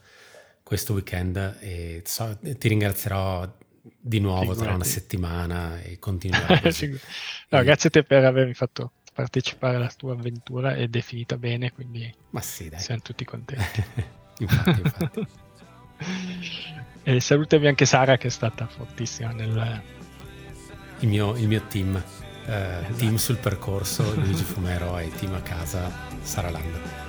questo 0.64 0.94
weekend 0.94 1.58
e 1.60 2.02
so, 2.06 2.38
ti 2.42 2.68
ringrazierò 2.68 3.54
di 3.82 4.20
nuovo 4.20 4.54
Figurati. 4.54 4.64
tra 4.64 4.74
una 4.74 4.84
settimana 4.84 5.82
e 5.82 6.00
continuerò 6.00 6.48
no, 6.56 7.64
grazie 7.64 7.90
a 7.90 7.92
te 7.92 8.04
per 8.04 8.24
avermi 8.24 8.54
fatto 8.54 8.94
partecipare 9.14 9.76
alla 9.76 9.92
tua 9.96 10.14
avventura 10.14 10.76
ed 10.76 10.96
è 10.96 11.02
finita 11.02 11.38
bene, 11.38 11.72
quindi 11.72 12.12
Ma 12.30 12.42
sì, 12.42 12.70
dai. 12.70 12.80
siamo 12.80 13.02
tutti 13.02 13.26
contenti. 13.26 13.84
infatti, 14.40 14.82
infatti. 14.82 15.28
e 17.04 17.20
salutami 17.20 17.68
anche 17.68 17.86
Sara 17.86 18.18
che 18.18 18.28
è 18.28 18.32
stata 18.32 18.68
fortissima 18.68 19.32
nel... 19.32 19.82
Il 21.00 21.10
mio, 21.10 21.36
il 21.36 21.48
mio 21.48 21.62
team 21.68 22.02
eh, 22.48 22.86
team 22.98 23.16
sul 23.16 23.38
percorso 23.38 24.04
Luigi 24.16 24.44
Fumero 24.44 24.98
e 25.00 25.10
team 25.10 25.34
a 25.34 25.42
casa 25.42 25.92
Sara 26.22 26.50
Landa. 26.50 27.05